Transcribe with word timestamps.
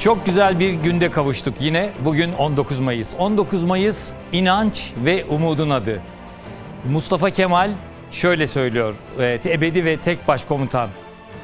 Çok 0.00 0.26
güzel 0.26 0.60
bir 0.60 0.70
günde 0.72 1.10
kavuştuk 1.10 1.54
yine. 1.60 1.90
Bugün 2.04 2.32
19 2.32 2.78
Mayıs. 2.78 3.10
19 3.18 3.64
Mayıs 3.64 4.12
inanç 4.32 4.92
ve 5.04 5.24
umudun 5.24 5.70
adı. 5.70 6.00
Mustafa 6.90 7.30
Kemal 7.30 7.70
şöyle 8.12 8.46
söylüyor. 8.46 8.94
e, 9.18 9.38
Ebedi 9.46 9.84
ve 9.84 9.96
tek 9.96 10.28
başkomutan. 10.28 10.88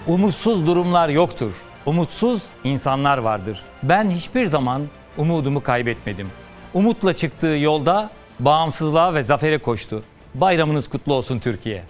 Umutsuz 0.06 0.66
durumlar 0.66 1.09
yoktur. 1.09 1.52
Umutsuz 1.87 2.42
insanlar 2.65 3.19
vardır. 3.19 3.62
Ben 3.82 4.10
hiçbir 4.10 4.46
zaman 4.46 4.82
umudumu 5.16 5.62
kaybetmedim. 5.62 6.29
Umutla 6.74 7.12
çıktığı 7.12 7.46
yolda 7.46 8.10
bağımsızlığa 8.41 9.15
ve 9.15 9.23
zafere 9.23 9.59
koştu. 9.59 10.02
Bayramınız 10.34 10.88
kutlu 10.88 11.15
olsun 11.15 11.38
Türkiye. 11.38 11.82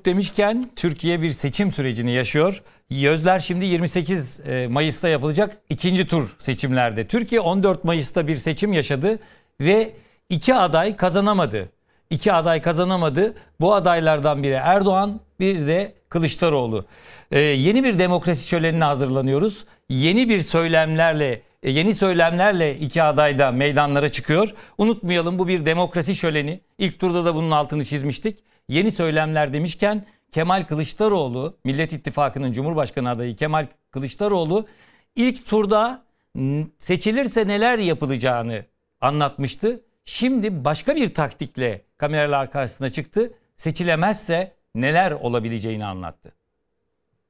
Umut 0.00 0.06
demişken 0.06 0.70
Türkiye 0.76 1.22
bir 1.22 1.30
seçim 1.30 1.72
sürecini 1.72 2.12
yaşıyor. 2.12 2.62
Gözler 2.90 3.40
şimdi 3.40 3.66
28 3.66 4.40
e, 4.40 4.66
Mayıs'ta 4.66 5.08
yapılacak 5.08 5.56
ikinci 5.70 6.06
tur 6.06 6.36
seçimlerde. 6.38 7.06
Türkiye 7.06 7.40
14 7.40 7.84
Mayıs'ta 7.84 8.26
bir 8.26 8.36
seçim 8.36 8.72
yaşadı 8.72 9.18
ve 9.60 9.92
iki 10.28 10.54
aday 10.54 10.96
kazanamadı. 10.96 11.68
İki 12.10 12.32
aday 12.32 12.62
kazanamadı. 12.62 13.34
Bu 13.60 13.74
adaylardan 13.74 14.42
biri 14.42 14.52
Erdoğan, 14.52 15.20
bir 15.40 15.66
de 15.66 15.94
Kılıçdaroğlu. 16.08 16.84
E, 17.30 17.40
yeni 17.40 17.84
bir 17.84 17.98
demokrasi 17.98 18.48
şölenine 18.48 18.84
hazırlanıyoruz. 18.84 19.64
Yeni 19.88 20.28
bir 20.28 20.40
söylemlerle 20.40 21.42
e, 21.62 21.70
yeni 21.70 21.94
söylemlerle 21.94 22.78
iki 22.78 23.02
aday 23.02 23.38
da 23.38 23.50
meydanlara 23.50 24.08
çıkıyor. 24.08 24.54
Unutmayalım 24.78 25.38
bu 25.38 25.48
bir 25.48 25.66
demokrasi 25.66 26.16
şöleni. 26.16 26.60
İlk 26.78 26.98
turda 27.00 27.24
da 27.24 27.34
bunun 27.34 27.50
altını 27.50 27.84
çizmiştik. 27.84 28.38
Yeni 28.70 28.92
söylemler 28.92 29.52
demişken 29.52 30.06
Kemal 30.32 30.64
Kılıçdaroğlu, 30.64 31.56
Millet 31.64 31.92
İttifakı'nın 31.92 32.52
Cumhurbaşkanı 32.52 33.10
adayı 33.10 33.36
Kemal 33.36 33.66
Kılıçdaroğlu 33.90 34.66
ilk 35.16 35.46
turda 35.46 36.02
seçilirse 36.78 37.46
neler 37.46 37.78
yapılacağını 37.78 38.64
anlatmıştı. 39.00 39.82
Şimdi 40.04 40.64
başka 40.64 40.96
bir 40.96 41.14
taktikle 41.14 41.84
kameralar 41.96 42.50
karşısına 42.50 42.90
çıktı. 42.90 43.32
Seçilemezse 43.56 44.54
neler 44.74 45.12
olabileceğini 45.12 45.86
anlattı. 45.86 46.32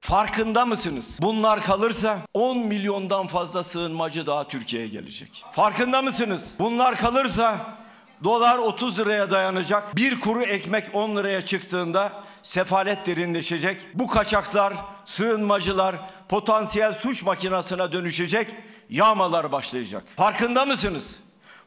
Farkında 0.01 0.67
mısınız? 0.67 1.17
Bunlar 1.21 1.63
kalırsa 1.63 2.19
10 2.35 2.59
milyondan 2.59 3.27
fazla 3.27 3.65
sığınmacı 3.65 4.27
daha 4.27 4.49
Türkiye'ye 4.49 4.89
gelecek. 4.89 5.45
Farkında 5.53 6.03
mısınız? 6.03 6.45
Bunlar 6.59 6.97
kalırsa 6.97 7.79
dolar 8.25 8.59
30 8.59 8.99
liraya 8.99 9.31
dayanacak. 9.31 9.97
Bir 9.97 10.21
kuru 10.21 10.43
ekmek 10.43 10.95
10 10.95 11.17
liraya 11.17 11.43
çıktığında 11.43 12.13
sefalet 12.43 13.07
derinleşecek. 13.07 13.81
Bu 13.95 14.07
kaçaklar, 14.07 14.75
sığınmacılar 15.05 15.97
potansiyel 16.29 16.93
suç 16.93 17.23
makinasına 17.23 17.93
dönüşecek. 17.93 18.57
Yağmalar 18.91 19.53
başlayacak. 19.53 20.03
Farkında 20.17 20.65
mısınız? 20.65 21.05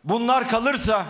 Bunlar 0.03 0.49
kalırsa 0.49 1.05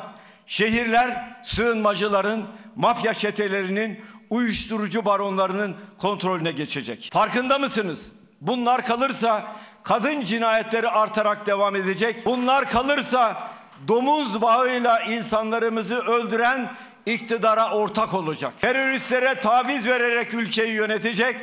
şehirler 0.46 1.38
sığınmacıların, 1.44 2.44
mafya 2.76 3.14
çetelerinin 3.14 4.06
uyuşturucu 4.30 5.06
baronlarının 5.06 5.76
kontrolüne 5.98 6.52
geçecek. 6.52 7.10
Farkında 7.14 7.60
mısınız? 7.60 8.02
Bunlar 8.42 8.86
kalırsa 8.86 9.56
kadın 9.84 10.22
cinayetleri 10.22 10.90
artarak 10.90 11.46
devam 11.46 11.76
edecek. 11.76 12.26
Bunlar 12.26 12.70
kalırsa 12.70 13.52
domuz 13.88 14.42
bağıyla 14.42 15.02
insanlarımızı 15.02 16.00
öldüren 16.00 16.72
iktidara 17.06 17.72
ortak 17.72 18.14
olacak. 18.14 18.54
Teröristlere 18.62 19.42
taviz 19.42 19.88
vererek 19.88 20.34
ülkeyi 20.34 20.74
yönetecek. 20.74 21.36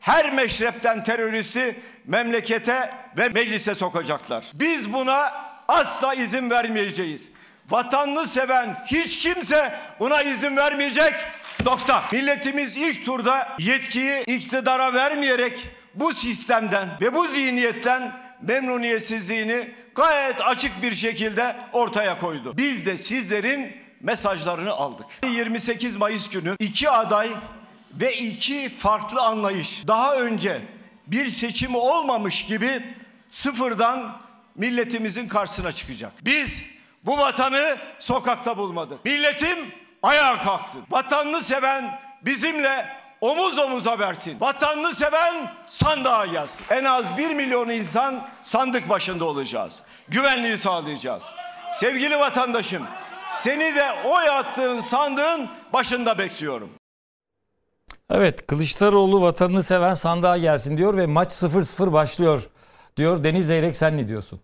Her 0.00 0.32
meşrepten 0.32 1.04
teröristi 1.04 1.80
memlekete 2.06 2.94
ve 3.16 3.28
meclise 3.28 3.74
sokacaklar. 3.74 4.44
Biz 4.54 4.92
buna 4.92 5.32
asla 5.68 6.14
izin 6.14 6.50
vermeyeceğiz. 6.50 7.22
Vatanını 7.70 8.26
seven 8.26 8.84
hiç 8.86 9.18
kimse 9.18 9.74
buna 10.00 10.22
izin 10.22 10.56
vermeyecek. 10.56 11.14
Nokta. 11.64 12.02
Milletimiz 12.12 12.76
ilk 12.76 13.06
turda 13.06 13.48
yetkiyi 13.58 14.24
iktidara 14.24 14.94
vermeyerek 14.94 15.68
bu 15.94 16.12
sistemden 16.12 16.88
ve 17.00 17.14
bu 17.14 17.26
zihniyetten 17.26 18.12
memnuniyetsizliğini 18.42 19.70
gayet 19.94 20.40
açık 20.40 20.82
bir 20.82 20.94
şekilde 20.94 21.56
ortaya 21.72 22.18
koydu. 22.20 22.56
Biz 22.56 22.86
de 22.86 22.96
sizlerin 22.96 23.76
mesajlarını 24.00 24.72
aldık. 24.72 25.06
28 25.24 25.96
Mayıs 25.96 26.30
günü 26.30 26.56
iki 26.58 26.90
aday 26.90 27.28
ve 27.92 28.16
iki 28.16 28.68
farklı 28.68 29.22
anlayış 29.22 29.88
daha 29.88 30.16
önce 30.16 30.62
bir 31.06 31.28
seçimi 31.28 31.76
olmamış 31.76 32.46
gibi 32.46 32.82
sıfırdan 33.30 34.16
milletimizin 34.54 35.28
karşısına 35.28 35.72
çıkacak. 35.72 36.12
Biz 36.24 36.64
bu 37.04 37.18
vatanı 37.18 37.76
sokakta 38.00 38.56
bulmadık. 38.56 39.04
Milletim 39.04 39.58
ayağa 40.02 40.42
kalksın. 40.42 40.82
Vatanını 40.90 41.40
seven 41.40 42.00
bizimle 42.22 43.03
omuz 43.24 43.58
omuza 43.58 43.98
versin. 43.98 44.40
Vatanını 44.40 44.92
seven 44.92 45.52
sandığa 45.68 46.26
gelsin. 46.26 46.64
En 46.70 46.84
az 46.84 47.18
bir 47.18 47.34
milyon 47.34 47.70
insan 47.70 48.28
sandık 48.44 48.88
başında 48.88 49.24
olacağız. 49.24 49.82
Güvenliği 50.08 50.58
sağlayacağız. 50.58 51.24
Sevgili 51.74 52.18
vatandaşım, 52.18 52.82
seni 53.42 53.74
de 53.74 53.92
oy 54.04 54.28
attığın 54.28 54.80
sandığın 54.80 55.48
başında 55.72 56.18
bekliyorum. 56.18 56.70
Evet 58.10 58.46
Kılıçdaroğlu 58.46 59.22
vatanını 59.22 59.62
seven 59.62 59.94
sandığa 59.94 60.38
gelsin 60.38 60.78
diyor 60.78 60.96
ve 60.96 61.06
maç 61.06 61.32
0-0 61.32 61.92
başlıyor 61.92 62.48
diyor. 62.96 63.24
Deniz 63.24 63.46
Zeyrek 63.46 63.76
sen 63.76 63.96
ne 63.96 64.08
diyorsun? 64.08 64.40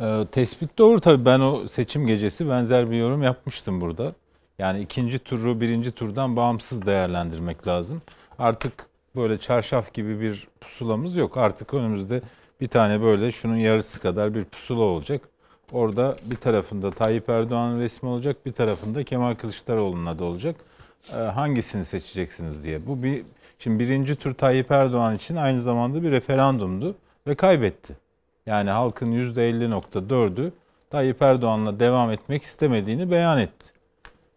Ee, 0.00 0.26
tespit 0.32 0.78
doğru 0.78 1.00
tabii. 1.00 1.24
Ben 1.24 1.40
o 1.40 1.68
seçim 1.68 2.06
gecesi 2.06 2.48
benzer 2.48 2.90
bir 2.90 2.96
yorum 2.96 3.22
yapmıştım 3.22 3.80
burada. 3.80 4.12
Yani 4.58 4.80
ikinci 4.80 5.18
turu 5.18 5.60
birinci 5.60 5.92
turdan 5.92 6.36
bağımsız 6.36 6.86
değerlendirmek 6.86 7.66
lazım. 7.66 8.02
Artık 8.38 8.86
böyle 9.16 9.38
çarşaf 9.38 9.94
gibi 9.94 10.20
bir 10.20 10.48
pusulamız 10.60 11.16
yok. 11.16 11.36
Artık 11.36 11.74
önümüzde 11.74 12.22
bir 12.60 12.68
tane 12.68 13.02
böyle 13.02 13.32
şunun 13.32 13.56
yarısı 13.56 14.00
kadar 14.00 14.34
bir 14.34 14.44
pusula 14.44 14.82
olacak. 14.82 15.20
Orada 15.72 16.16
bir 16.24 16.36
tarafında 16.36 16.90
Tayyip 16.90 17.28
Erdoğan'ın 17.28 17.80
resmi 17.80 18.08
olacak, 18.08 18.46
bir 18.46 18.52
tarafında 18.52 19.04
Kemal 19.04 19.34
Kılıçdaroğlu'nun 19.34 20.06
adı 20.06 20.24
olacak. 20.24 20.56
Ee, 21.12 21.16
hangisini 21.16 21.84
seçeceksiniz 21.84 22.64
diye. 22.64 22.86
Bu 22.86 23.02
bir 23.02 23.22
şimdi 23.58 23.78
birinci 23.78 24.16
tur 24.16 24.34
Tayyip 24.34 24.70
Erdoğan 24.70 25.16
için 25.16 25.36
aynı 25.36 25.60
zamanda 25.60 26.02
bir 26.02 26.10
referandumdu 26.10 26.94
ve 27.26 27.34
kaybetti. 27.34 27.96
Yani 28.46 28.70
halkın 28.70 29.12
%50.4'ü 29.12 30.52
Tayyip 30.90 31.22
Erdoğan'la 31.22 31.80
devam 31.80 32.10
etmek 32.10 32.42
istemediğini 32.42 33.10
beyan 33.10 33.38
etti. 33.38 33.73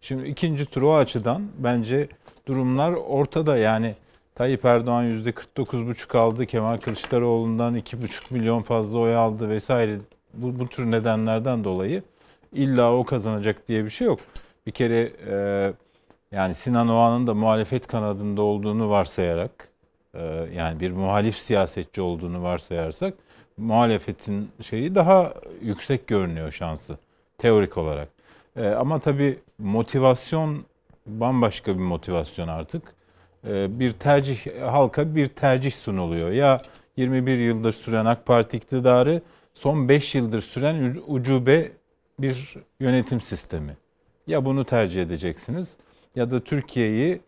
Şimdi 0.00 0.28
ikinci 0.28 0.66
tur 0.66 0.82
o 0.82 0.96
açıdan 0.96 1.42
bence 1.58 2.08
durumlar 2.46 2.92
ortada. 2.92 3.56
Yani 3.56 3.94
Tayyip 4.34 4.64
Erdoğan 4.64 5.04
%49,5 5.04 6.18
aldı, 6.18 6.46
Kemal 6.46 6.76
Kılıçdaroğlu'ndan 6.76 7.76
2,5 7.76 8.22
milyon 8.30 8.62
fazla 8.62 8.98
oy 8.98 9.16
aldı 9.16 9.48
vesaire. 9.48 9.98
Bu, 10.34 10.58
bu 10.58 10.68
tür 10.68 10.90
nedenlerden 10.90 11.64
dolayı 11.64 12.02
illa 12.52 12.94
o 12.94 13.04
kazanacak 13.04 13.68
diye 13.68 13.84
bir 13.84 13.90
şey 13.90 14.06
yok. 14.06 14.20
Bir 14.66 14.72
kere 14.72 15.12
e, 15.30 15.36
yani 16.32 16.54
Sinan 16.54 16.88
Oğan'ın 16.88 17.26
da 17.26 17.34
muhalefet 17.34 17.86
kanadında 17.86 18.42
olduğunu 18.42 18.90
varsayarak, 18.90 19.68
e, 20.14 20.20
yani 20.54 20.80
bir 20.80 20.90
muhalif 20.90 21.36
siyasetçi 21.36 22.00
olduğunu 22.00 22.42
varsayarsak, 22.42 23.14
muhalefetin 23.56 24.50
şeyi 24.62 24.94
daha 24.94 25.34
yüksek 25.62 26.06
görünüyor 26.06 26.52
şansı 26.52 26.98
teorik 27.38 27.78
olarak. 27.78 28.17
E, 28.58 28.68
ama 28.68 28.98
tabii 28.98 29.38
motivasyon 29.58 30.64
bambaşka 31.06 31.74
bir 31.74 31.82
motivasyon 31.82 32.48
artık. 32.48 32.82
E, 33.46 33.80
bir 33.80 33.92
tercih 33.92 34.62
halka 34.62 35.14
bir 35.14 35.26
tercih 35.26 35.72
sunuluyor. 35.72 36.30
Ya 36.30 36.60
21 36.96 37.38
yıldır 37.38 37.72
süren 37.72 38.04
AK 38.04 38.26
Parti 38.26 38.56
iktidarı 38.56 39.22
son 39.54 39.88
5 39.88 40.14
yıldır 40.14 40.40
süren 40.40 40.96
ucube 41.06 41.72
bir 42.18 42.54
yönetim 42.80 43.20
sistemi. 43.20 43.76
Ya 44.26 44.44
bunu 44.44 44.64
tercih 44.64 45.02
edeceksiniz 45.02 45.76
ya 46.16 46.30
da 46.30 46.40
Türkiye'yi 46.40 47.20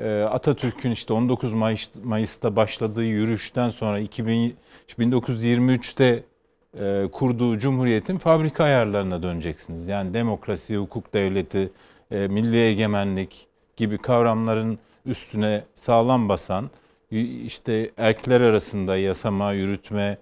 e, 0.00 0.22
Atatürk'ün 0.22 0.90
işte 0.90 1.12
19 1.12 1.52
Mayıs, 1.52 1.88
Mayıs'ta 2.04 2.56
başladığı 2.56 3.04
yürüyüşten 3.04 3.70
sonra 3.70 3.98
2000, 3.98 4.56
1923'te 4.98 6.22
e, 6.80 7.08
kurduğu 7.12 7.58
cumhuriyetin 7.58 8.18
fabrika 8.18 8.64
ayarlarına 8.64 9.22
döneceksiniz. 9.22 9.88
Yani 9.88 10.14
demokrasi, 10.14 10.76
hukuk 10.76 11.14
devleti, 11.14 11.70
e, 12.10 12.28
milli 12.28 12.56
egemenlik 12.56 13.46
gibi 13.76 13.98
kavramların 13.98 14.78
üstüne 15.06 15.64
sağlam 15.74 16.28
basan, 16.28 16.70
işte 17.44 17.90
erkler 17.96 18.40
arasında 18.40 18.96
yasama, 18.96 19.52
yürütme, 19.52 20.18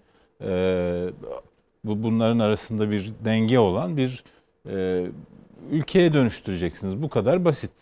bu 1.85 2.03
bunların 2.03 2.39
arasında 2.39 2.91
bir 2.91 3.13
denge 3.25 3.59
olan 3.59 3.97
bir 3.97 4.25
ülkeye 5.71 6.13
dönüştüreceksiniz. 6.13 7.03
Bu 7.03 7.09
kadar 7.09 7.45
basit. 7.45 7.73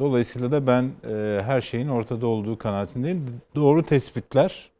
Dolayısıyla 0.00 0.52
da 0.52 0.66
ben 0.66 0.90
e, 1.08 1.42
her 1.42 1.60
şeyin 1.60 1.88
ortada 1.88 2.26
olduğu 2.26 2.58
kanaatindeyim. 2.58 3.40
Doğru 3.54 3.82
tespitler, 3.82 4.70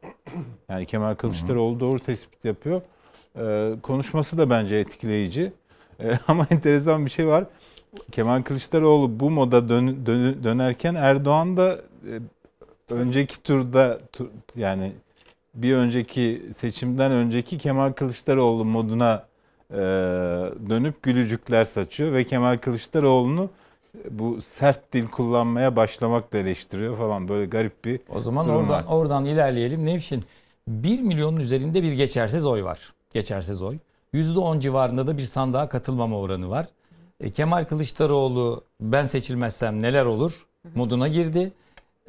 yani 0.69 0.85
Kemal 0.85 1.15
Kılıçdaroğlu 1.15 1.79
doğru 1.79 1.99
tespit 1.99 2.45
yapıyor. 2.45 2.81
E, 3.37 3.73
konuşması 3.81 4.37
da 4.37 4.49
bence 4.49 4.75
etkileyici. 4.75 5.53
E, 5.99 6.11
ama 6.27 6.47
enteresan 6.51 7.05
bir 7.05 7.11
şey 7.11 7.27
var. 7.27 7.45
Kemal 8.11 8.41
Kılıçdaroğlu 8.43 9.19
bu 9.19 9.29
moda 9.29 9.69
dön, 9.69 10.05
dön, 10.05 10.43
dönerken 10.43 10.95
Erdoğan 10.95 11.57
da 11.57 11.81
e, 12.07 12.13
önceki 12.93 13.43
turda 13.43 13.99
tur, 14.11 14.27
yani 14.55 14.91
bir 15.55 15.73
önceki 15.75 16.45
seçimden 16.57 17.11
önceki 17.11 17.57
Kemal 17.57 17.91
Kılıçdaroğlu 17.91 18.65
moduna 18.65 19.25
e, 19.71 19.77
dönüp 20.69 21.03
gülücükler 21.03 21.65
saçıyor 21.65 22.13
ve 22.13 22.23
Kemal 22.23 22.57
Kılıçdaroğlu'nu 22.57 23.49
bu 24.09 24.41
sert 24.41 24.93
dil 24.93 25.07
kullanmaya 25.07 25.75
başlamakla 25.75 26.37
eleştiriyor 26.37 26.97
falan 26.97 27.27
böyle 27.27 27.45
garip 27.45 27.85
bir 27.85 27.99
O 28.15 28.19
zaman 28.19 28.49
oradan 28.49 28.69
var. 28.69 28.85
oradan 28.89 29.25
ilerleyelim. 29.25 29.85
Nevşin 29.85 30.23
1 30.67 31.01
milyonun 31.01 31.39
üzerinde 31.39 31.83
bir 31.83 31.91
geçersiz 31.91 32.45
oy 32.45 32.63
var. 32.63 32.93
Geçersiz 33.15 33.61
oy. 33.61 33.77
%10 34.13 34.59
civarında 34.59 35.07
da 35.07 35.17
bir 35.17 35.23
sandığa 35.23 35.69
katılmama 35.69 36.19
oranı 36.19 36.49
var. 36.49 36.67
E, 37.19 37.31
Kemal 37.31 37.65
Kılıçdaroğlu 37.65 38.63
ben 38.81 39.05
seçilmezsem 39.05 39.81
neler 39.81 40.05
olur 40.05 40.45
moduna 40.75 41.07
girdi. 41.07 41.51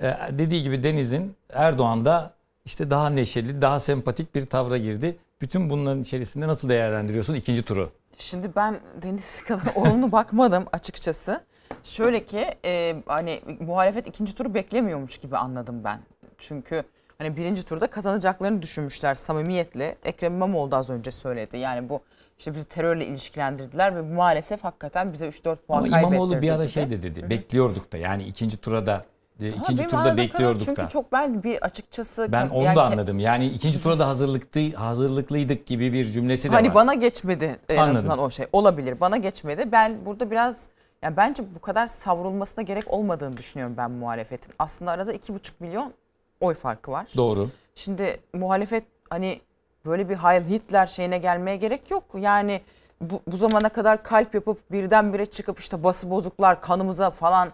E, 0.03 0.15
dediği 0.31 0.63
gibi 0.63 0.83
Deniz'in 0.83 1.37
Erdoğan 1.53 2.05
da 2.05 2.35
işte 2.65 2.91
daha 2.91 3.11
neşeli, 3.11 3.63
daha 3.63 3.81
sempatik 3.81 4.35
bir 4.35 4.47
tavra 4.47 4.79
girdi. 4.79 5.17
Bütün 5.41 5.71
bunların 5.71 6.03
içerisinde 6.03 6.49
nasıl 6.49 6.69
değerlendiriyorsun 6.69 7.35
ikinci 7.35 7.63
turu? 7.63 7.91
Şimdi 8.17 8.51
ben 8.57 8.81
Deniz 9.03 9.45
kadar 9.49 9.75
olumlu 9.75 10.13
bakmadım 10.13 10.65
açıkçası. 10.73 11.41
Şöyle 11.83 12.25
ki 12.25 12.47
e, 12.65 13.03
hani 13.07 13.41
muhalefet 13.61 14.07
ikinci 14.07 14.35
turu 14.35 14.55
beklemiyormuş 14.55 15.19
gibi 15.19 15.37
anladım 15.37 15.85
ben. 15.85 16.01
Çünkü 16.39 16.85
hani 17.19 17.37
birinci 17.37 17.63
turda 17.65 17.87
kazanacaklarını 17.87 18.63
düşünmüşler 18.63 19.15
samimiyetle. 19.15 19.97
Ekrem 20.05 20.35
İmamoğlu 20.35 20.71
da 20.71 20.77
az 20.77 20.91
önce 20.91 21.11
söyledi. 21.11 21.59
Yani 21.59 21.89
bu 21.89 22.01
işte 22.39 22.55
bizi 22.55 22.65
terörle 22.69 23.07
ilişkilendirdiler 23.07 23.97
ve 23.97 24.03
maalesef 24.03 24.65
hakikaten 24.65 25.13
bize 25.13 25.29
3-4 25.29 25.57
puan 25.57 25.79
Ama 25.79 25.91
kaybettirdi 25.91 26.15
İmamoğlu 26.15 26.43
bir 26.43 26.51
ara 26.51 26.59
dedi. 26.63 26.69
şey 26.73 26.91
de 26.91 27.03
dedi. 27.03 27.31
Bekliyorduk 27.31 27.93
da 27.93 27.97
yani 27.97 28.25
ikinci 28.25 28.57
turada 28.57 29.05
e, 29.41 29.51
Ha, 29.51 29.57
ikinci 29.63 29.79
benim 29.79 29.91
turda 29.91 30.17
bekliyorduk 30.17 30.61
kadar 30.61 30.77
da. 30.77 30.81
Çünkü 30.81 30.93
çok 30.93 31.13
ben 31.13 31.43
bir 31.43 31.65
açıkçası 31.65 32.29
Ben 32.33 32.49
onu 32.49 32.65
yani 32.65 32.77
da 32.77 32.85
anladım. 32.85 33.19
Yani 33.19 33.47
ikinci 33.47 33.83
tura 33.83 33.99
da 33.99 34.09
hazırlıklı, 34.09 34.73
hazırlıklıydık 34.73 35.67
gibi 35.67 35.93
bir 35.93 36.05
cümlesi 36.05 36.49
de 36.49 36.53
Hani 36.53 36.69
var. 36.69 36.75
bana 36.75 36.95
geçmedi 36.95 37.57
en 37.69 37.77
Anladım. 37.77 37.97
azından 37.97 38.19
o 38.19 38.31
şey. 38.31 38.47
Olabilir. 38.53 39.01
Bana 39.01 39.17
geçmedi. 39.17 39.69
Ben 39.73 40.07
burada 40.07 40.31
biraz 40.31 40.69
yani 41.03 41.17
bence 41.17 41.43
bu 41.55 41.61
kadar 41.61 41.87
savrulmasına 41.87 42.63
gerek 42.63 42.85
olmadığını 42.93 43.37
düşünüyorum 43.37 43.75
ben 43.77 43.91
muhalefetin. 43.91 44.55
Aslında 44.59 44.91
arada 44.91 45.15
2,5 45.15 45.53
milyon 45.61 45.93
oy 46.41 46.55
farkı 46.55 46.91
var. 46.91 47.07
Doğru. 47.17 47.51
Şimdi 47.75 48.21
muhalefet 48.35 48.85
hani 49.11 49.41
böyle 49.87 50.09
bir 50.09 50.17
Heil 50.17 50.45
Hitler 50.45 50.87
şeyine 50.87 51.19
gelmeye 51.19 51.57
gerek 51.57 51.91
yok. 51.91 52.05
Yani 52.15 52.61
bu, 53.01 53.23
bu 53.27 53.37
zamana 53.37 53.69
kadar 53.69 54.03
kalp 54.03 54.35
yapıp 54.35 54.73
birdenbire 54.73 55.27
çıkıp 55.27 55.59
işte 55.59 55.85
bası 55.85 56.11
bozuklar 56.11 56.61
kanımıza 56.61 57.11
falan. 57.11 57.49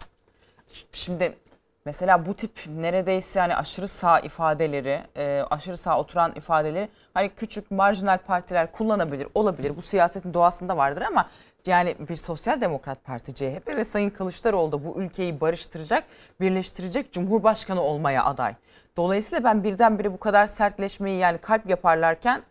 Şimdi 0.93 1.37
mesela 1.85 2.27
bu 2.27 2.35
tip 2.35 2.61
neredeyse 2.67 3.41
hani 3.41 3.57
aşırı 3.57 3.89
sağ 3.89 4.21
ifadeleri, 4.21 5.01
e, 5.17 5.43
aşırı 5.51 5.77
sağ 5.77 5.99
oturan 5.99 6.33
ifadeleri 6.37 6.89
hani 7.15 7.29
küçük 7.29 7.71
marjinal 7.71 8.19
partiler 8.19 8.73
kullanabilir, 8.73 9.29
olabilir. 9.35 9.77
Bu 9.77 9.83
siyasetin 9.83 10.35
doğasında 10.35 10.77
vardır 10.77 11.03
ama 11.03 11.29
yani 11.69 11.95
bir 12.09 12.16
sosyal 12.16 12.61
demokrat 12.61 13.04
parti 13.04 13.35
CHP 13.35 13.69
ve 13.69 13.85
Sayın 13.85 14.11
Kılıçdaroğlu 14.11 14.73
da 14.73 14.85
bu 14.85 15.00
ülkeyi 15.00 15.40
barıştıracak, 15.40 16.04
birleştirecek 16.40 17.12
cumhurbaşkanı 17.12 17.83
olmaya 17.83 18.25
aday. 18.25 18.54
Dolayısıyla 18.97 19.45
ben 19.45 19.64
birdenbire 19.64 20.12
bu 20.12 20.19
kadar 20.19 20.47
sertleşmeyi 20.47 21.19
yani 21.19 21.38
kalp 21.38 21.71
yaparlarken 21.71 22.42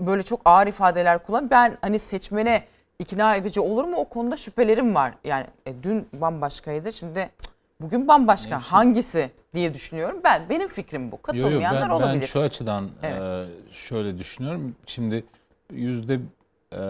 böyle 0.00 0.22
çok 0.22 0.40
ağır 0.44 0.66
ifadeler 0.66 1.22
kullan. 1.22 1.50
Ben 1.50 1.78
hani 1.80 1.98
seçmene 1.98 2.64
ikna 2.98 3.36
edici 3.36 3.60
olur 3.60 3.84
mu 3.84 3.96
o 3.96 4.04
konuda 4.04 4.36
şüphelerim 4.36 4.94
var. 4.94 5.14
Yani 5.24 5.46
e, 5.66 5.82
dün 5.82 6.08
bambaşkaydı 6.12 6.92
şimdi 6.92 7.30
bugün 7.80 8.08
bambaşka. 8.08 8.58
Hangisi 8.58 9.30
diye 9.54 9.74
düşünüyorum. 9.74 10.20
Ben 10.24 10.42
benim 10.48 10.68
fikrim 10.68 11.12
bu. 11.12 11.14
Yo, 11.14 11.34
yo, 11.34 11.42
Katılmayanlar 11.42 11.82
ben, 11.82 11.94
olabilir. 11.94 12.20
Ben 12.20 12.26
şu 12.26 12.40
açıdan 12.40 12.88
Evet. 13.02 13.20
e, 13.20 13.72
şöyle 13.72 14.18
düşünüyorum. 14.18 14.76
Şimdi 14.86 15.24
yüzde 15.72 16.20
e, 16.72 16.80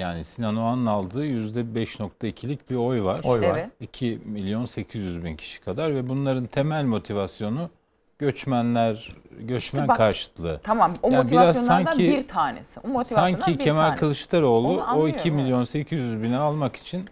Yani 0.00 0.24
Sinan 0.24 0.56
Oğan'ın 0.56 0.86
aldığı 0.86 1.26
%5.2'lik 1.26 2.70
bir 2.70 2.76
oy 2.76 3.02
var. 3.02 3.20
Oy 3.24 3.40
var. 3.40 3.44
Evet. 3.44 3.68
2 3.80 4.20
milyon 4.24 4.64
800 4.64 5.24
bin 5.24 5.36
kişi 5.36 5.60
kadar 5.60 5.94
ve 5.94 6.08
bunların 6.08 6.46
temel 6.46 6.84
motivasyonu 6.84 7.70
göçmenler, 8.18 9.16
göçmen 9.40 9.88
bak, 9.88 9.96
karşıtlığı. 9.96 10.60
Tamam 10.62 10.94
o 11.02 11.10
Yani 11.10 11.22
motivasyonlardan 11.22 11.84
sanki- 11.84 12.08
bir 12.08 12.28
tanesi. 12.28 12.80
O 12.80 12.88
motivasyondan 12.88 13.40
Sanki 13.46 13.58
bir 13.58 13.64
Kemal 13.64 13.82
tanesi. 13.82 14.00
Kılıçdaroğlu 14.00 14.68
o 14.68 14.80
anlıyorum, 14.80 15.18
2 15.18 15.30
milyon 15.30 15.64
800 15.64 16.22
bini 16.22 16.36
almak 16.36 16.76
için 16.76 17.08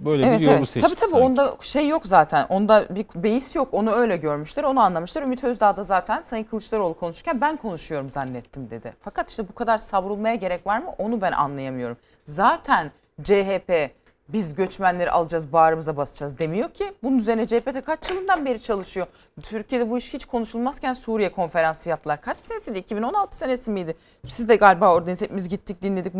böyle 0.00 0.26
Evet 0.26 0.40
bir 0.40 0.44
yolu 0.44 0.54
evet. 0.56 0.68
seçti. 0.68 0.88
Tabii 0.88 0.94
tabii 0.94 1.10
sanki. 1.10 1.24
onda 1.24 1.56
şey 1.60 1.88
yok 1.88 2.06
zaten. 2.06 2.46
Onda 2.48 2.86
bir 2.90 3.06
beis 3.14 3.56
yok. 3.56 3.68
Onu 3.72 3.90
öyle 3.90 4.16
görmüşler. 4.16 4.64
Onu 4.64 4.80
anlamışlar. 4.80 5.22
Ümit 5.22 5.44
Özdağ 5.44 5.76
da 5.76 5.84
zaten 5.84 6.22
Sayın 6.22 6.44
Kılıçdaroğlu 6.44 6.94
konuşurken 6.94 7.40
ben 7.40 7.56
konuşuyorum 7.56 8.10
zannettim 8.10 8.70
dedi. 8.70 8.94
Fakat 9.00 9.30
işte 9.30 9.48
bu 9.48 9.54
kadar 9.54 9.78
savrulmaya 9.78 10.34
gerek 10.34 10.66
var 10.66 10.78
mı? 10.78 10.90
Onu 10.98 11.20
ben 11.20 11.32
anlayamıyorum. 11.32 11.96
Zaten 12.28 12.92
CHP 13.22 13.90
biz 14.28 14.54
göçmenleri 14.54 15.10
alacağız 15.10 15.52
bağrımıza 15.52 15.96
basacağız 15.96 16.38
demiyor 16.38 16.70
ki. 16.70 16.92
Bunun 17.02 17.18
üzerine 17.18 17.46
CHP'de 17.46 17.80
kaç 17.80 18.10
yılından 18.10 18.46
beri 18.46 18.60
çalışıyor. 18.62 19.06
Türkiye'de 19.42 19.90
bu 19.90 19.98
iş 19.98 20.14
hiç 20.14 20.24
konuşulmazken 20.24 20.92
Suriye 20.92 21.32
konferansı 21.32 21.88
yaptılar. 21.88 22.20
Kaç 22.20 22.36
senesiydi? 22.40 22.78
2016 22.78 23.36
senesi 23.36 23.70
miydi? 23.70 23.96
Siz 24.26 24.48
de 24.48 24.56
galiba 24.56 24.94
oradayız. 24.94 25.20
Hepimiz 25.20 25.48
gittik 25.48 25.82
dinledik. 25.82 26.12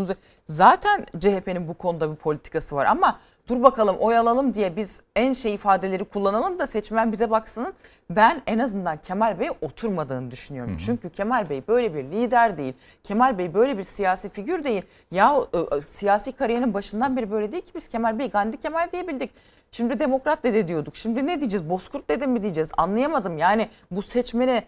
Zaten 0.47 1.07
CHP'nin 1.19 1.69
bu 1.69 1.75
konuda 1.75 2.11
bir 2.11 2.17
politikası 2.17 2.77
var 2.77 2.87
ama 2.87 3.19
dur 3.49 3.63
bakalım 3.63 3.97
oy 3.99 4.19
alalım 4.19 4.55
diye 4.55 4.77
biz 4.77 5.03
en 5.17 5.33
şey 5.33 5.55
ifadeleri 5.55 6.05
kullanalım 6.05 6.59
da 6.59 6.67
seçmen 6.67 7.13
bize 7.13 7.31
baksın. 7.31 7.73
Ben 8.11 8.43
en 8.47 8.59
azından 8.59 8.97
Kemal 8.97 9.41
Bey'e 9.41 9.51
oturmadığını 9.63 10.31
düşünüyorum. 10.31 10.77
Çünkü 10.87 11.11
Kemal 11.11 11.51
Bey 11.51 11.63
böyle 11.69 11.95
bir 11.95 12.05
lider 12.05 12.59
değil. 12.59 12.75
Kemal 13.05 13.39
Bey 13.39 13.55
böyle 13.55 13.79
bir 13.79 13.85
siyasi 13.85 14.29
figür 14.29 14.65
değil. 14.65 14.83
Ya 15.11 15.35
e, 15.77 15.81
siyasi 15.81 16.33
kariyerinin 16.33 16.75
başından 16.75 17.17
beri 17.17 17.31
böyle 17.31 17.53
değil 17.53 17.63
ki 17.63 17.73
biz 17.75 17.89
Kemal 17.89 18.19
Bey 18.19 18.31
Gandhi 18.31 18.57
Kemal 18.57 18.93
diyebildik. 18.93 19.31
Şimdi 19.71 20.01
demokrat 20.01 20.45
dede 20.45 20.69
diyorduk. 20.69 20.97
Şimdi 20.97 21.27
ne 21.27 21.41
diyeceğiz? 21.41 21.71
Bozkurt 21.71 22.11
dede 22.11 22.27
mi 22.27 22.43
diyeceğiz? 22.43 22.71
Anlayamadım. 22.77 23.39
Yani 23.39 23.69
bu 23.91 24.03
seçmene 24.03 24.65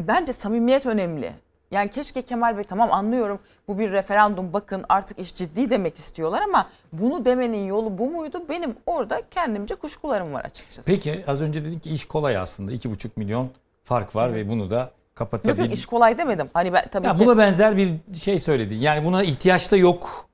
bence 0.00 0.32
samimiyet 0.32 0.86
önemli. 0.86 1.32
Yani 1.70 1.90
keşke 1.90 2.22
Kemal 2.22 2.56
Bey 2.56 2.64
tamam 2.64 2.92
anlıyorum 2.92 3.38
bu 3.68 3.78
bir 3.78 3.90
referandum 3.92 4.52
bakın 4.52 4.84
artık 4.88 5.18
iş 5.18 5.34
ciddi 5.34 5.70
demek 5.70 5.96
istiyorlar 5.96 6.42
ama 6.42 6.68
bunu 6.92 7.24
demenin 7.24 7.66
yolu 7.66 7.98
bu 7.98 8.10
muydu? 8.10 8.42
Benim 8.48 8.76
orada 8.86 9.22
kendimce 9.30 9.74
kuşkularım 9.74 10.32
var 10.32 10.44
açıkçası. 10.44 10.90
Peki 10.90 11.24
az 11.26 11.42
önce 11.42 11.64
dedik 11.64 11.82
ki 11.82 11.90
iş 11.90 12.04
kolay 12.04 12.36
aslında. 12.36 12.72
2,5 12.72 13.08
milyon 13.16 13.50
fark 13.84 14.16
var 14.16 14.34
ve 14.34 14.48
bunu 14.48 14.70
da 14.70 14.78
Yok 14.78 14.90
kapatabilir. 15.14 15.64
yok 15.64 15.72
iş 15.74 15.86
kolay 15.86 16.18
demedim. 16.18 16.50
Hani 16.54 16.72
ben 16.72 16.88
tabii 16.88 17.06
Ya 17.06 17.14
ki 17.14 17.24
buna 17.24 17.38
benzer 17.38 17.76
bir 17.76 17.94
şey 18.16 18.38
söyledin. 18.38 18.76
Yani 18.76 19.04
buna 19.04 19.22
ihtiyaç 19.22 19.72
da 19.72 19.76
yok 19.76 20.28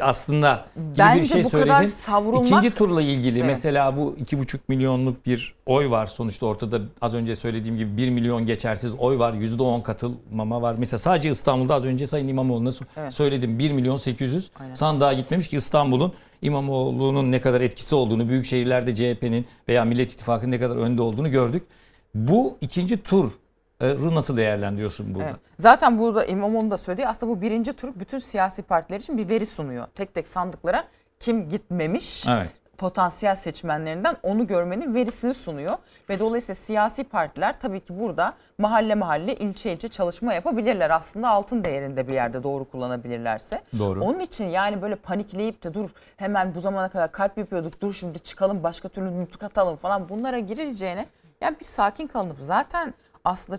aslında 0.00 0.64
gibi 0.76 0.98
Bence 0.98 1.22
bir 1.22 1.26
şey 1.26 1.44
bu 1.44 1.48
kadar 1.50 1.66
söyledin. 1.66 1.90
savrulmak- 1.90 2.46
İkinci 2.46 2.70
turla 2.70 3.02
ilgili 3.02 3.38
Evet. 3.38 3.46
mesela 3.48 3.96
bu 3.96 4.16
2,5 4.18 4.68
milyonluk 4.68 5.26
bir 5.26 5.54
oy 5.66 5.90
var. 5.90 6.06
Sonuçta 6.06 6.46
ortada 6.46 6.80
az 7.00 7.14
önce 7.14 7.36
söylediğim 7.36 7.76
gibi 7.78 7.96
1 7.96 8.10
milyon 8.10 8.46
geçersiz 8.46 8.94
oy 8.98 9.18
var. 9.18 9.32
%10 9.32 9.80
katılmama 9.82 10.62
var. 10.62 10.74
Mesela 10.78 10.98
sadece 10.98 11.30
İstanbul'da 11.30 11.74
az 11.74 11.84
önce 11.84 12.06
Sayın 12.06 12.28
İmamoğlu'na 12.28 12.70
Evet. 12.96 13.14
söyledim 13.14 13.58
1 13.58 13.70
milyon 13.72 13.96
800 13.96 14.50
Aynen. 14.60 14.74
sandığa 14.74 15.12
gitmemiş 15.12 15.48
ki 15.48 15.56
İstanbul'un 15.56 16.12
İmamoğlu'nun 16.42 17.32
ne 17.32 17.40
kadar 17.40 17.60
etkisi 17.60 17.94
olduğunu, 17.94 18.28
büyük 18.28 18.44
şehirlerde 18.46 18.94
CHP'nin 18.94 19.46
veya 19.68 19.84
Millet 19.84 20.12
İttifakı'nın 20.12 20.50
ne 20.52 20.60
kadar 20.60 20.76
önde 20.76 21.02
olduğunu 21.02 21.30
gördük. 21.30 21.62
Bu 22.14 22.56
ikinci 22.60 23.02
tur 23.02 23.30
e, 23.80 24.14
nasıl 24.14 24.36
değerlendiriyorsun 24.36 25.14
burada? 25.14 25.24
Evet. 25.28 25.36
Zaten 25.58 25.98
burada 25.98 26.24
İmamoğlu'nun 26.24 26.70
da 26.70 26.76
söylediği 26.76 27.08
aslında 27.08 27.32
bu 27.36 27.40
birinci 27.40 27.72
tur 27.72 27.92
bütün 27.94 28.18
siyasi 28.18 28.62
partiler 28.62 29.00
için 29.00 29.18
bir 29.18 29.28
veri 29.28 29.46
sunuyor. 29.46 29.86
Tek 29.94 30.14
tek 30.14 30.28
sandıklara 30.28 30.84
kim 31.20 31.48
gitmemiş 31.48 32.26
Evet. 32.28 32.50
potansiyel 32.78 33.36
seçmenlerinden 33.36 34.16
onu 34.22 34.46
görmenin 34.46 34.94
verisini 34.94 35.34
sunuyor. 35.34 35.76
Ve 36.08 36.18
dolayısıyla 36.18 36.54
siyasi 36.54 37.04
partiler 37.04 37.60
tabii 37.60 37.80
ki 37.80 38.00
burada 38.00 38.34
mahalle 38.58 38.94
mahalle 38.94 39.34
ilçe 39.34 39.72
ilçe 39.72 39.88
çalışma 39.88 40.34
yapabilirler. 40.34 40.90
Aslında 40.90 41.28
altın 41.28 41.64
değerinde 41.64 42.08
bir 42.08 42.12
yerde 42.12 42.42
doğru 42.42 42.64
kullanabilirlerse. 42.64 43.62
Doğru. 43.78 44.04
Onun 44.04 44.20
için 44.20 44.48
yani 44.48 44.82
böyle 44.82 44.94
panikleyip 44.96 45.62
de 45.64 45.74
dur 45.74 45.90
hemen 46.16 46.54
bu 46.54 46.60
zamana 46.60 46.88
kadar 46.88 47.12
kalp 47.12 47.38
yapıyorduk 47.38 47.80
dur 47.80 47.92
şimdi 47.92 48.18
çıkalım 48.18 48.62
başka 48.62 48.88
türlü 48.88 49.20
nutuk 49.20 49.42
atalım 49.42 49.76
falan 49.76 50.08
bunlara 50.08 50.38
girileceğine 50.38 51.06
yani 51.40 51.56
bir 51.60 51.64
sakin 51.64 52.06
kalınıp 52.06 52.36
zaten 52.40 52.94
aslında 53.24 53.58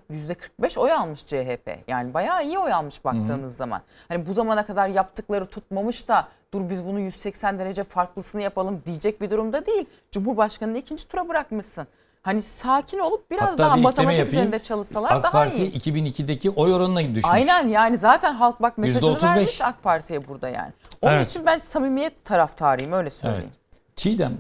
%45 0.60 0.79
oy 0.79 0.91
almış 0.91 1.25
CHP. 1.25 1.77
Yani 1.88 2.13
bayağı 2.13 2.45
iyi 2.45 2.60
oy 2.60 2.74
almış 2.74 3.05
baktığınız 3.05 3.57
zaman. 3.57 3.81
Hani 4.07 4.25
bu 4.27 4.34
zamana 4.34 4.65
kadar 4.65 4.88
yaptıkları 4.88 5.45
tutmamış 5.45 6.07
da 6.07 6.27
dur 6.53 6.69
biz 6.69 6.86
bunu 6.86 7.00
180 7.00 7.60
derece 7.60 7.84
farklısını 7.84 8.41
yapalım 8.41 8.81
diyecek 8.86 9.22
bir 9.22 9.29
durumda 9.29 9.65
değil. 9.65 9.86
Cumhurbaşkanını 10.12 10.77
ikinci 10.77 11.07
tura 11.07 11.27
bırakmışsın. 11.27 11.88
Hani 12.22 12.41
sakin 12.41 13.00
olup 13.00 13.31
biraz 13.31 13.48
Hatta 13.48 13.57
daha 13.57 13.75
bir 13.77 13.81
matematik 13.81 14.19
yapayım. 14.19 14.27
üzerinde 14.39 14.60
çalışsalar 14.60 15.12
AK 15.12 15.24
daha 15.24 15.31
Parti 15.31 15.65
iyi. 15.65 15.72
2002'deki 15.79 16.50
oy 16.50 16.74
oranına 16.74 17.01
düşmüş. 17.01 17.25
Aynen 17.25 17.67
yani 17.67 17.98
zaten 17.98 18.34
halk 18.34 18.62
bak 18.62 18.77
mesajını 18.77 19.12
%35. 19.17 19.24
vermiş 19.36 19.62
AK 19.62 19.84
Parti'ye 19.84 20.27
burada 20.27 20.50
yani. 20.50 20.72
Onun 21.01 21.13
Evet. 21.13 21.29
için 21.29 21.45
ben 21.45 21.57
samimiyet 21.57 22.25
taraftarıyım 22.25 22.91
öyle 22.91 23.01
Evet. 23.01 23.13
söyleyeyim. 23.13 23.51
Çiğdem 23.95 24.38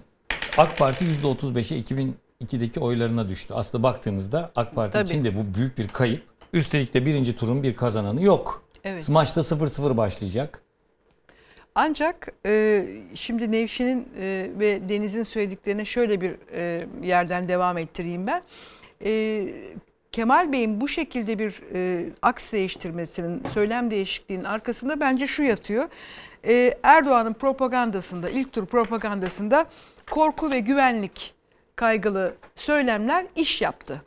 AK 0.57 0.77
Parti 0.77 1.05
%35'e 1.05 1.77
2002'deki 2.43 2.79
oylarına 2.79 3.29
düştü. 3.29 3.53
Aslında 3.53 3.83
baktığınızda 3.83 4.51
AK 4.55 4.75
Parti 4.75 4.93
Tabii. 4.93 5.05
için 5.05 5.23
de 5.23 5.35
bu 5.35 5.55
büyük 5.55 5.77
bir 5.77 5.87
kayıp. 5.87 6.23
Üstelik 6.53 6.93
de 6.93 7.05
birinci 7.05 7.35
turun 7.35 7.63
bir 7.63 7.75
kazananı 7.75 8.23
yok. 8.23 8.63
Evet. 8.83 9.09
Maçta 9.09 9.41
0-0 9.41 9.97
başlayacak. 9.97 10.61
Ancak 11.75 12.27
e, 12.45 12.85
şimdi 13.15 13.51
Nevşin'in 13.51 14.07
e, 14.19 14.49
ve 14.59 14.89
Deniz'in 14.89 15.23
söylediklerine 15.23 15.85
şöyle 15.85 16.21
bir 16.21 16.35
e, 16.53 16.87
yerden 17.03 17.47
devam 17.47 17.77
ettireyim 17.77 18.27
ben. 18.27 18.41
E, 19.05 19.43
Kemal 20.11 20.51
Bey'in 20.51 20.81
bu 20.81 20.87
şekilde 20.87 21.39
bir 21.39 21.61
e, 21.73 22.09
aks 22.21 22.51
değiştirmesinin, 22.51 23.43
söylem 23.53 23.91
değişikliğinin 23.91 24.43
arkasında 24.43 24.99
bence 24.99 25.27
şu 25.27 25.43
yatıyor. 25.43 25.89
E, 26.47 26.77
Erdoğan'ın 26.83 27.33
propagandasında, 27.33 28.29
ilk 28.29 28.53
tur 28.53 28.65
propagandasında 28.65 29.65
korku 30.11 30.51
ve 30.51 30.59
güvenlik 30.59 31.34
kaygılı 31.75 32.35
söylemler 32.55 33.25
iş 33.35 33.61
yaptı. 33.61 34.01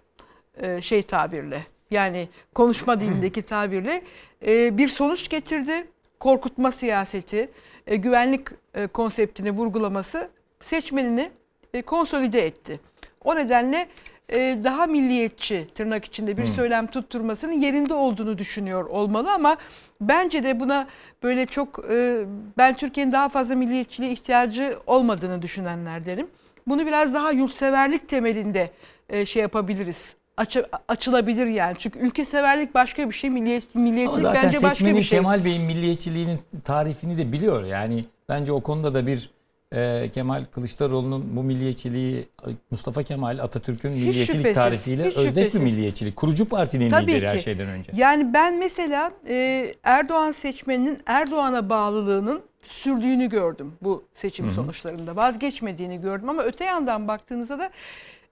E, 0.57 0.83
şey 0.83 1.03
tabirle. 1.03 1.67
Yani 1.91 2.29
konuşma 2.55 3.01
dilindeki 3.01 3.43
tabirle 3.47 4.03
e, 4.47 4.79
bir 4.79 4.89
sonuç 4.89 5.29
getirdi. 5.29 5.87
Korkutma 6.21 6.73
siyaseti, 6.73 7.51
e, 7.87 7.97
güvenlik 7.97 8.49
e, 8.75 8.87
konseptini 8.87 9.51
vurgulaması 9.51 10.31
seçmenini 10.61 11.31
e, 11.75 11.83
konsolide 11.83 12.47
etti. 12.47 12.81
O 13.25 13.37
nedenle 13.37 13.89
e, 14.33 14.59
daha 14.65 14.87
milliyetçi 14.87 15.67
tırnak 15.75 16.05
içinde 16.05 16.37
bir 16.37 16.47
söylem 16.47 16.87
tutturmasının 16.87 17.53
yerinde 17.53 17.95
olduğunu 17.95 18.39
düşünüyor 18.39 18.87
olmalı 18.87 19.33
ama 19.33 19.57
bence 20.01 20.43
de 20.43 20.61
buna 20.61 20.87
böyle 21.23 21.47
çok 21.47 21.85
e, 21.91 22.25
ben 22.59 22.75
Türkiye'nin 22.75 23.13
daha 23.13 23.29
fazla 23.29 23.55
milliyetçiliğe 23.55 24.13
ihtiyacı 24.13 24.79
olmadığını 24.87 25.43
düşünenlerdenim. 25.43 26.27
Bunu 26.69 26.87
biraz 26.87 27.15
daha 27.15 27.31
yurtseverlik 27.33 28.09
temelinde 28.09 28.71
e, 29.09 29.27
şey 29.27 29.43
yapabiliriz. 29.43 30.15
Açı- 30.37 30.67
açılabilir 30.89 31.47
yani. 31.47 31.77
Çünkü 31.79 31.99
ülkeseverlik 31.99 32.75
başka 32.75 33.09
bir 33.09 33.15
şey, 33.15 33.31
milliyet, 33.31 33.75
milliyetçilik 33.75 34.23
zaten 34.23 34.45
bence 34.45 34.63
başka 34.63 34.87
bir 34.87 35.03
şey. 35.03 35.19
Kemal 35.19 35.45
Bey'in 35.45 35.63
milliyetçiliğinin 35.63 36.39
tarifini 36.65 37.19
de 37.19 37.33
biliyor. 37.33 37.65
Yani 37.65 38.05
bence 38.29 38.53
o 38.53 38.61
konuda 38.61 38.95
da 38.95 39.07
bir 39.07 39.31
e, 39.75 40.11
Kemal 40.15 40.45
Kılıçdaroğlu'nun 40.55 41.37
bu 41.37 41.43
milliyetçiliği 41.43 42.29
Mustafa 42.71 43.03
Kemal 43.03 43.39
Atatürk'ün 43.39 43.93
milliyetçilik 43.93 44.31
şüphesiz, 44.31 44.55
tarifiyle 44.55 45.03
özdeş 45.03 45.55
bir 45.55 45.61
milliyetçilik. 45.61 46.17
Kurucu 46.17 46.45
partinin 46.49 46.89
Tabii 46.89 47.13
lideri 47.13 47.29
her 47.29 47.37
ki. 47.39 47.43
şeyden 47.45 47.69
önce. 47.69 47.93
Yani 47.95 48.35
ben 48.35 48.59
mesela 48.59 49.13
e, 49.29 49.67
Erdoğan 49.85 50.33
seçmeninin 50.33 50.99
Erdoğan'a 51.07 51.69
bağlılığının 51.71 52.41
sürdüğünü 52.63 53.29
gördüm 53.29 53.77
bu 53.83 54.05
seçim 54.15 54.51
sonuçlarında. 54.51 55.17
Vazgeçmediğini 55.17 56.01
gördüm 56.01 56.29
ama 56.29 56.43
öte 56.43 56.65
yandan 56.65 57.09
baktığınızda 57.09 57.59
da 57.59 57.71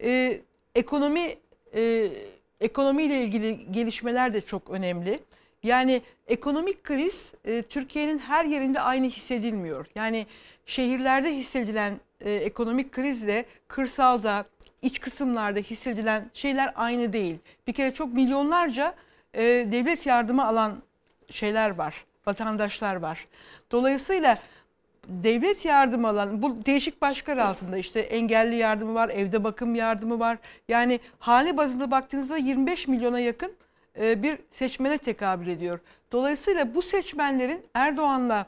e, 0.02 0.40
ekonomi 0.74 1.34
e, 1.74 2.08
ekonomiyle 2.60 3.24
ilgili 3.24 3.72
gelişmeler 3.72 4.32
de 4.32 4.40
çok 4.40 4.70
önemli. 4.70 5.20
Yani 5.62 6.02
ekonomik 6.26 6.84
kriz 6.84 7.32
e, 7.44 7.62
Türkiye'nin 7.62 8.18
her 8.18 8.44
yerinde 8.44 8.80
aynı 8.80 9.06
hissedilmiyor. 9.06 9.86
Yani 9.94 10.26
şehirlerde 10.66 11.36
hissedilen 11.36 12.00
e, 12.20 12.32
ekonomik 12.32 12.92
krizle 12.92 13.44
kırsalda, 13.68 14.44
iç 14.82 15.00
kısımlarda 15.00 15.60
hissedilen 15.60 16.30
şeyler 16.34 16.72
aynı 16.76 17.12
değil. 17.12 17.38
Bir 17.66 17.72
kere 17.72 17.90
çok 17.90 18.12
milyonlarca 18.12 18.94
e, 19.34 19.42
devlet 19.42 20.06
yardımı 20.06 20.46
alan 20.46 20.82
şeyler 21.30 21.70
var, 21.70 22.04
vatandaşlar 22.28 22.96
var. 22.96 23.26
Dolayısıyla 23.70 24.38
devlet 25.08 25.64
yardımı 25.64 26.08
alan 26.08 26.42
bu 26.42 26.66
değişik 26.66 27.02
başlıklar 27.02 27.36
altında 27.36 27.78
işte 27.78 28.00
engelli 28.00 28.56
yardımı 28.56 28.94
var, 28.94 29.08
evde 29.08 29.44
bakım 29.44 29.74
yardımı 29.74 30.18
var. 30.18 30.38
Yani 30.68 31.00
hane 31.18 31.56
bazında 31.56 31.90
baktığınızda 31.90 32.36
25 32.36 32.88
milyona 32.88 33.20
yakın 33.20 33.52
e, 34.00 34.22
bir 34.22 34.38
seçmene 34.52 34.98
tekabül 34.98 35.46
ediyor. 35.46 35.80
Dolayısıyla 36.12 36.74
bu 36.74 36.82
seçmenlerin 36.82 37.62
Erdoğan'la 37.74 38.46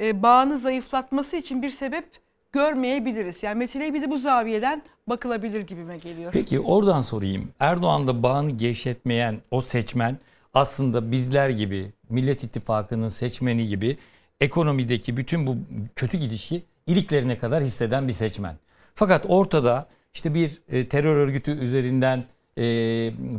e, 0.00 0.22
bağını 0.22 0.58
zayıflatması 0.58 1.36
için 1.36 1.62
bir 1.62 1.70
sebep 1.70 2.04
görmeyebiliriz. 2.52 3.42
Yani 3.42 3.58
meseleye 3.58 3.94
bir 3.94 4.02
de 4.02 4.10
bu 4.10 4.18
zaviyeden 4.18 4.82
bakılabilir 5.06 5.60
gibime 5.60 5.98
geliyor. 5.98 6.32
Peki 6.32 6.60
oradan 6.60 7.02
sorayım. 7.02 7.48
Erdoğan'la 7.60 8.22
bağını 8.22 8.50
gevşetmeyen 8.50 9.38
o 9.50 9.60
seçmen 9.60 10.18
aslında 10.54 11.12
bizler 11.12 11.50
gibi 11.50 11.92
Millet 12.08 12.44
İttifakı'nın 12.44 13.08
seçmeni 13.08 13.68
gibi 13.68 13.98
ekonomideki 14.40 15.16
bütün 15.16 15.46
bu 15.46 15.56
kötü 15.96 16.18
gidişi 16.18 16.62
iliklerine 16.86 17.38
kadar 17.38 17.62
hisseden 17.64 18.08
bir 18.08 18.12
seçmen. 18.12 18.56
Fakat 18.94 19.26
ortada 19.28 19.86
işte 20.14 20.34
bir 20.34 20.62
e, 20.68 20.88
terör 20.88 21.16
örgütü 21.16 21.50
üzerinden 21.50 22.24
e, 22.58 22.62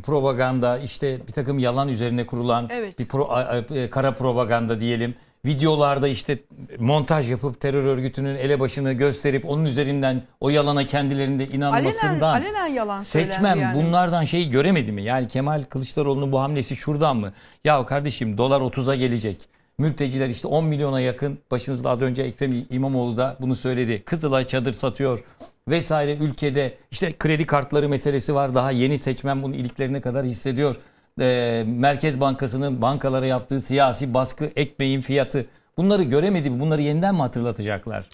propaganda 0.06 0.78
işte 0.78 1.20
bir 1.28 1.34
takım 1.34 1.60
yalan 1.60 1.90
üzerine 1.90 2.26
kurulan 2.26 2.68
Evet. 2.72 3.00
bir 3.00 3.06
pro- 3.06 3.76
e, 3.84 3.90
kara 3.90 4.12
propaganda 4.14 4.80
diyelim. 4.82 5.16
Videolarda 5.46 6.08
işte 6.08 6.40
montaj 6.80 7.32
yapıp 7.32 7.62
terör 7.62 7.84
örgütünün 7.84 8.36
elebaşını 8.36 8.94
gösterip 8.94 9.50
onun 9.50 9.66
üzerinden 9.66 10.24
o 10.40 10.50
yalana 10.50 10.86
kendilerinde 10.86 11.44
Alenen, 11.44 11.58
inanmasından 11.58 12.34
alenen 12.34 12.68
yalan 12.68 12.98
seçmen 12.98 13.54
söylendi 13.54 13.60
yani. 13.60 13.76
bunlardan 13.76 14.24
şeyi 14.24 14.50
göremedi 14.50 14.92
mi? 14.92 15.04
Yani 15.04 15.28
Kemal 15.28 15.64
Kılıçdaroğlu'nun 15.70 16.32
bu 16.32 16.40
hamlesi 16.40 16.76
şuradan 16.76 17.18
mı? 17.18 17.34
Ya 17.64 17.86
kardeşim 17.86 18.38
dolar 18.38 18.62
30'a 18.62 18.96
gelecek. 18.96 19.38
Mülteciler 19.78 20.28
işte 20.30 20.48
10 20.48 20.66
milyona 20.66 21.00
yakın. 21.00 21.40
Başınızda 21.52 21.90
az 21.90 22.02
önce 22.02 22.24
Ekrem 22.24 22.66
İmamoğlu 22.70 23.18
da 23.18 23.38
bunu 23.40 23.56
söyledi. 23.56 24.04
Kızılay 24.06 24.48
çadır 24.48 24.74
satıyor 24.74 25.24
vesaire 25.68 26.18
ülkede 26.18 26.78
işte 26.92 27.14
kredi 27.20 27.46
kartları 27.46 27.90
meselesi 27.90 28.36
var. 28.36 28.56
Daha 28.56 28.72
yeni 28.72 28.98
seçmen 28.98 29.44
bunu 29.44 29.56
iliklerine 29.56 30.02
kadar 30.02 30.26
hissediyor. 30.26 30.76
Ee, 31.20 31.64
Merkez 31.68 32.20
Bankası'nın 32.20 32.82
bankalara 32.82 33.26
yaptığı 33.26 33.60
siyasi 33.60 34.14
baskı, 34.14 34.52
ekmeğin 34.56 35.02
fiyatı. 35.02 35.46
Bunları 35.78 36.04
göremedi 36.04 36.50
mi? 36.50 36.60
Bunları 36.60 36.82
yeniden 36.82 37.16
mi 37.16 37.22
hatırlatacaklar? 37.22 38.10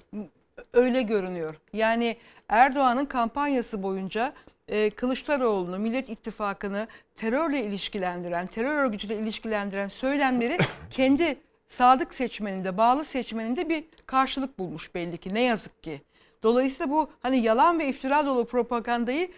öyle 0.74 1.02
görünüyor. 1.02 1.56
Yani 1.74 2.18
Erdoğan'ın 2.50 3.06
kampanyası 3.06 3.84
boyunca 3.84 4.34
e, 4.68 4.90
Kılıçdaroğlu'nu, 4.90 5.80
Millet 5.80 6.10
İttifakı'nı 6.10 6.88
terörle 7.16 7.64
ilişkilendiren, 7.64 8.48
terör 8.48 8.86
örgütüyle 8.86 9.18
ilişkilendiren 9.18 9.88
söylemleri 9.88 10.58
kendi 10.92 11.38
sadık 11.68 12.14
seçmeninde, 12.14 12.78
bağlı 12.78 13.06
seçmeninde 13.06 13.70
bir 13.70 13.84
karşılık 14.06 14.60
bulmuş 14.60 14.96
belli 14.96 15.18
ki 15.18 15.34
ne 15.34 15.42
yazık 15.42 15.84
ki. 15.84 16.02
Dolayısıyla 16.44 16.92
bu 16.92 17.10
hani 17.20 17.40
yalan 17.40 17.80
ve 17.80 17.88
iftira 17.88 18.26
dolu 18.26 18.46
propagandayı 18.46 19.32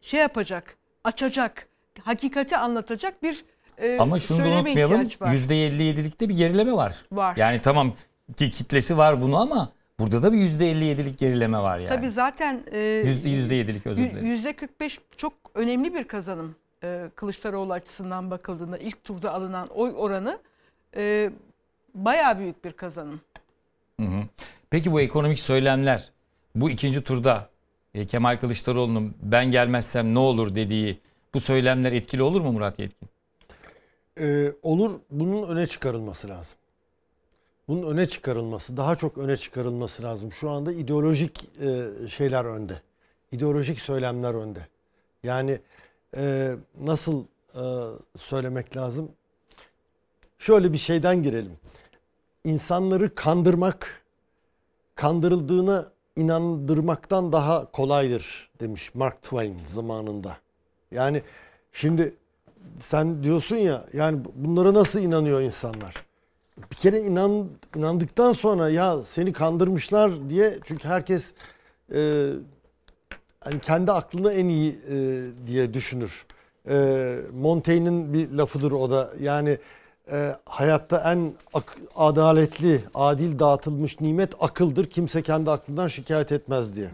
şey 0.00 0.20
yapacak, 0.20 0.76
açacak, 1.04 1.68
hakikati 2.02 2.56
anlatacak 2.56 3.22
bir 3.22 3.44
e, 3.78 3.98
Ama 3.98 4.18
şunu 4.18 4.38
da 4.38 4.48
unutmayalım. 4.48 5.02
ihtiyaç 5.02 5.22
var. 5.22 5.34
%57'likte 5.34 6.28
bir 6.28 6.36
gerileme 6.36 6.72
var. 6.72 6.96
Var. 7.12 7.36
Yani 7.36 7.60
tamam 7.62 7.92
ki 8.36 8.50
kitlesi 8.50 8.98
var 8.98 9.20
bunu 9.22 9.36
ama 9.40 9.72
burada 9.98 10.22
da 10.22 10.32
bir 10.32 10.38
%57'lik 10.38 11.18
gerileme 11.18 11.58
var 11.58 11.78
yani. 11.78 11.88
Tabii 11.88 12.10
zaten 12.10 12.62
e, 12.72 12.78
Yüzde- 12.78 13.28
%7'lik 13.28 13.86
özür 13.86 14.04
dilerim. 14.04 14.26
Yüzde 14.26 14.52
45 14.52 14.98
çok 15.16 15.32
önemli 15.54 15.94
bir 15.94 16.04
kazanım 16.04 16.54
e, 16.84 17.08
Kılıçdaroğlu 17.14 17.72
açısından 17.72 18.30
bakıldığında 18.30 18.78
ilk 18.78 19.04
turda 19.04 19.34
alınan 19.34 19.66
oy 19.66 19.92
oranı 19.96 20.38
e, 20.96 21.30
bayağı 21.94 22.38
büyük 22.38 22.64
bir 22.64 22.72
kazanım. 22.72 23.20
Hı 24.00 24.06
hı. 24.06 24.22
Peki 24.70 24.92
bu 24.92 25.00
ekonomik 25.00 25.40
söylemler 25.40 26.10
bu 26.54 26.70
ikinci 26.70 27.02
turda 27.02 27.48
e, 27.94 28.06
Kemal 28.06 28.36
Kılıçdaroğlu'nun 28.36 29.14
ben 29.22 29.50
gelmezsem 29.50 30.14
ne 30.14 30.18
olur 30.18 30.54
dediği 30.54 31.00
bu 31.34 31.40
söylemler 31.40 31.92
etkili 31.92 32.22
olur 32.22 32.40
mu 32.40 32.52
Murat 32.52 32.78
Yetkin? 32.78 33.08
Ee, 34.20 34.52
olur 34.62 35.00
bunun 35.10 35.48
öne 35.48 35.66
çıkarılması 35.66 36.28
lazım. 36.28 36.58
Bunun 37.68 37.90
öne 37.92 38.06
çıkarılması, 38.06 38.76
daha 38.76 38.96
çok 38.96 39.18
öne 39.18 39.36
çıkarılması 39.36 40.02
lazım. 40.02 40.32
Şu 40.32 40.50
anda 40.50 40.72
ideolojik 40.72 41.48
e, 41.60 41.88
şeyler 42.08 42.44
önde. 42.44 42.82
İdeolojik 43.32 43.80
söylemler 43.80 44.34
önde. 44.34 44.66
Yani 45.22 45.60
e, 46.16 46.54
nasıl 46.80 47.24
e, 47.54 47.62
söylemek 48.16 48.76
lazım? 48.76 49.08
Şöyle 50.38 50.72
bir 50.72 50.78
şeyden 50.78 51.22
girelim. 51.22 51.56
İnsanları 52.44 53.14
kandırmak, 53.14 54.04
kandırıldığına 54.94 55.88
inandırmaktan 56.16 57.32
daha 57.32 57.70
kolaydır 57.70 58.50
demiş 58.60 58.94
Mark 58.94 59.22
Twain 59.22 59.58
zamanında. 59.64 60.43
Yani 60.94 61.22
şimdi 61.72 62.14
sen 62.78 63.22
diyorsun 63.22 63.56
ya 63.56 63.84
yani 63.92 64.18
bunlara 64.34 64.74
nasıl 64.74 65.00
inanıyor 65.00 65.40
insanlar? 65.40 65.94
Bir 66.70 66.76
kere 66.76 67.00
inan 67.00 67.48
inandıktan 67.76 68.32
sonra 68.32 68.68
ya 68.68 69.02
seni 69.02 69.32
kandırmışlar 69.32 70.30
diye 70.30 70.54
çünkü 70.64 70.88
herkes 70.88 71.32
e, 71.94 72.30
hani 73.40 73.60
kendi 73.60 73.92
aklını 73.92 74.32
en 74.32 74.48
iyi 74.48 74.76
e, 74.90 75.22
diye 75.46 75.74
düşünür. 75.74 76.26
E, 76.68 77.16
Montaigne'in 77.32 78.12
bir 78.12 78.30
lafıdır 78.30 78.72
o 78.72 78.90
da. 78.90 79.10
Yani 79.20 79.58
e, 80.10 80.36
hayatta 80.46 81.12
en 81.12 81.32
ak- 81.54 81.78
adaletli, 81.96 82.80
adil 82.94 83.38
dağıtılmış 83.38 84.00
nimet 84.00 84.32
akıldır. 84.40 84.90
Kimse 84.90 85.22
kendi 85.22 85.50
aklından 85.50 85.88
şikayet 85.88 86.32
etmez 86.32 86.76
diye. 86.76 86.88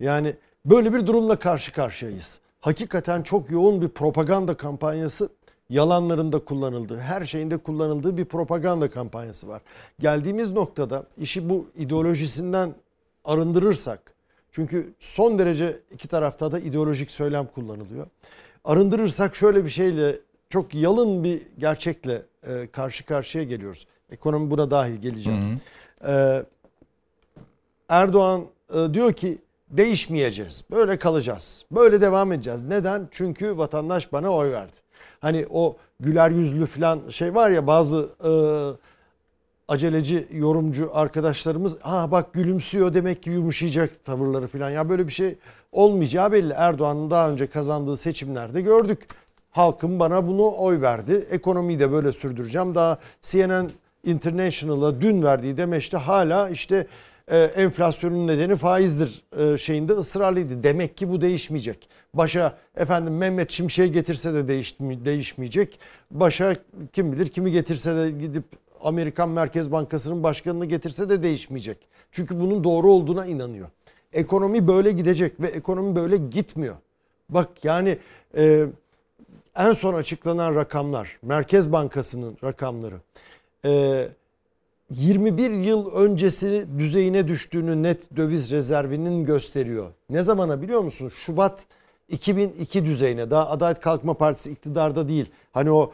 Yani 0.00 0.36
böyle 0.64 0.94
bir 0.94 1.06
durumla 1.06 1.38
karşı 1.38 1.72
karşıyayız. 1.72 2.38
Hakikaten 2.68 3.22
çok 3.22 3.50
yoğun 3.50 3.82
bir 3.82 3.88
propaganda 3.88 4.56
kampanyası 4.56 5.28
yalanlarında 5.70 6.38
kullanıldığı, 6.38 6.98
her 6.98 7.24
şeyinde 7.24 7.56
kullanıldığı 7.56 8.16
bir 8.16 8.24
propaganda 8.24 8.90
kampanyası 8.90 9.48
var. 9.48 9.62
Geldiğimiz 10.00 10.52
noktada 10.52 11.06
işi 11.18 11.48
bu 11.48 11.66
ideolojisinden 11.76 12.74
arındırırsak, 13.24 14.14
çünkü 14.52 14.92
son 14.98 15.38
derece 15.38 15.78
iki 15.90 16.08
tarafta 16.08 16.52
da 16.52 16.58
ideolojik 16.58 17.10
söylem 17.10 17.46
kullanılıyor. 17.46 18.06
Arındırırsak 18.64 19.36
şöyle 19.36 19.64
bir 19.64 19.70
şeyle, 19.70 20.16
çok 20.48 20.74
yalın 20.74 21.24
bir 21.24 21.42
gerçekle 21.58 22.22
e, 22.46 22.66
karşı 22.66 23.06
karşıya 23.06 23.44
geliyoruz. 23.44 23.86
Ekonomi 24.10 24.50
buna 24.50 24.70
dahil 24.70 24.96
geleceğim. 24.96 25.60
Ee, 26.06 26.42
Erdoğan 27.88 28.44
e, 28.74 28.94
diyor 28.94 29.12
ki 29.12 29.38
değişmeyeceğiz. 29.70 30.64
Böyle 30.70 30.96
kalacağız. 30.98 31.64
Böyle 31.70 32.00
devam 32.00 32.32
edeceğiz. 32.32 32.62
Neden? 32.62 33.08
Çünkü 33.10 33.58
vatandaş 33.58 34.12
bana 34.12 34.30
oy 34.30 34.52
verdi. 34.52 34.76
Hani 35.20 35.46
o 35.50 35.76
güler 36.00 36.30
yüzlü 36.30 36.66
falan 36.66 37.00
şey 37.08 37.34
var 37.34 37.50
ya 37.50 37.66
bazı 37.66 38.08
e, 38.24 38.30
aceleci 39.68 40.28
yorumcu 40.32 40.90
arkadaşlarımız 40.92 41.80
ha 41.80 42.10
bak 42.10 42.32
gülümsüyor 42.32 42.94
demek 42.94 43.22
ki 43.22 43.30
yumuşayacak 43.30 44.04
tavırları 44.04 44.46
falan. 44.46 44.70
Ya 44.70 44.88
böyle 44.88 45.06
bir 45.06 45.12
şey 45.12 45.38
olmayacağı 45.72 46.32
belli. 46.32 46.52
Erdoğan'ın 46.52 47.10
daha 47.10 47.30
önce 47.30 47.46
kazandığı 47.46 47.96
seçimlerde 47.96 48.60
gördük. 48.60 49.08
Halkım 49.50 50.00
bana 50.00 50.26
bunu 50.26 50.54
oy 50.58 50.80
verdi. 50.80 51.26
Ekonomiyi 51.30 51.78
de 51.80 51.92
böyle 51.92 52.12
sürdüreceğim. 52.12 52.74
Daha 52.74 52.98
CNN 53.22 53.70
International'a 54.04 55.00
dün 55.00 55.22
verdiği 55.22 55.56
demeçte 55.56 55.96
hala 55.96 56.48
işte 56.48 56.86
e, 57.30 57.38
enflasyonun 57.38 58.26
nedeni 58.26 58.56
faizdir 58.56 59.22
e, 59.38 59.58
şeyinde 59.58 59.92
ısrarlıydı. 59.92 60.62
Demek 60.62 60.96
ki 60.96 61.10
bu 61.10 61.20
değişmeyecek. 61.20 61.88
Başa 62.14 62.58
efendim 62.76 63.16
Mehmet 63.16 63.50
Şimşek 63.50 63.94
getirse 63.94 64.34
de 64.34 64.48
değişmi- 64.48 65.04
değişmeyecek. 65.04 65.78
Başa 66.10 66.54
kim 66.92 67.12
bilir 67.12 67.28
kimi 67.28 67.52
getirse 67.52 67.96
de 67.96 68.10
gidip 68.10 68.44
Amerikan 68.80 69.28
Merkez 69.28 69.72
Bankası'nın 69.72 70.22
başkanını 70.22 70.66
getirse 70.66 71.08
de 71.08 71.22
değişmeyecek. 71.22 71.78
Çünkü 72.12 72.40
bunun 72.40 72.64
doğru 72.64 72.90
olduğuna 72.92 73.26
inanıyor. 73.26 73.68
Ekonomi 74.12 74.68
böyle 74.68 74.92
gidecek 74.92 75.40
ve 75.40 75.46
ekonomi 75.46 75.96
böyle 75.96 76.16
gitmiyor. 76.16 76.76
Bak 77.28 77.48
yani 77.64 77.98
e, 78.36 78.66
en 79.56 79.72
son 79.72 79.94
açıklanan 79.94 80.54
rakamlar, 80.54 81.18
Merkez 81.22 81.72
Bankası'nın 81.72 82.36
rakamları. 82.44 82.94
e, 83.64 84.08
21 84.90 85.50
yıl 85.50 85.90
öncesi 85.92 86.66
düzeyine 86.78 87.28
düştüğünü 87.28 87.82
net 87.82 88.16
döviz 88.16 88.50
rezervinin 88.50 89.24
gösteriyor. 89.24 89.92
Ne 90.10 90.22
zamana 90.22 90.62
biliyor 90.62 90.80
musunuz? 90.80 91.12
Şubat 91.16 91.66
2002 92.08 92.84
düzeyine. 92.84 93.30
Daha 93.30 93.50
Adalet 93.50 93.80
Kalkınma 93.80 94.14
Partisi 94.14 94.50
iktidarda 94.50 95.08
değil. 95.08 95.26
Hani 95.52 95.70
o 95.70 95.92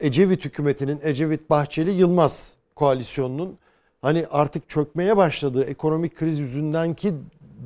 Ecevit 0.00 0.44
hükümetinin, 0.44 1.00
Ecevit 1.02 1.50
Bahçeli 1.50 1.90
Yılmaz 1.90 2.56
koalisyonunun 2.74 3.58
hani 4.02 4.26
artık 4.30 4.68
çökmeye 4.68 5.16
başladığı 5.16 5.64
ekonomik 5.64 6.16
kriz 6.16 6.38
yüzündenki 6.38 7.14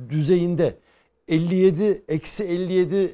düzeyinde 0.09 0.75
57 1.27 2.03
eksi 2.07 2.43
57 2.43 2.95
e, 2.95 3.11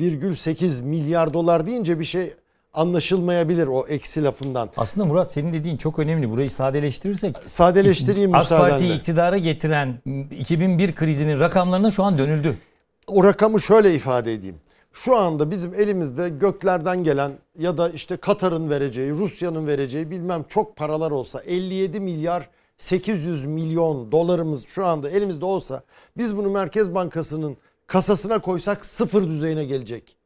virgül 0.00 0.34
8 0.34 0.80
milyar 0.80 1.32
dolar 1.32 1.66
deyince 1.66 2.00
bir 2.00 2.04
şey 2.04 2.34
anlaşılmayabilir 2.74 3.66
o 3.66 3.86
eksi 3.86 4.24
lafından. 4.24 4.70
Aslında 4.76 5.06
Murat 5.06 5.32
senin 5.32 5.52
dediğin 5.52 5.76
çok 5.76 5.98
önemli. 5.98 6.30
Burayı 6.30 6.50
sadeleştirirsek 6.50 7.36
Sadeleştireyim 7.44 8.34
AK 8.34 8.48
Parti'yi 8.48 8.62
müsaadenle. 8.64 8.94
iktidara 8.94 9.38
getiren 9.38 10.00
2001 10.30 10.94
krizinin 10.94 11.40
rakamlarına 11.40 11.90
şu 11.90 12.04
an 12.04 12.18
dönüldü. 12.18 12.58
O 13.06 13.24
rakamı 13.24 13.60
şöyle 13.60 13.94
ifade 13.94 14.32
edeyim. 14.34 14.56
Şu 14.92 15.16
anda 15.16 15.50
bizim 15.50 15.74
elimizde 15.74 16.28
göklerden 16.28 17.04
gelen 17.04 17.32
ya 17.58 17.78
da 17.78 17.90
işte 17.90 18.16
Katar'ın 18.16 18.70
vereceği, 18.70 19.10
Rusya'nın 19.10 19.66
vereceği 19.66 20.10
bilmem 20.10 20.44
çok 20.48 20.76
paralar 20.76 21.10
olsa 21.10 21.40
57 21.40 22.00
milyar 22.00 22.48
800 22.76 23.44
milyon 23.44 24.12
dolarımız 24.12 24.66
şu 24.66 24.86
anda 24.86 25.10
elimizde 25.10 25.44
olsa 25.44 25.82
biz 26.16 26.36
bunu 26.36 26.50
Merkez 26.50 26.94
Bankası'nın 26.94 27.56
kasasına 27.86 28.38
koysak 28.38 28.86
sıfır 28.86 29.28
düzeyine 29.28 29.64
gelecek. 29.64 30.17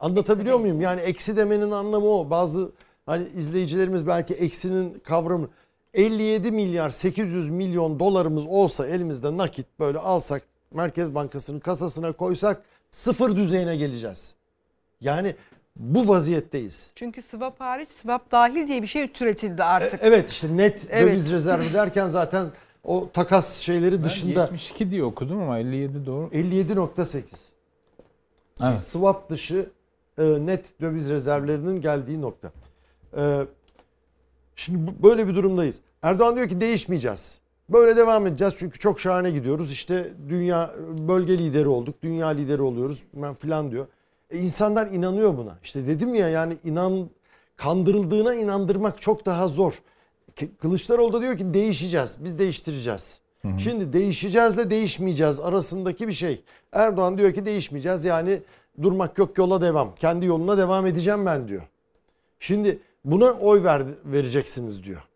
Anlatabiliyor 0.00 0.56
Eksi 0.56 0.62
muyum? 0.62 0.80
Yani 0.80 1.00
eksi 1.00 1.36
demenin 1.36 1.70
anlamı 1.70 2.06
o. 2.06 2.30
Bazı 2.30 2.72
hani 3.06 3.28
izleyicilerimiz 3.36 4.06
belki 4.06 4.34
eksinin 4.34 4.98
kavramı 5.04 5.48
57 5.94 6.52
milyar 6.52 6.90
800 6.90 7.50
milyon 7.50 7.98
dolarımız 7.98 8.46
olsa 8.46 8.86
elimizde 8.86 9.36
nakit 9.36 9.66
böyle 9.80 9.98
alsak 9.98 10.42
Merkez 10.74 11.14
Bankası'nın 11.14 11.60
kasasına 11.60 12.12
koysak 12.12 12.62
sıfır 12.90 13.36
düzeyine 13.36 13.76
geleceğiz. 13.76 14.34
Yani 15.00 15.34
bu 15.76 16.08
vaziyetteyiz. 16.08 16.92
Çünkü 16.94 17.22
swap 17.22 17.60
hariç 17.60 17.90
swap 17.90 18.30
dahil 18.32 18.68
diye 18.68 18.82
bir 18.82 18.86
şey 18.86 19.12
türetildi 19.12 19.60
E- 19.60 19.64
artık. 19.64 20.00
Evet 20.02 20.30
işte 20.30 20.56
net 20.56 20.86
Evet. 20.90 21.06
döviz 21.08 21.32
rezervi 21.32 21.72
derken 21.74 22.06
zaten 22.06 22.46
o 22.84 23.08
takas 23.12 23.58
şeyleri 23.58 23.98
Ben 23.98 24.04
dışında 24.04 24.40
72 24.40 24.90
diye 24.90 25.04
okudum 25.04 25.42
ama 25.42 25.58
57 25.58 26.06
doğru. 26.06 26.26
57.8. 26.32 27.22
Evet. 28.62 28.82
Swap 28.82 29.30
dışı 29.30 29.56
e, 29.56 29.66
net 30.22 30.80
döviz 30.80 31.10
rezervlerinin 31.10 31.80
geldiği 31.80 32.22
nokta. 32.22 32.52
E, 33.16 33.46
şimdi 34.56 34.92
böyle 35.02 35.28
bir 35.28 35.34
durumdayız. 35.34 35.80
Erdoğan 36.02 36.36
diyor 36.36 36.48
ki 36.48 36.60
değişmeyeceğiz. 36.60 37.38
Böyle 37.68 37.96
devam 37.96 38.26
edeceğiz 38.26 38.54
çünkü 38.56 38.78
çok 38.78 39.00
şahane 39.00 39.30
gidiyoruz. 39.30 39.72
İşte 39.72 40.12
dünya 40.28 40.74
bölge 41.08 41.38
lideri 41.38 41.68
olduk, 41.68 42.02
dünya 42.02 42.28
lideri 42.28 42.62
oluyoruz 42.62 43.02
ben 43.14 43.34
filan 43.34 43.70
diyor. 43.70 43.86
E, 44.30 44.38
insanlar 44.38 44.86
inanıyor 44.86 45.36
buna. 45.36 45.58
İşte 45.62 45.86
dedim 45.86 46.14
ya 46.14 46.28
yani 46.28 46.56
inan 46.64 47.10
kandırıldığına 47.56 48.34
inandırmak 48.34 49.00
çok 49.02 49.26
daha 49.26 49.48
zor. 49.48 49.82
Kılıçdaroğlu 50.60 51.12
da 51.12 51.20
diyor 51.20 51.38
ki 51.38 51.54
değişeceğiz, 51.54 52.18
biz 52.24 52.38
değiştireceğiz. 52.38 53.18
Şimdi 53.58 53.92
değişeceğizle 53.92 54.70
değişmeyeceğiz 54.70 55.40
arasındaki 55.40 56.08
bir 56.08 56.12
şey. 56.12 56.44
Erdoğan 56.72 57.18
diyor 57.18 57.32
ki 57.34 57.46
değişmeyeceğiz 57.46 58.04
yani 58.04 58.42
durmak 58.82 59.18
yok 59.18 59.38
yola 59.38 59.60
devam. 59.60 59.94
Kendi 59.94 60.26
yoluna 60.26 60.58
devam 60.58 60.86
edeceğim 60.86 61.26
ben 61.26 61.48
diyor. 61.48 61.62
Şimdi 62.40 62.78
buna 63.04 63.32
oy 63.32 63.64
ver, 63.64 63.82
vereceksiniz 64.04 64.84
diyor. 64.84 65.08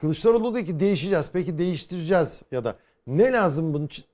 Kılıçdaroğlu 0.00 0.54
diyor 0.54 0.66
ki 0.66 0.80
değişeceğiz. 0.80 1.30
Peki 1.32 1.58
değiştireceğiz 1.58 2.42
ya 2.52 2.64
da 2.64 2.76
ne 3.06 3.32
lazım 3.32 3.74
bunun 3.74 3.86
için? 3.86 4.04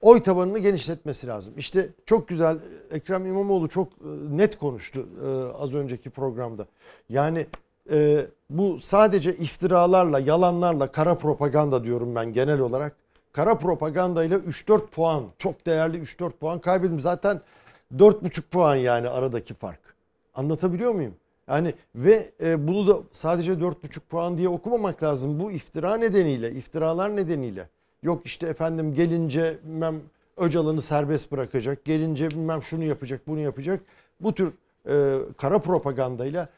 Oy 0.00 0.22
tabanını 0.22 0.58
genişletmesi 0.58 1.26
lazım. 1.26 1.54
İşte 1.56 1.88
çok 2.06 2.28
güzel 2.28 2.58
Ekrem 2.90 3.26
İmamoğlu 3.26 3.68
çok 3.68 3.92
e, 3.92 4.06
net 4.30 4.58
konuştu 4.58 5.06
e, 5.24 5.28
az 5.62 5.74
önceki 5.74 6.10
programda. 6.10 6.66
Yani 7.08 7.46
e, 7.90 8.26
bu 8.50 8.78
sadece 8.78 9.34
iftiralarla, 9.34 10.18
yalanlarla, 10.18 10.86
kara 10.92 11.18
propaganda 11.18 11.84
diyorum 11.84 12.14
ben 12.14 12.32
genel 12.32 12.60
olarak. 12.60 12.96
Kara 13.32 13.58
propagandayla 13.58 14.38
3-4 14.38 14.86
puan, 14.86 15.24
çok 15.38 15.66
değerli 15.66 15.98
3-4 15.98 16.30
puan 16.30 16.58
kaybettim. 16.58 17.00
Zaten 17.00 17.40
4,5 17.96 18.42
puan 18.42 18.76
yani 18.76 19.08
aradaki 19.08 19.54
fark. 19.54 19.80
Anlatabiliyor 20.34 20.92
muyum? 20.92 21.14
Yani 21.48 21.74
ve 21.94 22.30
e, 22.40 22.68
bunu 22.68 22.86
da 22.86 22.98
sadece 23.12 23.52
4,5 23.52 24.00
puan 24.00 24.38
diye 24.38 24.48
okumamak 24.48 25.02
lazım. 25.02 25.40
Bu 25.40 25.52
iftira 25.52 25.96
nedeniyle, 25.96 26.52
iftiralar 26.52 27.16
nedeniyle. 27.16 27.68
Yok 28.02 28.26
işte 28.26 28.46
efendim 28.46 28.94
gelince 28.94 29.58
bilmem 29.64 30.00
Öcalan'ı 30.36 30.82
serbest 30.82 31.32
bırakacak, 31.32 31.84
gelince 31.84 32.30
bilmem 32.30 32.62
şunu 32.62 32.84
yapacak, 32.84 33.26
bunu 33.26 33.40
yapacak. 33.40 33.80
Bu 34.20 34.34
tür 34.34 34.52
e, 34.88 35.18
kara 35.36 35.58
propagandayla 35.58 36.48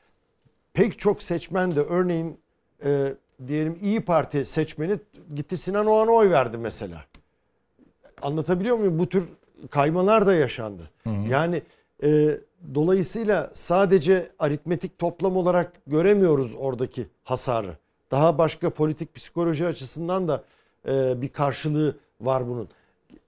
pek 0.72 0.98
çok 0.98 1.22
seçmen 1.22 1.76
de 1.76 1.80
örneğin 1.80 2.38
e, 2.84 3.14
diyelim 3.46 3.78
İyi 3.82 4.00
Parti 4.00 4.44
seçmeni 4.44 4.98
gitti 5.34 5.56
Sinan 5.56 5.86
Oğan'a 5.86 6.10
oy 6.10 6.30
verdi 6.30 6.58
mesela. 6.58 7.04
Anlatabiliyor 8.22 8.76
muyum? 8.76 8.98
Bu 8.98 9.08
tür 9.08 9.24
kaymalar 9.70 10.26
da 10.26 10.34
yaşandı. 10.34 10.90
Yani 11.28 11.62
e, 12.02 12.38
dolayısıyla 12.74 13.50
sadece 13.52 14.28
aritmetik 14.38 14.98
toplam 14.98 15.36
olarak 15.36 15.72
göremiyoruz 15.86 16.54
oradaki 16.58 17.06
hasarı. 17.24 17.76
Daha 18.10 18.38
başka 18.38 18.70
politik 18.70 19.14
psikoloji 19.14 19.66
açısından 19.66 20.28
da 20.28 20.44
e, 20.88 21.22
bir 21.22 21.28
karşılığı 21.28 21.96
var 22.20 22.48
bunun. 22.48 22.68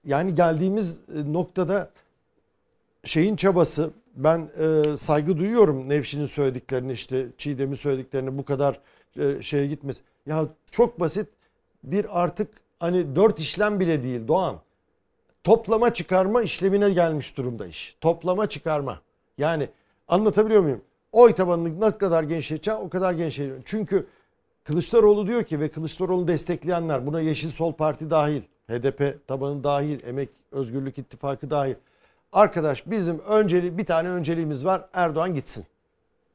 Yani 0.05 0.35
geldiğimiz 0.35 0.99
e, 1.15 1.33
noktada 1.33 1.89
şeyin 3.03 3.35
çabası 3.35 3.91
ben 4.15 4.49
e, 4.59 4.97
saygı 4.97 5.37
duyuyorum 5.37 5.89
Nevşin'in 5.89 6.25
söylediklerini 6.25 6.91
işte 6.91 7.25
Çiğdem'in 7.37 7.75
söylediklerini 7.75 8.37
bu 8.37 8.45
kadar 8.45 8.79
e, 9.19 9.41
şeye 9.41 9.67
gitmesi. 9.67 10.03
Ya 10.25 10.47
çok 10.71 10.99
basit 10.99 11.27
bir 11.83 12.23
artık 12.23 12.49
hani 12.79 13.15
dört 13.15 13.39
işlem 13.39 13.79
bile 13.79 14.03
değil 14.03 14.27
Doğan. 14.27 14.59
Toplama 15.43 15.93
çıkarma 15.93 16.41
işlemine 16.41 16.89
gelmiş 16.89 17.37
durumda 17.37 17.67
iş. 17.67 17.97
Toplama 18.01 18.49
çıkarma. 18.49 19.01
Yani 19.37 19.69
anlatabiliyor 20.07 20.61
muyum? 20.61 20.81
Oy 21.11 21.33
tabanını 21.33 21.81
ne 21.81 21.97
kadar 21.97 22.23
genişleteceğim 22.23 22.79
o 22.79 22.89
kadar 22.89 23.13
genişletiyorum. 23.13 23.63
Çünkü 23.65 24.07
Kılıçdaroğlu 24.63 25.27
diyor 25.27 25.43
ki 25.43 25.59
ve 25.59 25.69
Kılıçdaroğlu 25.69 26.27
destekleyenler 26.27 27.05
buna 27.05 27.21
Yeşil 27.21 27.49
Sol 27.49 27.73
Parti 27.73 28.09
dahil, 28.09 28.41
HDP 28.69 29.27
tabanı 29.27 29.63
dahil, 29.63 30.07
Emek 30.07 30.29
Özgürlük 30.51 30.97
İttifakı 30.97 31.49
dahil. 31.49 31.75
Arkadaş 32.33 32.87
bizim 32.87 33.19
önceli 33.19 33.77
bir 33.77 33.85
tane 33.85 34.09
önceliğimiz 34.09 34.65
var. 34.65 34.85
Erdoğan 34.93 35.35
gitsin. 35.35 35.65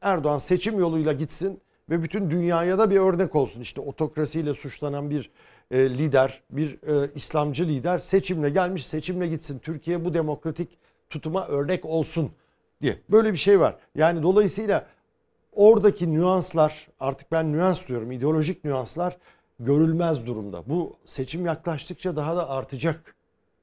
Erdoğan 0.01 0.39
seçim 0.39 0.79
yoluyla 0.79 1.13
gitsin 1.13 1.61
ve 1.91 2.03
bütün 2.03 2.31
dünyaya 2.31 2.79
da 2.79 2.91
bir 2.91 2.97
örnek 2.97 3.35
olsun. 3.35 3.61
İşte 3.61 3.81
otokrasiyle 3.81 4.55
suçlanan 4.55 5.11
bir 5.11 5.31
e, 5.71 5.91
lider, 5.91 6.43
bir 6.51 6.71
e, 6.71 7.11
İslamcı 7.15 7.67
lider 7.67 7.99
seçimle 7.99 8.51
gelmiş, 8.51 8.87
seçimle 8.87 9.29
gitsin. 9.29 9.59
Türkiye 9.59 10.05
bu 10.05 10.15
demokratik 10.15 10.69
tutuma 11.11 11.47
örnek 11.47 11.85
olsun 11.85 12.31
diye. 12.83 12.99
Böyle 13.11 13.33
bir 13.33 13.39
şey 13.39 13.61
var. 13.61 13.77
Yani 13.95 14.23
dolayısıyla 14.23 14.87
oradaki 15.53 16.13
nüanslar 16.13 16.89
artık 17.01 17.33
ben 17.33 17.53
nüans 17.53 17.89
diyorum 17.89 18.13
ideolojik 18.13 18.65
nüanslar 18.65 19.17
görülmez 19.61 20.27
durumda. 20.27 20.63
Bu 20.67 20.97
seçim 21.05 21.47
yaklaştıkça 21.47 22.17
daha 22.17 22.37
da 22.37 22.51
artacak. 22.51 23.15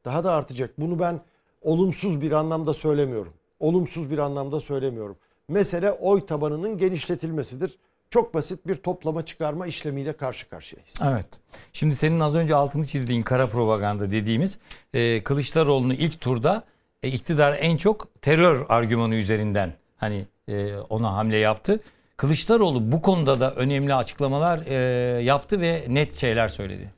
Daha 0.06 0.24
da 0.24 0.32
artacak. 0.32 0.80
Bunu 0.80 1.00
ben 1.00 1.20
olumsuz 1.62 2.22
bir 2.22 2.32
anlamda 2.32 2.74
söylemiyorum. 2.74 3.34
Olumsuz 3.60 4.12
bir 4.12 4.18
anlamda 4.18 4.60
söylemiyorum. 4.60 5.18
Mesele 5.48 5.92
oy 5.92 6.26
tabanının 6.26 6.78
genişletilmesidir. 6.78 7.78
Çok 8.16 8.34
basit 8.34 8.68
bir 8.68 8.76
toplama 8.76 9.26
çıkarma 9.26 9.68
işlemiyle 9.68 10.14
karşı 10.14 10.50
karşıyayız. 10.50 10.96
Evet. 11.04 11.28
Şimdi 11.74 11.96
senin 11.96 12.20
az 12.20 12.36
önce 12.36 12.56
altını 12.56 12.86
çizdiğin 12.86 13.22
kara 13.22 13.48
propaganda 13.48 14.12
dediğimiz 14.12 14.58
e, 14.94 15.24
Kılıçdaroğlu'nu 15.24 15.94
ilk 15.94 16.22
turda 16.22 16.64
e, 17.04 17.10
iktidar 17.10 17.58
en 17.60 17.78
çok 17.78 18.22
terör 18.22 18.66
argümanı 18.70 19.16
üzerinden 19.16 19.74
hani 19.98 20.26
e, 20.48 20.76
ona 20.78 21.14
hamle 21.14 21.38
yaptı. 21.38 21.80
Kılıçdaroğlu 22.18 22.92
bu 22.92 23.02
konuda 23.02 23.40
da 23.40 23.56
önemli 23.56 23.94
açıklamalar 23.94 24.60
e, 24.66 24.76
yaptı 25.24 25.62
ve 25.62 25.86
net 25.88 26.16
şeyler 26.16 26.48
söyledi. 26.48 26.94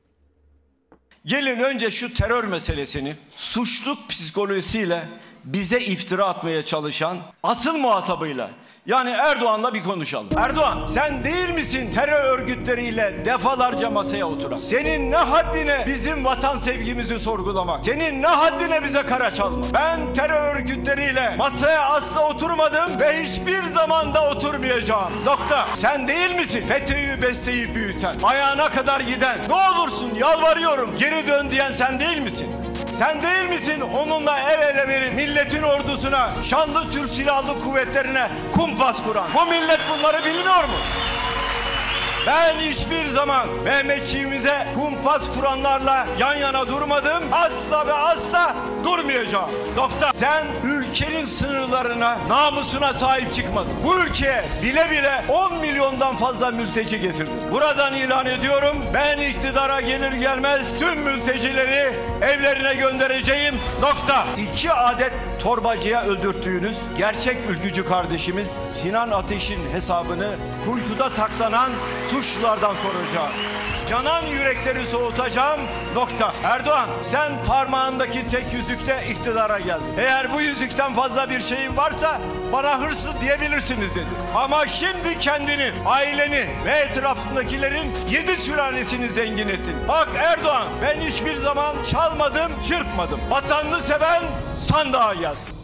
Gelin 1.26 1.60
önce 1.60 1.92
şu 1.92 2.14
terör 2.14 2.44
meselesini 2.44 3.16
suçluk 3.36 4.10
psikolojisiyle 4.10 5.10
bize 5.44 5.80
iftira 5.80 6.26
atmaya 6.26 6.66
çalışan 6.66 7.18
asıl 7.44 7.78
muhatabıyla 7.78 8.50
yani 8.88 9.10
Erdoğan'la 9.10 9.74
bir 9.74 9.84
konuşalım. 9.84 10.28
Erdoğan 10.38 10.86
sen 10.94 11.24
değil 11.24 11.50
misin 11.50 11.92
terör 11.94 12.24
örgütleriyle 12.40 13.26
defalarca 13.26 13.90
masaya 13.90 14.28
oturan? 14.28 14.58
Senin 14.58 15.12
ne 15.12 15.16
haddine 15.16 15.84
bizim 15.88 16.26
vatan 16.26 16.56
sevgimizi 16.56 17.20
sorgulamak? 17.20 17.86
Senin 17.86 18.22
ne 18.22 18.28
haddine 18.28 18.84
bize 18.84 19.02
kara 19.02 19.34
çalma? 19.34 19.66
Ben 19.74 20.14
terör 20.14 20.56
örgütleriyle 20.56 21.36
masaya 21.38 21.86
asla 21.86 22.30
oturmadım 22.30 23.00
ve 23.00 23.24
hiçbir 23.24 23.64
zaman 23.64 24.14
da 24.14 24.30
oturmayacağım. 24.30 25.14
Nokta. 25.26 25.68
Sen 25.76 26.08
değil 26.08 26.36
misin 26.36 26.68
FETÖ'yü 26.68 27.22
besleyip 27.22 27.76
büyüten, 27.76 28.16
ayağına 28.24 28.70
kadar 28.70 29.00
giden, 29.00 29.38
ne 29.50 29.54
olursun 29.54 30.12
yalvarıyorum 30.16 30.96
geri 31.00 31.28
dön 31.28 31.52
diyen 31.52 31.72
sen 31.72 32.00
değil 32.00 32.20
misin? 32.20 32.48
Sen 33.00 33.24
değil 33.24 33.50
misin 33.50 33.82
onunla 33.82 34.40
el 34.40 34.62
ele 34.62 34.88
verip 34.88 35.14
milletin 35.14 35.64
ordusuna, 35.64 36.30
şanlı 36.50 36.92
Türk 36.92 37.10
Silahlı 37.10 37.60
Kuvvetlerine 37.60 38.30
kumpas 38.52 39.04
kuran? 39.04 39.28
Bu 39.36 39.46
millet 39.46 39.80
bunları 39.90 40.26
bilmiyor 40.26 40.64
mu? 40.64 40.78
Ben 42.28 42.60
hiçbir 42.60 43.08
zaman 43.10 43.50
Mehmetçiğimize 43.50 44.68
kumpas 44.76 45.22
kuranlarla 45.36 46.08
yan 46.20 46.36
yana 46.36 46.68
durmadım. 46.68 47.24
Asla 47.32 47.88
ve 47.88 47.94
asla 47.94 48.56
durmayacağım. 48.84 49.50
Nokta. 49.78 50.12
Sen 50.14 50.48
ülkenin 50.64 51.26
sınırlarına, 51.26 52.18
namusuna 52.30 52.94
sahip 52.94 53.34
çıkmadın. 53.34 53.72
Bu 53.86 54.00
ülkeye 54.00 54.44
bile 54.64 54.92
bile 54.92 55.26
10 55.30 55.54
milyondan 55.54 56.16
fazla 56.16 56.52
mülteci 56.52 57.00
getirdin. 57.00 57.52
Buradan 57.52 57.94
ilan 57.94 58.26
ediyorum. 58.26 58.78
Ben 58.94 59.18
iktidara 59.18 59.82
gelir 59.82 60.12
gelmez 60.12 60.80
tüm 60.80 61.00
mültecileri 61.00 61.94
evlerine 62.22 62.74
göndereceğim. 62.74 63.56
Nokta. 63.82 64.26
İki 64.38 64.72
adet 64.72 65.14
torbacıya 65.40 66.04
öldürttüğünüz 66.04 66.78
gerçek 66.98 67.38
ülkücü 67.50 67.86
kardeşimiz 67.86 68.58
Sinan 68.74 69.12
Ateş'in 69.12 69.70
hesabını 69.72 70.36
kuytuda 70.66 71.10
saklanan 71.10 71.70
suçlulardan 72.12 72.76
soracağım. 72.76 73.32
Canan 73.90 74.26
yürekleri 74.26 74.86
soğutacağım. 74.88 75.60
Nokta. 75.96 76.34
Erdoğan 76.44 76.90
sen 77.12 77.44
parmağındaki 77.48 78.30
tek 78.32 78.54
yüzükte 78.54 79.04
iktidara 79.10 79.60
geldin. 79.60 79.94
Eğer 79.98 80.34
bu 80.34 80.42
yüzükten 80.42 80.94
fazla 80.94 81.30
bir 81.30 81.42
şeyin 81.42 81.78
varsa 81.78 82.22
bana 82.54 82.82
hırsız 82.82 83.22
diyebilirsiniz 83.22 83.96
dedi. 83.96 84.06
Ama 84.36 84.68
şimdi 84.68 85.20
kendini, 85.20 85.72
aileni 85.86 86.48
ve 86.66 86.72
etrafındakilerin 86.72 87.92
yedi 88.12 88.32
sülalesini 88.32 89.10
zengin 89.10 89.48
ettin. 89.48 89.76
Bak 89.88 90.10
Erdoğan 90.16 90.68
ben 90.82 91.02
hiçbir 91.02 91.36
zaman 91.36 91.76
çalmadım, 91.84 92.52
çırpmadım. 92.68 93.20
Vatanını 93.30 93.82
seven 93.82 94.24
sandığa 94.60 95.14
yazsın. 95.14 95.56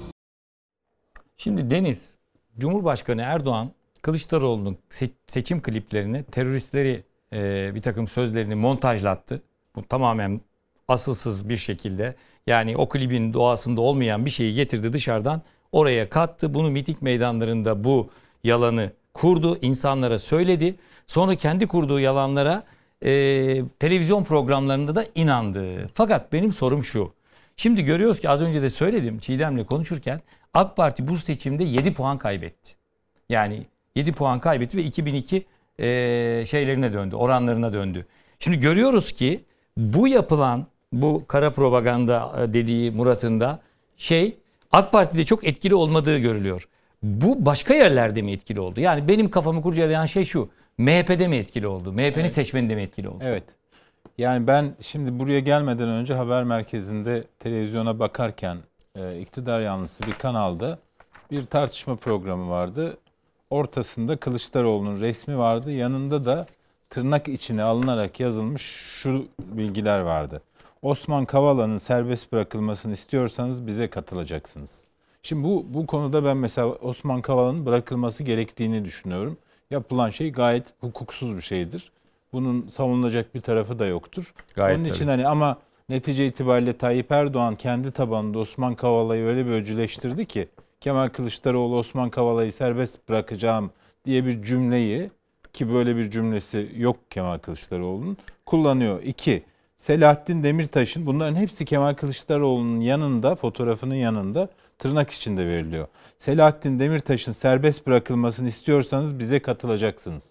Şimdi 1.38 1.72
Deniz, 1.72 2.18
Cumhurbaşkanı 2.58 3.22
Erdoğan 3.22 3.72
Kılıçdaroğlu'nun 4.02 4.78
se- 4.92 5.10
seçim 5.28 5.62
kliplerini 5.62 6.24
teröristleri 6.24 7.04
e, 7.34 7.72
bir 7.76 7.82
takım 7.82 8.08
sözlerini 8.08 8.56
montajlattı. 8.56 9.42
Bu 9.76 9.88
tamamen 9.88 10.42
asılsız 10.88 11.50
bir 11.50 11.58
şekilde. 11.58 12.16
Yani 12.48 12.78
o 12.78 12.90
klibin 12.90 13.34
doğasında 13.34 13.82
olmayan 13.82 14.26
bir 14.26 14.30
şeyi 14.30 14.54
getirdi 14.54 14.94
dışarıdan 14.94 15.42
oraya 15.74 16.10
kattı. 16.10 16.54
Bunu 16.54 16.70
miting 16.70 17.02
meydanlarında 17.02 17.84
bu 17.84 18.10
yalanı 18.44 18.92
kurdu, 19.14 19.58
insanlara 19.62 20.20
söyledi. 20.20 20.76
Sonra 21.08 21.36
kendi 21.36 21.68
kurduğu 21.68 22.00
yalanlara 22.00 22.64
e, 23.06 23.10
televizyon 23.80 24.24
programlarında 24.24 24.96
da 24.96 25.06
inandı. 25.16 25.90
Fakat 25.94 26.34
benim 26.34 26.54
sorum 26.54 26.84
şu. 26.84 27.14
Şimdi 27.58 27.84
görüyoruz 27.84 28.20
ki 28.20 28.30
az 28.30 28.42
önce 28.42 28.62
de 28.62 28.70
söyledim 28.70 29.20
Çiğdem'le 29.20 29.64
konuşurken 29.64 30.22
AK 30.54 30.76
Parti 30.78 31.08
bu 31.08 31.18
seçimde 31.18 31.64
7 31.64 31.94
puan 31.94 32.18
kaybetti. 32.18 32.72
Yani 33.30 33.66
7 33.96 34.12
puan 34.12 34.40
kaybetti 34.40 34.78
ve 34.78 34.84
2002 34.84 35.46
e, 35.80 35.86
şeylerine 36.50 36.94
döndü, 36.94 37.16
oranlarına 37.16 37.74
döndü. 37.74 38.06
Şimdi 38.40 38.60
görüyoruz 38.60 39.12
ki 39.12 39.44
bu 39.78 40.08
yapılan 40.08 40.66
bu 40.94 41.24
kara 41.28 41.52
propaganda 41.52 42.34
e, 42.42 42.54
dediği 42.54 42.92
Murat'ın 42.92 43.40
da 43.40 43.60
şey 43.98 44.38
AK 44.74 44.92
Parti'de 44.92 45.24
çok 45.24 45.48
etkili 45.48 45.76
olmadığı 45.76 46.18
görülüyor. 46.18 46.68
Bu 47.04 47.46
başka 47.46 47.74
yerlerde 47.74 48.22
mi 48.22 48.32
etkili 48.32 48.60
oldu? 48.60 48.80
Yani 48.80 49.08
benim 49.08 49.30
kafamı 49.30 49.62
kurcalayan 49.62 50.06
şey 50.06 50.26
şu. 50.26 50.50
MHP'de 50.78 51.28
mi 51.28 51.36
etkili 51.36 51.68
oldu? 51.68 51.94
MHP'nin 51.94 52.28
seçmeninde 52.28 52.76
mi 52.76 52.82
etkili 52.82 53.10
oldu? 53.10 53.18
Evet. 53.22 53.44
Yani 54.18 54.48
ben 54.48 54.76
şimdi 54.82 55.20
buraya 55.20 55.40
gelmeden 55.40 55.90
önce 55.90 56.14
haber 56.14 56.44
merkezinde 56.44 57.24
televizyona 57.40 58.00
bakarken 58.00 58.58
e, 58.96 59.20
iktidar 59.20 59.62
yanlısı 59.62 60.04
bir 60.04 60.12
kanalda 60.12 60.80
bir 61.32 61.46
tartışma 61.46 61.96
programı 61.96 62.50
vardı. 62.50 62.98
Ortasında 63.50 64.18
Kılıçdaroğlu'nun 64.18 65.02
resmi 65.02 65.38
vardı. 65.38 65.72
Yanında 65.72 66.26
da 66.26 66.48
tırnak 66.90 67.28
içine 67.28 67.64
alınarak 67.64 68.20
yazılmış 68.20 68.62
şu 69.02 69.28
bilgiler 69.40 70.00
vardı. 70.00 70.42
Osman 70.84 71.26
Kavala'nın 71.26 71.78
serbest 71.78 72.32
bırakılmasını 72.32 72.94
istiyorsanız 72.94 73.68
bize 73.68 73.88
katılacaksınız. 73.90 74.84
Şimdi 75.24 75.44
bu 75.44 75.66
bu 75.70 75.88
konuda 75.88 76.24
ben 76.24 76.38
mesela 76.38 76.68
Osman 76.68 77.22
Kavala'nın 77.22 77.66
bırakılması 77.66 78.24
gerektiğini 78.24 78.86
düşünüyorum. 78.86 79.38
Yapılan 79.72 80.10
şey 80.10 80.32
gayet 80.32 80.66
hukuksuz 80.82 81.36
bir 81.36 81.42
şeydir. 81.42 81.92
Bunun 82.34 82.68
savunulacak 82.68 83.36
bir 83.36 83.42
tarafı 83.42 83.80
da 83.80 83.86
yoktur. 83.86 84.34
Gayet 84.56 84.78
Onun 84.78 84.86
tabii. 84.86 84.96
için 84.96 85.08
hani 85.08 85.28
ama 85.28 85.58
netice 85.90 86.28
itibariyle 86.28 86.78
Tayyip 86.78 87.12
Erdoğan 87.12 87.56
kendi 87.56 87.92
tabanında 87.92 88.40
Osman 88.40 88.76
Kavala'yı 88.76 89.26
öyle 89.26 89.46
bir 89.46 89.52
öcüleştirdi 89.52 90.26
ki 90.26 90.48
Kemal 90.82 91.08
Kılıçdaroğlu 91.08 91.78
Osman 91.78 92.10
Kavala'yı 92.10 92.54
serbest 92.54 93.10
bırakacağım 93.10 93.72
diye 94.06 94.26
bir 94.26 94.44
cümleyi 94.44 95.12
ki 95.54 95.74
böyle 95.74 95.98
bir 95.98 96.12
cümlesi 96.12 96.72
yok 96.78 96.98
Kemal 97.10 97.38
Kılıçdaroğlu'nun 97.38 98.18
kullanıyor. 98.46 99.04
İki, 99.04 99.44
Selahattin 99.84 100.44
Demirtaş'ın 100.44 101.06
bunların 101.06 101.36
hepsi 101.36 101.66
Kemal 101.66 101.94
Kılıçdaroğlu'nun 101.94 102.80
yanında 102.80 103.36
fotoğrafının 103.36 103.96
yanında 103.96 104.50
tırnak 104.78 105.12
içinde 105.12 105.48
veriliyor. 105.48 105.88
Selahattin 106.18 106.80
Demirtaş'ın 106.80 107.32
serbest 107.32 107.88
bırakılmasını 107.88 108.48
istiyorsanız 108.48 109.20
bize 109.20 109.40
katılacaksınız. 109.40 110.24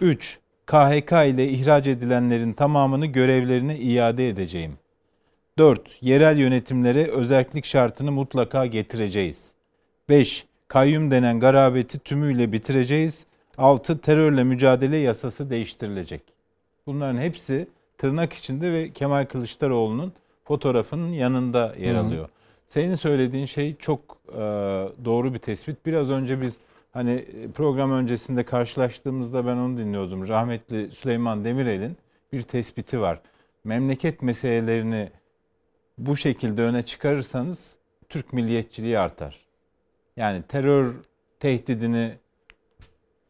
3. 0.00 0.38
KHK 0.66 1.12
ile 1.12 1.48
ihraç 1.48 1.86
edilenlerin 1.86 2.52
tamamını 2.52 3.06
görevlerine 3.06 3.78
iade 3.78 4.28
edeceğim. 4.28 4.78
4. 5.58 5.98
Yerel 6.00 6.38
yönetimlere 6.38 7.10
özellik 7.10 7.64
şartını 7.64 8.12
mutlaka 8.12 8.66
getireceğiz. 8.66 9.52
5. 10.08 10.46
Kayyum 10.68 11.10
denen 11.10 11.40
garabeti 11.40 11.98
tümüyle 11.98 12.52
bitireceğiz. 12.52 13.26
6. 13.58 14.00
Terörle 14.00 14.44
mücadele 14.44 14.96
yasası 14.96 15.50
değiştirilecek. 15.50 16.22
Bunların 16.86 17.20
hepsi 17.20 17.68
tırnak 17.98 18.32
içinde 18.32 18.72
ve 18.72 18.90
Kemal 18.92 19.24
Kılıçdaroğlu'nun 19.24 20.12
fotoğrafının 20.44 21.12
yanında 21.12 21.74
yer 21.78 21.94
alıyor. 21.94 22.28
Senin 22.68 22.94
söylediğin 22.94 23.46
şey 23.46 23.76
çok 23.76 24.00
e, 24.28 24.38
doğru 25.04 25.34
bir 25.34 25.38
tespit. 25.38 25.86
Biraz 25.86 26.10
önce 26.10 26.40
biz 26.42 26.56
hani 26.92 27.24
program 27.54 27.92
öncesinde 27.92 28.42
karşılaştığımızda 28.42 29.46
ben 29.46 29.56
onu 29.56 29.78
dinliyordum. 29.78 30.28
Rahmetli 30.28 30.90
Süleyman 30.90 31.44
Demirel'in 31.44 31.96
bir 32.32 32.42
tespiti 32.42 33.00
var. 33.00 33.20
Memleket 33.64 34.22
meselelerini 34.22 35.10
bu 35.98 36.16
şekilde 36.16 36.62
öne 36.62 36.82
çıkarırsanız 36.82 37.78
Türk 38.08 38.32
milliyetçiliği 38.32 38.98
artar. 38.98 39.46
Yani 40.16 40.42
terör 40.42 40.94
tehdidini 41.40 42.14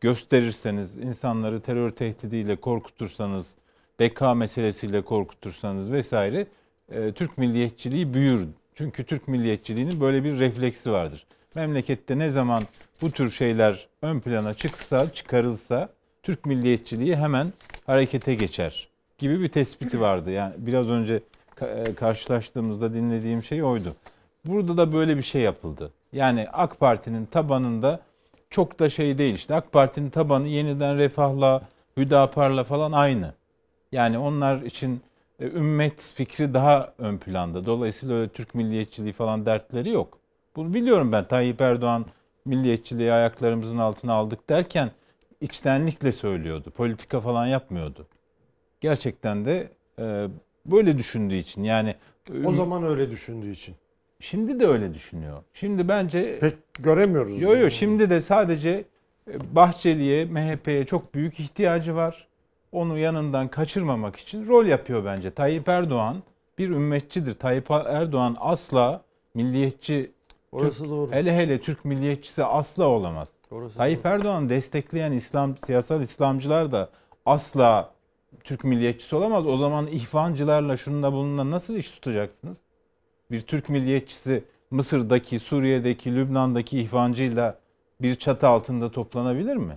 gösterirseniz, 0.01 0.97
insanları 0.97 1.61
terör 1.61 1.91
tehdidiyle 1.91 2.57
korkutursanız, 2.57 3.55
beka 4.01 4.35
meselesiyle 4.35 5.03
korkutursanız 5.03 5.93
vesaire 5.93 6.47
e, 6.93 7.13
Türk 7.13 7.39
milliyetçiliği 7.39 8.15
büyür. 8.15 8.47
Çünkü 8.75 9.05
Türk 9.05 9.29
milliyetçiliğinin 9.29 10.01
böyle 10.01 10.25
bir 10.25 10.39
refleksi 10.39 10.93
vardır. 10.93 11.27
Memlekette 11.55 12.19
ne 12.19 12.31
zaman 12.31 12.63
bu 13.03 13.11
tür 13.11 13.31
şeyler 13.31 13.89
ön 14.03 14.21
plana 14.21 14.55
çıksa, 14.55 15.13
çıkarılsa 15.13 15.89
Türk 16.23 16.47
milliyetçiliği 16.47 17.17
hemen 17.17 17.53
harekete 17.87 18.35
geçer 18.35 18.89
gibi 19.19 19.41
bir 19.41 19.49
tespiti 19.49 20.01
vardı. 20.01 20.31
Yani 20.31 20.55
biraz 20.57 20.89
önce 20.89 21.21
e, 21.61 21.95
karşılaştığımızda 21.95 22.95
dinlediğim 22.95 23.43
şey 23.43 23.63
oydu. 23.63 23.97
Burada 24.45 24.77
da 24.77 24.93
böyle 24.93 25.17
bir 25.17 25.23
şey 25.23 25.43
yapıldı. 25.43 25.93
Yani 26.13 26.49
AK 26.53 26.81
Parti'nin 26.81 27.27
tabanında 27.27 28.01
çok 28.51 28.79
da 28.79 28.91
şey 28.91 29.19
değil 29.19 29.35
işte. 29.35 29.55
AK 29.55 29.73
Parti'nin 29.73 30.11
tabanı 30.11 30.49
yeniden 30.49 30.99
refahla, 30.99 31.63
Hüdapar'la 31.97 32.65
falan 32.65 32.93
aynı. 32.93 33.33
Yani 33.97 34.19
onlar 34.19 34.63
için 34.63 35.01
e, 35.41 35.45
ümmet 35.47 36.01
fikri 36.01 36.55
daha 36.55 36.95
ön 36.99 37.19
planda. 37.19 37.67
Dolayısıyla 37.67 38.15
öyle 38.15 38.29
Türk 38.29 38.55
milliyetçiliği 38.55 39.13
falan 39.13 39.47
dertleri 39.47 39.91
yok. 39.91 40.19
Bunu 40.57 40.75
biliyorum 40.75 41.13
ben. 41.13 41.25
Tayyip 41.29 41.61
Erdoğan 41.61 42.07
milliyetçiliği 42.45 43.13
ayaklarımızın 43.13 43.79
altına 43.79 44.13
aldık 44.13 44.49
derken 44.49 44.91
içtenlikle 45.41 46.13
söylüyordu. 46.13 46.71
Politika 46.71 47.21
falan 47.21 47.47
yapmıyordu. 47.47 48.07
Gerçekten 48.81 49.45
de 49.45 49.69
e, 49.99 50.27
böyle 50.67 50.99
düşündüğü 50.99 51.37
için 51.37 51.63
yani 51.65 51.95
O 52.45 52.53
zaman 52.53 52.85
öyle 52.85 53.11
düşündüğü 53.11 53.51
için. 53.51 53.75
şimdi 54.21 54.61
de 54.61 54.67
öyle 54.67 54.95
düşünüyor. 54.95 55.43
Şimdi 55.55 55.89
bence 55.89 56.39
Pek 56.39 56.55
göremiyoruz. 56.75 57.41
Yo 57.43 57.57
yo 57.57 57.71
şimdi 57.71 58.11
de 58.11 58.21
sadece 58.21 58.85
e, 59.31 59.55
Bahçeli'ye, 59.55 60.25
MHP'ye 60.25 60.85
çok 60.85 61.15
büyük 61.15 61.41
ihtiyacı 61.41 61.95
var. 61.95 62.27
Onu 62.77 62.99
yanından 62.99 63.49
kaçırmamak 63.49 64.17
için 64.17 64.47
rol 64.47 64.67
yapıyor 64.67 65.05
bence. 65.05 65.31
Tayyip 65.31 65.69
Erdoğan 65.69 66.23
bir 66.59 66.69
ümmetçidir. 66.69 67.35
Tayyip 67.35 67.71
Erdoğan 67.71 68.37
asla 68.41 69.03
milliyetçi, 69.35 70.13
Orası 70.53 70.91
doğru. 70.91 71.13
hele 71.13 71.37
hele 71.37 71.61
Türk 71.61 71.85
milliyetçisi 71.85 72.45
asla 72.45 72.87
olamaz. 72.87 73.29
Orası 73.51 73.77
Tayyip 73.77 74.05
doğru. 74.05 74.13
Erdoğan 74.13 74.49
destekleyen 74.49 75.13
İslam 75.13 75.57
siyasal 75.57 76.01
İslamcılar 76.03 76.73
da 76.73 76.91
asla 77.27 77.93
Türk 78.45 78.65
milliyetçisi 78.65 79.17
olamaz. 79.17 79.47
O 79.47 79.57
zaman 79.57 79.87
ihvancılarla 79.87 80.77
şununla 80.77 81.13
bununla 81.13 81.51
nasıl 81.51 81.75
iş 81.75 81.91
tutacaksınız? 81.91 82.57
Bir 83.31 83.41
Türk 83.41 83.69
milliyetçisi 83.69 84.45
Mısır'daki, 84.71 85.39
Suriye'deki, 85.39 86.17
Lübnan'daki 86.17 86.81
ihvancıyla 86.81 87.59
bir 88.03 88.15
çatı 88.15 88.49
altında 88.49 88.91
toplanabilir 88.91 89.57
mi? 89.57 89.77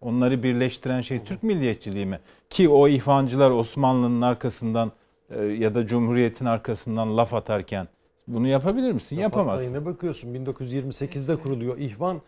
Onları 0.00 0.42
birleştiren 0.42 1.00
şey 1.00 1.24
Türk 1.24 1.42
milliyetçiliği 1.42 2.06
mi? 2.06 2.20
Ki 2.50 2.68
o 2.68 2.88
ihvancılar 2.88 3.50
Osmanlı'nın 3.50 4.20
arkasından 4.22 4.92
e, 5.30 5.44
ya 5.44 5.74
da 5.74 5.86
Cumhuriyet'in 5.86 6.44
arkasından 6.44 7.16
laf 7.16 7.34
atarken 7.34 7.88
bunu 8.28 8.48
yapabilir 8.48 8.92
misin? 8.92 9.16
Yapamazsın. 9.16 9.64
Yine 9.66 9.84
bakıyorsun 9.84 10.34
1928'de 10.34 11.36
kuruluyor 11.36 11.78
İhvan. 11.78 12.20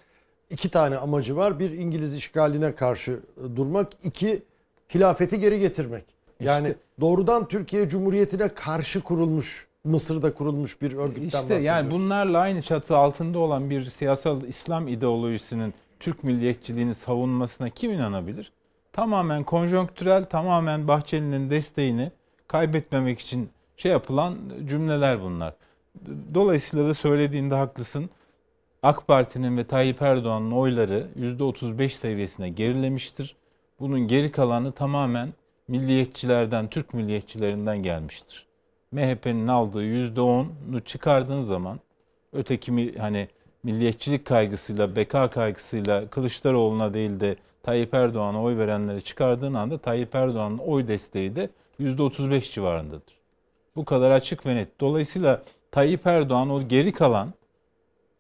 İki 0.50 0.70
tane 0.70 0.96
amacı 0.96 1.36
var. 1.36 1.58
Bir 1.58 1.70
İngiliz 1.70 2.16
işgaline 2.16 2.72
karşı 2.74 3.20
durmak. 3.56 3.88
iki 4.04 4.42
hilafeti 4.94 5.40
geri 5.40 5.60
getirmek. 5.60 6.04
Yani 6.40 6.68
İşte- 6.68 6.78
doğrudan 7.00 7.48
Türkiye 7.48 7.88
Cumhuriyeti'ne 7.88 8.48
karşı 8.48 9.00
kurulmuş 9.00 9.66
Mısır'da 9.84 10.34
kurulmuş 10.34 10.82
bir 10.82 10.92
örgütten 10.92 11.22
İşte 11.26 11.36
bahsediyoruz. 11.38 11.64
yani 11.64 11.90
bunlarla 11.90 12.38
aynı 12.38 12.62
çatı 12.62 12.96
altında 12.96 13.38
olan 13.38 13.70
bir 13.70 13.84
siyasal 13.90 14.42
İslam 14.42 14.88
ideolojisinin 14.88 15.74
Türk 16.00 16.24
milliyetçiliğini 16.24 16.94
savunmasına 16.94 17.68
kim 17.68 17.92
inanabilir? 17.92 18.52
Tamamen 18.92 19.44
konjonktürel, 19.44 20.24
tamamen 20.24 20.88
Bahçeli'nin 20.88 21.50
desteğini 21.50 22.12
kaybetmemek 22.48 23.20
için 23.20 23.50
şey 23.76 23.92
yapılan 23.92 24.38
cümleler 24.68 25.22
bunlar. 25.22 25.54
Dolayısıyla 26.34 26.88
da 26.88 26.94
söylediğinde 26.94 27.54
haklısın. 27.54 28.10
AK 28.82 29.06
Parti'nin 29.06 29.56
ve 29.56 29.64
Tayyip 29.64 30.02
Erdoğan'ın 30.02 30.50
oyları 30.50 31.06
%35 31.18 31.88
seviyesine 31.88 32.48
gerilemiştir. 32.48 33.36
Bunun 33.80 34.00
geri 34.00 34.32
kalanı 34.32 34.72
tamamen 34.72 35.32
milliyetçilerden, 35.68 36.68
Türk 36.68 36.94
milliyetçilerinden 36.94 37.82
gelmiştir. 37.82 38.46
MHP'nin 38.92 39.48
aldığı 39.48 39.84
%10'u 39.84 40.80
çıkardığın 40.80 41.42
zaman 41.42 41.80
öteki 42.32 42.98
hani 42.98 43.28
milliyetçilik 43.62 44.24
kaygısıyla, 44.24 44.96
beka 44.96 45.30
kaygısıyla 45.30 46.08
Kılıçdaroğlu'na 46.08 46.94
değil 46.94 47.20
de 47.20 47.36
Tayyip 47.62 47.94
Erdoğan'a 47.94 48.42
oy 48.42 48.56
verenleri 48.58 49.04
çıkardığın 49.04 49.54
anda 49.54 49.78
Tayyip 49.78 50.14
Erdoğan'ın 50.14 50.58
oy 50.58 50.88
desteği 50.88 51.36
de 51.36 51.50
%35 51.80 52.52
civarındadır. 52.52 53.14
Bu 53.76 53.84
kadar 53.84 54.10
açık 54.10 54.46
ve 54.46 54.54
net. 54.54 54.80
Dolayısıyla 54.80 55.42
Tayyip 55.70 56.06
Erdoğan 56.06 56.50
o 56.50 56.68
geri 56.68 56.92
kalan 56.92 57.34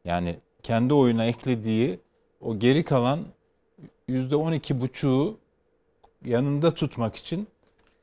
yani 0.04 0.36
kendi 0.62 0.94
oyuna 0.94 1.24
eklediği 1.24 1.98
o 2.40 2.58
geri 2.58 2.84
kalan 2.84 3.20
%12,5'u 4.08 5.36
yanında 6.24 6.74
tutmak 6.74 7.16
için 7.16 7.48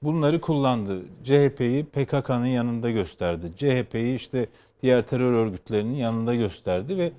bunları 0.03 0.41
kullandı. 0.41 1.01
CHP'yi 1.23 1.85
PKK'nın 1.85 2.45
yanında 2.45 2.91
gösterdi. 2.91 3.51
CHP'yi 3.57 4.15
işte 4.15 4.49
diğer 4.81 5.07
terör 5.07 5.33
örgütlerinin 5.33 5.95
yanında 5.95 6.35
gösterdi 6.35 6.97
ve 6.97 7.11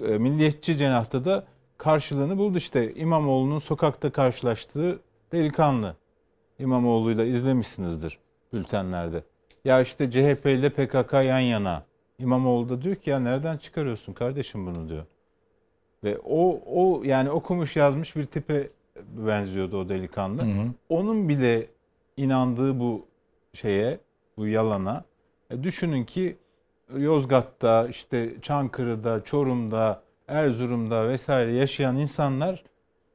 milliyetçi 0.00 0.78
cenahta 0.78 1.24
da 1.24 1.44
karşılığını 1.78 2.38
buldu. 2.38 2.58
İşte 2.58 2.94
İmamoğlu'nun 2.94 3.58
sokakta 3.58 4.10
karşılaştığı 4.10 4.98
delikanlı. 5.32 5.96
İmamoğlu'yla 6.58 7.24
izlemişsinizdir 7.24 8.18
bültenlerde. 8.52 9.22
Ya 9.64 9.80
işte 9.80 10.10
CHP 10.10 10.46
ile 10.46 10.70
PKK 10.70 11.12
yan 11.12 11.38
yana. 11.38 11.84
İmamoğlu 12.18 12.68
da 12.68 12.82
diyor 12.82 12.96
ki 12.96 13.10
ya 13.10 13.20
nereden 13.20 13.56
çıkarıyorsun 13.56 14.12
kardeşim 14.12 14.66
bunu 14.66 14.88
diyor. 14.88 15.04
Ve 16.04 16.18
o 16.24 16.60
o 16.66 17.02
yani 17.04 17.30
okumuş 17.30 17.76
yazmış 17.76 18.16
bir 18.16 18.24
tipe 18.24 18.70
benziyordu 18.96 19.78
o 19.78 19.88
delikanlı. 19.88 20.42
Hı 20.42 20.46
hı. 20.46 20.66
Onun 20.88 21.28
bile 21.28 21.66
inandığı 22.16 22.80
bu 22.80 23.06
şeye, 23.52 23.98
bu 24.36 24.46
yalana 24.46 25.04
e, 25.50 25.62
düşünün 25.62 26.04
ki 26.04 26.36
Yozgat'ta, 26.98 27.88
işte 27.88 28.34
Çankırı'da, 28.42 29.24
Çorum'da, 29.24 30.02
Erzurum'da 30.28 31.08
vesaire 31.08 31.52
yaşayan 31.52 31.96
insanlar 31.96 32.64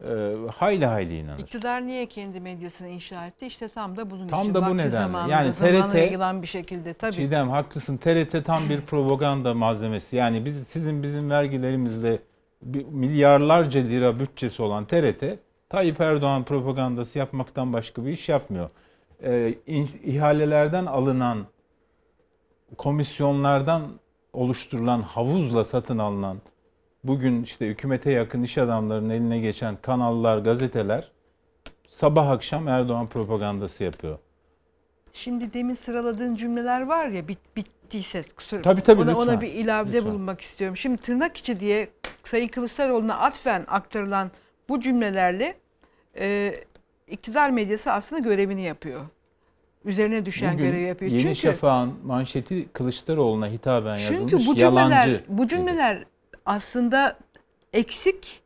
e, 0.03 0.34
hayli 0.55 0.86
hayli 0.86 1.17
inanır. 1.17 1.39
İktidar 1.39 1.88
niye 1.88 2.05
kendi 2.05 2.39
medyasını 2.39 2.88
inşa 2.88 3.25
etti? 3.27 3.45
İşte 3.45 3.67
tam 3.69 3.97
da 3.97 4.10
bunun 4.10 4.27
Tam 4.27 4.41
için. 4.41 4.53
da 4.53 4.62
bu 4.69 4.77
nedenle. 4.77 4.89
zamanında, 4.89 5.32
Yani 5.34 5.51
TRT 5.53 5.95
yayılan 5.95 6.41
bir 6.41 6.47
şekilde 6.47 6.93
tabii. 6.93 7.15
Çiğdem 7.15 7.49
haklısın. 7.49 7.97
TRT 7.97 8.45
tam 8.45 8.69
bir 8.69 8.82
propaganda 8.82 9.53
malzemesi. 9.53 10.15
Yani 10.15 10.45
biz 10.45 10.67
sizin 10.67 11.03
bizim 11.03 11.29
vergilerimizle 11.29 12.19
milyarlarca 12.91 13.79
lira 13.82 14.19
bütçesi 14.19 14.62
olan 14.62 14.86
TRT 14.86 15.23
Tayyip 15.69 16.01
Erdoğan 16.01 16.43
propagandası 16.43 17.19
yapmaktan 17.19 17.73
başka 17.73 18.05
bir 18.05 18.12
iş 18.12 18.29
yapmıyor. 18.29 18.69
İn- 19.67 19.99
ihalelerden 20.03 20.86
alınan 20.86 21.45
komisyonlardan 22.77 23.82
oluşturulan 24.34 25.01
havuzla 25.01 25.63
satın 25.63 25.97
alınan 25.97 26.38
bugün 27.03 27.43
işte 27.43 27.67
hükümete 27.67 28.12
yakın 28.12 28.43
iş 28.43 28.58
adamlarının 28.58 29.10
eline 29.10 29.39
geçen 29.39 29.75
kanallar, 29.82 30.38
gazeteler 30.38 31.12
sabah 31.89 32.29
akşam 32.29 32.67
Erdoğan 32.67 33.08
propagandası 33.08 33.84
yapıyor. 33.84 34.17
Şimdi 35.13 35.53
demin 35.53 35.73
sıraladığın 35.73 36.36
cümleler 36.36 36.82
var 36.82 37.08
ya 37.08 37.27
bit, 37.27 37.39
bittiyse 37.55 38.23
kusura 38.36 38.62
Tabii, 38.62 38.82
tabii, 38.82 39.01
ona, 39.01 39.17
ona 39.17 39.41
bir 39.41 39.53
ilavede 39.53 39.95
Lütfen. 39.95 40.12
bulunmak 40.12 40.41
istiyorum. 40.41 40.77
Şimdi 40.77 41.01
tırnak 41.01 41.38
içi 41.38 41.60
diye 41.60 41.89
Sayın 42.23 42.47
Kılıçdaroğlu'na 42.47 43.17
atfen 43.17 43.65
aktarılan 43.67 44.32
bu 44.69 44.79
cümlelerle 44.79 45.58
e, 46.19 46.53
iktidar 47.08 47.49
medyası 47.49 47.91
aslında 47.91 48.21
görevini 48.21 48.62
yapıyor. 48.62 49.01
Üzerine 49.86 50.26
düşen 50.26 50.54
Bugün 50.54 50.65
görevi 50.65 50.82
yapıyor. 50.88 51.12
Yeni 51.12 51.22
Çünkü 51.22 51.36
Şafak'ın 51.36 51.94
manşeti 52.06 52.68
Kılıçdaroğlu'na 52.74 53.48
hitaben 53.48 53.98
yazılmış 53.98 54.32
Çünkü 54.32 54.46
bu 54.46 54.60
yalancı. 54.60 54.89
cümleler 54.96 55.22
bu 55.28 55.44
dedi. 55.44 55.50
cümleler 55.50 56.06
aslında 56.46 57.18
eksik. 57.74 58.42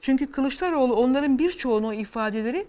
Çünkü 0.00 0.30
Kılıçdaroğlu 0.32 0.94
onların 0.96 1.38
birçoğunu 1.38 1.94
ifadeleri 1.94 2.66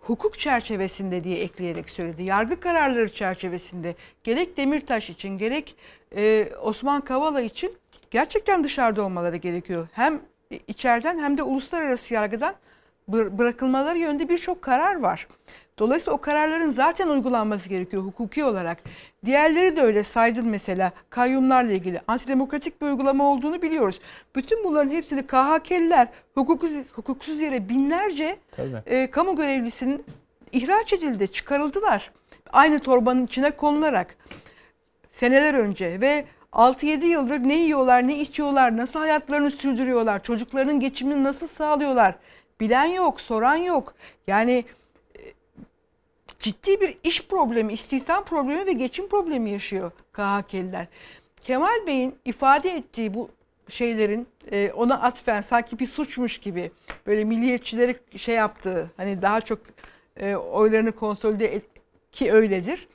hukuk 0.00 0.38
çerçevesinde 0.38 1.24
diye 1.24 1.38
ekleyerek 1.38 1.90
söyledi. 1.90 2.22
Yargı 2.22 2.60
kararları 2.60 3.12
çerçevesinde 3.12 3.94
gerek 4.24 4.56
Demirtaş 4.56 5.10
için 5.10 5.38
gerek 5.38 5.76
e, 6.16 6.48
Osman 6.62 7.00
Kavala 7.00 7.40
için 7.40 7.72
gerçekten 8.10 8.64
dışarıda 8.64 9.02
olmaları 9.02 9.36
gerekiyor. 9.36 9.88
Hem 9.92 10.20
içeriden 10.68 11.18
hem 11.18 11.38
de 11.38 11.42
uluslararası 11.42 12.14
yargıdan 12.14 12.54
bır- 13.10 13.38
bırakılmaları 13.38 13.98
yönünde 13.98 14.28
birçok 14.28 14.62
karar 14.62 14.94
var. 15.00 15.26
Dolayısıyla 15.82 16.16
o 16.16 16.20
kararların 16.20 16.72
zaten 16.72 17.08
uygulanması 17.08 17.68
gerekiyor 17.68 18.02
hukuki 18.02 18.44
olarak. 18.44 18.78
Diğerleri 19.24 19.76
de 19.76 19.82
öyle 19.82 20.04
saydın 20.04 20.48
mesela 20.48 20.92
kayyumlarla 21.10 21.72
ilgili 21.72 22.00
antidemokratik 22.08 22.80
bir 22.80 22.86
uygulama 22.86 23.24
olduğunu 23.24 23.62
biliyoruz. 23.62 24.00
Bütün 24.36 24.64
bunların 24.64 24.90
hepsini 24.90 25.26
KHK'liler 25.26 26.08
hukuksuz, 26.34 26.72
hukuksuz 26.92 27.40
yere 27.40 27.68
binlerce 27.68 28.36
Tabii. 28.50 28.82
e, 28.86 29.10
kamu 29.10 29.36
görevlisinin 29.36 30.04
ihraç 30.52 30.92
edildi, 30.92 31.32
çıkarıldılar. 31.32 32.10
Aynı 32.52 32.78
torbanın 32.78 33.26
içine 33.26 33.50
konularak 33.50 34.16
seneler 35.10 35.54
önce 35.54 36.00
ve 36.00 36.24
6-7 36.52 37.04
yıldır 37.04 37.38
ne 37.38 37.54
yiyorlar, 37.54 38.08
ne 38.08 38.18
içiyorlar, 38.18 38.76
nasıl 38.76 39.00
hayatlarını 39.00 39.50
sürdürüyorlar, 39.50 40.22
çocuklarının 40.22 40.80
geçimini 40.80 41.24
nasıl 41.24 41.46
sağlıyorlar 41.46 42.14
bilen 42.60 42.84
yok, 42.84 43.20
soran 43.20 43.56
yok. 43.56 43.94
Yani 44.26 44.64
ciddi 46.42 46.80
bir 46.80 46.98
iş 47.04 47.26
problemi, 47.26 47.72
istihdam 47.72 48.24
problemi 48.24 48.66
ve 48.66 48.72
geçim 48.72 49.08
problemi 49.08 49.50
yaşıyor 49.50 49.90
KHK'liler. 50.12 50.86
Kemal 51.40 51.86
Bey'in 51.86 52.14
ifade 52.24 52.70
ettiği 52.70 53.14
bu 53.14 53.30
şeylerin 53.68 54.26
e, 54.50 54.72
ona 54.72 55.00
atfen 55.00 55.42
sanki 55.42 55.78
bir 55.78 55.86
suçmuş 55.86 56.38
gibi 56.38 56.70
böyle 57.06 57.24
milliyetçileri 57.24 57.98
şey 58.16 58.34
yaptığı 58.34 58.90
hani 58.96 59.22
daha 59.22 59.40
çok 59.40 59.58
e, 60.16 60.36
oylarını 60.36 60.92
konsolide 60.92 61.46
et, 61.46 61.64
ki 62.12 62.32
öyledir. 62.32 62.88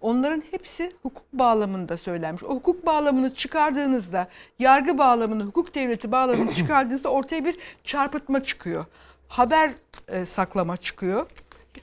Onların 0.00 0.42
hepsi 0.50 0.92
hukuk 1.02 1.32
bağlamında 1.32 1.96
söylenmiş. 1.96 2.44
O 2.44 2.48
hukuk 2.48 2.86
bağlamını 2.86 3.34
çıkardığınızda, 3.34 4.28
yargı 4.58 4.98
bağlamını, 4.98 5.44
hukuk 5.44 5.74
devleti 5.74 6.12
bağlamını 6.12 6.54
çıkardığınızda 6.54 7.08
ortaya 7.08 7.44
bir 7.44 7.56
çarpıtma 7.84 8.44
çıkıyor. 8.44 8.84
Haber 9.28 9.70
e, 10.08 10.26
saklama 10.26 10.76
çıkıyor. 10.76 11.26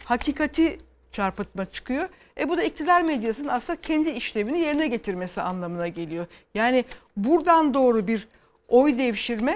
Hakikati 0.06 0.78
çarpıtma 1.13 1.65
çıkıyor. 1.65 2.10
E 2.39 2.49
bu 2.49 2.58
da 2.58 2.63
iktidar 2.63 3.02
medyasının 3.02 3.47
aslında 3.47 3.82
kendi 3.82 4.10
işlevini 4.10 4.60
yerine 4.60 4.88
getirmesi 4.88 5.41
anlamına 5.41 5.88
geliyor. 5.88 6.26
Yani 6.54 6.86
buradan 7.17 7.73
doğru 7.73 8.08
bir 8.08 8.28
oy 8.67 8.97
devşirme 8.97 9.55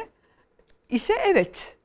ise 0.89 1.13
evet. 1.27 1.77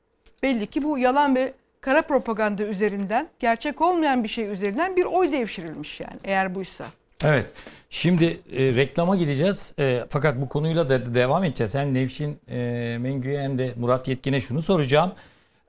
Belli 0.43 0.67
ki 0.67 0.83
bu 0.83 0.97
yalan 0.97 1.35
ve 1.35 1.53
kara 1.81 2.01
propaganda 2.01 2.63
üzerinden, 2.63 3.29
gerçek 3.39 3.81
olmayan 3.81 4.23
bir 4.23 4.29
şey 4.29 4.45
üzerinden 4.51 4.95
bir 4.95 5.05
oy 5.05 5.31
devşirilmiş 5.31 5.99
yani 5.99 6.19
eğer 6.23 6.55
buysa. 6.55 6.85
Evet. 7.23 7.45
Şimdi 7.89 8.25
e, 8.51 8.75
reklama 8.75 9.15
gideceğiz. 9.15 9.73
E, 9.79 10.05
fakat 10.09 10.41
bu 10.41 10.49
konuyla 10.49 10.89
da 10.89 11.15
devam 11.15 11.43
edeceğiz. 11.43 11.75
Hem 11.75 11.93
Nevşin 11.93 12.39
e, 12.49 12.97
Mengü'ye 12.99 13.41
hem 13.41 13.57
de 13.57 13.73
Murat 13.77 14.07
Yetkin'e 14.07 14.41
şunu 14.41 14.61
soracağım. 14.61 15.11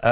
E, 0.05 0.11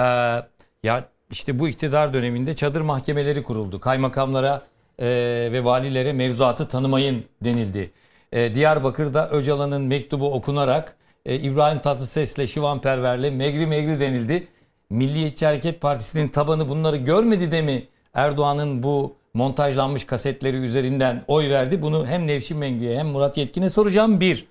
ya 0.83 1.09
işte 1.33 1.59
bu 1.59 1.69
iktidar 1.69 2.15
döneminde 2.15 2.55
çadır 2.55 2.81
mahkemeleri 2.81 3.43
kuruldu. 3.43 3.81
Kaymakamlara 3.81 4.63
e, 4.99 5.07
ve 5.53 5.65
valilere 5.65 6.13
mevzuatı 6.13 6.69
tanımayın 6.69 7.25
denildi. 7.45 7.91
E, 8.33 8.55
Diyarbakır'da 8.55 9.31
Öcalan'ın 9.31 9.83
mektubu 9.83 10.33
okunarak 10.33 10.97
e, 11.27 11.37
İbrahim 11.37 11.81
Tatlıses'le 11.81 12.47
Şivan 12.47 12.81
Perver'le 12.81 13.31
megri 13.31 13.67
megri 13.67 14.01
denildi. 14.01 14.49
Milliyetçi 14.91 15.47
Hareket 15.47 15.81
Partisi'nin 15.81 16.29
tabanı 16.29 16.69
bunları 16.69 16.97
görmedi 16.97 17.51
de 17.51 17.63
mi 17.63 17.85
Erdoğan'ın 18.15 18.83
bu 18.83 19.17
montajlanmış 19.35 20.05
kasetleri 20.05 20.57
üzerinden 20.57 21.25
oy 21.29 21.51
verdi? 21.51 21.83
Bunu 21.83 22.07
hem 22.07 22.27
Nevşin 22.27 22.59
Mengü'ye 22.59 22.99
hem 22.99 23.07
Murat 23.07 23.37
Yetkin'e 23.37 23.71
soracağım. 23.71 24.21
Bir. 24.21 24.47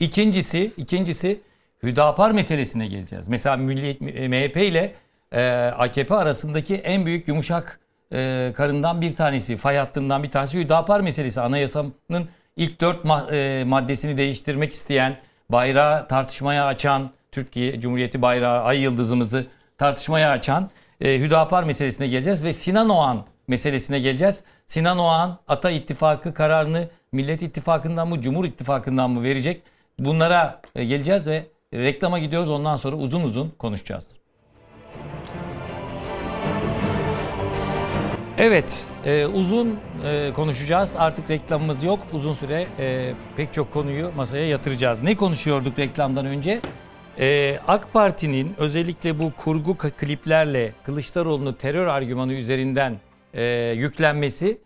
İkincisi, 0.00 0.72
ikincisi 0.76 1.40
Hüdapar 1.82 2.30
meselesine 2.30 2.86
geleceğiz. 2.86 3.28
Mesela 3.28 3.56
Milliyet, 3.56 4.00
MHP 4.00 4.56
ile 4.56 4.94
e, 5.32 5.72
AKP 5.78 6.14
arasındaki 6.14 6.74
en 6.74 7.06
büyük 7.06 7.28
yumuşak 7.28 7.80
e, 8.12 8.52
karından 8.56 9.00
bir 9.00 9.16
tanesi, 9.16 9.56
fay 9.56 9.76
hattından 9.76 10.22
bir 10.22 10.30
tanesi 10.30 10.58
Hüdapar 10.58 11.00
meselesi. 11.00 11.40
Anayasanın 11.40 12.28
ilk 12.56 12.80
dört 12.80 13.04
ma- 13.04 13.34
e, 13.34 13.64
maddesini 13.64 14.16
değiştirmek 14.16 14.72
isteyen, 14.72 15.16
bayrağı 15.50 16.08
tartışmaya 16.08 16.66
açan, 16.66 17.10
Türkiye 17.32 17.80
Cumhuriyeti 17.80 18.22
bayrağı, 18.22 18.62
ay 18.62 18.80
yıldızımızı 18.80 19.46
tartışmaya 19.78 20.30
açan 20.30 20.70
e, 21.00 21.18
Hüdapar 21.18 21.64
meselesine 21.64 22.06
geleceğiz 22.06 22.44
ve 22.44 22.52
Sinan 22.52 22.88
Oğan 22.88 23.26
meselesine 23.48 23.98
geleceğiz. 23.98 24.42
Sinan 24.66 24.98
Oğan 24.98 25.38
Ata 25.48 25.70
İttifakı 25.70 26.34
kararını 26.34 26.88
Millet 27.12 27.42
İttifakı'ndan 27.42 28.08
mı 28.08 28.20
Cumhur 28.20 28.44
İttifakı'ndan 28.44 29.10
mı 29.10 29.22
verecek? 29.22 29.62
Bunlara 29.98 30.60
e, 30.74 30.84
geleceğiz 30.84 31.28
ve 31.28 31.46
reklama 31.74 32.18
gidiyoruz. 32.18 32.50
Ondan 32.50 32.76
sonra 32.76 32.96
uzun 32.96 33.22
uzun 33.22 33.50
konuşacağız. 33.58 34.18
Evet, 38.38 38.86
e, 39.04 39.26
uzun 39.26 39.78
e, 40.04 40.32
konuşacağız. 40.32 40.96
Artık 40.96 41.30
reklamımız 41.30 41.82
yok. 41.84 42.00
Uzun 42.12 42.32
süre 42.32 42.66
e, 42.78 43.12
pek 43.36 43.54
çok 43.54 43.72
konuyu 43.72 44.12
masaya 44.16 44.48
yatıracağız. 44.48 45.02
Ne 45.02 45.16
konuşuyorduk 45.16 45.78
reklamdan 45.78 46.26
önce? 46.26 46.60
E, 47.18 47.58
AK 47.68 47.92
Parti'nin 47.92 48.54
özellikle 48.58 49.18
bu 49.18 49.32
kurgu 49.36 49.76
kliplerle 49.76 50.72
Kılıçdaroğlu'nu 50.82 51.58
terör 51.58 51.86
argümanı 51.86 52.32
üzerinden 52.32 52.96
e, 53.34 53.44
yüklenmesi 53.76 54.58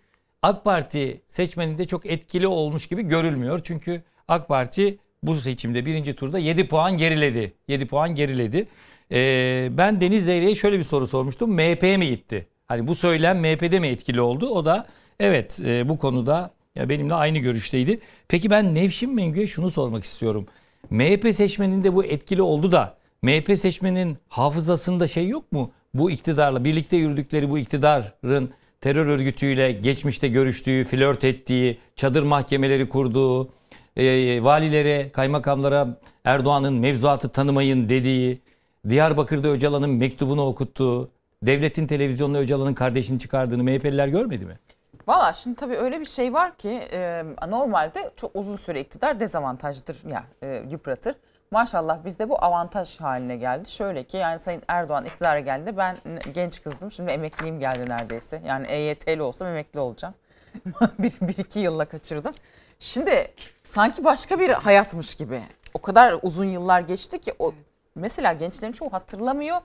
AK 0.43 0.65
Parti 0.65 1.21
seçmeninde 1.29 1.87
çok 1.87 2.07
etkili 2.07 2.47
olmuş 2.47 2.87
gibi 2.87 3.03
görülmüyor. 3.03 3.61
Çünkü 3.65 4.03
AK 4.29 4.49
Parti 4.49 4.99
bu 5.23 5.37
seçimde 5.37 5.87
birinci 5.87 6.15
turda 6.15 6.39
7 6.39 6.69
puan 6.69 6.97
geriledi. 6.97 7.53
7 7.69 7.87
puan 7.87 8.15
geriledi. 8.15 8.69
E, 9.13 9.69
ben 9.71 10.01
Deniz 10.01 10.25
Zeyre'ye 10.25 10.55
şöyle 10.55 10.79
bir 10.79 10.85
soru 10.85 11.07
sormuştum. 11.07 11.55
MHP'ye 11.55 11.97
mi 11.97 12.09
gitti? 12.09 12.47
Hani 12.69 12.87
bu 12.87 12.95
söylem 12.95 13.41
MHP'de 13.41 13.81
mi 13.81 13.87
etkili 13.89 14.21
oldu? 14.21 14.49
O 14.49 14.65
da 14.65 14.87
evet 15.21 15.61
e, 15.65 15.89
bu 15.89 15.99
konuda 15.99 16.51
ya 16.75 16.89
benimle 16.89 17.15
aynı 17.15 17.39
görüşteydi. 17.39 18.01
Peki 18.29 18.51
ben 18.51 18.75
Nevşin 18.75 19.15
Mengü'ye 19.15 19.47
şunu 19.47 19.71
sormak 19.71 20.05
istiyorum. 20.05 20.47
MHP 20.91 21.35
seçmeninde 21.35 21.95
bu 21.95 22.05
etkili 22.05 22.43
oldu 22.43 22.73
da 22.73 22.97
MHP 23.23 23.59
seçmenin 23.59 24.19
hafızasında 24.29 25.09
şey 25.09 25.29
yok 25.29 25.53
mu? 25.53 25.71
Bu 25.95 26.11
iktidarla 26.11 26.65
birlikte 26.65 26.97
yürüdükleri 26.97 27.51
bu 27.51 27.59
iktidarın 27.59 28.51
terör 28.81 29.07
örgütüyle 29.07 29.73
geçmişte 29.73 30.29
görüştüğü, 30.29 30.85
flört 30.85 31.25
ettiği, 31.25 31.79
çadır 31.97 32.23
mahkemeleri 32.23 32.89
kurduğu, 32.89 33.49
e, 33.97 34.43
valilere, 34.43 35.11
kaymakamlara 35.13 36.01
Erdoğan'ın 36.25 36.75
mevzuatı 36.75 37.29
tanımayın 37.29 37.89
dediği, 37.89 38.41
Diyarbakır'da 38.89 39.49
Öcalan'ın 39.49 39.91
mektubunu 39.91 40.43
okuttuğu, 40.43 41.11
devletin 41.43 41.87
televizyonuna 41.87 42.39
Öcalan'ın 42.39 42.75
kardeşini 42.75 43.19
çıkardığını 43.19 43.63
MHP'liler 43.63 44.09
görmedi 44.09 44.47
mi? 44.47 44.59
Valla 45.07 45.33
şimdi 45.33 45.57
tabii 45.57 45.77
öyle 45.77 46.01
bir 46.01 46.05
şey 46.05 46.33
var 46.33 46.57
ki 46.57 46.69
e, 46.93 47.25
normalde 47.49 48.11
çok 48.17 48.31
uzun 48.37 48.57
süre 48.57 48.81
iktidar 48.81 49.21
dezavantajdır 49.21 49.97
ya 50.09 50.25
e, 50.43 50.65
yıpratır. 50.71 51.17
Maşallah 51.51 52.05
bizde 52.05 52.29
bu 52.29 52.45
avantaj 52.45 53.01
haline 53.01 53.37
geldi. 53.37 53.71
Şöyle 53.71 54.05
ki 54.05 54.17
yani 54.17 54.39
Sayın 54.39 54.63
Erdoğan 54.69 55.05
iktidara 55.05 55.41
geldi. 55.41 55.77
Ben 55.77 55.97
genç 56.35 56.63
kızdım. 56.63 56.93
Şimdi 56.93 57.11
emekliyim 57.11 57.61
geldi 57.61 57.91
neredeyse. 57.91 58.43
Yani 58.47 58.67
EYT'li 58.67 59.23
olsam 59.23 59.49
emekli 59.49 59.81
olacağım. 59.81 60.15
bir, 60.99 61.29
bir 61.29 61.39
iki 61.39 61.59
yılla 61.59 61.85
kaçırdım. 61.85 62.33
Şimdi 62.79 63.29
sanki 63.65 64.05
başka 64.05 64.39
bir 64.41 64.51
hayatmış 64.51 65.15
gibi. 65.15 65.43
O 65.75 65.79
kadar 65.79 66.19
uzun 66.23 66.45
yıllar 66.45 66.81
geçti 66.81 67.19
ki 67.21 67.35
o 67.39 67.55
mesela 67.95 68.33
gençlerin 68.33 68.73
çoğu 68.73 68.93
hatırlamıyor. 68.93 69.61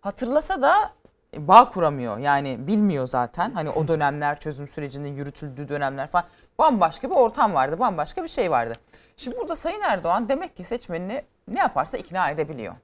Hatırlasa 0.00 0.62
da 0.62 0.92
bağ 1.36 1.68
kuramıyor. 1.68 2.18
Yani 2.18 2.66
bilmiyor 2.66 3.06
zaten. 3.06 3.50
Hani 3.50 3.70
o 3.70 3.88
dönemler 3.88 4.40
çözüm 4.40 4.68
sürecinin 4.68 5.16
yürütüldüğü 5.16 5.68
dönemler 5.68 6.06
falan 6.06 6.24
bambaşka 6.58 7.10
bir 7.10 7.14
ortam 7.14 7.54
vardı. 7.54 7.78
Bambaşka 7.78 8.22
bir 8.22 8.28
şey 8.28 8.50
vardı. 8.50 8.74
Şimdi 9.16 9.36
burada 9.36 9.56
Sayın 9.56 9.80
Erdoğan 9.80 10.28
demek 10.28 10.56
ki 10.56 10.64
seçmenini 10.64 11.22
ne 11.48 11.60
yaparsa 11.60 11.98
ikna 11.98 12.30
edebiliyor. 12.30 12.74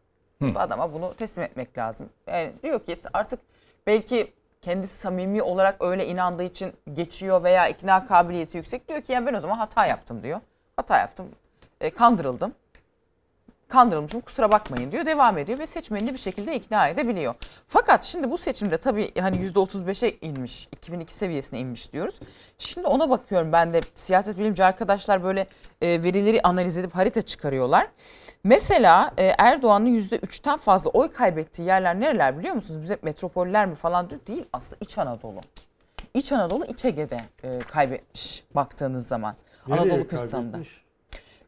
Bu 0.40 0.60
adama 0.60 0.92
bunu 0.92 1.14
teslim 1.14 1.44
etmek 1.44 1.78
lazım. 1.78 2.08
Yani 2.26 2.52
diyor 2.62 2.84
ki 2.84 2.94
artık 3.12 3.40
belki 3.86 4.32
kendisi 4.62 4.96
samimi 4.96 5.42
olarak 5.42 5.82
öyle 5.82 6.06
inandığı 6.06 6.42
için 6.42 6.72
geçiyor 6.92 7.42
veya 7.42 7.68
ikna 7.68 8.06
kabiliyeti 8.06 8.56
yüksek. 8.56 8.88
Diyor 8.88 9.02
ki 9.02 9.12
yani 9.12 9.26
ben 9.26 9.34
o 9.34 9.40
zaman 9.40 9.56
hata 9.56 9.86
yaptım 9.86 10.22
diyor. 10.22 10.40
Hata 10.76 10.98
yaptım. 10.98 11.26
E, 11.80 11.90
kandırıldım 11.90 12.52
kandırılmışım 13.68 14.20
kusura 14.20 14.52
bakmayın 14.52 14.92
diyor 14.92 15.06
devam 15.06 15.38
ediyor 15.38 15.58
ve 15.58 15.66
seçmenini 15.66 16.12
bir 16.12 16.18
şekilde 16.18 16.56
ikna 16.56 16.88
edebiliyor. 16.88 17.34
Fakat 17.68 18.02
şimdi 18.04 18.30
bu 18.30 18.38
seçimde 18.38 18.76
tabii 18.78 19.20
hani 19.20 19.36
%35'e 19.46 20.16
inmiş 20.20 20.68
2002 20.72 21.14
seviyesine 21.14 21.58
inmiş 21.58 21.92
diyoruz. 21.92 22.20
Şimdi 22.58 22.86
ona 22.86 23.10
bakıyorum 23.10 23.52
ben 23.52 23.74
de 23.74 23.80
siyaset 23.94 24.38
bilimci 24.38 24.64
arkadaşlar 24.64 25.24
böyle 25.24 25.46
e, 25.82 26.02
verileri 26.02 26.42
analiz 26.42 26.78
edip 26.78 26.94
harita 26.94 27.22
çıkarıyorlar. 27.22 27.86
Mesela 28.44 29.12
e, 29.18 29.32
Erdoğan'ın 29.38 29.98
%3'ten 29.98 30.56
fazla 30.56 30.90
oy 30.90 31.12
kaybettiği 31.12 31.68
yerler 31.68 32.00
nereler 32.00 32.38
biliyor 32.38 32.54
musunuz? 32.54 32.82
Bize 32.82 32.98
metropoller 33.02 33.66
mi 33.66 33.74
falan 33.74 34.10
diyor. 34.10 34.20
Değil 34.26 34.44
aslında 34.52 34.76
İç 34.80 34.98
Anadolu. 34.98 35.40
İç 36.14 36.32
Anadolu 36.32 36.64
İç 36.66 36.84
Ege'de 36.84 37.20
e, 37.44 37.58
kaybetmiş 37.58 38.44
baktığınız 38.54 39.08
zaman. 39.08 39.34
Anadolu 39.70 39.88
Nereye 39.88 40.06
kırsalında. 40.06 40.52
kaybetmiş? 40.52 40.83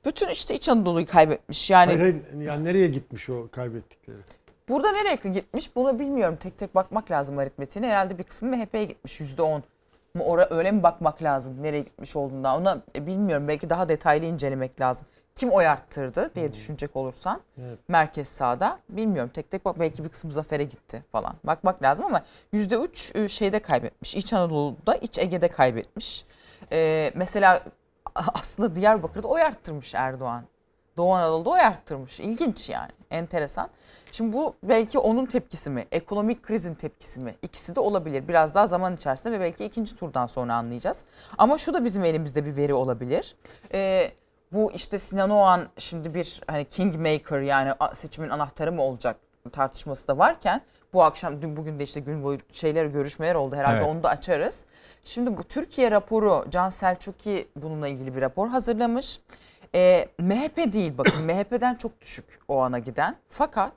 Bütün 0.07 0.29
işte 0.29 0.55
İç 0.55 0.69
Anadolu'yu 0.69 1.07
kaybetmiş. 1.07 1.71
Yani 1.71 1.87
Hayır, 1.87 2.01
hayır, 2.01 2.47
yani 2.47 2.65
nereye 2.65 2.87
gitmiş 2.87 3.31
o 3.31 3.49
kaybettikleri? 3.53 4.19
Burada 4.69 4.93
nereye 4.93 5.15
gitmiş 5.15 5.77
bunu 5.77 5.99
bilmiyorum. 5.99 6.37
Tek 6.41 6.59
tek 6.59 6.75
bakmak 6.75 7.11
lazım 7.11 7.39
aritmetiğine. 7.39 7.89
Herhalde 7.89 8.19
bir 8.19 8.25
kısmı 8.25 8.57
MHP'ye 8.57 8.85
gitmiş 8.85 9.21
%10. 9.21 9.63
Mu 10.15 10.25
ora 10.25 10.49
öyle 10.51 10.73
mi 10.73 10.83
bakmak 10.83 11.23
lazım 11.23 11.63
nereye 11.63 11.81
gitmiş 11.81 12.17
olduğundan. 12.17 12.61
Ona 12.61 12.83
e, 12.97 13.07
bilmiyorum. 13.07 13.49
Belki 13.49 13.71
daha 13.71 13.89
detaylı 13.89 14.27
incelemek 14.27 14.81
lazım. 14.81 15.07
Kim 15.37 15.51
oy 15.51 15.67
arttırdı 15.67 16.31
diye 16.35 16.53
düşünecek 16.53 16.97
olursan 16.97 17.41
Evet. 17.59 17.79
merkez 17.89 18.29
sağda 18.29 18.79
bilmiyorum. 18.89 19.31
Tek 19.35 19.51
tek 19.51 19.65
bak 19.65 19.81
belki 19.81 20.05
bir 20.05 20.09
kısmı 20.09 20.33
zafere 20.33 20.65
gitti 20.65 21.03
falan. 21.13 21.35
Bakmak 21.45 21.83
lazım 21.83 22.05
ama 22.05 22.23
%3 22.53 23.25
e, 23.25 23.29
şeyde 23.29 23.59
kaybetmiş. 23.59 24.15
İç 24.15 24.33
Anadolu'da, 24.33 24.95
İç 24.95 25.19
Ege'de 25.19 25.49
kaybetmiş. 25.49 26.25
Ee, 26.73 27.11
mesela 27.15 27.63
aslında 28.35 28.75
Diyarbakır'da 28.75 29.29
oy 29.29 29.43
arttırmış 29.43 29.95
Erdoğan. 29.95 30.45
Doğu 30.97 31.15
Anadolu'da 31.15 31.51
oy 31.51 31.61
arttırmış. 31.61 32.21
İlginç 32.21 32.71
yani. 32.71 32.91
Enteresan. 33.11 33.69
Şimdi 34.13 34.33
bu 34.33 34.55
belki 34.63 34.99
onun 34.99 35.27
tepkisi 35.27 35.71
mi? 35.71 35.87
Ekonomik 35.93 36.43
krizin 36.43 36.75
tepkisi 36.75 37.21
mi? 37.21 37.35
İkisi 37.43 37.77
de 37.77 37.81
olabilir. 37.81 38.29
Biraz 38.29 38.55
daha 38.55 38.67
zaman 38.67 38.95
içerisinde 38.95 39.33
ve 39.33 39.41
belki 39.41 39.65
ikinci 39.65 39.97
turdan 39.97 40.27
sonra 40.27 40.55
anlayacağız. 40.55 41.05
Ama 41.39 41.59
şu 41.59 41.75
da 41.75 41.85
bizim 41.85 42.05
elimizde 42.05 42.47
bir 42.47 42.57
veri 42.57 42.75
olabilir. 42.75 43.37
Ee, 43.73 44.13
bu 44.53 44.73
işte 44.73 44.99
Sinan 44.99 45.31
Oğan 45.31 45.69
şimdi 45.79 46.15
bir 46.15 46.41
hani 46.47 46.65
kingmaker 46.65 47.41
yani 47.41 47.73
seçimin 47.95 48.29
anahtarı 48.29 48.73
mı 48.73 48.83
olacak 48.83 49.17
tartışması 49.53 50.09
da 50.09 50.19
varken 50.19 50.61
bu 50.97 51.03
akşam 51.03 51.43
dün 51.43 51.57
bugün 51.57 51.79
de 51.79 51.83
işte 51.83 52.01
gün 52.01 52.23
boyu 52.23 52.39
şeyler 52.53 52.87
görüşmeler 52.87 53.35
oldu 53.35 53.57
herhalde 53.57 53.77
Evet. 53.77 53.89
onu 53.89 54.03
da 54.03 54.09
açarız. 54.09 54.65
Şimdi 55.05 55.37
bu 55.37 55.45
Türkiye 55.45 55.91
raporu 55.91 56.45
Can 56.51 56.69
Selçuk'i 56.69 57.49
bununla 57.57 57.89
ilgili 57.89 58.17
bir 58.17 58.21
rapor 58.21 58.49
hazırlamış. 58.49 59.21
Ee, 59.75 60.09
MHP 60.19 60.73
değil 60.73 60.99
bakın 60.99 61.25
MHP'den 61.27 61.75
çok 61.75 62.01
düşük 62.01 62.25
o 62.49 62.63
ana 62.63 62.79
giden. 62.79 63.17
Fakat 63.29 63.73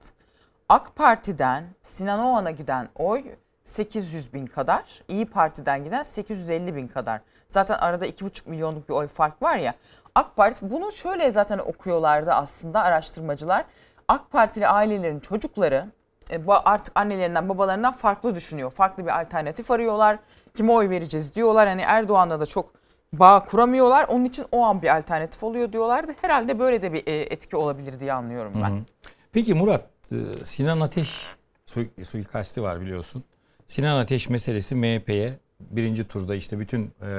AK 0.70 0.96
Parti'den 0.96 1.64
Sinan 1.82 2.20
Oğan'a 2.20 2.52
giden 2.52 2.88
oy 2.96 3.24
800 3.64 4.34
bin 4.34 4.46
kadar. 4.46 5.02
İyi 5.08 5.26
Parti'den 5.26 5.84
giden 5.84 6.04
850 6.04 6.76
bin 6.76 6.88
kadar. 6.88 7.22
Zaten 7.48 7.76
arada 7.76 8.08
2,5 8.08 8.50
milyonluk 8.50 8.90
bir 8.90 8.94
oy 8.94 9.08
fark 9.08 9.42
var 9.42 9.58
ya. 9.58 9.74
AK 10.16 10.36
Parti 10.36 10.72
bunu 10.72 10.92
şöyle 10.92 11.32
zaten 11.32 11.58
okuyorlardı 11.58 12.32
aslında 12.32 12.82
araştırmacılar. 12.82 13.66
AK 14.08 14.32
Partili 14.32 14.68
ailelerin 14.68 15.20
çocukları 15.20 15.76
e, 15.76 15.99
artık 16.48 17.00
annelerinden 17.00 17.50
babalarından 17.50 17.94
farklı 17.94 18.36
düşünüyor. 18.36 18.72
Farklı 18.72 19.06
bir 19.06 19.22
alternatif 19.22 19.72
arıyorlar. 19.72 20.20
Kime 20.54 20.72
oy 20.72 20.90
vereceğiz 20.90 21.36
diyorlar. 21.36 21.68
Hani 21.68 21.82
Erdoğan'la 21.82 22.40
da 22.40 22.46
çok 22.46 22.74
bağ 23.14 23.46
kuramıyorlar. 23.46 24.06
Onun 24.10 24.26
için 24.26 24.46
o 24.52 24.64
an 24.66 24.82
bir 24.82 24.98
alternatif 24.98 25.44
oluyor 25.44 25.74
diyorlardı. 25.74 26.12
Herhalde 26.22 26.60
böyle 26.60 26.82
de 26.82 26.94
bir 26.94 27.08
e, 27.08 27.22
etki 27.22 27.56
olabilir 27.56 28.00
diye 28.00 28.14
anlıyorum 28.14 28.54
ben. 28.64 28.86
Peki 29.32 29.54
Murat, 29.54 29.86
e, 30.12 30.16
Sinan 30.46 30.80
Ateş 30.80 31.28
sui- 31.66 32.06
suikasti 32.06 32.64
var 32.64 32.82
biliyorsun. 32.82 33.24
Sinan 33.68 33.98
Ateş 33.98 34.30
meselesi 34.30 34.76
MHP'ye 34.76 35.38
birinci 35.60 36.08
turda 36.08 36.36
işte 36.36 36.60
bütün 36.60 36.92
e, 37.02 37.10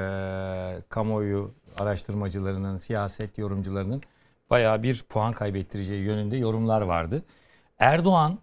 kamuoyu 0.89 1.51
araştırmacılarının, 1.79 2.77
siyaset 2.77 3.37
yorumcularının 3.37 4.01
bayağı 4.49 4.83
bir 4.83 5.03
puan 5.09 5.33
kaybettireceği 5.33 6.01
yönünde 6.03 6.37
yorumlar 6.37 6.81
vardı. 6.81 7.23
Erdoğan 7.79 8.39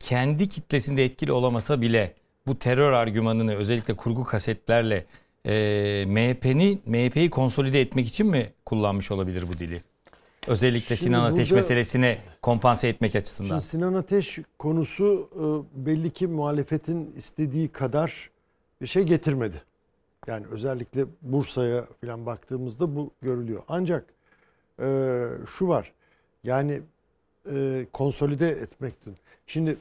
kendi 0.00 0.48
kitlesinde 0.48 1.04
etkili 1.04 1.32
olamasa 1.32 1.80
bile 1.80 2.14
bu 2.46 2.58
terör 2.58 2.92
argümanını 2.92 3.54
özellikle 3.54 3.94
kurgu 3.96 4.24
kasetlerle 4.24 5.06
e, 5.46 6.04
MHP'ni 6.08 6.78
MHP'yi 6.86 7.30
konsolide 7.30 7.80
etmek 7.80 8.06
için 8.08 8.26
mi 8.26 8.52
kullanmış 8.66 9.10
olabilir 9.10 9.44
bu 9.48 9.58
dili? 9.58 9.82
Özellikle 10.46 10.96
Şimdi 10.96 11.10
Sinan 11.10 11.24
Ateş 11.32 11.50
burada- 11.50 11.60
meselesine 11.60 12.18
kompanse 12.42 12.88
etmek 12.88 13.14
açısından. 13.14 13.48
Şimdi 13.48 13.60
Sinan 13.60 13.94
Ateş 13.94 14.38
konusu 14.58 15.28
e, 15.34 15.86
belli 15.86 16.10
ki 16.10 16.26
muhalefetin 16.26 17.06
istediği 17.16 17.68
kadar 17.68 18.30
bir 18.82 18.86
şey 18.86 19.02
getirmedi. 19.02 19.62
Yani 20.26 20.46
özellikle 20.50 21.04
Bursa'ya 21.22 21.84
falan 22.04 22.26
baktığımızda 22.26 22.96
bu 22.96 23.10
görülüyor. 23.22 23.62
Ancak 23.68 24.04
e, 24.82 25.26
şu 25.58 25.68
var. 25.68 25.92
Yani 26.44 26.80
e, 27.52 27.86
konsolide 27.92 28.48
etmek. 28.48 28.94
Şimdi 29.46 29.76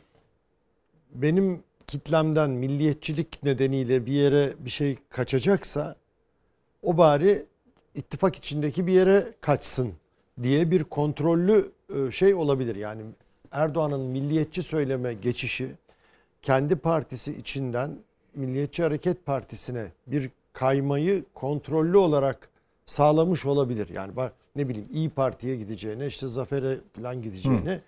benim 1.10 1.64
kitlemden 1.88 2.50
milliyetçilik 2.50 3.44
nedeniyle 3.44 4.06
bir 4.06 4.12
yere 4.12 4.54
bir 4.60 4.70
şey 4.70 4.98
kaçacaksa 5.10 5.96
o 6.84 6.98
bari 6.98 7.46
ittifak 7.96 8.36
içindeki 8.36 8.88
bir 8.88 8.94
yere 8.94 9.34
kaçsın 9.42 9.94
diye 10.42 10.72
bir 10.72 10.84
kontrollü 10.84 11.72
e, 11.96 12.12
şey 12.12 12.34
olabilir. 12.34 12.76
Yani 12.76 13.02
Erdoğan'ın 13.52 14.02
milliyetçi 14.02 14.64
söyleme 14.64 15.14
geçişi 15.14 15.72
kendi 16.42 16.76
partisi 16.76 17.32
içinden 17.34 17.92
Milliyetçi 18.36 18.84
Hareket 18.84 19.26
Partisi'ne 19.26 19.86
bir 20.08 20.30
kaymayı 20.54 21.24
kontrollü 21.34 21.98
olarak 21.98 22.50
sağlamış 22.86 23.46
olabilir. 23.46 23.90
Yani 23.96 24.12
ne 24.56 24.70
bileyim 24.70 24.90
İyi 24.94 25.10
Parti'ye 25.10 25.56
gideceğine 25.56 26.08
işte 26.08 26.28
Zafer'e 26.28 26.78
falan 26.94 27.22
gideceğine 27.22 27.82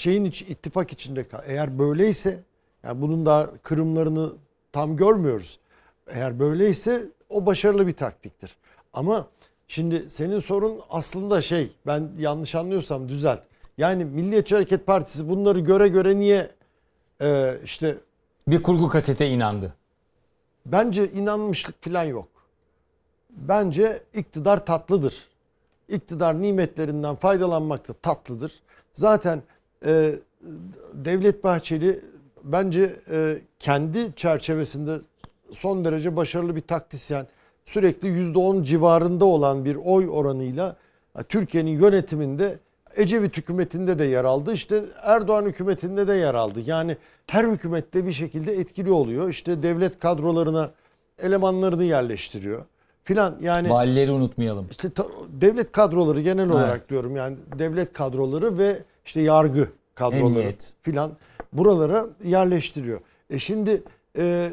şeyin 0.00 0.24
iç, 0.24 0.42
ittifak 0.42 0.92
içinde 0.92 1.28
kal. 1.28 1.40
Eğer 1.46 1.78
böyleyse 1.78 2.40
yani 2.82 3.02
bunun 3.02 3.26
da 3.26 3.50
kırımlarını 3.62 4.32
tam 4.72 4.96
görmüyoruz. 4.96 5.58
Eğer 6.06 6.38
böyleyse 6.38 7.02
o 7.28 7.46
başarılı 7.46 7.86
bir 7.86 7.92
taktiktir. 7.92 8.56
Ama 8.92 9.28
şimdi 9.68 10.10
senin 10.10 10.38
sorun 10.38 10.80
aslında 10.90 11.42
şey 11.42 11.72
ben 11.86 12.10
yanlış 12.18 12.54
anlıyorsam 12.54 13.08
düzelt. 13.08 13.40
Yani 13.78 14.04
Milliyetçi 14.04 14.54
Hareket 14.54 14.86
Partisi 14.86 15.28
bunları 15.28 15.60
göre 15.60 15.88
göre 15.88 16.16
niye 16.18 16.50
e, 17.22 17.58
işte 17.64 17.96
Bir 18.48 18.62
kurgu 18.62 18.88
kasete 18.88 19.28
inandı. 19.28 19.74
bence 20.66 21.10
inanmışlık 21.12 21.84
falan 21.84 22.04
yok. 22.04 22.28
Bence 23.30 24.02
iktidar 24.14 24.66
tatlıdır. 24.66 25.14
İktidar 25.88 26.42
nimetlerinden 26.42 27.14
faydalanmak 27.14 27.88
da 27.88 27.92
tatlıdır. 27.92 28.52
Zaten 28.92 29.42
e, 29.86 30.14
Devlet 30.94 31.44
Bahçeli 31.44 32.00
bence 32.44 32.96
e, 33.10 33.38
kendi 33.58 34.14
çerçevesinde 34.16 34.98
son 35.50 35.84
derece 35.84 36.16
başarılı 36.16 36.56
bir 36.56 36.60
taktisyen. 36.60 37.26
Sürekli 37.64 38.08
%10 38.08 38.64
civarında 38.64 39.24
olan 39.24 39.64
bir 39.64 39.76
oy 39.76 40.08
oranıyla 40.10 40.76
e, 41.18 41.22
Türkiye'nin 41.22 41.70
yönetiminde 41.70 42.58
Ecevit 42.96 43.36
hükümetinde 43.36 43.98
de 43.98 44.04
yer 44.04 44.24
aldı. 44.24 44.52
İşte 44.52 44.84
Erdoğan 45.02 45.44
hükümetinde 45.44 46.08
de 46.08 46.14
yer 46.14 46.34
aldı. 46.34 46.60
Yani 46.66 46.96
her 47.26 47.44
hükümette 47.44 48.06
bir 48.06 48.12
şekilde 48.12 48.52
etkili 48.52 48.90
oluyor. 48.90 49.28
İşte 49.28 49.62
devlet 49.62 49.98
kadrolarına 49.98 50.70
elemanlarını 51.18 51.84
yerleştiriyor 51.84 52.64
filan. 53.04 53.36
Yani 53.40 53.70
Valileri 53.70 54.10
unutmayalım. 54.10 54.66
işte 54.70 54.90
devlet 55.28 55.72
kadroları 55.72 56.20
genel 56.20 56.50
olarak 56.50 56.88
diyorum 56.90 57.16
yani 57.16 57.36
devlet 57.58 57.92
kadroları 57.92 58.58
ve 58.58 58.78
işte 59.04 59.20
yargı 59.20 59.68
kadroları 59.94 60.54
filan 60.82 61.12
buralara 61.52 62.06
yerleştiriyor. 62.24 63.00
E 63.30 63.38
şimdi 63.38 63.82
e, 64.18 64.52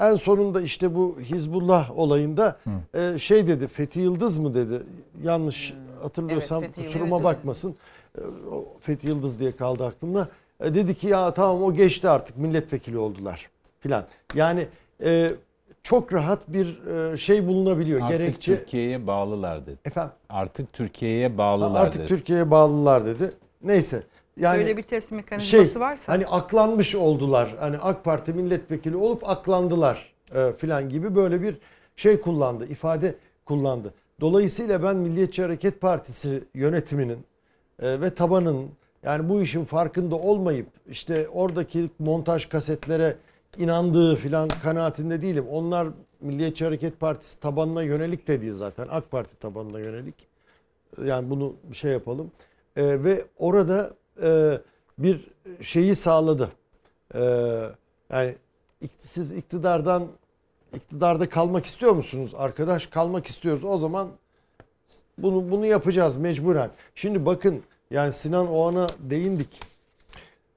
en 0.00 0.14
sonunda 0.14 0.60
işte 0.60 0.94
bu 0.94 1.20
Hizbullah 1.20 1.98
olayında 1.98 2.58
e, 2.94 3.18
şey 3.18 3.46
dedi 3.46 3.66
Fethi 3.66 4.00
Yıldız 4.00 4.38
mı 4.38 4.54
dedi? 4.54 4.82
Yanlış 5.22 5.74
hatırlıyorsam 6.02 6.64
Evet, 6.64 6.76
kusuruma 6.76 7.24
bakmasın. 7.24 7.76
E, 8.18 8.20
o 8.50 8.64
Fethi 8.80 9.08
Yıldız 9.08 9.40
diye 9.40 9.56
kaldı 9.56 9.84
aklımda. 9.86 10.28
E, 10.60 10.74
dedi 10.74 10.94
ki 10.94 11.06
ya 11.08 11.34
tamam 11.34 11.62
o 11.62 11.74
geçti 11.74 12.08
artık 12.08 12.36
milletvekili 12.36 12.98
oldular. 12.98 13.50
filan. 13.80 14.06
Yani 14.34 14.66
e, 15.02 15.34
çok 15.82 16.12
rahat 16.12 16.48
bir 16.48 16.86
e, 16.86 17.16
şey 17.16 17.46
bulunabiliyor 17.46 18.00
Artık 18.00 18.18
gerekçe 18.18 18.56
Türkiye'ye 18.56 19.06
bağlılar 19.06 19.66
dedi. 19.66 19.78
efendim 19.84 20.12
Artık 20.28 20.72
Türkiye'ye 20.72 21.38
bağlılar 21.38 21.80
artık 21.80 22.00
dedi. 22.00 22.08
Türkiye'ye 22.08 22.50
bağlılar 22.50 23.06
dedi 23.06 23.32
neyse 23.62 24.02
yani 24.36 24.58
Böyle 24.58 24.76
bir 24.76 24.82
test 24.82 25.10
mekanizması 25.10 25.72
şey 25.72 25.80
varsa 25.80 26.12
hani 26.12 26.26
aklanmış 26.26 26.94
oldular. 26.94 27.54
Hani 27.58 27.78
AK 27.78 28.04
Parti 28.04 28.32
milletvekili 28.32 28.96
olup 28.96 29.28
aklandılar 29.28 30.12
e, 30.34 30.52
filan 30.52 30.88
gibi 30.88 31.14
böyle 31.14 31.42
bir 31.42 31.58
şey 31.96 32.20
kullandı, 32.20 32.66
ifade 32.66 33.14
kullandı. 33.44 33.94
Dolayısıyla 34.20 34.82
ben 34.82 34.96
Milliyetçi 34.96 35.42
Hareket 35.42 35.80
Partisi 35.80 36.44
yönetiminin 36.54 37.18
e, 37.82 38.00
ve 38.00 38.14
tabanın 38.14 38.68
yani 39.02 39.28
bu 39.28 39.42
işin 39.42 39.64
farkında 39.64 40.16
olmayıp 40.16 40.66
işte 40.88 41.28
oradaki 41.28 41.90
montaj 41.98 42.48
kasetlere 42.48 43.16
inandığı 43.56 44.16
filan 44.16 44.48
kanaatinde 44.48 45.22
değilim. 45.22 45.46
Onlar 45.50 45.88
Milliyetçi 46.20 46.64
Hareket 46.64 47.00
Partisi 47.00 47.40
tabanına 47.40 47.82
yönelik 47.82 48.28
de 48.28 48.40
değil 48.40 48.52
zaten. 48.52 48.86
AK 48.90 49.10
Parti 49.10 49.36
tabanına 49.36 49.78
yönelik. 49.78 50.14
Yani 51.04 51.30
bunu 51.30 51.54
şey 51.72 51.92
yapalım. 51.92 52.30
Ee, 52.76 53.04
ve 53.04 53.24
orada 53.38 53.90
e, 54.22 54.58
bir 54.98 55.30
şeyi 55.60 55.94
sağladı. 55.94 56.52
Ee, 57.14 57.20
yani 58.10 58.34
siz 58.98 59.32
iktidardan 59.32 60.08
iktidarda 60.74 61.28
kalmak 61.28 61.66
istiyor 61.66 61.92
musunuz 61.92 62.32
arkadaş? 62.36 62.86
Kalmak 62.86 63.26
istiyoruz. 63.26 63.64
O 63.64 63.76
zaman 63.76 64.08
bunu 65.18 65.50
bunu 65.50 65.66
yapacağız 65.66 66.16
mecburen. 66.16 66.70
Şimdi 66.94 67.26
bakın 67.26 67.62
yani 67.90 68.12
Sinan 68.12 68.48
Oğan'a 68.48 68.86
değindik. 68.98 69.60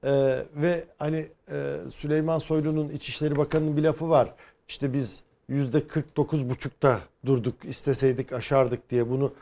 Ee, 0.04 0.44
ve 0.56 0.84
hani 0.98 1.26
e, 1.50 1.76
Süleyman 1.94 2.38
Soylu'nun 2.38 2.88
İçişleri 2.88 3.36
Bakanı'nın 3.36 3.76
bir 3.76 3.82
lafı 3.82 4.08
var. 4.08 4.34
İşte 4.68 4.92
biz 4.92 5.22
yüzde 5.48 5.78
49,5'ta 5.78 7.00
durduk 7.26 7.54
isteseydik 7.64 8.32
aşardık 8.32 8.90
diye 8.90 9.10
bunu 9.10 9.32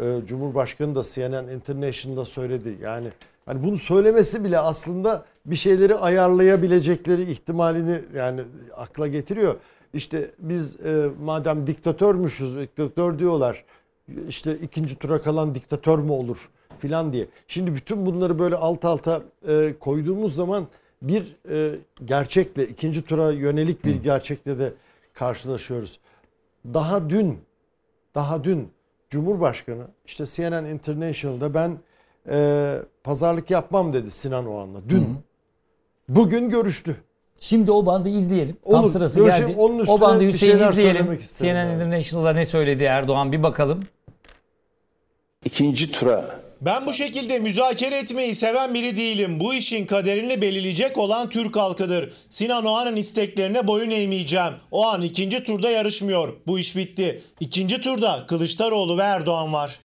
e, 0.00 0.20
Cumhurbaşkanı 0.26 0.94
da 0.94 1.02
CNN 1.02 1.48
International'da 1.48 2.24
söyledi. 2.24 2.78
Yani 2.82 3.08
hani 3.46 3.64
bunu 3.64 3.76
söylemesi 3.76 4.44
bile 4.44 4.58
aslında 4.58 5.24
bir 5.46 5.56
şeyleri 5.56 5.94
ayarlayabilecekleri 5.94 7.22
ihtimalini 7.22 8.00
yani 8.16 8.40
akla 8.76 9.08
getiriyor. 9.08 9.56
İşte 9.94 10.30
biz 10.38 10.86
e, 10.86 11.10
madem 11.22 11.66
diktatörmüşüz, 11.66 12.56
diktatör 12.56 13.18
diyorlar. 13.18 13.64
işte 14.28 14.58
ikinci 14.58 14.98
tura 14.98 15.22
kalan 15.22 15.54
diktatör 15.54 15.98
mü 15.98 16.12
olur 16.12 16.50
filan 16.78 17.12
diye. 17.12 17.26
Şimdi 17.48 17.74
bütün 17.74 18.06
bunları 18.06 18.38
böyle 18.38 18.56
alt 18.56 18.84
alta 18.84 19.22
e, 19.48 19.74
koyduğumuz 19.80 20.34
zaman 20.34 20.66
bir 21.02 21.36
e, 21.50 21.78
gerçekle, 22.04 22.66
ikinci 22.66 23.02
tura 23.02 23.32
yönelik 23.32 23.84
bir 23.84 24.02
gerçekle 24.02 24.58
de 24.58 24.72
karşılaşıyoruz. 25.14 25.98
Daha 26.74 27.10
dün 27.10 27.38
daha 28.14 28.44
dün 28.44 28.68
Cumhurbaşkanı 29.10 29.86
işte 30.06 30.24
CNN 30.26 30.64
International'da 30.64 31.54
ben 31.54 31.78
e, 32.28 32.78
pazarlık 33.04 33.50
yapmam 33.50 33.92
dedi 33.92 34.10
Sinan 34.10 34.46
Oğan'la. 34.46 34.80
Dün. 34.88 35.18
Bugün 36.08 36.50
görüştü. 36.50 36.96
Şimdi 37.40 37.72
o 37.72 37.86
bandı 37.86 38.08
izleyelim. 38.08 38.56
Tam 38.70 38.84
Olur, 38.84 38.90
sırası 38.90 39.20
görüşelim. 39.20 39.48
geldi. 39.48 39.60
Onun 39.60 39.86
o 39.86 40.00
bandı 40.00 40.20
bir 40.20 40.32
Hüseyin 40.32 40.58
izleyelim. 40.58 41.18
CNN 41.38 41.54
ben. 41.68 41.74
International'da 41.74 42.32
ne 42.32 42.46
söyledi 42.46 42.84
Erdoğan 42.84 43.32
bir 43.32 43.42
bakalım. 43.42 43.82
İkinci 45.44 45.92
tura 45.92 46.40
Ben 46.64 46.86
bu 46.86 46.92
şekilde 46.92 47.38
müzakere 47.38 47.98
etmeyi 47.98 48.34
seven 48.34 48.74
biri 48.74 48.96
değilim. 48.96 49.40
Bu 49.40 49.54
işin 49.54 49.86
kaderini 49.86 50.42
belirleyecek 50.42 50.98
olan 50.98 51.30
Türk 51.30 51.56
halkıdır. 51.56 52.12
Sinan 52.28 52.64
Oğan'ın 52.64 52.96
isteklerine 52.96 53.66
boyun 53.66 53.90
eğmeyeceğim. 53.90 54.54
O 54.70 54.86
an 54.86 55.02
ikinci 55.02 55.44
turda 55.44 55.70
yarışmıyor. 55.70 56.36
Bu 56.46 56.58
iş 56.58 56.76
bitti. 56.76 57.22
İkinci 57.40 57.80
turda 57.80 58.26
Kılıçdaroğlu 58.26 58.98
ve 58.98 59.02
Erdoğan 59.02 59.52
var. 59.52 59.80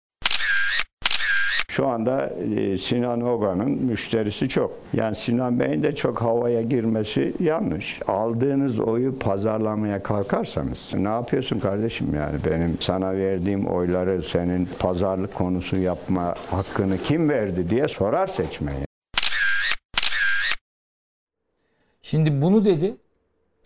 Şu 1.73 1.87
anda 1.87 2.29
e, 2.55 2.77
Sinan 2.77 3.21
Ogan'ın 3.21 3.71
müşterisi 3.71 4.49
çok. 4.49 4.71
Yani 4.93 5.15
Sinan 5.15 5.59
Bey'in 5.59 5.83
de 5.83 5.95
çok 5.95 6.21
havaya 6.21 6.61
girmesi 6.61 7.33
yanlış. 7.39 8.01
Aldığınız 8.07 8.79
oyu 8.79 9.19
pazarlamaya 9.19 10.03
kalkarsanız 10.03 10.91
ne 10.93 11.07
yapıyorsun 11.07 11.59
kardeşim 11.59 12.15
yani 12.15 12.37
benim 12.45 12.77
sana 12.79 13.15
verdiğim 13.15 13.67
oyları 13.67 14.23
senin 14.23 14.69
pazarlık 14.79 15.33
konusu 15.33 15.77
yapma 15.77 16.35
hakkını 16.51 16.97
kim 16.97 17.29
verdi 17.29 17.69
diye 17.69 17.87
sorar 17.87 18.27
seçmen. 18.27 18.75
Şimdi 22.01 22.41
bunu 22.41 22.65
dedi 22.65 22.95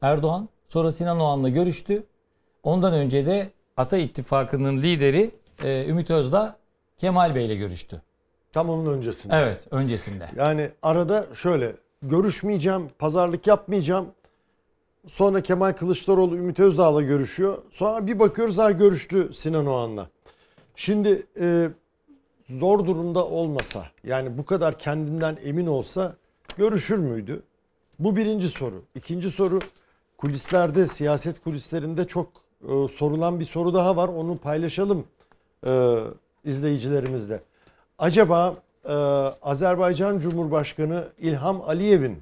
Erdoğan. 0.02 0.50
Sonra 0.70 0.92
Sinan 0.92 1.20
Oğan'la 1.20 1.50
görüştü. 1.50 2.04
Ondan 2.64 2.94
önce 2.94 3.26
de 3.26 3.50
Ata 3.78 3.98
İttifakı'nın 3.98 4.78
lideri 4.78 5.32
e, 5.64 5.86
Ümit 5.90 6.12
Özdağ 6.12 6.58
Kemal 6.98 7.36
Bey'le 7.36 7.58
görüştü. 7.58 8.02
Tam 8.52 8.70
onun 8.70 8.94
öncesinde. 8.98 9.36
Evet 9.36 9.68
öncesinde. 9.72 10.30
Yani 10.36 10.70
arada 10.82 11.36
şöyle 11.36 11.76
görüşmeyeceğim, 12.02 12.90
pazarlık 13.00 13.48
yapmayacağım. 13.48 14.08
Sonra 15.08 15.42
Kemal 15.42 15.74
Kılıçdaroğlu 15.74 16.36
Ümit 16.36 16.60
Özdağ'la 16.60 17.02
görüşüyor. 17.02 17.58
Sonra 17.72 18.08
bir 18.08 18.20
bakıyoruz 18.20 18.58
ha 18.58 18.72
görüştü 18.72 19.34
Sinan 19.34 19.66
Oğan'la. 19.66 20.10
Şimdi 20.76 21.28
e, 21.40 21.70
zor 22.50 22.86
durumda 22.86 23.26
olmasa 23.26 23.86
yani 24.04 24.38
bu 24.38 24.46
kadar 24.46 24.80
kendinden 24.80 25.38
emin 25.44 25.68
olsa 25.68 26.16
görüşür 26.58 27.00
müydü? 27.00 27.44
Bu 28.00 28.16
birinci 28.16 28.48
soru. 28.48 28.84
İkinci 28.96 29.32
soru 29.32 29.60
kulislerde, 30.18 30.88
siyaset 30.88 31.44
kulislerinde 31.44 32.08
çok 32.08 32.28
e, 32.62 32.88
sorulan 32.88 33.40
bir 33.40 33.46
soru 33.46 33.74
daha 33.74 33.96
var. 33.96 34.08
Onu 34.08 34.38
paylaşalım 34.38 35.06
e, 35.66 35.98
izleyicilerimizle. 36.48 37.42
Acaba 38.00 38.56
e, 38.86 38.94
Azerbaycan 39.42 40.20
Cumhurbaşkanı 40.20 41.08
İlham 41.18 41.62
Aliyev'in 41.62 42.18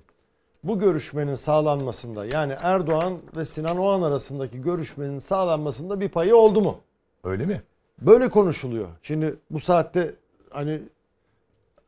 bu 0.64 0.80
görüşmenin 0.80 1.36
sağlanmasında 1.36 2.26
yani 2.26 2.56
Erdoğan 2.62 3.18
ve 3.38 3.46
Sinan 3.46 3.78
Oğan 3.78 4.02
arasındaki 4.02 4.62
görüşmenin 4.62 5.20
sağlanmasında 5.20 6.00
bir 6.00 6.10
payı 6.10 6.36
oldu 6.36 6.62
mu? 6.62 6.80
Öyle 7.24 7.46
mi? 7.46 7.62
Böyle 8.02 8.30
konuşuluyor. 8.30 8.88
Şimdi 9.04 9.36
bu 9.52 9.60
saatte 9.60 10.12
hani 10.50 10.80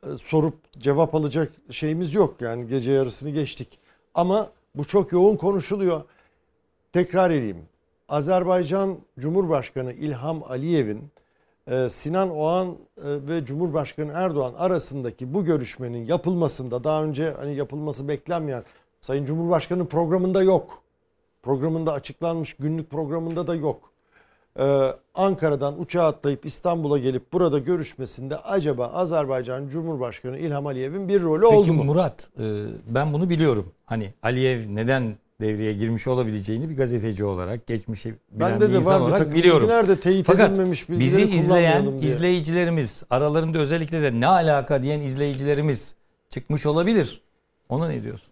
e, 0.03 0.15
sorup 0.15 0.53
cevap 0.77 1.15
alacak 1.15 1.51
şeyimiz 1.71 2.13
yok. 2.13 2.41
Yani 2.41 2.67
gece 2.67 2.91
yarısını 2.91 3.29
geçtik. 3.29 3.79
Ama 4.13 4.49
bu 4.75 4.85
çok 4.85 5.11
yoğun 5.11 5.35
konuşuluyor. 5.35 6.01
Tekrar 6.93 7.31
edeyim. 7.31 7.65
Azerbaycan 8.09 8.97
Cumhurbaşkanı 9.19 9.93
İlham 9.93 10.43
Aliyev'in 10.43 11.11
Sinan 11.89 12.29
Oğan 12.29 12.67
e, 12.67 13.03
ve 13.03 13.45
Cumhurbaşkanı 13.45 14.11
Erdoğan 14.15 14.53
arasındaki 14.57 15.33
bu 15.33 15.45
görüşmenin 15.45 16.05
yapılmasında 16.05 16.83
daha 16.83 17.03
önce 17.03 17.33
hani 17.39 17.55
yapılması 17.55 18.07
beklenmeyen 18.07 18.63
Sayın 19.01 19.25
Cumhurbaşkanı 19.25 19.87
programında 19.87 20.43
yok. 20.43 20.81
Programında 21.43 21.93
açıklanmış 21.93 22.53
günlük 22.53 22.89
programında 22.89 23.47
da 23.47 23.55
yok. 23.55 23.91
Ee, 24.59 24.91
Ankara'dan 25.15 25.79
uçağa 25.81 26.05
atlayıp 26.05 26.45
İstanbul'a 26.45 26.97
gelip 26.97 27.33
burada 27.33 27.59
görüşmesinde 27.59 28.37
acaba 28.37 28.87
Azerbaycan 28.87 29.67
Cumhurbaşkanı 29.67 30.37
İlham 30.37 30.67
Aliyev'in 30.67 31.07
bir 31.07 31.21
rolü 31.21 31.45
oldu 31.45 31.61
Peki 31.61 31.71
mu? 31.71 31.83
Murat 31.83 32.29
e, 32.39 32.65
ben 32.87 33.13
bunu 33.13 33.29
biliyorum. 33.29 33.73
Hani 33.85 34.13
Aliyev 34.23 34.75
neden 34.75 35.17
devreye 35.41 35.73
girmiş 35.73 36.07
olabileceğini 36.07 36.69
bir 36.69 36.77
gazeteci 36.77 37.25
olarak 37.25 37.67
geçmişi 37.67 38.15
bilen 38.31 38.51
Bende 38.51 38.67
bir 38.67 38.73
de 38.73 38.77
insan 38.77 39.01
var 39.01 39.07
olarak 39.09 39.33
biliyorum. 39.33 39.61
bilgiler 39.61 39.87
de 39.87 39.99
teyit 39.99 40.25
Fakat 40.27 40.51
edilmemiş 40.51 40.89
bizi 40.89 41.21
izleyen 41.21 42.01
diye. 42.01 42.11
izleyicilerimiz 42.11 43.03
aralarında 43.09 43.57
özellikle 43.57 44.01
de 44.01 44.19
ne 44.19 44.27
alaka 44.27 44.83
diyen 44.83 44.99
izleyicilerimiz 44.99 45.93
çıkmış 46.29 46.65
olabilir. 46.65 47.21
Ona 47.69 47.87
ne 47.87 48.03
diyorsun? 48.03 48.27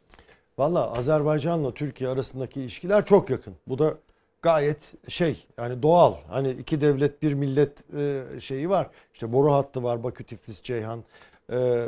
Valla 0.57 0.97
Azerbaycan'la 0.97 1.73
Türkiye 1.73 2.09
arasındaki 2.09 2.61
ilişkiler 2.61 3.05
çok 3.05 3.29
yakın. 3.29 3.53
Bu 3.67 3.79
da 3.79 3.93
gayet 4.41 4.93
şey 5.09 5.45
yani 5.57 5.83
doğal. 5.83 6.13
Hani 6.29 6.51
iki 6.51 6.81
devlet 6.81 7.21
bir 7.21 7.33
millet 7.33 7.93
e, 7.95 8.23
şeyi 8.39 8.69
var. 8.69 8.89
İşte 9.13 9.33
boru 9.33 9.53
hattı 9.53 9.83
var 9.83 10.03
Bakü 10.03 10.23
Tiflis 10.23 10.61
Ceyhan. 10.63 11.03
E, 11.51 11.85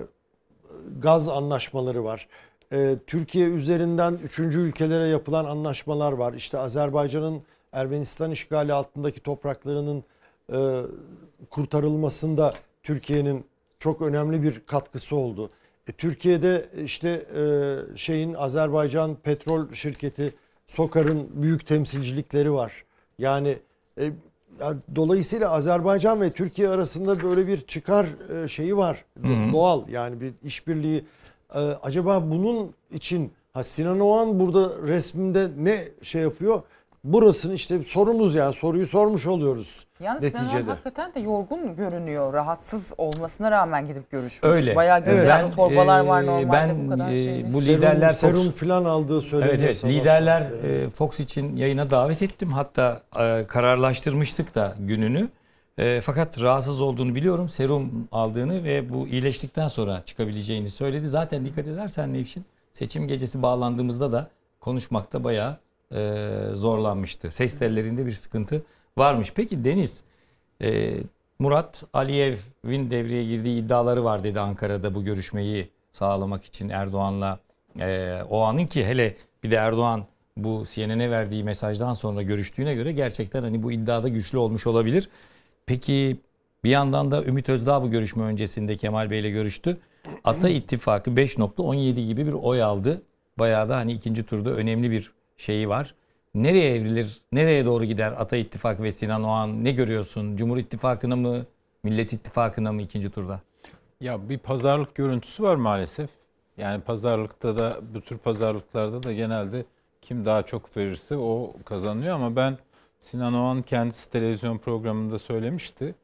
gaz 1.00 1.30
anlaşmaları 1.30 2.04
var. 2.04 2.28
E, 2.72 2.96
Türkiye 3.08 3.50
üzerinden 3.50 4.14
üçüncü 4.24 4.60
ülkelere 4.60 5.08
yapılan 5.08 5.46
anlaşmalar 5.46 6.12
var. 6.12 6.34
İşte 6.34 6.58
Azerbaycan'ın 6.58 7.42
Ermenistan 7.72 8.32
işgali 8.32 8.74
altındaki 8.74 9.20
topraklarının 9.20 10.04
e, 10.54 10.82
kurtarılmasında 11.50 12.54
Türkiye'nin 12.84 13.46
çok 13.80 14.02
önemli 14.02 14.44
bir 14.44 14.60
katkısı 14.60 15.16
oldu. 15.16 15.50
E, 15.88 15.92
Türkiye'de 15.92 16.66
işte 16.84 17.10
e, 17.10 17.76
şeyin 17.98 18.34
Azerbaycan 18.34 19.16
petrol 19.16 19.74
şirketi 19.74 20.34
Sokar'ın 20.68 21.30
büyük 21.34 21.68
temsilcilikleri 21.68 22.54
var. 22.54 22.84
Yani 23.20 23.58
e, 23.98 24.04
ya 24.60 24.76
dolayısıyla 24.96 25.52
Azerbaycan 25.52 26.22
ve 26.22 26.32
Türkiye 26.32 26.70
arasında 26.70 27.24
böyle 27.24 27.48
bir 27.48 27.62
çıkar 27.62 28.08
e, 28.44 28.48
şeyi 28.48 28.78
var. 28.78 29.06
hı. 29.28 29.54
Doğal 29.54 29.90
yani 29.90 30.22
bir 30.22 30.34
işbirliği. 30.44 31.06
E, 31.56 31.60
acaba 31.60 32.32
bunun 32.32 32.74
için 32.92 33.34
ha 33.54 33.64
Sinan 33.64 34.00
Oğan 34.00 34.40
burada 34.40 34.88
resminde 34.88 35.48
ne 35.58 35.78
şey 36.02 36.22
yapıyor? 36.22 36.62
Burasını 37.04 37.54
işte 37.54 37.84
sorumuz 37.84 38.36
yani 38.36 38.54
soruyu 38.54 38.88
sormuş 38.88 39.26
oluyoruz 39.28 39.86
Yalnız 40.00 40.24
Sinan 40.24 40.36
Oğan 40.36 40.46
neticede. 40.46 40.70
hakikaten 40.72 41.14
de 41.14 41.20
yorgun 41.20 41.76
görünüyor. 41.76 42.34
Rahatsız 42.34 42.94
olmasına 42.98 43.52
rağmen 43.52 43.86
gidip 43.88 44.12
görüşmüş. 44.12 44.54
Öyle. 44.56 44.76
Bayağı 44.76 45.06
gözlerde 45.06 45.44
Ben, 45.46 45.52
torbalar 45.52 46.00
var 46.00 46.24
e, 46.24 46.26
normalde 46.26 46.52
ben, 46.52 46.86
bu 46.86 46.90
kadar 46.90 47.10
e, 47.12 47.24
şey. 47.24 47.44
bu 47.44 47.48
Serum- 47.62 47.78
liderler 47.78 48.10
serum 48.10 48.40
Fox- 48.48 48.52
falan 48.52 48.86
aldığı 48.86 49.22
söyleniyor. 49.22 49.54
Evet 49.54 49.80
evet 49.84 49.86
liderler 49.86 50.42
e, 50.42 50.90
Fox 50.90 51.20
için 51.20 51.56
yayına 51.56 51.92
davet 51.92 52.22
ettim. 52.22 52.50
Hatta 52.50 53.02
e, 53.20 53.46
kararlaştırmıştık 53.48 54.56
da 54.56 54.76
gününü. 54.80 55.30
E, 55.78 56.02
fakat 56.02 56.42
rahatsız 56.42 56.82
olduğunu 56.82 57.16
biliyorum. 57.16 57.50
Serum 57.50 58.08
aldığını 58.12 58.64
ve 58.64 58.90
bu 58.90 59.08
iyileştikten 59.08 59.68
sonra 59.68 60.02
çıkabileceğini 60.06 60.70
söyledi. 60.70 61.08
Zaten 61.08 61.46
dikkat 61.46 61.68
edersen 61.68 62.14
Nevşin 62.14 62.46
seçim 62.74 63.08
gecesi 63.08 63.42
bağlandığımızda 63.42 64.12
da 64.12 64.30
konuşmakta 64.60 65.24
bayağı 65.24 65.58
e, 65.92 66.30
zorlanmıştı. 66.54 67.32
Ses 67.32 67.60
tellerinde 67.60 68.06
bir 68.06 68.12
sıkıntı 68.12 68.64
varmış. 68.98 69.34
Peki 69.36 69.66
Deniz, 69.66 70.04
e, 70.62 70.98
Murat 71.40 71.84
Aliyev'in 71.94 72.92
devreye 72.92 73.24
girdiği 73.24 73.60
iddiaları 73.60 74.04
var 74.04 74.24
dedi 74.24 74.40
Ankara'da 74.40 74.94
bu 74.94 75.04
görüşmeyi 75.04 75.70
sağlamak 75.92 76.44
için 76.44 76.70
Erdoğan'la. 76.70 77.40
E, 77.80 78.20
o 78.30 78.42
anın 78.42 78.66
ki 78.66 78.86
hele 78.86 79.16
bir 79.44 79.52
de 79.52 79.56
Erdoğan 79.56 80.06
bu 80.38 80.64
CNN'e 80.72 81.12
verdiği 81.12 81.44
mesajdan 81.44 81.94
sonra 81.94 82.22
görüştüğüne 82.22 82.76
göre 82.76 82.92
gerçekten 82.92 83.44
hani 83.44 83.64
bu 83.64 83.72
iddiada 83.72 84.08
güçlü 84.08 84.38
olmuş 84.38 84.68
olabilir. 84.68 85.10
Peki 85.68 86.18
bir 86.64 86.70
yandan 86.70 87.12
da 87.12 87.24
Ümit 87.24 87.50
Özdağ 87.50 87.82
bu 87.82 87.92
görüşme 87.92 88.24
öncesinde 88.24 88.76
Kemal 88.76 89.10
Bey 89.10 89.20
ile 89.20 89.30
görüştü. 89.30 89.78
Ata 90.24 90.50
İttifakı 90.50 91.12
5.17 91.12 92.08
gibi 92.08 92.28
bir 92.28 92.34
oy 92.34 92.64
aldı. 92.64 93.02
Bayağı 93.40 93.70
da 93.70 93.78
hani 93.78 93.94
ikinci 93.94 94.24
turda 94.24 94.50
önemli 94.50 94.92
bir 94.92 95.12
şeyi 95.38 95.70
var. 95.70 95.96
Nereye 96.36 96.76
evrilir? 96.76 97.22
Nereye 97.32 97.66
doğru 97.66 97.86
gider 97.86 98.14
Ata 98.18 98.38
İttifak 98.38 98.82
ve 98.82 98.92
Sinan 98.92 99.24
Oğan? 99.24 99.64
Ne 99.64 99.72
görüyorsun? 99.72 100.36
Cumhur 100.36 100.58
İttifakı'na 100.58 101.16
mı? 101.16 101.46
Millet 101.84 102.14
İttifakı'na 102.14 102.72
mı 102.72 102.82
ikinci 102.82 103.10
turda? 103.10 103.42
Ya 104.02 104.30
bir 104.30 104.38
pazarlık 104.38 104.96
görüntüsü 104.96 105.44
var 105.44 105.56
maalesef. 105.56 106.10
Yani 106.58 106.82
pazarlıkta 106.82 107.58
da 107.58 107.80
bu 107.94 108.02
tür 108.02 108.18
pazarlıklarda 108.18 109.04
da 109.04 109.14
genelde 109.14 109.66
kim 110.02 110.26
daha 110.26 110.44
çok 110.44 110.78
verirse 110.78 111.18
o 111.18 111.54
kazanıyor 111.66 112.16
ama 112.16 112.36
ben 112.36 112.58
Sinan 113.00 113.34
Oğan 113.34 113.62
kendisi 113.62 114.12
televizyon 114.12 114.58
programında 114.58 115.20
söylemişti. 115.20 115.96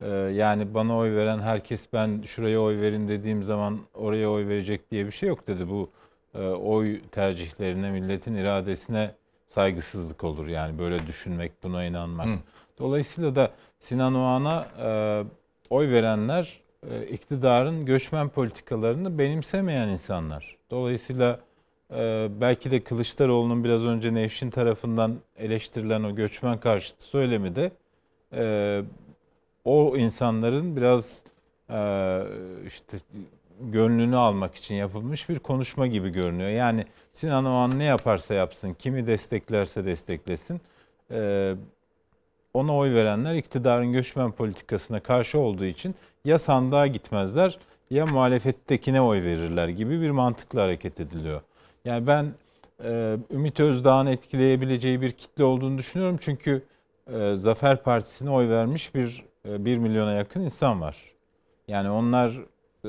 Ee, 0.00 0.08
yani 0.10 0.74
bana 0.74 0.96
oy 0.96 1.16
veren 1.16 1.38
herkes 1.38 1.92
ben 1.92 2.22
şuraya 2.22 2.60
oy 2.60 2.80
verin 2.80 3.08
dediğim 3.08 3.42
zaman 3.42 3.78
oraya 3.94 4.30
oy 4.30 4.48
verecek 4.48 4.90
diye 4.90 5.06
bir 5.06 5.10
şey 5.10 5.28
yok 5.28 5.46
dedi. 5.46 5.68
Bu 5.68 5.90
e, 6.34 6.38
oy 6.48 7.00
tercihlerine, 7.00 7.90
milletin 7.90 8.34
iradesine 8.34 9.14
saygısızlık 9.46 10.24
olur. 10.24 10.46
Yani 10.46 10.78
böyle 10.78 11.06
düşünmek, 11.06 11.52
buna 11.62 11.84
inanmak. 11.84 12.26
Hı. 12.26 12.38
Dolayısıyla 12.78 13.36
da 13.36 13.50
Sinan 13.80 14.14
Oğan'a 14.14 14.66
e, 14.82 14.88
oy 15.70 15.90
verenler 15.90 16.60
e, 16.90 17.06
iktidarın 17.06 17.86
göçmen 17.86 18.28
politikalarını 18.28 19.18
benimsemeyen 19.18 19.88
insanlar. 19.88 20.56
Dolayısıyla 20.70 21.40
e, 21.96 22.28
belki 22.40 22.70
de 22.70 22.80
Kılıçdaroğlu'nun 22.84 23.64
biraz 23.64 23.84
önce 23.84 24.14
Nevşin 24.14 24.50
tarafından 24.50 25.16
eleştirilen 25.36 26.02
o 26.02 26.14
göçmen 26.14 26.60
karşıtı 26.60 27.04
söylemi 27.04 27.56
de 27.56 27.72
e, 28.32 28.82
o 29.64 29.96
insanların 29.96 30.76
biraz 30.76 31.22
e, 31.70 31.78
işte 32.66 32.96
gönlünü 33.60 34.16
almak 34.16 34.54
için 34.54 34.74
yapılmış 34.74 35.28
bir 35.28 35.38
konuşma 35.38 35.86
gibi 35.86 36.10
görünüyor. 36.10 36.50
Yani 36.50 36.86
Sinan 37.12 37.44
Oğan 37.44 37.78
ne 37.78 37.84
yaparsa 37.84 38.34
yapsın, 38.34 38.74
kimi 38.74 39.06
desteklerse 39.06 39.84
desteklesin, 39.84 40.60
e, 41.10 41.54
ona 42.54 42.76
oy 42.76 42.94
verenler 42.94 43.34
iktidarın 43.34 43.92
göçmen 43.92 44.32
politikasına 44.32 45.00
karşı 45.00 45.38
olduğu 45.38 45.64
için 45.64 45.94
ya 46.24 46.38
sandığa 46.38 46.86
gitmezler 46.86 47.58
ya 47.90 48.06
muhalefettekine 48.06 49.00
oy 49.00 49.22
verirler 49.22 49.68
gibi 49.68 50.00
bir 50.00 50.10
mantıkla 50.10 50.62
hareket 50.62 51.00
ediliyor. 51.00 51.40
Yani 51.84 52.06
ben 52.06 52.34
e, 52.84 53.16
Ümit 53.30 53.60
Özdağ'ın 53.60 54.06
etkileyebileceği 54.06 55.00
bir 55.00 55.12
kitle 55.12 55.44
olduğunu 55.44 55.78
düşünüyorum. 55.78 56.18
Çünkü 56.20 56.62
e, 57.12 57.36
Zafer 57.36 57.82
Partisi'ne 57.82 58.30
oy 58.30 58.48
vermiş 58.48 58.94
bir 58.94 59.24
e, 59.48 59.64
1 59.64 59.78
milyona 59.78 60.12
yakın 60.12 60.40
insan 60.40 60.80
var. 60.80 60.96
Yani 61.68 61.90
onlar 61.90 62.40
e, 62.84 62.88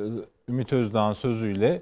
Ümit 0.50 0.74
Özdağ'ın 0.74 1.14
sözüyle 1.14 1.82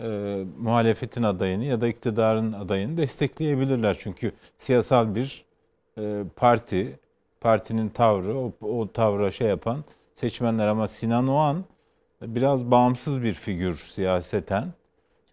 e, 0.00 0.44
muhalefetin 0.58 1.22
adayını 1.22 1.64
ya 1.64 1.80
da 1.80 1.88
iktidarın 1.88 2.52
adayını 2.52 2.96
destekleyebilirler. 2.96 3.96
Çünkü 4.00 4.32
siyasal 4.58 5.14
bir 5.14 5.44
e, 5.98 6.22
parti, 6.36 6.98
partinin 7.40 7.88
tavrı, 7.88 8.38
o, 8.38 8.52
o 8.60 8.92
tavra 8.92 9.30
şey 9.30 9.48
yapan 9.48 9.84
seçmenler 10.14 10.68
ama 10.68 10.88
Sinan 10.88 11.28
Oğan 11.28 11.64
biraz 12.22 12.70
bağımsız 12.70 13.22
bir 13.22 13.34
figür 13.34 13.76
siyaseten. 13.76 14.72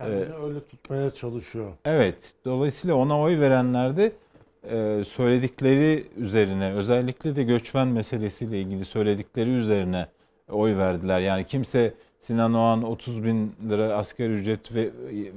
Kendini 0.01 0.35
öyle 0.45 0.59
tutmaya 0.59 1.09
çalışıyor. 1.09 1.71
Evet, 1.85 2.15
dolayısıyla 2.45 2.95
ona 2.95 3.19
oy 3.19 3.39
verenler 3.39 3.97
de 3.97 4.11
e, 4.69 5.03
söyledikleri 5.03 6.07
üzerine, 6.17 6.73
özellikle 6.73 7.35
de 7.35 7.43
göçmen 7.43 7.87
meselesiyle 7.87 8.61
ilgili 8.61 8.85
söyledikleri 8.85 9.49
üzerine 9.49 10.07
oy 10.49 10.77
verdiler. 10.77 11.19
Yani 11.19 11.45
kimse 11.45 11.93
Sinan 12.19 12.53
Oğan 12.53 12.83
30 12.83 13.23
bin 13.23 13.55
lira 13.69 13.93
asgari 13.97 14.31
ücret 14.31 14.75
ve, 14.75 14.89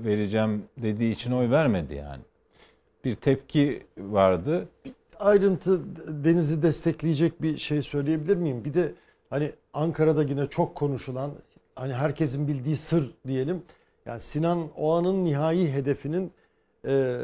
vereceğim 0.05 0.65
dediği 0.77 1.12
için 1.12 1.33
oy 1.33 1.51
vermedi 1.51 1.95
yani. 1.95 2.23
bir 3.05 3.15
tepki 3.15 3.83
vardı. 3.99 4.69
ayrıntı 5.21 5.81
Deniz'i 6.25 6.62
destekleyecek 6.62 7.43
bir 7.43 7.59
şey 7.59 7.83
söyleyebilir 7.83 8.37
miyim? 8.37 8.65
Bir 8.65 8.75
de 8.75 8.93
hani 9.31 9.53
Ankara'da 9.75 10.23
yine 10.23 10.47
çok 10.47 10.75
konuşulan 10.75 11.31
hani 11.75 11.93
herkesin 11.93 12.49
bildiği 12.49 12.77
sır 12.77 13.11
diyelim. 13.27 13.62
Yani 14.07 14.20
Sinan 14.20 14.68
Oğan'ın 14.76 15.24
nihai 15.24 15.72
hedefinin 15.72 16.32
e, 16.86 17.18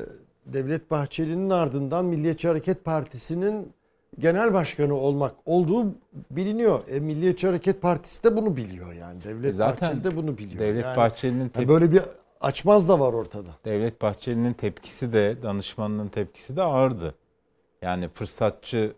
Devlet 0.47 0.91
Bahçeli'nin 0.91 1.51
ardından 1.51 2.05
Milliyetçi 2.05 2.49
Hareket 2.49 2.85
Partisi'nin 2.85 3.73
genel 4.19 4.55
başkanı 4.55 4.95
olmak 4.95 5.35
olduğu 5.47 5.87
biliniyor. 6.31 6.81
E, 6.89 7.01
Milliyetçi 7.01 7.47
Hareket 7.47 7.83
Partisi 7.83 8.25
de 8.25 8.37
bunu 8.37 8.57
biliyor 8.57 8.93
yani. 8.93 9.25
Devlet 9.25 9.55
Zaten 9.55 9.89
Bahçeli 9.89 10.05
de 10.05 10.17
bunu 10.17 10.39
biliyor. 10.39 10.61
Devlet 10.61 10.85
yani, 10.85 10.97
Bahçeli'nin 10.97 11.39
yani 11.39 11.51
tepki 11.51 11.69
böyle 11.69 11.93
bir 11.93 12.03
açmaz 12.41 12.89
da 12.89 13.01
var 13.01 13.13
ortada. 13.13 13.49
Devlet 13.65 14.03
Bahçeli'nin 14.03 14.53
tepkisi 14.53 15.13
de 15.13 15.37
danışmanının 15.43 16.09
tepkisi 16.09 16.57
de 16.57 16.63
ağırdı. 16.63 17.15
Yani 17.83 18.09
fırsatçı 18.09 18.95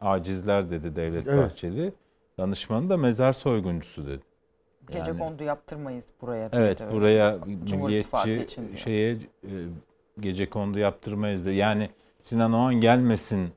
acizler 0.00 0.70
dedi 0.70 0.96
Devlet 0.96 1.26
Evet. 1.28 1.38
Bahçeli. 1.38 1.92
Danışmanı 2.38 2.90
da 2.90 2.96
mezar 2.96 3.32
soyguncusu 3.32 4.06
dedi. 4.06 4.29
Gece 4.92 5.10
Yani- 5.10 5.18
kondu 5.18 5.44
yaptırmayız 5.44 6.04
buraya. 6.22 6.48
Evet 6.52 6.78
dedi. 6.80 6.92
buraya 6.92 7.38
milliyetçi 7.72 8.46
şeye 8.76 9.12
e, 9.12 9.18
gece 10.20 10.50
kondu 10.50 10.78
yaptırmayız 10.78 11.46
da 11.46 11.52
yani 11.52 11.90
Sinan 12.20 12.52
Oğan 12.52 12.74
gelmesin 12.74 13.48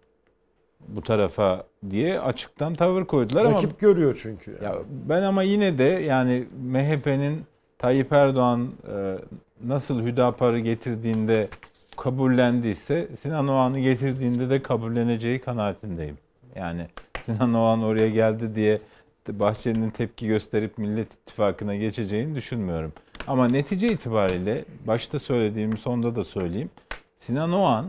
bu 0.88 1.02
tarafa 1.02 1.64
diye 1.90 2.20
açıktan 2.20 2.76
tavır 2.76 3.06
koydular 3.06 3.46
ama 3.46 3.58
Rakip 3.58 3.80
görüyor 3.80 4.20
çünkü. 4.24 4.58
ya 4.64 4.76
ben 5.10 5.22
ama 5.22 5.44
yine 5.44 5.78
de 5.78 5.84
yani 5.84 6.46
MHP'nin 6.64 7.44
Tayyip 7.80 8.14
Erdoğan 8.14 8.70
e, 8.96 9.16
nasıl 9.66 10.02
Hüdapar'ı 10.06 10.60
getirdiğinde 10.60 11.48
kabullendiyse 11.98 13.08
Sinan 13.20 13.48
Oğan'ı 13.48 13.80
getirdiğinde 13.80 14.50
de 14.50 14.64
kabulleneceği 14.64 15.40
kanaatindeyim. 15.40 16.18
Yani 16.56 16.88
Sinan 17.22 17.54
Oğan 17.54 17.84
oraya 17.84 18.10
geldi 18.10 18.56
diye 18.56 18.80
Bahçeli'nin 19.28 19.90
tepki 19.90 20.28
gösterip 20.28 20.78
Millet 20.78 21.14
İttifakı'na 21.14 21.76
geçeceğini 21.76 22.36
düşünmüyorum. 22.36 22.94
Ama 23.28 23.48
netice 23.48 23.88
itibariyle 23.88 24.66
başta 24.88 25.20
söylediğimi 25.20 25.78
sonda 25.78 26.16
da 26.16 26.24
söyleyeyim. 26.24 26.70
Sinan 27.20 27.52
Oğan 27.52 27.86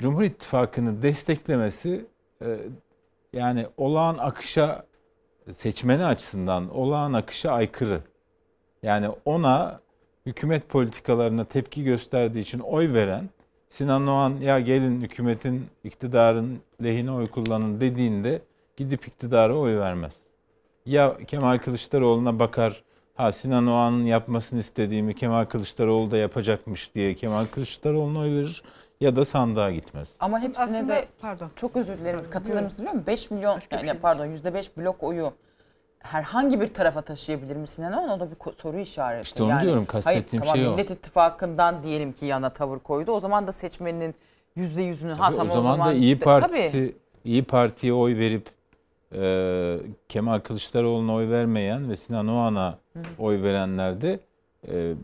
Cumhur 0.00 0.22
İttifakı'nı 0.22 1.02
desteklemesi 1.02 2.06
e, 2.42 2.58
yani 3.32 3.66
olağan 3.76 4.18
akışa 4.18 4.86
seçmeni 5.50 6.04
açısından 6.04 6.76
olağan 6.76 7.12
akışa 7.12 7.52
aykırı. 7.52 8.00
Yani 8.82 9.08
ona 9.24 9.80
hükümet 10.26 10.68
politikalarına 10.68 11.44
tepki 11.44 11.84
gösterdiği 11.84 12.40
için 12.40 12.58
oy 12.58 12.92
veren 12.92 13.28
Sinan 13.68 14.06
Oğan 14.06 14.36
ya 14.36 14.60
gelin 14.60 15.00
hükümetin 15.00 15.66
iktidarın 15.84 16.60
lehine 16.82 17.12
oy 17.12 17.26
kullanın 17.26 17.80
dediğinde 17.80 18.42
gidip 18.78 19.08
iktidara 19.08 19.54
oy 19.56 19.78
vermez. 19.78 20.14
Ya 20.86 21.16
Kemal 21.26 21.58
Kılıçdaroğlu'na 21.58 22.38
bakar 22.38 22.82
ha 23.14 23.32
Sinan 23.32 23.66
Oğan'ın 23.66 24.04
yapmasını 24.04 24.60
istediğimi 24.60 25.14
Kemal 25.14 25.44
Kılıçdaroğlu 25.44 26.10
da 26.10 26.16
yapacakmış 26.16 26.94
diye 26.94 27.14
Kemal 27.14 27.44
Kılıçdaroğlu'na 27.44 28.18
oy 28.18 28.30
verir 28.30 28.62
ya 29.00 29.16
da 29.16 29.24
sandığa 29.24 29.70
gitmez. 29.70 30.12
Ama 30.20 30.40
hepsine 30.40 30.64
Aslında 30.64 30.88
de 30.88 31.04
pardon. 31.20 31.50
çok 31.56 31.76
özür 31.76 31.98
dilerim 31.98 32.20
katılır 32.30 32.44
Buyurun. 32.50 32.64
mısın 32.64 32.80
biliyor 32.86 32.94
musun? 32.94 33.06
5 33.06 33.30
milyon 33.30 33.56
Başka 33.56 33.76
yani 33.76 33.90
şey. 33.90 33.98
pardon 33.98 34.26
%5 34.26 34.68
blok 34.76 35.02
oyu 35.02 35.32
herhangi 35.98 36.60
bir 36.60 36.74
tarafa 36.74 37.02
taşıyabilir 37.02 37.56
mi 37.56 37.66
Sinan 37.66 37.92
Oğan? 37.92 38.08
O 38.08 38.20
da 38.20 38.30
bir 38.30 38.36
soru 38.62 38.78
işareti. 38.78 39.22
İşte 39.28 39.42
onu 39.42 39.60
diyorum, 39.62 39.84
kastettiğim 39.86 40.42
hayır, 40.42 40.52
şey 40.54 40.62
o. 40.62 40.64
tamam, 40.64 40.76
Millet 40.78 40.90
İttifakı'ndan 40.90 41.82
diyelim 41.82 42.12
ki 42.12 42.26
yana 42.26 42.50
tavır 42.50 42.78
koydu. 42.78 43.12
O 43.12 43.20
zaman 43.20 43.46
da 43.46 43.52
seçmeninin 43.52 44.14
%100'ünü 44.56 45.12
ha 45.12 45.32
tamam 45.34 45.58
o 45.58 45.62
zaman, 45.62 45.88
da 45.88 45.92
İyi 45.92 46.20
de- 46.20 46.24
Partisi 46.24 46.72
Tabii. 46.72 46.96
İyi 47.24 47.44
Parti'ye 47.44 47.92
oy 47.92 48.16
verip 48.18 48.46
e, 49.14 49.76
Kemal 50.08 50.40
Kılıçdaroğlu'na 50.40 51.14
oy 51.14 51.30
vermeyen 51.30 51.90
ve 51.90 51.96
Sinan 51.96 52.28
Oğan'a 52.28 52.78
oy 53.18 53.42
verenler 53.42 54.00
de 54.00 54.20
e, 54.68 54.94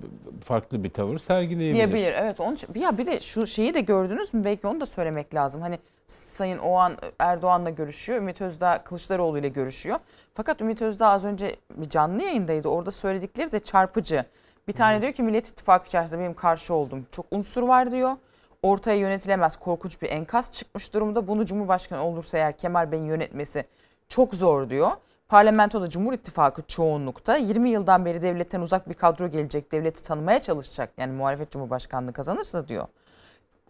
farklı 0.44 0.84
bir 0.84 0.90
tavır 0.90 1.18
sergileyebilir. 1.18 1.74
Diyebilir 1.74 2.12
evet. 2.12 2.40
Onun 2.40 2.54
için, 2.54 2.68
ya 2.74 2.98
bir 2.98 3.06
de 3.06 3.20
şu 3.20 3.46
şeyi 3.46 3.74
de 3.74 3.80
gördünüz 3.80 4.34
mü? 4.34 4.44
Belki 4.44 4.66
onu 4.66 4.80
da 4.80 4.86
söylemek 4.86 5.34
lazım. 5.34 5.62
Hani 5.62 5.78
Sayın 6.06 6.58
Oğan 6.58 6.96
Erdoğan'la 7.18 7.70
görüşüyor. 7.70 8.18
Ümit 8.18 8.40
Özdağ 8.40 8.84
Kılıçdaroğlu 8.84 9.38
ile 9.38 9.48
görüşüyor. 9.48 9.98
Fakat 10.34 10.60
Ümit 10.60 10.82
Özdağ 10.82 11.08
az 11.08 11.24
önce 11.24 11.56
bir 11.76 11.88
canlı 11.88 12.22
yayındaydı. 12.22 12.68
Orada 12.68 12.90
söyledikleri 12.90 13.52
de 13.52 13.60
çarpıcı. 13.60 14.24
Bir 14.68 14.72
tane 14.72 15.02
diyor 15.02 15.12
ki 15.12 15.22
Millet 15.22 15.46
İttifakı 15.48 15.86
içerisinde 15.86 16.20
benim 16.20 16.34
karşı 16.34 16.74
olduğum 16.74 17.00
çok 17.10 17.26
unsur 17.30 17.62
var 17.62 17.90
diyor. 17.90 18.12
Ortaya 18.62 18.96
yönetilemez 18.96 19.56
korkunç 19.56 20.02
bir 20.02 20.10
enkaz 20.10 20.50
çıkmış 20.52 20.94
durumda. 20.94 21.28
Bunu 21.28 21.44
Cumhurbaşkanı 21.44 22.04
olursa 22.04 22.38
eğer 22.38 22.58
Kemal 22.58 22.92
Bey'in 22.92 23.04
yönetmesi 23.04 23.64
çok 24.08 24.34
zor 24.34 24.70
diyor. 24.70 24.90
Parlamentoda 25.28 25.88
Cumhur 25.88 26.12
İttifakı 26.12 26.62
çoğunlukta 26.62 27.36
20 27.36 27.70
yıldan 27.70 28.04
beri 28.04 28.22
devletten 28.22 28.60
uzak 28.60 28.88
bir 28.88 28.94
kadro 28.94 29.28
gelecek, 29.28 29.72
devleti 29.72 30.02
tanımaya 30.02 30.40
çalışacak. 30.40 30.90
Yani 30.96 31.12
muhalefet 31.12 31.50
Cumhurbaşkanlığı 31.50 32.12
kazanırsa 32.12 32.68
diyor. 32.68 32.86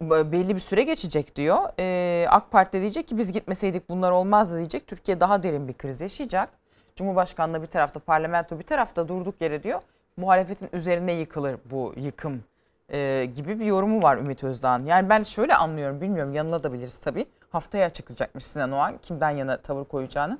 Belli 0.01 0.55
bir 0.55 0.61
süre 0.61 0.82
geçecek 0.82 1.37
diyor. 1.37 1.59
Ee, 1.78 2.26
AK 2.28 2.51
Parti 2.51 2.80
diyecek 2.80 3.09
ki 3.09 3.18
biz 3.18 3.32
gitmeseydik 3.32 3.89
bunlar 3.89 4.11
olmazdı 4.11 4.57
diyecek. 4.57 4.87
Türkiye 4.87 5.20
daha 5.20 5.43
derin 5.43 5.68
bir 5.68 5.72
kriz 5.72 6.01
yaşayacak. 6.01 6.49
Cumhurbaşkanlığı 6.97 7.62
bir 7.62 7.66
tarafta, 7.66 8.01
parlamento 8.01 8.59
bir 8.59 8.64
tarafta 8.64 9.09
durduk 9.09 9.41
yere 9.41 9.62
diyor. 9.62 9.80
Muhalefetin 10.16 10.68
üzerine 10.72 11.12
yıkılır 11.12 11.57
bu 11.70 11.93
yıkım 11.97 12.45
e, 12.89 13.24
gibi 13.35 13.61
bir 13.61 13.64
yorumu 13.64 14.03
var 14.03 14.16
Ümit 14.16 14.45
Özdağ'ın. 14.45 14.87
Yani 14.87 15.09
ben 15.09 15.22
şöyle 15.22 15.55
anlıyorum, 15.55 16.01
bilmiyorum 16.01 16.35
yanılabiliriz 16.35 16.99
tabii. 16.99 17.26
Haftaya 17.55 17.87
açıklayacakmış 17.87 18.45
Sinan 18.45 18.73
Oğan 18.73 18.99
kimden 19.03 19.31
yana 19.31 19.57
tavır 19.57 19.85
koyacağını. 19.85 20.39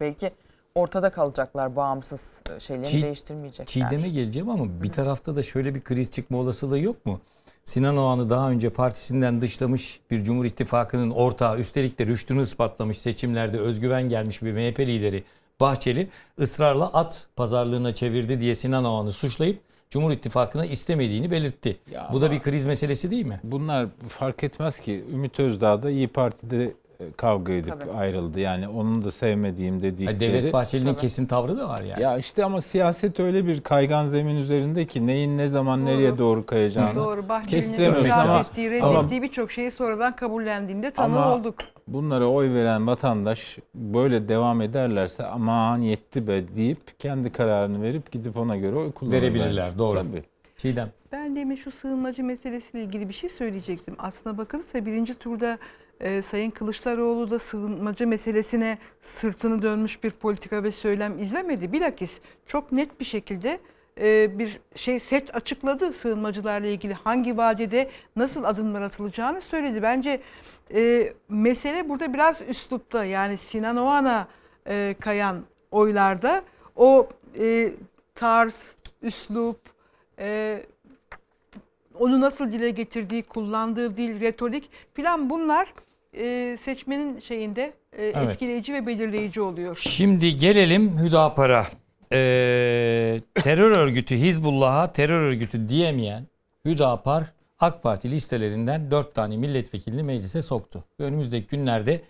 Belki 0.00 0.30
ortada 0.74 1.10
kalacaklar 1.10 1.76
bağımsız 1.76 2.40
e, 2.56 2.60
şeylerini 2.60 2.90
Çiğ- 2.90 3.02
değiştirmeyecekler. 3.02 3.66
Çiğdem'e 3.66 4.08
geleceğim 4.08 4.48
ama 4.50 4.82
bir 4.82 4.92
tarafta 4.92 5.36
da 5.36 5.42
şöyle 5.42 5.74
bir 5.74 5.80
kriz 5.80 6.10
çıkma 6.10 6.38
olasılığı 6.38 6.78
yok 6.78 7.06
mu? 7.06 7.20
Sinan 7.64 7.96
Oğan'ı 7.96 8.30
daha 8.30 8.50
önce 8.50 8.70
partisinden 8.70 9.40
dışlamış 9.40 10.00
bir 10.10 10.24
Cumhur 10.24 10.44
İttifakı'nın 10.44 11.10
ortağı 11.10 11.58
üstelik 11.58 11.98
de 11.98 12.06
rüştünü 12.06 12.42
ispatlamış 12.42 12.98
seçimlerde 12.98 13.58
özgüven 13.58 14.08
gelmiş 14.08 14.42
bir 14.42 14.52
MHP 14.52 14.80
lideri 14.80 15.24
Bahçeli 15.60 16.08
ısrarla 16.40 16.86
at 16.86 17.26
pazarlığına 17.36 17.94
çevirdi 17.94 18.40
diye 18.40 18.54
Sinan 18.54 18.84
Oğan'ı 18.84 19.12
suçlayıp 19.12 19.60
Cumhur 19.90 20.10
İttifakı'na 20.10 20.66
istemediğini 20.66 21.30
belirtti. 21.30 21.76
Ya 21.92 22.10
Bu 22.12 22.20
da 22.20 22.30
bir 22.30 22.40
kriz 22.40 22.66
meselesi 22.66 23.10
değil 23.10 23.26
mi? 23.26 23.40
Bunlar 23.44 23.86
fark 24.08 24.44
etmez 24.44 24.78
ki 24.80 25.04
Ümit 25.12 25.40
Özdağ 25.40 25.82
da 25.82 25.90
İyi 25.90 26.08
Parti'de 26.08 26.74
kavga 27.16 27.52
edip 27.52 27.72
Tabii. 27.80 27.90
ayrıldı. 27.90 28.40
Yani 28.40 28.68
onun 28.68 29.04
da 29.04 29.10
sevmediğim 29.10 29.82
dedikleri. 29.82 30.20
Devlet 30.20 30.52
Bahçeli'nin 30.52 30.86
Tabii. 30.92 31.00
kesin 31.00 31.26
tavrı 31.26 31.58
da 31.58 31.68
var 31.68 31.80
yani. 31.82 32.02
Ya 32.02 32.18
işte 32.18 32.44
ama 32.44 32.60
siyaset 32.60 33.20
öyle 33.20 33.46
bir 33.46 33.60
kaygan 33.60 34.06
zemin 34.06 34.36
üzerinde 34.36 34.86
ki 34.86 35.06
neyin 35.06 35.38
ne 35.38 35.48
zaman 35.48 35.80
Doğru. 35.80 35.86
nereye 35.86 36.18
doğru 36.18 36.46
kayacağını. 36.46 36.94
Doğru. 36.94 37.28
Bahçeli'nin 37.28 37.60
Kestiremiyorsun 37.62 38.04
itiraz 38.06 38.24
ama- 38.28 38.40
ettiği, 38.40 38.70
reddettiği 38.70 39.22
birçok 39.22 39.52
şeyi 39.52 39.70
sonradan 39.70 40.16
kabullendiğinde 40.16 40.90
tanığı 40.90 41.22
Ama- 41.22 41.34
olduk. 41.34 41.54
Bunlara 41.88 42.26
oy 42.26 42.54
veren 42.54 42.86
vatandaş 42.86 43.58
böyle 43.74 44.28
devam 44.28 44.60
ederlerse 44.62 45.26
aman 45.26 45.78
yetti 45.78 46.26
be 46.28 46.42
deyip 46.56 46.98
kendi 46.98 47.32
kararını 47.32 47.82
verip 47.82 48.12
gidip 48.12 48.36
ona 48.36 48.56
göre 48.56 48.76
oy 48.76 48.92
kullanırlar. 48.92 49.22
Verebilirler, 49.22 49.78
doğru. 49.78 49.98
Tabii. 49.98 50.22
Çiğdem. 50.56 50.90
Ben 51.12 51.36
demin 51.36 51.56
şu 51.56 51.70
sığınmacı 51.70 52.24
meselesiyle 52.24 52.84
ilgili 52.84 53.08
bir 53.08 53.14
şey 53.14 53.30
söyleyecektim. 53.30 53.94
Aslına 53.98 54.38
bakılırsa 54.38 54.86
birinci 54.86 55.14
turda 55.14 55.58
e, 56.00 56.22
Sayın 56.22 56.50
Kılıçdaroğlu 56.50 57.30
da 57.30 57.38
sığınmacı 57.38 58.06
meselesine 58.06 58.78
sırtını 59.00 59.62
dönmüş 59.62 60.04
bir 60.04 60.10
politika 60.10 60.62
ve 60.62 60.72
söylem 60.72 61.22
izlemedi. 61.22 61.72
Bilakis 61.72 62.18
çok 62.46 62.72
net 62.72 63.00
bir 63.00 63.04
şekilde 63.04 63.60
e, 64.00 64.38
bir 64.38 64.60
şey 64.74 65.00
set 65.00 65.36
açıkladı 65.36 65.92
sığınmacılarla 65.92 66.66
ilgili 66.66 66.94
hangi 66.94 67.36
vadede 67.36 67.90
nasıl 68.16 68.44
adımlar 68.44 68.82
atılacağını 68.82 69.40
söyledi. 69.40 69.82
Bence 69.82 70.20
e, 70.74 71.12
mesele 71.28 71.88
burada 71.88 72.14
biraz 72.14 72.42
üslupta 72.48 73.04
yani 73.04 73.38
Sinan 73.38 73.76
Oğan'a 73.76 74.28
e, 74.66 74.94
kayan 75.00 75.44
oylarda 75.70 76.42
o 76.76 77.08
e, 77.38 77.72
tarz, 78.14 78.54
üslup, 79.02 79.60
e, 80.18 80.62
onu 81.98 82.20
nasıl 82.20 82.52
dile 82.52 82.70
getirdiği, 82.70 83.22
kullandığı 83.22 83.96
dil, 83.96 84.20
retorik 84.20 84.70
filan 84.94 85.30
bunlar 85.30 85.74
e, 86.12 86.56
seçmenin 86.62 87.20
şeyinde 87.20 87.72
e, 87.92 88.06
etkileyici 88.06 88.74
ve 88.74 88.86
belirleyici 88.86 89.40
oluyor. 89.40 89.78
Şimdi 89.80 90.36
gelelim 90.36 90.98
Hüdapar'a. 90.98 91.66
Ee, 92.12 93.20
terör 93.34 93.76
örgütü 93.76 94.16
Hizbullah'a 94.16 94.92
terör 94.92 95.20
örgütü 95.20 95.68
diyemeyen 95.68 96.26
Hüdapar 96.64 97.24
AK 97.58 97.82
Parti 97.82 98.10
listelerinden 98.10 98.90
4 98.90 99.14
tane 99.14 99.36
milletvekilini 99.36 100.02
meclise 100.02 100.42
soktu. 100.42 100.84
Önümüzdeki 100.98 101.46
günlerde 101.46 102.00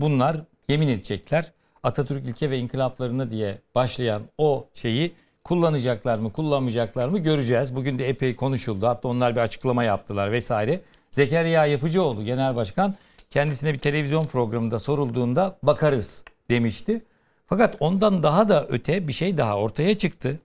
bunlar 0.00 0.36
yemin 0.68 0.88
edecekler. 0.88 1.52
Atatürk 1.82 2.28
ilke 2.28 2.50
ve 2.50 2.58
inkılaplarına 2.58 3.30
diye 3.30 3.58
başlayan 3.74 4.22
o 4.38 4.68
şeyi 4.74 5.12
Kullanacaklar 5.46 6.18
mı, 6.18 6.32
kullanmayacaklar 6.32 7.08
mı 7.08 7.18
göreceğiz. 7.18 7.76
Bugün 7.76 7.98
de 7.98 8.08
epey 8.08 8.36
konuşuldu. 8.36 8.86
Hatta 8.86 9.08
onlar 9.08 9.36
bir 9.36 9.40
açıklama 9.40 9.84
yaptılar 9.84 10.32
vesaire. 10.32 10.80
Zekeriya 11.10 11.66
Yapıcıoğlu 11.66 12.24
Genel 12.24 12.56
Başkan 12.56 12.94
kendisine 13.30 13.72
bir 13.74 13.78
televizyon 13.78 14.24
programında 14.24 14.78
sorulduğunda 14.78 15.58
bakarız 15.62 16.22
demişti. 16.50 17.04
Fakat 17.46 17.76
ondan 17.80 18.22
daha 18.22 18.48
da 18.48 18.66
öte 18.68 19.08
bir 19.08 19.12
şey 19.12 19.38
daha 19.38 19.58
ortaya 19.58 19.98
çıktı. 19.98 20.40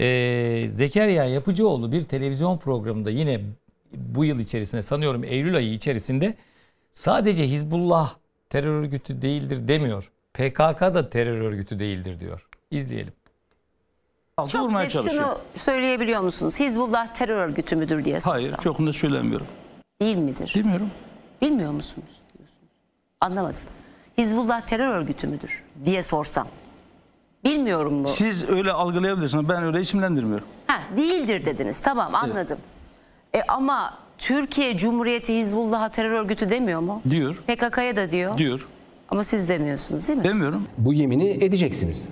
Ee, 0.00 0.66
Zekeriya 0.70 1.24
Yapıcıoğlu 1.24 1.92
bir 1.92 2.04
televizyon 2.04 2.58
programında 2.58 3.10
yine 3.10 3.40
bu 3.94 4.24
yıl 4.24 4.38
içerisinde 4.38 4.82
sanıyorum 4.82 5.24
Eylül 5.24 5.56
ayı 5.56 5.72
içerisinde 5.72 6.34
sadece 6.94 7.48
Hizbullah 7.48 8.14
terör 8.50 8.80
örgütü 8.80 9.22
değildir 9.22 9.68
demiyor. 9.68 10.10
PKK 10.34 10.80
da 10.80 11.10
terör 11.10 11.40
örgütü 11.40 11.78
değildir 11.78 12.20
diyor. 12.20 12.48
İzleyelim. 12.70 13.12
Çok 14.48 14.72
net 14.72 14.92
şunu 14.92 15.38
söyleyebiliyor 15.54 16.20
musunuz? 16.20 16.60
Hizbullah 16.60 17.14
terör 17.14 17.36
örgütü 17.36 17.76
müdür 17.76 18.04
diye 18.04 18.20
sorsam. 18.20 18.32
Hayır, 18.32 18.56
çok 18.62 18.80
net 18.80 18.94
söylemiyorum. 18.94 19.46
Değil 20.00 20.16
midir? 20.16 20.52
Bilmiyorum. 20.56 20.90
Bilmiyor 21.42 21.72
musunuz? 21.72 22.22
Anlamadım. 23.20 23.62
Hizbullah 24.18 24.60
terör 24.60 24.94
örgütü 24.96 25.26
müdür 25.26 25.62
diye 25.84 26.02
sorsam. 26.02 26.48
Bilmiyorum 27.44 27.94
mu? 27.94 28.08
Siz 28.08 28.48
öyle 28.48 28.72
algılayabilirsiniz. 28.72 29.48
Ben 29.48 29.62
öyle 29.62 29.80
isimlendirmiyorum. 29.80 30.46
Ha, 30.66 30.82
değildir 30.96 31.44
dediniz. 31.44 31.78
Tamam 31.80 32.14
anladım. 32.14 32.58
E 33.34 33.42
ama 33.48 33.94
Türkiye 34.18 34.76
Cumhuriyeti 34.76 35.38
Hizbullah'a 35.38 35.88
terör 35.88 36.10
örgütü 36.10 36.50
demiyor 36.50 36.80
mu? 36.80 37.02
Diyor. 37.10 37.36
PKK'ya 37.36 37.96
da 37.96 38.10
diyor. 38.10 38.38
Diyor. 38.38 38.66
Ama 39.08 39.24
siz 39.24 39.48
demiyorsunuz 39.48 40.08
değil 40.08 40.18
mi? 40.18 40.24
Demiyorum. 40.24 40.68
Bu 40.78 40.92
yemini 40.92 41.28
edeceksiniz. 41.30 42.08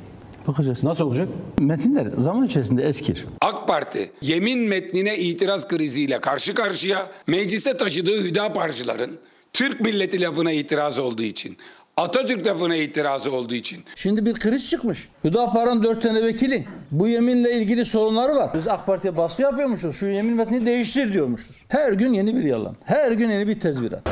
Bakacağız. 0.46 0.84
Nasıl 0.84 1.04
olacak? 1.04 1.28
Metinler 1.60 2.06
zaman 2.16 2.46
içerisinde 2.46 2.82
eskir. 2.84 3.26
AK 3.40 3.68
Parti 3.68 4.12
yemin 4.20 4.58
metnine 4.68 5.16
itiraz 5.18 5.68
kriziyle 5.68 6.20
karşı 6.20 6.54
karşıya 6.54 7.10
meclise 7.26 7.76
taşıdığı 7.76 8.24
Hüdaparcıların 8.24 9.18
Türk 9.54 9.80
milleti 9.80 10.20
lafına 10.20 10.52
itiraz 10.52 10.98
olduğu 10.98 11.22
için, 11.22 11.56
Atatürk 11.96 12.46
lafına 12.46 12.76
itirazı 12.76 13.32
olduğu 13.32 13.54
için 13.54 13.84
Şimdi 13.96 14.26
bir 14.26 14.34
kriz 14.34 14.70
çıkmış. 14.70 15.08
Hüdapar'ın 15.24 15.82
dört 15.82 16.02
tane 16.02 16.22
vekili. 16.22 16.66
Bu 16.90 17.08
yeminle 17.08 17.52
ilgili 17.52 17.84
sorunları 17.84 18.36
var. 18.36 18.50
Biz 18.54 18.68
AK 18.68 18.86
Parti'ye 18.86 19.16
baskı 19.16 19.42
yapıyormuşuz. 19.42 19.96
Şu 19.96 20.06
yemin 20.06 20.34
metnini 20.34 20.66
değiştir 20.66 21.12
diyormuşuz. 21.12 21.62
Her 21.68 21.92
gün 21.92 22.12
yeni 22.12 22.36
bir 22.36 22.44
yalan. 22.44 22.76
Her 22.84 23.12
gün 23.12 23.30
yeni 23.30 23.48
bir 23.48 23.60
tezvirat. 23.60 24.02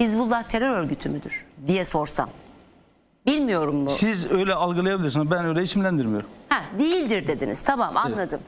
Hizbullah 0.00 0.42
terör 0.42 0.76
örgütü 0.76 1.08
müdür 1.08 1.44
diye 1.66 1.84
sorsam. 1.84 2.30
Bilmiyorum 3.26 3.76
mu? 3.76 3.90
Siz 3.90 4.30
öyle 4.30 4.54
algılayabilirsiniz. 4.54 5.30
Ben 5.30 5.44
öyle 5.44 5.62
isimlendirmiyorum. 5.62 6.28
Ha, 6.48 6.62
değildir 6.78 7.26
dediniz. 7.26 7.60
Tamam 7.62 7.96
anladım. 7.96 8.40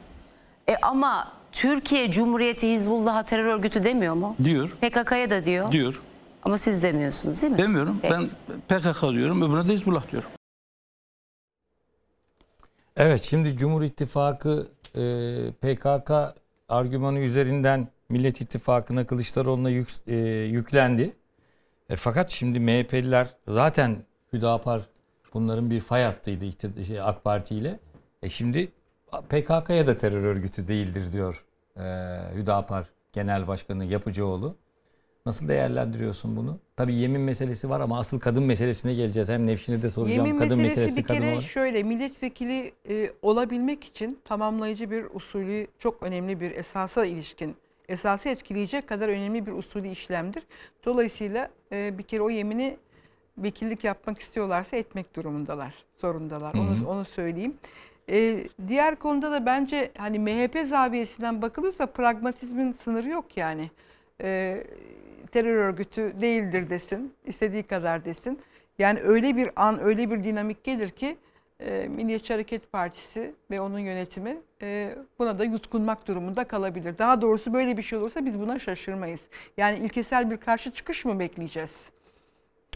E 0.68 0.76
ama 0.82 1.32
Türkiye 1.52 2.10
Cumhuriyeti 2.10 2.72
Hizbullah'a 2.72 3.22
terör 3.22 3.44
örgütü 3.44 3.84
demiyor 3.84 4.14
mu? 4.14 4.36
Diyor. 4.44 4.70
PKK'ya 4.70 5.30
da 5.30 5.44
diyor. 5.44 5.72
Diyor. 5.72 6.00
Ama 6.42 6.58
siz 6.58 6.82
demiyorsunuz 6.82 7.42
değil 7.42 7.52
mi? 7.52 7.58
Demiyorum. 7.58 7.98
Peki. 8.02 8.14
Ben 8.14 8.28
PKK 8.68 9.02
diyorum. 9.02 9.42
Öbürüne 9.42 9.68
de 9.68 9.72
Hizbullah 9.72 10.10
diyorum. 10.12 10.30
Evet 12.96 13.24
şimdi 13.24 13.56
Cumhur 13.56 13.82
İttifakı 13.82 14.68
e, 14.94 15.02
PKK 15.60 16.10
argümanı 16.68 17.18
üzerinden 17.18 17.88
Millet 18.08 18.40
İttifakı'na 18.40 19.06
Kılıçdaroğlu'na 19.06 19.70
yük, 19.70 19.88
e, 20.06 20.16
yüklendi. 20.50 21.16
E, 21.90 21.96
fakat 21.96 22.30
şimdi 22.30 22.60
MHP'liler 22.60 23.28
zaten 23.48 23.96
Hüdapar 24.32 24.82
bunların 25.34 25.70
bir 25.70 25.80
fay 25.80 26.04
hattıydı 26.04 26.84
şey, 26.84 27.00
AK 27.00 27.24
Parti 27.24 27.54
ile. 27.54 27.78
E 28.22 28.28
şimdi 28.28 28.72
PKK'ya 29.12 29.86
da 29.86 29.98
terör 29.98 30.22
örgütü 30.22 30.68
değildir 30.68 31.12
diyor 31.12 31.44
e, 31.76 31.82
Hüdapar 32.34 32.86
Genel 33.12 33.48
Başkanı 33.48 33.84
Yapıcıoğlu. 33.84 34.56
Nasıl 35.26 35.48
değerlendiriyorsun 35.48 36.36
bunu? 36.36 36.58
Tabii 36.76 36.94
yemin 36.94 37.20
meselesi 37.20 37.70
var 37.70 37.80
ama 37.80 37.98
asıl 37.98 38.20
kadın 38.20 38.42
meselesine 38.42 38.94
geleceğiz. 38.94 39.28
Hem 39.28 39.46
Nevşin'e 39.46 39.82
de 39.82 39.90
soracağım. 39.90 40.26
Yemin 40.26 40.38
kadın 40.38 40.58
meselesi 40.58 40.80
meselesi 40.80 40.96
bir 40.96 41.02
kadın 41.02 41.20
kere 41.20 41.32
olarak. 41.32 41.44
şöyle 41.44 41.82
milletvekili 41.82 42.72
e, 42.88 43.12
olabilmek 43.22 43.84
için 43.84 44.18
tamamlayıcı 44.24 44.90
bir 44.90 45.04
usulü 45.14 45.66
çok 45.78 46.02
önemli 46.02 46.40
bir 46.40 46.50
esasa 46.50 47.06
ilişkin 47.06 47.56
esası 47.88 48.28
etkileyecek 48.28 48.88
kadar 48.88 49.08
önemli 49.08 49.46
bir 49.46 49.52
usulü 49.52 49.88
işlemdir. 49.88 50.42
Dolayısıyla 50.84 51.50
e, 51.72 51.98
bir 51.98 52.02
kere 52.02 52.22
o 52.22 52.30
yemini 52.30 52.76
vekillik 53.38 53.84
yapmak 53.84 54.20
istiyorlarsa 54.20 54.76
etmek 54.76 55.16
durumundalar, 55.16 55.74
zorundalar. 55.98 56.54
Hı 56.54 56.58
hı. 56.58 56.62
Onu 56.62 56.88
onu 56.88 57.04
söyleyeyim. 57.04 57.54
E, 58.10 58.44
diğer 58.68 58.96
konuda 58.96 59.32
da 59.32 59.46
bence 59.46 59.90
hani 59.98 60.18
MHP 60.18 60.68
zaviyesinden 60.68 61.42
bakılırsa 61.42 61.86
pragmatizmin 61.86 62.72
sınırı 62.72 63.08
yok 63.08 63.36
yani. 63.36 63.70
E, 64.22 64.64
terör 65.32 65.54
örgütü 65.56 66.12
değildir 66.20 66.70
desin, 66.70 67.12
istediği 67.26 67.62
kadar 67.62 68.04
desin. 68.04 68.38
Yani 68.78 69.00
öyle 69.00 69.36
bir 69.36 69.50
an, 69.56 69.80
öyle 69.82 70.10
bir 70.10 70.24
dinamik 70.24 70.64
gelir 70.64 70.90
ki 70.90 71.16
e, 71.60 71.88
Milliyetçi 71.88 72.32
Hareket 72.32 72.72
Partisi 72.72 73.34
ve 73.50 73.60
onun 73.60 73.78
yönetimi 73.78 74.36
e, 74.62 74.94
buna 75.18 75.38
da 75.38 75.44
yutkunmak 75.44 76.06
durumunda 76.08 76.44
kalabilir. 76.44 76.98
Daha 76.98 77.20
doğrusu 77.22 77.52
böyle 77.52 77.76
bir 77.76 77.82
şey 77.82 77.98
olursa 77.98 78.26
biz 78.26 78.40
buna 78.40 78.58
şaşırmayız. 78.58 79.20
Yani 79.56 79.78
ilkesel 79.78 80.30
bir 80.30 80.36
karşı 80.36 80.70
çıkış 80.70 81.04
mı 81.04 81.18
bekleyeceğiz? 81.18 81.70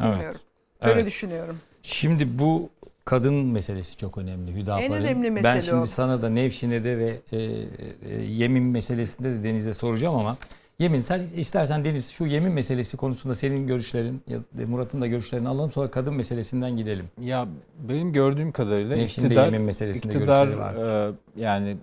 Bilmiyorum. 0.01 0.22
Evet. 0.24 0.41
Öyle 0.80 0.95
Evet. 0.95 1.07
düşünüyorum. 1.07 1.61
Şimdi 1.83 2.39
bu 2.39 2.70
kadın 3.05 3.34
meselesi 3.34 3.96
çok 3.96 4.18
önemli 4.18 4.55
Hüdapar'ın. 4.55 4.84
En 4.84 4.92
önemli 4.92 5.34
Ben 5.36 5.42
mesele 5.42 5.61
şimdi 5.61 5.82
o. 5.82 5.86
sana 5.86 6.22
da 6.22 6.28
Nevşin'e 6.28 6.84
de 6.84 6.98
ve 6.98 7.20
e, 7.32 7.38
e, 7.38 8.22
yemin 8.22 8.62
meselesinde 8.62 9.30
de 9.30 9.44
Deniz'e 9.44 9.74
soracağım 9.74 10.14
ama 10.14 10.36
yemin 10.78 11.00
sen 11.00 11.22
istersen 11.36 11.84
Deniz 11.84 12.11
şu 12.11 12.26
yemin 12.26 12.53
meselesi 12.53 12.96
konusunda 12.96 13.34
senin 13.34 13.66
görüşlerin 13.66 14.22
ya 14.28 14.66
Murat'ın 14.66 15.00
da 15.00 15.07
görüşlerini 15.07 15.48
alalım 15.48 15.72
sonra 15.72 15.90
kadın 15.90 16.14
meselesinden 16.14 16.76
gidelim. 16.76 17.05
Ya 17.20 17.48
benim 17.88 18.12
gördüğüm 18.12 18.53
kadarıyla 18.53 18.96
Nevşin 18.96 19.22
de 19.22 19.26
iktidar, 19.26 19.44
yemin 19.44 19.62
meselesinde 19.62 20.12
iktidar 20.12 20.46
görüşleri 20.46 21.11
e, 21.11 21.12
yani 21.42 21.76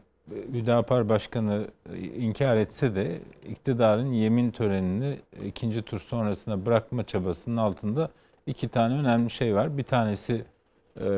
Hüdapar 0.53 1.09
Başkanı 1.09 1.67
e, 1.93 1.97
inkar 1.97 2.57
etse 2.57 2.95
de 2.95 3.20
iktidarın 3.49 4.11
yemin 4.11 4.51
törenini 4.51 5.17
ikinci 5.45 5.82
tur 5.82 5.99
sonrasına 5.99 6.65
bırakma 6.65 7.03
çabasının 7.03 7.57
altında 7.57 8.09
iki 8.47 8.67
tane 8.67 8.93
önemli 8.93 9.30
şey 9.30 9.55
var. 9.55 9.78
Bir 9.78 9.84
tanesi 9.84 10.34
e, 10.34 10.43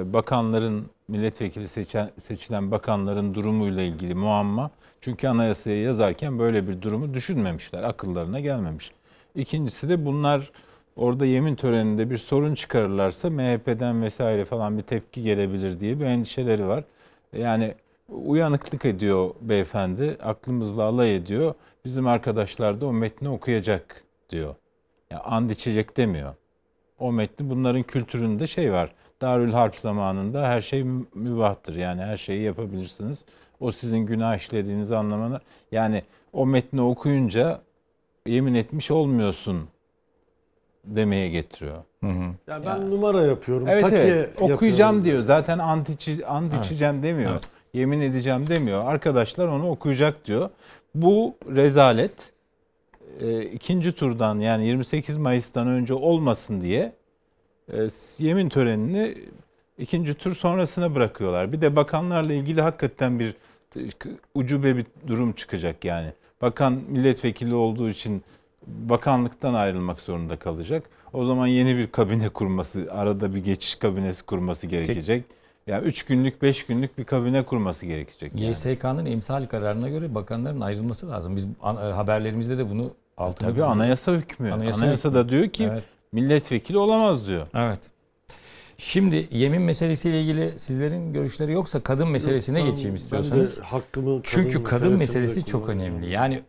bakanların 0.05 0.85
milletvekili 1.07 1.67
seçen, 1.67 2.11
seçilen 2.19 2.71
bakanların 2.71 3.33
durumuyla 3.33 3.81
ilgili 3.81 4.15
muamma. 4.15 4.71
Çünkü 5.01 5.27
anayasayı 5.27 5.81
yazarken 5.81 6.39
böyle 6.39 6.67
bir 6.67 6.81
durumu 6.81 7.13
düşünmemişler. 7.13 7.83
Akıllarına 7.83 8.39
gelmemiş. 8.39 8.91
İkincisi 9.35 9.89
de 9.89 10.05
bunlar 10.05 10.51
orada 10.95 11.25
yemin 11.25 11.55
töreninde 11.55 12.09
bir 12.09 12.17
sorun 12.17 12.55
çıkarırlarsa 12.55 13.29
MHP'den 13.29 14.01
vesaire 14.01 14.45
falan 14.45 14.77
bir 14.77 14.83
tepki 14.83 15.23
gelebilir 15.23 15.79
diye 15.79 15.99
bir 15.99 16.05
endişeleri 16.05 16.67
var. 16.67 16.83
Yani 17.33 17.75
uyanıklık 18.09 18.85
ediyor 18.85 19.29
beyefendi, 19.41 20.17
aklımızla 20.23 20.83
alay 20.83 21.15
ediyor. 21.15 21.53
Bizim 21.85 22.07
arkadaşlar 22.07 22.81
da 22.81 22.85
o 22.85 22.93
metni 22.93 23.29
okuyacak 23.29 24.03
diyor. 24.29 24.55
Yani 25.11 25.21
and 25.21 25.49
içecek 25.49 25.97
demiyor. 25.97 26.35
O 26.99 27.11
metni 27.11 27.49
bunların 27.49 27.83
kültüründe 27.83 28.47
şey 28.47 28.71
var. 28.71 28.91
Darül 29.21 29.51
Harp 29.51 29.75
zamanında 29.75 30.47
her 30.47 30.61
şey 30.61 30.83
mü- 30.83 31.05
mübahtır. 31.15 31.75
Yani 31.75 32.01
her 32.01 32.17
şeyi 32.17 32.41
yapabilirsiniz. 32.41 33.25
O 33.59 33.71
sizin 33.71 33.97
günah 33.99 34.37
işlediğiniz 34.37 34.91
anlamına. 34.91 35.39
Yani 35.71 36.03
o 36.33 36.45
metni 36.45 36.81
okuyunca 36.81 37.61
yemin 38.27 38.53
etmiş 38.53 38.91
olmuyorsun 38.91 39.67
demeye 40.85 41.29
getiriyor. 41.29 41.77
Ya 42.47 42.65
ben 42.65 42.91
numara 42.91 43.21
yapıyorum. 43.21 43.67
Evet, 43.67 43.81
takiye 43.83 44.01
evet. 44.05 44.41
okuyacağım 44.41 44.95
yapıyorum. 44.95 45.03
diyor. 45.05 45.21
Zaten 45.21 45.59
ant, 45.59 45.89
içi, 45.89 46.25
ant 46.27 46.53
Evet. 46.55 46.65
içeceğim 46.65 47.03
demiyor. 47.03 47.31
Evet. 47.31 47.43
Yemin 47.73 48.01
edeceğim 48.01 48.47
demiyor. 48.47 48.83
Arkadaşlar 48.85 49.47
onu 49.47 49.69
okuyacak 49.69 50.25
diyor. 50.25 50.49
Bu 50.95 51.35
rezalet 51.55 52.31
e, 53.19 53.41
ikinci 53.41 53.91
turdan 53.91 54.39
yani 54.39 54.67
28 54.67 55.17
Mayıs'tan 55.17 55.67
önce 55.67 55.93
olmasın 55.93 56.61
diye 56.61 56.93
e, 57.73 57.87
yemin 58.17 58.49
törenini 58.49 59.17
ikinci 59.77 60.13
tur 60.13 60.35
sonrasına 60.35 60.95
bırakıyorlar. 60.95 61.51
Bir 61.51 61.61
de 61.61 61.75
bakanlarla 61.75 62.33
ilgili 62.33 62.61
hakikaten 62.61 63.19
bir 63.19 63.35
ucube 64.35 64.77
bir 64.77 64.85
durum 65.07 65.33
çıkacak 65.33 65.85
yani. 65.85 66.13
Bakan 66.41 66.73
milletvekili 66.73 67.55
olduğu 67.55 67.89
için 67.89 68.23
bakanlıktan 68.67 69.53
ayrılmak 69.53 69.99
zorunda 69.99 70.35
kalacak. 70.35 70.89
O 71.13 71.25
zaman 71.25 71.47
yeni 71.47 71.77
bir 71.77 71.87
kabine 71.87 72.29
kurması, 72.29 72.87
arada 72.91 73.35
bir 73.35 73.43
geçiş 73.43 73.75
kabinesi 73.75 74.25
kurması 74.25 74.67
gerekecek. 74.67 75.25
Yani 75.67 75.85
3 75.85 76.03
günlük, 76.05 76.41
5 76.41 76.65
günlük 76.65 76.97
bir 76.97 77.03
kabine 77.03 77.43
kurması 77.43 77.85
gerekecek. 77.85 78.31
Yani. 78.35 78.51
YSK'nın 78.51 79.05
emsal 79.05 79.45
kararına 79.45 79.89
göre 79.89 80.15
bakanların 80.15 80.61
ayrılması 80.61 81.09
lazım. 81.09 81.35
Biz 81.35 81.45
e, 81.45 81.67
haberlerimizde 81.67 82.57
de 82.57 82.69
bunu 82.69 82.91
altına 83.17 83.49
Tabii 83.49 83.63
anayasa 83.63 84.11
hükmü. 84.11 84.51
Anayasa 84.51 84.83
Anayasada 84.83 85.19
hükmü. 85.19 85.29
diyor 85.31 85.49
ki 85.49 85.69
Evet. 85.71 85.83
Milletvekili 86.11 86.77
olamaz 86.77 87.27
diyor. 87.27 87.47
Evet. 87.53 87.79
Şimdi 88.77 89.27
yemin 89.31 89.61
meselesiyle 89.61 90.21
ilgili 90.21 90.59
sizlerin 90.59 91.13
görüşleri 91.13 91.51
yoksa 91.51 91.79
kadın 91.79 92.07
meselesine 92.07 92.57
Ben- 92.57 92.65
geçeyim 92.65 92.89
ben 92.89 92.97
de 92.97 93.01
istiyorsanız. 93.03 93.59
hakkımı 93.59 94.19
Çünkü 94.23 94.63
kadın 94.63 94.99
meselesi 94.99 95.45
çok 95.45 95.69
önemli. 95.69 96.09
Yani 96.09 96.41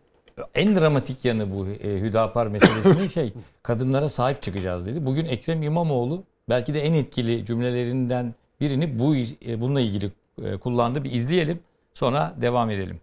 en 0.55 0.75
dramatik 0.75 1.25
yanı 1.25 1.51
bu 1.55 1.67
e, 1.67 1.99
Hüdapar 1.99 2.47
meselesinin 2.47 3.07
şey 3.07 3.33
kadınlara 3.63 4.09
sahip 4.09 4.41
çıkacağız 4.41 4.85
dedi. 4.85 5.05
Bugün 5.05 5.25
Ekrem 5.25 5.63
İmamoğlu 5.63 6.23
belki 6.49 6.73
de 6.73 6.81
en 6.81 6.93
etkili 6.93 7.45
cümlelerinden 7.45 8.33
birini 8.61 8.99
bu 8.99 9.15
e, 9.15 9.61
bununla 9.61 9.81
ilgili 9.81 10.11
e, 10.43 10.57
kullandı. 10.57 11.03
Bir 11.03 11.11
izleyelim 11.11 11.59
sonra 11.93 12.33
devam 12.41 12.69
edelim. 12.69 12.99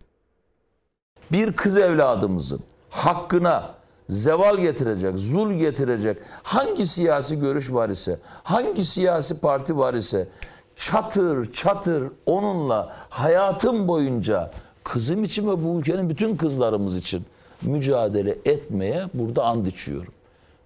bir 1.32 1.52
kız 1.52 1.78
evladımızın 1.78 2.60
hakkına 2.90 3.74
zeval 4.10 4.58
getirecek, 4.58 5.18
zul 5.18 5.52
getirecek 5.52 6.16
hangi 6.42 6.86
siyasi 6.86 7.40
görüş 7.40 7.72
var 7.72 7.88
ise, 7.90 8.18
hangi 8.42 8.84
siyasi 8.84 9.40
parti 9.40 9.78
var 9.78 9.94
ise 9.94 10.28
çatır 10.76 11.52
çatır 11.52 12.12
onunla 12.26 12.96
hayatım 13.10 13.88
boyunca 13.88 14.50
kızım 14.84 15.24
için 15.24 15.48
ve 15.50 15.64
bu 15.64 15.80
ülkenin 15.80 16.08
bütün 16.08 16.36
kızlarımız 16.36 16.96
için 16.96 17.24
mücadele 17.62 18.38
etmeye 18.44 19.04
burada 19.14 19.44
and 19.44 19.66
içiyorum. 19.66 20.12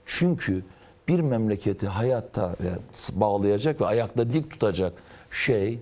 Çünkü 0.06 0.62
bir 1.08 1.20
memleketi 1.20 1.86
hayatta 1.86 2.56
ve 2.60 2.70
bağlayacak 3.12 3.80
ve 3.80 3.86
ayakta 3.86 4.32
dik 4.32 4.50
tutacak 4.50 4.92
şey 5.30 5.78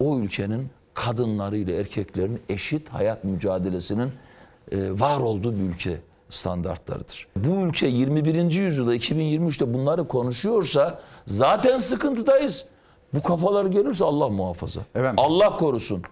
o 0.00 0.18
ülkenin 0.18 0.68
kadınlarıyla 0.94 1.74
erkeklerin 1.74 2.40
eşit 2.48 2.88
hayat 2.88 3.24
mücadelesinin 3.24 4.12
e, 4.72 5.00
var 5.00 5.20
olduğu 5.20 5.54
bir 5.54 5.62
ülke 5.62 6.00
standartlarıdır. 6.30 7.26
Bu 7.36 7.66
ülke 7.66 7.86
21. 7.86 8.50
yüzyılda 8.50 8.96
2023'te 8.96 9.74
bunları 9.74 10.08
konuşuyorsa 10.08 11.00
zaten 11.26 11.78
sıkıntıdayız. 11.78 12.66
Bu 13.14 13.22
kafalar 13.22 13.66
gelirse 13.66 14.04
Allah 14.04 14.28
muhafaza. 14.28 14.80
Allah 15.16 15.56
korusun. 15.56 16.02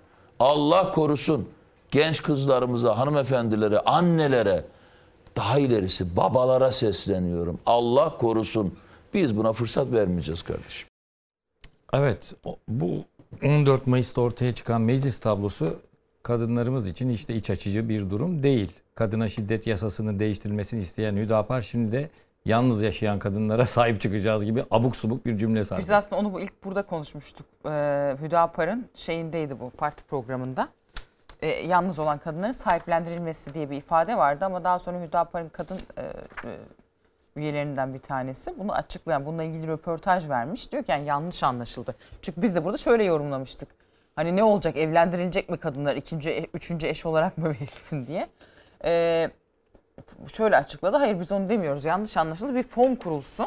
Allah 0.40 0.92
korusun. 0.92 1.48
Genç 1.90 2.22
kızlarımıza, 2.22 2.98
hanımefendilere, 2.98 3.80
annelere, 3.80 4.64
daha 5.36 5.58
ilerisi 5.58 6.16
babalara 6.16 6.72
sesleniyorum. 6.72 7.58
Allah 7.66 8.18
korusun. 8.18 8.74
Biz 9.14 9.36
buna 9.36 9.52
fırsat 9.52 9.92
vermeyeceğiz 9.92 10.42
kardeşim. 10.42 10.88
Evet 11.92 12.34
bu 12.68 13.04
14 13.44 13.86
Mayıs'ta 13.86 14.20
ortaya 14.20 14.54
çıkan 14.54 14.80
meclis 14.80 15.20
tablosu 15.20 15.76
kadınlarımız 16.22 16.88
için 16.88 17.08
işte 17.08 17.34
iç 17.34 17.50
açıcı 17.50 17.88
bir 17.88 18.10
durum 18.10 18.42
değil. 18.42 18.72
Kadına 18.94 19.28
şiddet 19.28 19.66
yasasının 19.66 20.18
değiştirilmesini 20.18 20.80
isteyen 20.80 21.16
Hüdapar 21.16 21.62
şimdi 21.62 21.92
de 21.92 22.10
yalnız 22.44 22.82
yaşayan 22.82 23.18
kadınlara 23.18 23.66
sahip 23.76 24.00
çıkacağız 24.00 24.44
gibi 24.44 24.64
abuk 24.70 24.96
subuk 24.96 25.26
bir 25.26 25.38
cümle 25.38 25.64
sardı. 25.64 25.82
Biz 25.82 25.90
aslında 25.90 26.20
onu 26.20 26.40
ilk 26.40 26.64
burada 26.64 26.82
konuşmuştuk. 26.82 27.46
Ee, 27.66 28.16
Hüdapar'ın 28.22 28.86
şeyindeydi 28.94 29.60
bu 29.60 29.70
parti 29.70 30.02
programında. 30.04 30.68
Ee, 31.42 31.46
yalnız 31.48 31.98
olan 31.98 32.18
kadınların 32.18 32.52
sahiplendirilmesi 32.52 33.54
diye 33.54 33.70
bir 33.70 33.76
ifade 33.76 34.16
vardı 34.16 34.44
ama 34.44 34.64
daha 34.64 34.78
sonra 34.78 35.00
Hüdapar'ın 35.02 35.48
kadın 35.48 35.78
e, 35.96 36.02
e, 36.02 36.12
üyelerinden 37.36 37.94
bir 37.94 37.98
tanesi 37.98 38.58
bunu 38.58 38.72
açıklayan, 38.72 39.26
bununla 39.26 39.42
ilgili 39.42 39.68
röportaj 39.68 40.28
vermiş. 40.28 40.72
Diyor 40.72 40.82
ki 40.82 40.90
yani 40.90 41.06
yanlış 41.06 41.42
anlaşıldı. 41.42 41.94
Çünkü 42.22 42.42
biz 42.42 42.54
de 42.54 42.64
burada 42.64 42.78
şöyle 42.78 43.04
yorumlamıştık. 43.04 43.68
Hani 44.18 44.36
ne 44.36 44.44
olacak 44.44 44.76
evlendirilecek 44.76 45.48
mi 45.48 45.56
kadınlar 45.56 45.96
ikinci, 45.96 46.30
e- 46.30 46.46
üçüncü 46.54 46.86
eş 46.86 47.06
olarak 47.06 47.38
mı 47.38 47.44
verilsin 47.48 48.06
diye. 48.06 48.28
Ee, 48.84 49.30
şöyle 50.32 50.56
açıkladı. 50.56 50.96
Hayır 50.96 51.20
biz 51.20 51.32
onu 51.32 51.48
demiyoruz. 51.48 51.84
Yanlış 51.84 52.16
anlaşıldı. 52.16 52.54
Bir 52.54 52.62
fon 52.62 52.94
kurulsun. 52.94 53.46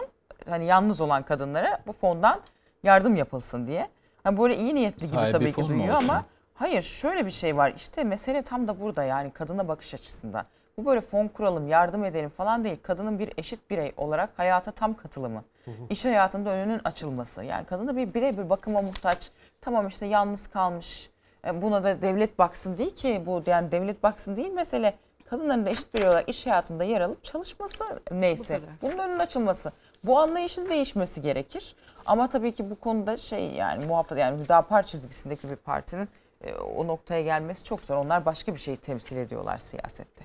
Hani 0.50 0.66
yalnız 0.66 1.02
olan 1.02 1.24
kadınlara 1.24 1.80
bu 1.88 1.92
fondan 1.92 2.42
yardım 2.84 3.16
yapılsın 3.16 3.68
diye. 3.68 3.90
Hani 4.24 4.38
böyle 4.38 4.58
iyi 4.58 4.76
niyetli 4.76 5.08
gibi 5.08 5.16
Sahibi 5.16 5.32
tabii 5.32 5.54
ki 5.54 5.68
duyuyor 5.68 5.96
ama 5.96 6.26
hayır 6.54 6.82
şöyle 6.82 7.26
bir 7.26 7.32
şey 7.32 7.58
var. 7.58 7.74
İşte 7.76 8.04
mesele 8.04 8.42
tam 8.42 8.68
da 8.68 8.80
burada 8.80 9.04
yani 9.04 9.32
kadına 9.32 9.68
bakış 9.68 9.94
açısından. 9.94 10.46
Bu 10.78 10.86
böyle 10.86 11.02
fon 11.02 11.28
kuralım, 11.28 11.68
yardım 11.68 12.06
edelim 12.06 12.30
falan 12.30 12.64
değil. 12.64 12.78
Kadının 12.84 13.20
bir 13.20 13.34
eşit 13.38 13.70
birey 13.70 13.94
olarak 13.98 14.30
hayata 14.38 14.72
tam 14.72 14.94
katılımı. 14.94 15.44
iş 15.90 16.06
hayatında 16.06 16.50
önünün 16.50 16.82
açılması. 16.84 17.44
Yani 17.44 17.66
kadın 17.66 17.88
da 17.88 17.96
bir 17.96 18.14
birey 18.14 18.38
bir 18.38 18.50
bakıma 18.50 18.82
muhtaç. 18.82 19.32
Tamam 19.62 19.88
işte 19.88 20.06
yalnız 20.06 20.48
kalmış. 20.48 21.10
E, 21.48 21.62
Buna 21.62 21.84
da 21.84 22.02
devlet 22.02 22.40
baksın 22.40 22.78
değil 22.78 22.96
ki 22.96 23.24
bu 23.26 23.44
yani 23.46 23.72
devlet 23.72 24.04
baksın 24.04 24.36
değil 24.36 24.52
mesele. 24.52 24.94
Kadınların 25.26 25.66
da 25.66 25.70
eşit 25.70 25.94
birey 25.94 26.08
olarak 26.08 26.30
iş 26.30 26.46
hayatında 26.48 26.84
yer 26.84 27.02
alıp 27.02 27.24
çalışması 27.24 27.84
neyse. 28.12 28.60
Bunun 28.82 28.98
önünün 28.98 29.20
açılması. 29.20 29.72
Bu 30.04 30.20
anlayışın 30.20 30.70
değişmesi 30.70 31.22
gerekir. 31.22 31.76
Ama 32.06 32.30
tabii 32.30 32.52
ki 32.52 32.70
bu 32.70 32.76
konuda 32.80 33.18
şey 33.18 33.52
yani 33.52 33.86
muhafaza 33.86 34.22
yani 34.22 34.44
Hüdapar 34.44 34.84
çizgisindeki 34.86 35.50
bir 35.50 35.56
partinin 35.56 36.10
e, 36.42 36.54
o 36.54 36.88
noktaya 36.88 37.22
gelmesi 37.22 37.64
çok 37.64 37.82
zor. 37.82 37.96
Onlar 37.96 38.26
başka 38.26 38.54
bir 38.54 38.60
şeyi 38.60 38.78
temsil 38.78 39.18
ediyorlar 39.18 39.58
siyasette. 39.58 40.24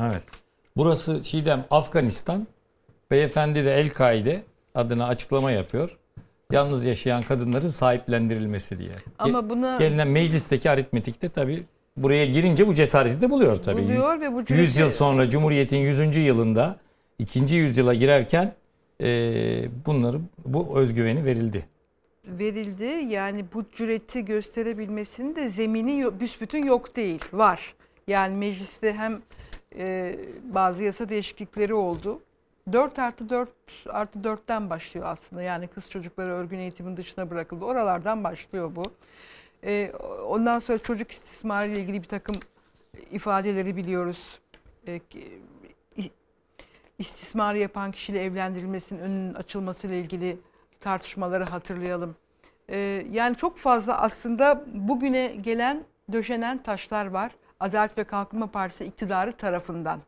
Evet. 0.00 0.22
Burası 0.76 1.22
Çiğdem 1.22 1.64
Afganistan. 1.70 2.46
Beyefendi 3.10 3.64
de 3.64 3.74
El-Kaide 3.74 4.42
adına 4.74 5.06
açıklama 5.06 5.50
yapıyor. 5.50 5.98
Yalnız 6.52 6.84
yaşayan 6.84 7.22
kadınların 7.22 7.68
sahiplendirilmesi 7.68 8.78
diye. 8.78 8.90
Ama 9.18 9.38
buna- 9.50 9.78
gelinen 9.78 10.08
meclisteki 10.08 10.70
aritmetikte 10.70 11.28
tabii 11.28 11.62
buraya 11.96 12.24
girince 12.26 12.66
bu 12.66 12.74
cesareti 12.74 13.20
de 13.20 13.30
buluyor 13.30 13.56
tabii. 13.56 13.82
Buluyor 13.82 14.20
ve 14.20 14.32
bu 14.32 14.42
100 14.48 14.76
yıl 14.76 14.88
sonra 14.90 15.30
Cumhuriyet'in 15.30 15.76
100. 15.76 16.16
yılında 16.20 16.76
ikinci 17.18 17.56
yüzyıla 17.56 17.94
girerken 17.94 18.52
e, 19.00 19.06
bunları 19.86 20.20
bu 20.46 20.78
özgüveni 20.78 21.24
verildi. 21.24 21.66
verildi. 22.26 22.84
Yani 23.08 23.44
bu 23.54 23.64
cüreti 23.76 24.24
gösterebilmesinin 24.24 25.36
de 25.36 25.50
zemini 25.50 26.20
büsbütün 26.20 26.64
yok 26.64 26.96
değil. 26.96 27.20
Var. 27.32 27.74
Yani 28.06 28.36
mecliste 28.36 28.92
hem 28.94 29.18
e, 29.78 30.16
bazı 30.54 30.82
yasa 30.82 31.08
değişiklikleri 31.08 31.74
oldu. 31.74 32.20
4 32.72 32.98
artı 32.98 33.30
4 33.30 33.48
artı 33.88 34.18
4'ten 34.18 34.70
başlıyor 34.70 35.06
aslında. 35.06 35.42
Yani 35.42 35.68
kız 35.68 35.90
çocukları 35.90 36.32
örgün 36.32 36.58
eğitimin 36.58 36.96
dışına 36.96 37.30
bırakıldı. 37.30 37.64
Oralardan 37.64 38.24
başlıyor 38.24 38.76
bu. 38.76 38.82
E, 39.64 39.92
ondan 40.26 40.58
sonra 40.58 40.78
çocuk 40.78 41.10
istismarı 41.10 41.68
ile 41.68 41.80
ilgili 41.80 42.02
bir 42.02 42.08
takım 42.08 42.36
ifadeleri 43.10 43.76
biliyoruz. 43.76 44.40
E, 44.88 45.00
istismarı 46.98 47.58
yapan 47.58 47.92
kişiyle 47.92 48.24
evlendirilmesinin 48.24 49.00
önünün 49.00 49.34
açılmasıyla 49.34 49.96
ilgili 49.96 50.38
tartışmaları 50.80 51.44
hatırlayalım. 51.44 52.16
Ee, 52.68 53.06
yani 53.10 53.36
çok 53.36 53.58
fazla 53.58 54.00
aslında 54.00 54.64
bugüne 54.74 55.26
gelen 55.26 55.84
döşenen 56.12 56.58
taşlar 56.58 57.06
var. 57.06 57.32
Adalet 57.60 57.98
ve 57.98 58.04
Kalkınma 58.04 58.46
Partisi 58.46 58.84
iktidarı 58.84 59.32
tarafından. 59.32 60.00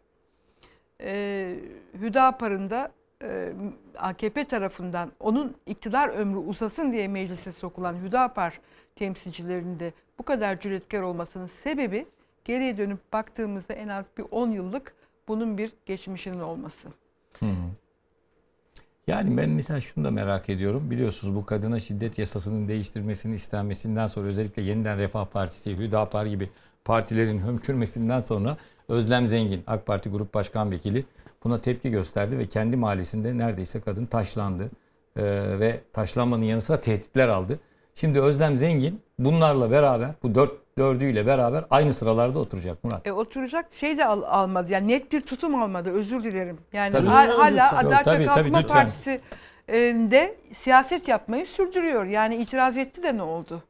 Ee, 1.03 1.57
Hüdapar'ın 2.01 2.71
da 2.71 2.93
e, 3.23 3.53
AKP 3.99 4.45
tarafından 4.45 5.13
onun 5.21 5.57
iktidar 5.67 6.09
ömrü 6.09 6.39
uzasın 6.39 6.93
diye 6.93 7.09
meclise 7.09 7.53
sokulan 7.53 7.95
Hüdapar 7.95 8.61
temsilcilerinde 8.97 9.93
bu 10.19 10.23
kadar 10.23 10.61
cüretkar 10.61 11.03
olmasının 11.03 11.51
sebebi 11.63 12.07
geriye 12.45 12.79
dönüp 12.79 13.13
baktığımızda 13.13 13.75
en 13.75 13.89
az 13.89 14.05
bir 14.19 14.25
10 14.31 14.51
yıllık 14.51 14.95
bunun 15.29 15.59
bir 15.59 15.73
geçmişinin 15.87 16.41
olması. 16.41 16.89
Yani 19.07 19.37
ben 19.37 19.51
mesela 19.51 19.81
şunu 19.81 20.05
da 20.05 20.11
merak 20.11 20.49
ediyorum. 20.49 20.91
Biliyorsunuz 20.91 21.35
bu 21.35 21.47
kadına 21.47 21.81
şiddet 21.81 22.19
yasasının 22.19 22.69
değiştirmesinin 22.69 23.35
istenmesinden 23.35 24.07
sonra 24.07 24.27
özellikle 24.27 24.63
yeniden 24.63 24.99
Refah 24.99 25.27
Partisi, 25.27 25.77
Hüdapar 25.77 26.27
gibi 26.27 26.51
partilerin 26.85 27.39
hömkürmesinden 27.39 28.21
sonra 28.21 28.57
Özlem 28.91 29.26
Zengin, 29.26 29.62
AK 29.66 29.86
Parti 29.86 30.11
Grup 30.11 30.34
Başkan 30.34 30.70
Vekili 30.70 31.05
buna 31.45 31.61
tepki 31.61 31.91
gösterdi 31.91 32.38
ve 32.38 32.47
kendi 32.47 32.76
mahallesinde 32.76 33.38
neredeyse 33.38 33.80
kadın 33.80 34.07
taşlandı. 34.07 34.70
Ee, 35.16 35.22
ve 35.61 35.80
taşlanmanın 35.93 36.43
yanı 36.43 36.61
sıra 36.61 36.80
tehditler 36.80 37.28
aldı. 37.28 37.59
Şimdi 37.95 38.20
Özlem 38.20 38.57
Zengin 38.57 39.01
bunlarla 39.18 39.70
beraber, 39.70 40.11
bu 40.22 40.34
dört, 40.34 40.53
dördüyle 40.78 41.26
beraber 41.26 41.64
aynı 41.70 41.93
sıralarda 41.93 42.38
oturacak 42.38 42.84
Murat. 42.84 43.07
E, 43.07 43.12
oturacak 43.12 43.66
şey 43.74 43.99
de 43.99 44.05
al- 44.05 44.22
almadı. 44.22 44.72
Yani 44.72 44.88
net 44.88 45.12
bir 45.12 45.20
tutum 45.20 45.62
almadı. 45.62 45.91
Özür 45.91 46.22
dilerim. 46.22 46.59
Yani 46.72 46.93
Tabii. 46.93 47.07
hal- 47.07 47.30
hala 47.30 47.64
Yok, 47.64 47.74
Adalet 47.78 48.05
tabii, 48.05 48.18
ve 48.20 48.26
tabii, 48.26 48.34
Kalkınma 48.34 48.59
lütfen. 48.59 48.74
Partisi 48.84 49.20
e, 49.68 49.76
de 50.11 50.34
siyaset 50.59 51.09
yapmayı 51.09 51.47
sürdürüyor. 51.47 52.05
Yani 52.05 52.36
itiraz 52.36 52.76
etti 52.76 53.03
de 53.03 53.16
ne 53.16 53.22
oldu? 53.22 53.62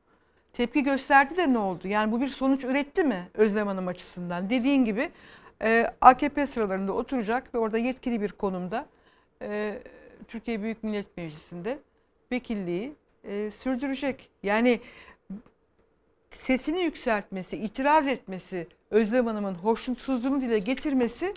Tepki 0.60 0.82
gösterdi 0.82 1.36
de 1.36 1.52
ne 1.52 1.58
oldu? 1.58 1.88
Yani 1.88 2.12
bu 2.12 2.20
bir 2.20 2.28
sonuç 2.28 2.64
üretti 2.64 3.04
mi 3.04 3.28
Özlem 3.34 3.66
Hanım 3.66 3.88
açısından? 3.88 4.50
Dediğin 4.50 4.84
gibi 4.84 5.10
e, 5.62 5.92
AKP 6.00 6.46
sıralarında 6.46 6.92
oturacak 6.92 7.54
ve 7.54 7.58
orada 7.58 7.78
yetkili 7.78 8.20
bir 8.20 8.32
konumda 8.32 8.86
e, 9.42 9.78
Türkiye 10.28 10.62
Büyük 10.62 10.82
Millet 10.82 11.16
Meclisi'nde 11.16 11.78
vekilliği 12.32 12.94
e, 13.24 13.50
sürdürecek. 13.50 14.30
Yani 14.42 14.80
sesini 16.30 16.80
yükseltmesi, 16.80 17.56
itiraz 17.56 18.06
etmesi, 18.06 18.66
Özlem 18.90 19.26
Hanım'ın 19.26 19.54
hoşnutsuzluğunu 19.54 20.40
dile 20.40 20.58
getirmesi 20.58 21.34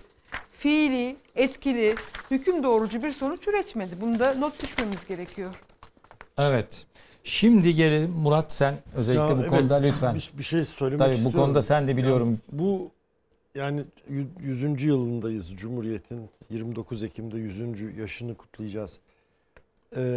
fiili, 0.51 1.15
etkili, 1.35 1.95
hüküm 2.31 2.63
doğurucu 2.63 3.03
bir 3.03 3.11
sonuç 3.11 3.47
üretmedi. 3.47 4.01
Bunda 4.01 4.33
not 4.33 4.63
düşmemiz 4.63 5.07
gerekiyor. 5.07 5.55
Evet. 6.37 6.85
Şimdi 7.23 7.75
gelelim 7.75 8.11
Murat 8.11 8.53
sen 8.53 8.77
özellikle 8.95 9.23
Ya 9.23 9.37
bu 9.37 9.41
evet, 9.41 9.49
konuda 9.49 9.75
lütfen. 9.75 10.15
Bir, 10.15 10.31
bir 10.37 10.43
şey 10.43 10.65
söylemek 10.65 10.99
Tabii 10.99 11.11
bu 11.11 11.15
istiyorum. 11.15 11.39
konuda 11.39 11.61
sen 11.61 11.87
de 11.87 11.97
biliyorum. 11.97 12.27
Yani 12.29 12.39
bu 12.51 12.91
yani 13.55 13.83
yü- 14.11 14.41
100. 14.41 14.83
yılındayız 14.83 15.55
Cumhuriyet'in 15.55 16.29
29 16.49 17.03
Ekim'de 17.03 17.37
100. 17.37 17.81
yaşını 17.99 18.35
kutlayacağız. 18.35 18.99
Ee, 19.95 20.15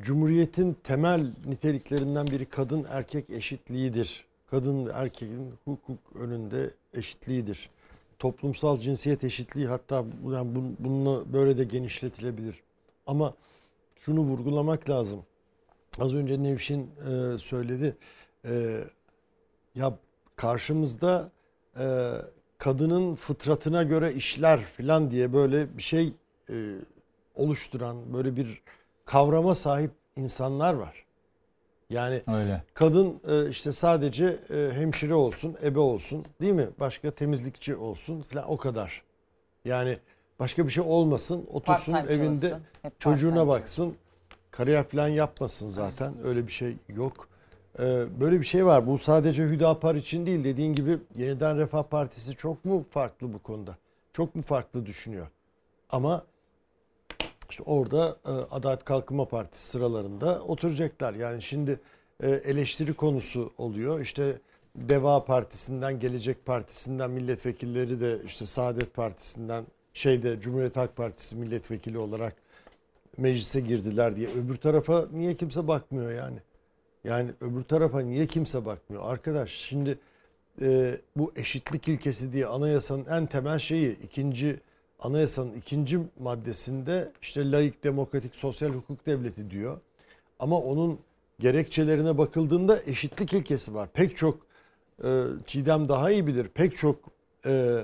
Cumhuriyet'in 0.00 0.76
temel 0.84 1.26
niteliklerinden 1.46 2.26
biri 2.26 2.46
kadın 2.46 2.86
erkek 2.90 3.30
eşitliğidir. 3.30 4.24
Kadın 4.50 4.86
ve 4.86 4.90
erkeğin 4.92 5.52
hukuk 5.64 5.98
önünde 6.14 6.70
eşitliğidir. 6.94 7.70
Toplumsal 8.18 8.78
cinsiyet 8.80 9.24
eşitliği 9.24 9.66
hatta 9.66 10.04
bu- 10.22 10.32
yani 10.32 10.58
bun- 10.58 10.74
bununla 10.78 11.32
böyle 11.32 11.58
de 11.58 11.64
genişletilebilir. 11.64 12.60
Ama 13.06 13.34
şunu 14.00 14.20
vurgulamak 14.20 14.90
lazım. 14.90 15.20
Az 16.00 16.14
önce 16.14 16.42
Nevşin 16.42 16.90
e, 17.00 17.38
söyledi. 17.38 17.96
E, 18.44 18.84
ya 19.74 19.98
karşımızda 20.36 21.30
e, 21.78 22.12
kadının 22.58 23.14
fıtratına 23.14 23.82
göre 23.82 24.12
işler 24.12 24.60
falan 24.60 25.10
diye 25.10 25.32
böyle 25.32 25.78
bir 25.78 25.82
şey 25.82 26.12
e, 26.50 26.54
oluşturan 27.34 28.14
böyle 28.14 28.36
bir 28.36 28.62
kavrama 29.04 29.54
sahip 29.54 29.90
insanlar 30.16 30.74
var. 30.74 31.04
Yani 31.90 32.22
Öyle. 32.26 32.62
kadın 32.74 33.20
e, 33.28 33.48
işte 33.48 33.72
sadece 33.72 34.38
e, 34.50 34.70
hemşire 34.72 35.14
olsun, 35.14 35.56
ebe 35.62 35.78
olsun 35.78 36.24
değil 36.40 36.52
mi? 36.52 36.68
Başka 36.80 37.10
temizlikçi 37.10 37.76
olsun 37.76 38.22
falan 38.22 38.50
o 38.50 38.56
kadar. 38.56 39.02
Yani 39.64 39.98
başka 40.38 40.66
bir 40.66 40.70
şey 40.70 40.84
olmasın, 40.86 41.46
otursun 41.52 41.94
evinde 41.94 42.58
hep 42.82 43.00
çocuğuna 43.00 43.46
baksın. 43.48 43.94
Kariyer 44.52 44.82
falan 44.82 45.08
yapmasın 45.08 45.68
zaten. 45.68 46.14
Öyle 46.24 46.46
bir 46.46 46.52
şey 46.52 46.76
yok. 46.88 47.28
Ee, 47.78 48.04
böyle 48.20 48.40
bir 48.40 48.44
şey 48.44 48.66
var. 48.66 48.86
Bu 48.86 48.98
sadece 48.98 49.44
Hüdapar 49.44 49.94
için 49.94 50.26
değil. 50.26 50.44
Dediğin 50.44 50.74
gibi 50.74 50.98
Yeniden 51.16 51.58
Refah 51.58 51.82
Partisi 51.82 52.36
çok 52.36 52.64
mu 52.64 52.84
farklı 52.90 53.32
bu 53.32 53.38
konuda? 53.38 53.76
Çok 54.12 54.34
mu 54.34 54.42
farklı 54.42 54.86
düşünüyor? 54.86 55.26
Ama 55.90 56.22
işte 57.50 57.62
orada 57.66 58.16
e, 58.26 58.30
Adalet 58.30 58.84
Kalkınma 58.84 59.24
Partisi 59.28 59.66
sıralarında 59.66 60.40
oturacaklar. 60.40 61.14
Yani 61.14 61.42
şimdi 61.42 61.80
e, 62.22 62.30
eleştiri 62.30 62.94
konusu 62.94 63.52
oluyor. 63.58 64.00
İşte 64.00 64.38
Deva 64.76 65.24
Partisi'nden, 65.24 66.00
Gelecek 66.00 66.46
Partisi'nden 66.46 67.10
milletvekilleri 67.10 68.00
de 68.00 68.18
işte 68.26 68.46
Saadet 68.46 68.94
Partisi'nden 68.94 69.64
şeyde 69.94 70.40
Cumhuriyet 70.40 70.76
Halk 70.76 70.96
Partisi 70.96 71.36
milletvekili 71.36 71.98
olarak 71.98 72.36
meclise 73.18 73.60
girdiler 73.60 74.16
diye. 74.16 74.28
Öbür 74.28 74.56
tarafa 74.56 75.06
niye 75.12 75.34
kimse 75.34 75.68
bakmıyor 75.68 76.12
yani? 76.12 76.38
Yani 77.04 77.30
öbür 77.40 77.62
tarafa 77.62 78.00
niye 78.00 78.26
kimse 78.26 78.66
bakmıyor? 78.66 79.02
Arkadaş 79.06 79.50
şimdi 79.50 79.98
e, 80.60 80.96
bu 81.16 81.32
eşitlik 81.36 81.88
ilkesi 81.88 82.32
diye 82.32 82.46
anayasanın 82.46 83.04
en 83.04 83.26
temel 83.26 83.58
şeyi 83.58 83.98
ikinci 84.02 84.60
anayasanın 85.00 85.52
ikinci 85.54 85.98
maddesinde 86.20 87.12
işte 87.22 87.50
laik, 87.50 87.84
demokratik, 87.84 88.34
sosyal 88.34 88.70
hukuk 88.70 89.06
devleti 89.06 89.50
diyor. 89.50 89.80
Ama 90.38 90.58
onun 90.58 90.98
gerekçelerine 91.40 92.18
bakıldığında 92.18 92.78
eşitlik 92.86 93.32
ilkesi 93.32 93.74
var. 93.74 93.88
Pek 93.92 94.16
çok 94.16 94.38
e, 95.04 95.22
Çiğdem 95.46 95.88
daha 95.88 96.10
iyi 96.10 96.26
bilir. 96.26 96.48
Pek 96.48 96.76
çok 96.76 96.96
e, 97.46 97.78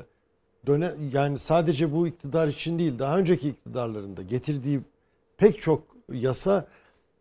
döne 0.66 0.90
yani 1.12 1.38
sadece 1.38 1.92
bu 1.92 2.06
iktidar 2.06 2.48
için 2.48 2.78
değil 2.78 2.98
daha 2.98 3.18
önceki 3.18 3.48
iktidarlarında 3.48 4.22
getirdiği 4.22 4.80
pek 5.38 5.58
çok 5.58 5.82
yasa 6.12 6.66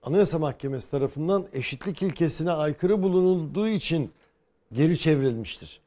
Anayasa 0.03 0.39
Mahkemesi 0.39 0.91
tarafından 0.91 1.45
eşitlik 1.53 2.01
ilkesine 2.01 2.51
aykırı 2.51 3.03
bulunulduğu 3.03 3.67
için 3.67 4.11
geri 4.73 4.99
çevrilmiştir. 4.99 5.81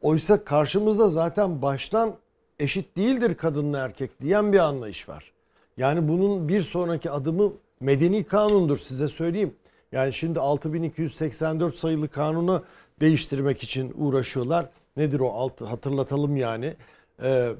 Oysa 0.00 0.44
karşımızda 0.44 1.08
zaten 1.08 1.62
baştan 1.62 2.14
eşit 2.58 2.96
değildir 2.96 3.34
kadınla 3.34 3.78
erkek 3.78 4.20
diyen 4.20 4.52
bir 4.52 4.58
anlayış 4.58 5.08
var. 5.08 5.32
Yani 5.76 6.08
bunun 6.08 6.48
bir 6.48 6.60
sonraki 6.60 7.10
adımı 7.10 7.52
medeni 7.80 8.24
kanundur 8.24 8.78
size 8.78 9.08
söyleyeyim. 9.08 9.54
Yani 9.92 10.12
şimdi 10.12 10.40
6284 10.40 11.76
sayılı 11.76 12.08
kanunu 12.08 12.64
değiştirmek 13.00 13.62
için 13.62 13.92
uğraşıyorlar. 13.96 14.68
Nedir 14.96 15.20
o 15.20 15.28
altı 15.28 15.64
hatırlatalım 15.64 16.36
yani. 16.36 16.74
Ee, 17.22 17.52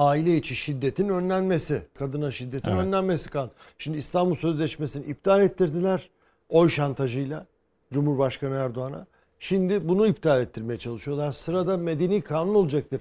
aile 0.00 0.36
içi 0.36 0.54
şiddetin 0.56 1.08
önlenmesi, 1.08 1.82
kadına 1.94 2.30
şiddetin 2.30 2.70
Evet. 2.70 2.80
önlenmesi 2.80 3.30
kan. 3.30 3.50
Şimdi 3.78 3.98
İstanbul 3.98 4.34
Sözleşmesi'ni 4.34 5.04
iptal 5.04 5.42
ettirdiler 5.42 6.10
oy 6.48 6.68
şantajıyla 6.68 7.46
Cumhurbaşkanı 7.92 8.54
Erdoğan'a. 8.54 9.06
Şimdi 9.38 9.88
bunu 9.88 10.06
iptal 10.06 10.40
ettirmeye 10.40 10.78
çalışıyorlar. 10.78 11.32
Sırada 11.32 11.76
medeni 11.76 12.20
kanun 12.20 12.54
olacaktır. 12.54 13.00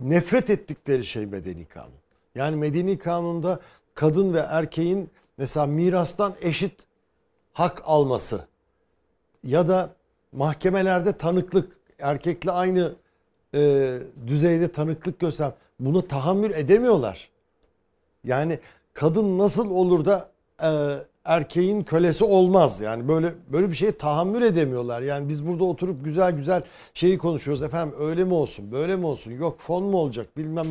Nefret 0.00 0.50
ettikleri 0.50 1.04
şey 1.04 1.26
medeni 1.26 1.64
kanun. 1.64 1.92
Yani 2.34 2.56
medeni 2.56 2.98
kanunda 2.98 3.60
kadın 3.94 4.34
ve 4.34 4.38
erkeğin 4.38 5.10
mesela 5.38 5.66
mirastan 5.66 6.34
eşit 6.42 6.72
hak 7.52 7.82
alması 7.84 8.44
ya 9.44 9.68
da 9.68 9.94
mahkemelerde 10.32 11.12
tanıklık 11.12 11.72
erkekle 11.98 12.50
aynı 12.50 12.92
e, 13.54 13.98
düzeyde 14.26 14.72
tanıklık 14.72 15.20
göster 15.20 15.52
bunu 15.84 16.08
tahammül 16.08 16.50
edemiyorlar. 16.50 17.30
Yani 18.24 18.58
kadın 18.94 19.38
nasıl 19.38 19.70
olur 19.70 20.04
da 20.04 20.30
e, 20.62 20.70
erkeğin 21.24 21.82
kölesi 21.82 22.24
olmaz 22.24 22.80
yani 22.80 23.08
böyle 23.08 23.34
böyle 23.52 23.68
bir 23.68 23.74
şeye 23.74 23.92
tahammül 23.92 24.42
edemiyorlar. 24.42 25.02
Yani 25.02 25.28
biz 25.28 25.46
burada 25.46 25.64
oturup 25.64 26.04
güzel 26.04 26.32
güzel 26.32 26.62
şeyi 26.94 27.18
konuşuyoruz 27.18 27.62
efendim 27.62 27.94
öyle 27.98 28.24
mi 28.24 28.34
olsun 28.34 28.72
böyle 28.72 28.96
mi 28.96 29.06
olsun 29.06 29.30
yok 29.30 29.58
fon 29.58 29.82
mu 29.82 29.96
olacak 29.96 30.36
bilmem. 30.36 30.66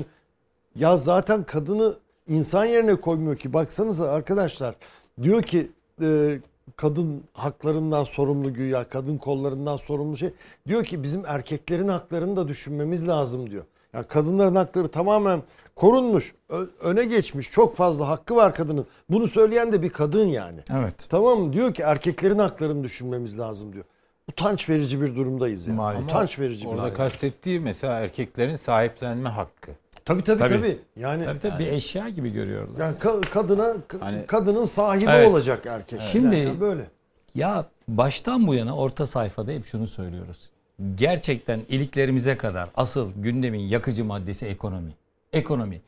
Ya 0.76 0.98
zaten 0.98 1.44
kadını 1.44 1.94
insan 2.28 2.66
yerine 2.66 2.96
koymuyor 2.96 3.38
ki 3.38 3.54
baksanıza 3.54 4.12
arkadaşlar 4.12 4.76
diyor 5.24 5.42
ki 5.44 5.72
e, 6.02 6.40
kadın 6.76 7.24
haklarından 7.34 8.04
sorumlu 8.04 8.54
güya 8.54 8.84
kadın 8.84 9.18
kollarından 9.18 9.78
sorumlu 9.78 10.18
şey 10.18 10.34
diyor 10.68 10.84
ki 10.84 11.04
bizim 11.04 11.26
erkeklerin 11.26 11.88
haklarını 11.88 12.36
da 12.36 12.48
düşünmemiz 12.48 13.08
lazım 13.08 13.50
diyor. 13.50 13.64
Yani 13.94 14.06
kadınların 14.08 14.56
hakları 14.56 14.88
tamamen 14.88 15.42
korunmuş, 15.76 16.36
öne 16.82 17.06
geçmiş. 17.06 17.52
Çok 17.52 17.76
fazla 17.76 18.08
hakkı 18.10 18.36
var 18.36 18.56
kadının. 18.56 18.86
Bunu 19.10 19.28
söyleyen 19.28 19.72
de 19.74 19.82
bir 19.82 19.90
kadın 19.90 20.28
yani. 20.28 20.60
Evet. 20.74 20.96
Tamam 21.10 21.40
mı? 21.40 21.54
Diyor 21.54 21.74
ki 21.74 21.82
erkeklerin 21.82 22.40
haklarını 22.40 22.84
düşünmemiz 22.84 23.40
lazım 23.40 23.74
diyor. 23.74 23.86
Utanç 24.30 24.70
verici 24.70 25.02
bir 25.02 25.16
durumdayız 25.16 25.68
yani. 25.68 25.78
Maalesef. 25.78 26.08
Utanç 26.10 26.40
verici 26.40 26.62
bir 26.66 26.68
Orada 26.72 26.82
durumdayız. 26.84 27.12
kastettiği 27.14 27.60
mesela 27.60 28.00
erkeklerin 28.00 28.56
sahiplenme 28.56 29.30
hakkı. 29.30 29.72
Tabii 30.06 30.24
tabii 30.24 30.40
Tabii. 30.40 30.54
tabii. 30.54 30.80
Yani 30.96 31.26
Tabii 31.26 31.40
tabii 31.40 31.60
bir 31.60 31.68
eşya 31.68 32.10
gibi 32.10 32.34
görüyorlar. 32.34 32.80
yani 32.80 32.98
ka- 32.98 33.22
kadına 33.30 33.64
ka- 33.90 34.00
Hani- 34.00 34.26
kadının 34.26 34.66
sahibi 34.66 35.10
Evet. 35.12 35.28
olacak 35.30 35.66
erkek. 35.66 36.02
Şimdi- 36.02 36.36
Yani 36.36 36.62
böyle. 36.62 36.88
Ya 37.36 37.66
baştan 37.88 38.48
bu 38.48 38.56
yana 38.56 38.76
orta 38.78 39.06
sayfada 39.06 39.52
hep 39.52 39.66
şunu 39.66 39.88
söylüyoruz. 39.88 40.50
Gerçekten 40.96 41.60
iliklerimize 41.70 42.38
kadar 42.38 42.70
asıl 42.76 43.12
gündemin 43.16 43.60
yakıcı 43.60 44.06
maddesi 44.06 44.46
ekonomi. 44.46 44.92
Ekonomi. 45.34 45.82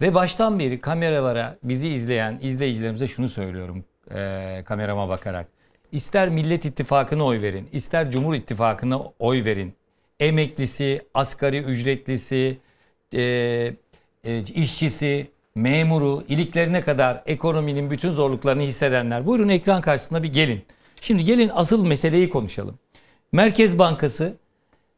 Ve 0.00 0.14
baştan 0.14 0.58
beri 0.58 0.80
kameralara 0.80 1.56
bizi 1.62 1.88
izleyen 1.88 2.38
izleyicilerimize 2.42 3.08
şunu 3.08 3.28
söylüyorum 3.28 3.84
eee, 4.14 4.62
kamerama 4.66 5.08
bakarak. 5.08 5.46
İster 5.92 6.28
Millet 6.28 6.64
İttifakı'na 6.64 7.24
oy 7.24 7.42
verin, 7.42 7.68
ister 7.72 8.10
Cumhur 8.10 8.34
İttifakı'na 8.34 9.02
oy 9.18 9.44
verin. 9.44 9.74
Emeklisi, 10.20 11.02
asgari 11.14 11.58
ücretlisi, 11.58 12.58
eee, 13.12 13.74
e, 14.24 14.40
işçisi, 14.42 15.26
memuru, 15.54 16.24
iliklerine 16.28 16.80
kadar 16.80 17.22
ekonominin 17.26 17.90
bütün 17.90 18.10
zorluklarını 18.10 18.62
hissedenler. 18.62 19.26
Buyurun 19.26 19.48
ekran 19.48 19.80
karşısına 19.82 20.22
bir 20.22 20.32
gelin. 20.32 20.62
Şimdi 21.00 21.24
gelin 21.24 21.50
asıl 21.54 21.86
meseleyi 21.86 22.28
konuşalım. 22.30 22.78
Merkez 23.34 23.78
Bankası 23.78 24.34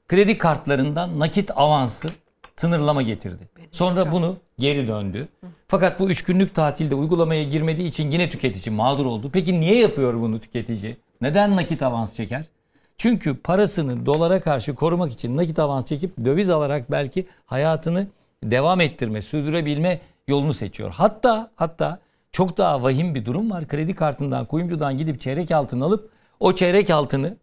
kredi 0.09 0.39
kartlarından 0.39 1.19
nakit 1.19 1.51
avansı 1.56 2.09
sınırlama 2.56 3.02
getirdi. 3.02 3.48
Sonra 3.73 4.12
bunu 4.12 4.36
geri 4.59 4.89
döndü. 4.89 5.28
Fakat 5.69 6.01
bu 6.01 6.11
üç 6.11 6.24
günlük 6.24 6.55
tatilde 6.55 6.94
uygulamaya 6.94 7.44
girmediği 7.44 7.89
için 7.89 8.11
yine 8.11 8.31
tüketici 8.31 8.77
mağdur 8.77 9.06
oldu. 9.06 9.31
Peki 9.32 9.61
niye 9.61 9.78
yapıyor 9.78 10.15
bunu 10.15 10.40
tüketici? 10.40 10.97
Neden 11.20 11.56
nakit 11.56 11.82
avans 11.82 12.16
çeker? 12.16 12.44
Çünkü 12.98 13.36
parasını 13.36 14.06
dolara 14.06 14.40
karşı 14.40 14.74
korumak 14.74 15.12
için 15.12 15.36
nakit 15.36 15.59
avans 15.59 15.85
çekip 15.85 16.24
döviz 16.24 16.51
alarak 16.51 16.90
belki 16.90 17.27
hayatını 17.47 18.06
devam 18.44 18.81
ettirme, 18.81 19.23
sürdürebilme 19.23 20.01
yolunu 20.28 20.55
seçiyor. 20.55 20.90
Hatta 20.90 21.51
hatta 21.56 21.98
çok 22.32 22.59
daha 22.59 22.82
vahim 22.82 23.15
bir 23.15 23.24
durum 23.24 23.51
var. 23.51 23.69
Kredi 23.69 23.94
kartından, 23.94 24.47
kuyumcudan 24.47 24.98
gidip 24.98 25.20
çeyrek 25.20 25.51
altın 25.51 25.81
alıp 25.81 26.11
o 26.40 26.55
çeyrek 26.55 26.90
altını 26.90 27.36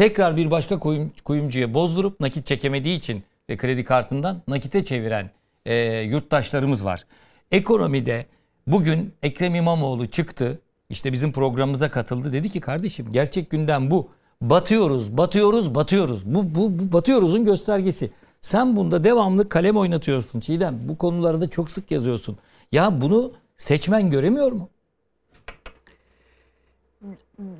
tekrar 0.00 0.36
bir 0.36 0.50
başka 0.50 0.78
kuyum, 0.78 1.12
kuyumcuya 1.24 1.74
bozdurup 1.74 2.20
nakit 2.20 2.46
çekemediği 2.46 2.98
için 2.98 3.22
ve 3.50 3.56
kredi 3.56 3.84
kartından 3.84 4.42
nakite 4.48 4.84
çeviren 4.84 5.30
e, 5.66 5.74
yurttaşlarımız 6.00 6.84
var. 6.84 7.06
Ekonomide 7.50 8.26
bugün 8.66 9.14
Ekrem 9.22 9.54
İmamoğlu 9.54 10.06
çıktı. 10.06 10.58
işte 10.90 11.12
bizim 11.12 11.32
programımıza 11.32 11.90
katıldı. 11.90 12.32
Dedi 12.32 12.50
ki 12.50 12.60
kardeşim 12.60 13.12
gerçek 13.12 13.50
gündem 13.50 13.90
bu. 13.90 14.08
Batıyoruz, 14.42 15.16
batıyoruz, 15.16 15.74
batıyoruz. 15.74 16.34
Bu, 16.34 16.54
bu, 16.54 16.78
bu 16.78 16.92
batıyoruzun 16.92 17.44
göstergesi. 17.44 18.10
Sen 18.40 18.76
bunda 18.76 19.04
devamlı 19.04 19.48
kalem 19.48 19.76
oynatıyorsun 19.76 20.40
Çiğdem. 20.40 20.78
Bu 20.88 20.98
konularda 20.98 21.50
çok 21.50 21.70
sık 21.70 21.90
yazıyorsun. 21.90 22.38
Ya 22.72 23.00
bunu 23.00 23.32
seçmen 23.58 24.10
göremiyor 24.10 24.52
mu? 24.52 24.68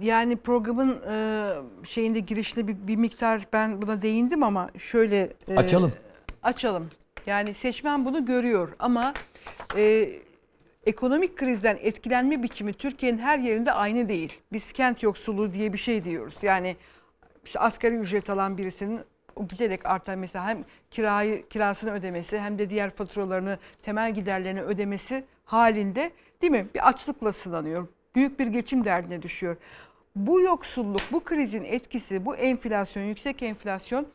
Yani 0.00 0.36
programın 0.36 1.02
e, 1.10 1.86
şeyinde 1.86 2.20
girişinde 2.20 2.68
bir, 2.68 2.76
bir 2.86 2.96
miktar 2.96 3.46
ben 3.52 3.82
buna 3.82 4.02
değindim 4.02 4.42
ama 4.42 4.70
şöyle 4.78 5.32
e, 5.48 5.56
Açalım. 5.56 5.92
Açalım. 6.42 6.90
Yani 7.26 7.54
seçmen 7.54 8.04
bunu 8.04 8.24
görüyor 8.24 8.68
ama 8.78 9.14
e, 9.76 10.10
ekonomik 10.86 11.36
krizden 11.36 11.78
etkilenme 11.80 12.42
biçimi 12.42 12.72
Türkiye'nin 12.72 13.18
her 13.18 13.38
yerinde 13.38 13.72
aynı 13.72 14.08
değil. 14.08 14.40
Biz 14.52 14.72
kent 14.72 15.02
yoksulluğu 15.02 15.52
diye 15.52 15.72
bir 15.72 15.78
şey 15.78 16.04
diyoruz. 16.04 16.34
Yani 16.42 16.76
işte 17.44 17.58
asgari 17.60 17.94
ücret 17.94 18.30
alan 18.30 18.58
birisinin 18.58 19.00
o 19.36 19.48
giderek 19.48 19.86
artan 19.86 20.18
mesela 20.18 20.46
hem 20.46 20.64
kirayı 20.90 21.48
kirasını 21.48 21.92
ödemesi 21.92 22.38
hem 22.38 22.58
de 22.58 22.70
diğer 22.70 22.90
faturalarını, 22.90 23.58
temel 23.82 24.14
giderlerini 24.14 24.62
ödemesi 24.62 25.24
halinde 25.44 26.10
değil 26.42 26.52
mi? 26.52 26.66
Bir 26.74 26.88
açlıkla 26.88 27.32
sınanıyor. 27.32 27.88
Büyük 28.14 28.38
bir 28.38 28.46
geçim 28.46 28.84
derdine 28.84 29.22
düşüyor. 29.22 29.56
Bu 30.16 30.40
yoksulluk, 30.40 31.02
bu 31.12 31.24
krizin 31.24 31.64
etkisi, 31.64 32.24
bu 32.24 32.36
enflasyon, 32.36 33.02
yüksek 33.02 33.42
enflasyon 33.42 34.06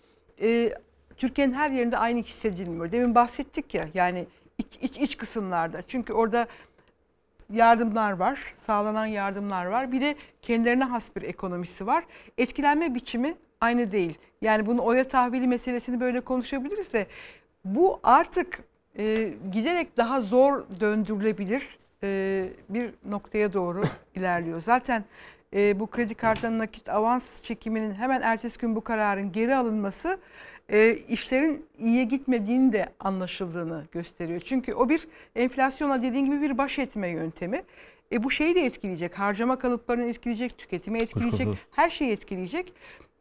e, 0.41 0.73
Türkiye'nin 1.17 1.53
her 1.53 1.69
yerinde 1.69 1.97
aynı 1.97 2.22
hissedilmiyor. 2.22 2.91
Demin 2.91 3.15
bahsettik 3.15 3.73
ya 3.73 3.84
yani 3.93 4.26
iç, 4.57 4.67
iç, 4.81 4.97
iç 4.97 5.17
kısımlarda. 5.17 5.81
Çünkü 5.81 6.13
orada 6.13 6.47
yardımlar 7.53 8.11
var, 8.11 8.39
sağlanan 8.65 9.05
yardımlar 9.05 9.65
var. 9.65 9.91
Bir 9.91 10.01
de 10.01 10.15
kendilerine 10.41 10.84
has 10.84 11.15
bir 11.15 11.22
ekonomisi 11.22 11.88
var. 11.88 12.03
Etkilenme 12.38 12.95
biçimi 12.95 13.35
aynı 13.61 13.91
değil. 13.91 14.17
Yani 14.41 14.65
bunu 14.65 14.84
oya 14.84 15.07
tahvili 15.07 15.47
meselesini 15.47 15.99
böyle 15.99 16.22
konuşabiliriz 16.22 16.93
de 16.93 17.07
bu 17.65 17.99
artık 18.03 18.59
e, 18.97 19.34
giderek 19.51 19.97
daha 19.97 20.22
zor 20.22 20.63
döndürülebilir 20.80 21.77
e, 22.03 22.49
bir 22.69 22.89
noktaya 23.09 23.53
doğru 23.53 23.84
ilerliyor. 24.15 24.61
Zaten 24.61 25.03
e, 25.53 25.80
bu 25.80 25.88
kredi 25.88 26.15
kartının 26.15 26.59
nakit 26.59 26.89
avans 26.89 27.41
çekiminin 27.41 27.93
hemen 27.93 28.22
ertesi 28.22 28.59
gün 28.59 28.76
bu 28.76 28.81
kararın 28.81 29.31
geri 29.31 29.55
alınması 29.55 30.19
e, 30.69 30.93
işlerin 30.95 31.65
iyiye 31.80 32.03
gitmediğini 32.03 32.73
de 32.73 32.89
anlaşıldığını 32.99 33.84
gösteriyor. 33.91 34.41
Çünkü 34.45 34.73
o 34.73 34.89
bir 34.89 35.07
enflasyona 35.35 36.01
dediğin 36.01 36.26
gibi 36.26 36.41
bir 36.41 36.57
baş 36.57 36.80
etme 36.80 37.07
yöntemi. 37.07 37.63
E, 38.11 38.23
bu 38.23 38.31
şeyi 38.31 38.55
de 38.55 38.65
etkileyecek, 38.65 39.19
harcama 39.19 39.59
kalıplarını 39.59 40.05
etkileyecek, 40.05 40.57
tüketimi 40.57 40.99
etkileyecek, 40.99 41.39
Kuşkusuz. 41.47 41.65
her 41.72 41.89
şeyi 41.89 42.11
etkileyecek. 42.11 42.73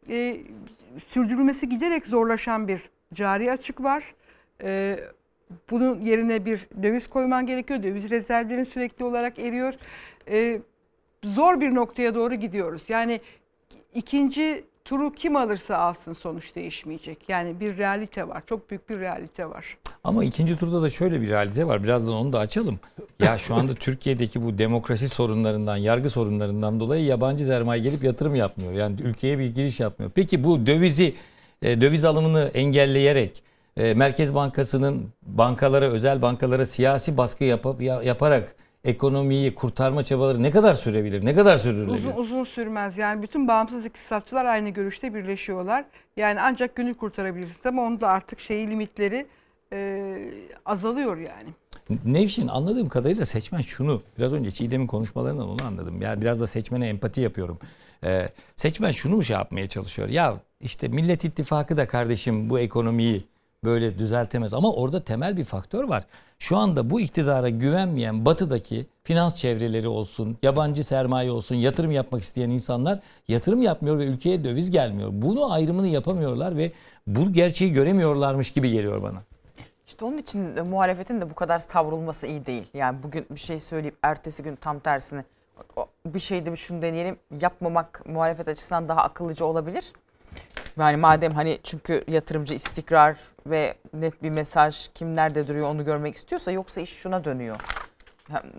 E, 0.08 0.36
sürdürülmesi 1.08 1.68
giderek 1.68 2.06
zorlaşan 2.06 2.68
bir 2.68 2.90
cari 3.14 3.52
açık 3.52 3.82
var. 3.82 4.14
E, 4.62 4.98
bunun 5.70 6.00
yerine 6.00 6.44
bir 6.44 6.66
döviz 6.82 7.06
koyman 7.06 7.46
gerekiyor. 7.46 7.82
Döviz 7.82 8.10
rezervlerin 8.10 8.64
sürekli 8.64 9.04
olarak 9.04 9.38
eriyor. 9.38 9.74
E, 10.28 10.60
zor 11.24 11.60
bir 11.60 11.74
noktaya 11.74 12.14
doğru 12.14 12.34
gidiyoruz. 12.34 12.82
Yani 12.88 13.20
ikinci 13.94 14.64
turu 14.84 15.12
kim 15.12 15.36
alırsa 15.36 15.76
alsın 15.76 16.12
sonuç 16.12 16.54
değişmeyecek. 16.54 17.18
Yani 17.28 17.60
bir 17.60 17.78
realite 17.78 18.28
var. 18.28 18.42
Çok 18.46 18.70
büyük 18.70 18.88
bir 18.88 19.00
realite 19.00 19.50
var. 19.50 19.78
Ama 20.04 20.24
ikinci 20.24 20.56
turda 20.58 20.82
da 20.82 20.90
şöyle 20.90 21.20
bir 21.20 21.28
realite 21.28 21.66
var. 21.66 21.84
Birazdan 21.84 22.14
onu 22.14 22.32
da 22.32 22.38
açalım. 22.38 22.80
Ya 23.20 23.38
şu 23.38 23.54
anda 23.54 23.74
Türkiye'deki 23.80 24.42
bu 24.42 24.58
demokrasi 24.58 25.08
sorunlarından, 25.08 25.76
yargı 25.76 26.10
sorunlarından 26.10 26.80
dolayı 26.80 27.04
yabancı 27.04 27.44
sermaye 27.44 27.82
gelip 27.82 28.04
yatırım 28.04 28.34
yapmıyor. 28.34 28.72
Yani 28.72 28.96
ülkeye 29.02 29.38
bir 29.38 29.54
giriş 29.54 29.80
yapmıyor. 29.80 30.12
Peki 30.14 30.44
bu 30.44 30.66
dövizi, 30.66 31.14
e, 31.62 31.80
döviz 31.80 32.04
alımını 32.04 32.50
engelleyerek 32.54 33.42
e, 33.76 33.94
Merkez 33.94 34.34
Bankası'nın 34.34 35.12
bankalara, 35.22 35.84
özel 35.86 36.22
bankalara 36.22 36.66
siyasi 36.66 37.16
baskı 37.16 37.44
yapıp, 37.44 37.82
ya- 37.82 38.02
yaparak 38.02 38.56
ekonomiyi 38.84 39.54
kurtarma 39.54 40.02
çabaları 40.02 40.42
ne 40.42 40.50
kadar 40.50 40.74
sürebilir? 40.74 41.24
Ne 41.24 41.34
kadar 41.34 41.56
sürdürülebilir? 41.56 41.98
Uzun 42.08 42.16
uzun 42.22 42.44
sürmez. 42.44 42.98
Yani 42.98 43.22
bütün 43.22 43.48
bağımsız 43.48 43.86
iktisatçılar 43.86 44.44
aynı 44.44 44.68
görüşte 44.68 45.14
birleşiyorlar. 45.14 45.84
Yani 46.16 46.40
ancak 46.40 46.74
günü 46.76 46.94
kurtarabilirsiniz 46.94 47.66
ama 47.66 47.82
onun 47.82 48.00
da 48.00 48.08
artık 48.08 48.40
şeyi 48.40 48.70
limitleri 48.70 49.26
e, 49.72 50.16
azalıyor 50.66 51.16
yani. 51.16 51.48
Nevşin 52.04 52.48
anladığım 52.48 52.88
kadarıyla 52.88 53.24
seçmen 53.24 53.60
şunu, 53.60 54.02
biraz 54.18 54.32
önce 54.32 54.50
Çiğdem'in 54.50 54.86
konuşmalarından 54.86 55.48
onu 55.48 55.64
anladım. 55.66 56.02
Yani 56.02 56.20
biraz 56.20 56.40
da 56.40 56.46
seçmene 56.46 56.88
empati 56.88 57.20
yapıyorum. 57.20 57.58
Ee, 58.04 58.28
seçmen 58.56 58.90
şunu 58.90 59.16
mu 59.16 59.22
şey 59.22 59.36
yapmaya 59.36 59.66
çalışıyor? 59.66 60.08
Ya 60.08 60.36
işte 60.60 60.88
Millet 60.88 61.24
İttifakı 61.24 61.76
da 61.76 61.86
kardeşim 61.88 62.50
bu 62.50 62.58
ekonomiyi 62.58 63.24
böyle 63.64 63.98
düzeltemez. 63.98 64.54
Ama 64.54 64.72
orada 64.72 65.04
temel 65.04 65.36
bir 65.36 65.44
faktör 65.44 65.84
var. 65.84 66.04
Şu 66.38 66.56
anda 66.56 66.90
bu 66.90 67.00
iktidara 67.00 67.48
güvenmeyen 67.48 68.24
batıdaki 68.24 68.86
finans 69.04 69.36
çevreleri 69.36 69.88
olsun, 69.88 70.38
yabancı 70.42 70.84
sermaye 70.84 71.30
olsun, 71.30 71.54
yatırım 71.54 71.90
yapmak 71.90 72.22
isteyen 72.22 72.50
insanlar 72.50 73.00
yatırım 73.28 73.62
yapmıyor 73.62 73.98
ve 73.98 74.04
ülkeye 74.04 74.44
döviz 74.44 74.70
gelmiyor. 74.70 75.10
Bunu 75.12 75.52
ayrımını 75.52 75.88
yapamıyorlar 75.88 76.56
ve 76.56 76.72
bu 77.06 77.32
gerçeği 77.32 77.72
göremiyorlarmış 77.72 78.52
gibi 78.52 78.70
geliyor 78.70 79.02
bana. 79.02 79.22
İşte 79.86 80.04
onun 80.04 80.18
için 80.18 80.66
muhalefetin 80.68 81.20
de 81.20 81.30
bu 81.30 81.34
kadar 81.34 81.58
savrulması 81.58 82.26
iyi 82.26 82.46
değil. 82.46 82.64
Yani 82.74 83.02
bugün 83.02 83.26
bir 83.30 83.40
şey 83.40 83.60
söyleyip 83.60 83.94
ertesi 84.02 84.42
gün 84.42 84.56
tam 84.56 84.78
tersini 84.78 85.24
bir 86.06 86.20
şeyde 86.20 86.52
bir 86.52 86.56
şunu 86.56 86.82
deneyelim 86.82 87.16
yapmamak 87.40 88.02
muhalefet 88.06 88.48
açısından 88.48 88.88
daha 88.88 89.00
akıllıca 89.02 89.46
olabilir. 89.46 89.92
Yani 90.78 90.96
madem 90.96 91.32
hani 91.32 91.58
çünkü 91.62 92.04
yatırımcı 92.08 92.54
istikrar 92.54 93.18
ve 93.46 93.74
net 93.92 94.22
bir 94.22 94.30
mesaj 94.30 94.88
kim 94.94 95.16
nerede 95.16 95.48
duruyor 95.48 95.68
onu 95.68 95.84
görmek 95.84 96.14
istiyorsa 96.14 96.52
yoksa 96.52 96.80
iş 96.80 96.90
şuna 96.90 97.24
dönüyor. 97.24 97.56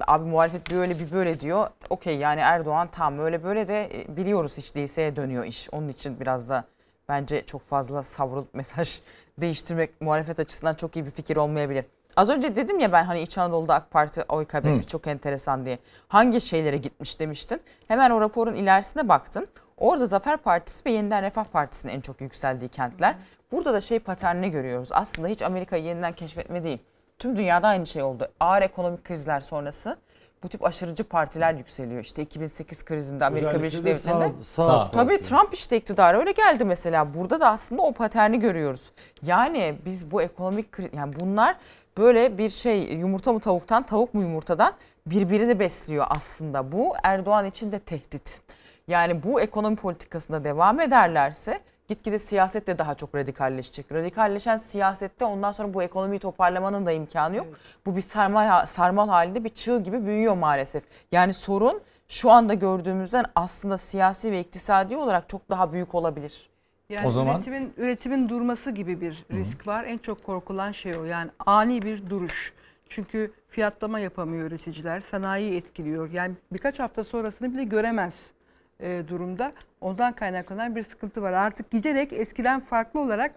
Abi 0.07 0.25
muhalefet 0.25 0.69
bir 0.69 0.75
öyle 0.75 0.99
bir 0.99 1.11
böyle 1.11 1.39
diyor. 1.39 1.69
Okey 1.89 2.17
yani 2.17 2.39
Erdoğan 2.41 2.87
tam 2.91 3.19
öyle 3.19 3.43
böyle 3.43 3.67
de 3.67 4.01
e, 4.01 4.17
biliyoruz 4.17 4.57
hiç 4.57 4.75
değilse 4.75 5.15
dönüyor 5.15 5.45
iş. 5.45 5.69
Onun 5.71 5.87
için 5.87 6.19
biraz 6.19 6.49
da 6.49 6.65
bence 7.09 7.45
çok 7.45 7.61
fazla 7.61 8.03
savrulup 8.03 8.53
mesaj 8.53 9.01
değiştirmek 9.41 10.01
muhalefet 10.01 10.39
açısından 10.39 10.73
çok 10.73 10.95
iyi 10.95 11.05
bir 11.05 11.11
fikir 11.11 11.37
olmayabilir. 11.37 11.85
Az 12.15 12.29
önce 12.29 12.55
dedim 12.55 12.79
ya 12.79 12.91
ben 12.91 13.03
hani 13.03 13.21
İç 13.21 13.37
Anadolu'da 13.37 13.73
AK 13.73 13.91
Parti 13.91 14.23
oy 14.29 14.45
kaybetmiş 14.45 14.87
çok 14.87 15.07
enteresan 15.07 15.65
diye. 15.65 15.79
Hangi 16.07 16.41
şeylere 16.41 16.77
gitmiş 16.77 17.19
demiştin. 17.19 17.61
Hemen 17.87 18.09
o 18.09 18.21
raporun 18.21 18.53
ilerisine 18.53 19.09
baktım. 19.09 19.43
Orada 19.77 20.05
Zafer 20.05 20.37
Partisi 20.37 20.85
ve 20.85 20.91
Yeniden 20.91 21.23
Refah 21.23 21.45
Partisi'nin 21.45 21.91
en 21.93 22.01
çok 22.01 22.21
yükseldiği 22.21 22.69
kentler. 22.69 23.15
Burada 23.51 23.73
da 23.73 23.81
şey 23.81 23.99
paternini 23.99 24.51
görüyoruz. 24.51 24.89
Aslında 24.91 25.27
hiç 25.27 25.41
Amerika'yı 25.41 25.83
yeniden 25.83 26.13
keşfetme 26.13 26.63
değil. 26.63 26.79
Tüm 27.19 27.37
dünyada 27.37 27.67
aynı 27.67 27.85
şey 27.85 28.03
oldu. 28.03 28.27
Ağır 28.39 28.61
ekonomik 28.61 29.03
krizler 29.03 29.39
sonrası 29.39 29.97
bu 30.43 30.49
tip 30.49 30.65
aşırıcı 30.65 31.03
partiler 31.03 31.53
yükseliyor. 31.53 32.01
İşte 32.01 32.21
2008 32.21 32.85
krizinde 32.85 33.25
Amerika 33.25 33.47
Özellikle 33.49 33.63
Birleşik 33.79 34.05
de 34.07 34.09
Devletleri'nde 34.19 34.43
sağ, 34.43 34.63
sağ. 34.63 34.91
Tabii. 34.91 35.21
Trump 35.21 35.53
işte 35.53 35.77
iktidara 35.77 36.19
öyle 36.19 36.31
geldi 36.31 36.65
mesela. 36.65 37.13
Burada 37.13 37.41
da 37.41 37.49
aslında 37.49 37.81
o 37.81 37.91
paterni 37.91 38.39
görüyoruz. 38.39 38.91
Yani 39.21 39.75
biz 39.85 40.11
bu 40.11 40.21
ekonomik 40.21 40.71
kri- 40.73 40.95
yani 40.97 41.13
bunlar 41.19 41.55
böyle 41.97 42.37
bir 42.37 42.49
şey 42.49 42.93
yumurta 42.93 43.33
mı 43.33 43.39
tavuktan 43.39 43.83
tavuk 43.83 44.13
mu 44.13 44.21
yumurtadan 44.21 44.73
birbirini 45.07 45.59
besliyor 45.59 46.05
aslında. 46.09 46.71
Bu 46.71 46.93
Erdoğan 47.03 47.45
için 47.45 47.71
de 47.71 47.79
tehdit. 47.79 48.41
Yani 48.87 49.23
bu 49.23 49.41
ekonomi 49.41 49.75
politikasında 49.75 50.43
devam 50.43 50.79
ederlerse 50.79 51.59
gitgide 51.87 52.19
siyaset 52.19 52.67
de 52.67 52.77
daha 52.77 52.95
çok 52.95 53.15
radikalleşecek. 53.15 53.91
Radikalleşen 53.91 54.57
siyasette 54.57 55.25
ondan 55.25 55.51
sonra 55.51 55.73
bu 55.73 55.83
ekonomiyi 55.83 56.19
toparlamanın 56.19 56.85
da 56.85 56.91
imkanı 56.91 57.35
yok. 57.35 57.47
Bu 57.85 57.95
bir 57.95 58.01
sarmal, 58.01 58.65
sarmal 58.65 59.07
halinde 59.07 59.43
bir 59.43 59.49
çığ 59.49 59.79
gibi 59.83 60.05
büyüyor 60.05 60.35
maalesef. 60.37 60.83
Yani 61.11 61.33
sorun 61.33 61.81
şu 62.07 62.31
anda 62.31 62.53
gördüğümüzden 62.53 63.25
aslında 63.35 63.77
siyasi 63.77 64.31
ve 64.31 64.39
iktisadi 64.39 64.97
olarak 64.97 65.29
çok 65.29 65.49
daha 65.49 65.73
büyük 65.73 65.95
olabilir. 65.95 66.49
Yani 66.89 67.07
O 67.07 67.11
zaman- 67.11 67.35
üretimin 67.35 67.73
üretimin 67.77 68.29
durması 68.29 68.71
gibi 68.71 69.01
bir 69.01 69.25
risk 69.31 69.67
var. 69.67 69.83
En 69.83 69.97
çok 69.97 70.23
korkulan 70.23 70.71
şey 70.71 70.97
o. 70.97 71.03
Yani 71.05 71.31
ani 71.45 71.81
bir 71.81 72.09
duruş. 72.09 72.53
Çünkü 72.89 73.31
fiyatlama 73.49 73.99
yapamıyor 73.99 74.47
üreticiler. 74.47 74.99
Sanayiyi 75.01 75.57
etkiliyor. 75.57 76.11
Yani 76.11 76.33
birkaç 76.53 76.79
hafta 76.79 77.03
sonrasını 77.03 77.53
bile 77.53 77.63
göremez 77.63 78.34
e, 78.79 79.03
durumda. 79.07 79.53
Ondan 79.81 80.13
kaynaklanan 80.13 80.75
bir 80.75 80.83
sıkıntı 80.83 81.21
var. 81.21 81.33
Artık 81.33 81.71
giderek 81.71 82.13
eskiden 82.13 82.59
farklı 82.59 82.99
olarak 82.99 83.35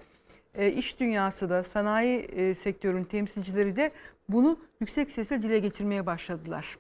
e, 0.55 0.73
iş 0.73 1.01
dünyası 1.01 1.51
da 1.51 1.65
sanayi 1.65 2.19
e, 2.21 2.55
sektörün 2.55 3.05
temsilcileri 3.05 3.77
de 3.77 3.91
bunu 4.29 4.59
yüksek 4.81 5.11
sesle 5.11 5.43
dile 5.43 5.59
getirmeye 5.59 6.07
başladılar. 6.07 6.77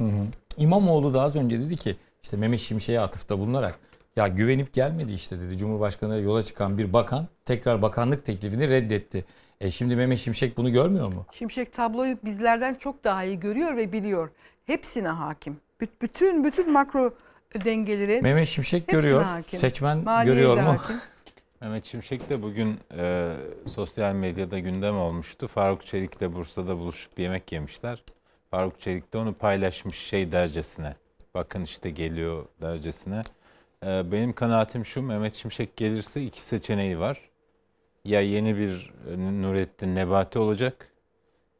İmamoğlu 0.56 1.14
da 1.14 1.22
az 1.22 1.36
önce 1.36 1.60
dedi 1.60 1.76
ki 1.76 1.96
işte 2.22 2.36
Mehmet 2.36 2.60
Şimşek'e 2.60 3.00
atıfta 3.00 3.38
bulunarak 3.38 3.78
ya 4.16 4.28
güvenip 4.28 4.72
gelmedi 4.74 5.12
işte 5.12 5.40
dedi. 5.40 5.56
Cumhurbaşkanı 5.56 6.20
yola 6.20 6.42
çıkan 6.42 6.78
bir 6.78 6.92
bakan 6.92 7.26
tekrar 7.44 7.82
bakanlık 7.82 8.24
teklifini 8.26 8.68
reddetti. 8.68 9.24
E 9.60 9.70
şimdi 9.70 9.96
Mehmet 9.96 10.18
Şimşek 10.18 10.56
bunu 10.56 10.72
görmüyor 10.72 11.06
mu? 11.12 11.26
Şimşek 11.32 11.72
tabloyu 11.72 12.18
bizlerden 12.24 12.74
çok 12.74 13.04
daha 13.04 13.24
iyi 13.24 13.40
görüyor 13.40 13.76
ve 13.76 13.92
biliyor. 13.92 14.30
Hepsine 14.66 15.08
hakim. 15.08 15.56
Bü- 15.80 15.88
Bütün 16.02 16.44
bütün 16.44 16.72
makro 16.72 17.14
dengeleri 17.54 18.22
Mehmet 18.22 18.48
Şimşek 18.48 18.88
görüyor. 18.88 19.22
hakim. 19.22 19.60
Seçmen 19.60 19.98
Maliyeye 19.98 20.34
görüyor 20.34 20.56
mu? 20.56 20.68
hakim. 20.68 20.96
Mehmet 21.60 21.84
Şimşek 21.84 22.30
de 22.30 22.42
bugün 22.42 22.76
e, 22.96 23.34
sosyal 23.66 24.14
medyada 24.14 24.58
gündem 24.58 24.98
olmuştu. 24.98 25.46
Faruk 25.46 25.86
Çelik'le 25.86 26.20
Bursa'da 26.34 26.78
buluşup 26.78 27.18
yemek 27.18 27.52
yemişler. 27.52 28.02
Faruk 28.50 28.80
Çelik 28.80 29.12
de 29.12 29.18
onu 29.18 29.34
paylaşmış 29.34 29.98
şey 29.98 30.32
dercesine. 30.32 30.94
Bakın 31.34 31.64
işte 31.64 31.90
geliyor 31.90 32.44
dercesine. 32.60 33.22
E, 33.84 34.12
benim 34.12 34.32
kanaatim 34.32 34.84
şu 34.84 35.02
Mehmet 35.02 35.34
Şimşek 35.34 35.76
gelirse 35.76 36.22
iki 36.24 36.42
seçeneği 36.42 36.98
var. 36.98 37.20
Ya 38.04 38.20
yeni 38.20 38.56
bir 38.58 38.92
e, 39.12 39.42
Nurettin 39.42 39.94
Nebati 39.94 40.38
olacak 40.38 40.88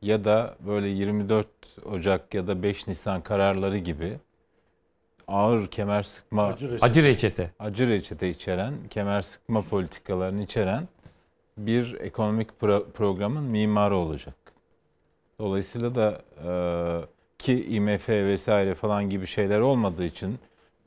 ya 0.02 0.24
da 0.24 0.56
böyle 0.60 0.88
24 0.88 1.46
Ocak 1.84 2.34
ya 2.34 2.46
da 2.46 2.62
5 2.62 2.86
Nisan 2.86 3.20
kararları 3.20 3.78
gibi 3.78 4.18
ağır 5.28 5.66
kemer 5.66 6.02
sıkma 6.02 6.46
Acı 6.46 6.70
reçete. 6.70 6.86
Acı 6.86 7.02
reçete. 7.02 7.50
acı 7.58 7.88
reçete 7.88 8.30
içeren, 8.30 8.74
kemer 8.90 9.22
sıkma 9.22 9.62
politikalarını 9.62 10.42
içeren 10.42 10.88
bir 11.58 12.00
ekonomik 12.00 12.48
pro- 12.60 12.90
programın 12.90 13.44
mimarı 13.44 13.96
olacak. 13.96 14.34
Dolayısıyla 15.38 15.94
da 15.94 16.22
e, 16.46 16.50
ki 17.38 17.64
IMF 17.76 18.08
vesaire 18.08 18.74
falan 18.74 19.10
gibi 19.10 19.26
şeyler 19.26 19.60
olmadığı 19.60 20.04
için 20.04 20.38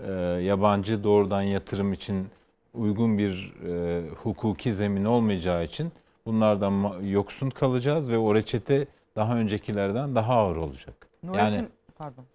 e, 0.08 0.12
yabancı 0.44 1.04
doğrudan 1.04 1.42
yatırım 1.42 1.94
için 1.94 2.28
uygun 2.74 3.18
bir 3.18 3.54
e, 3.68 4.02
hukuki 4.10 4.74
zemin 4.74 5.06
olmayacağı 5.06 5.64
için 5.64 5.92
bunlardan 6.26 6.74
ma- 6.74 7.10
yoksun 7.12 7.50
kalacağız 7.50 8.12
ve 8.12 8.18
o 8.18 8.36
reçete 8.36 8.86
daha 9.16 9.36
öncekilerden 9.38 10.16
daha 10.16 10.34
ağır 10.36 10.56
olacak. 10.56 10.94
Nurettin, 11.24 11.70
pardon. 11.98 12.26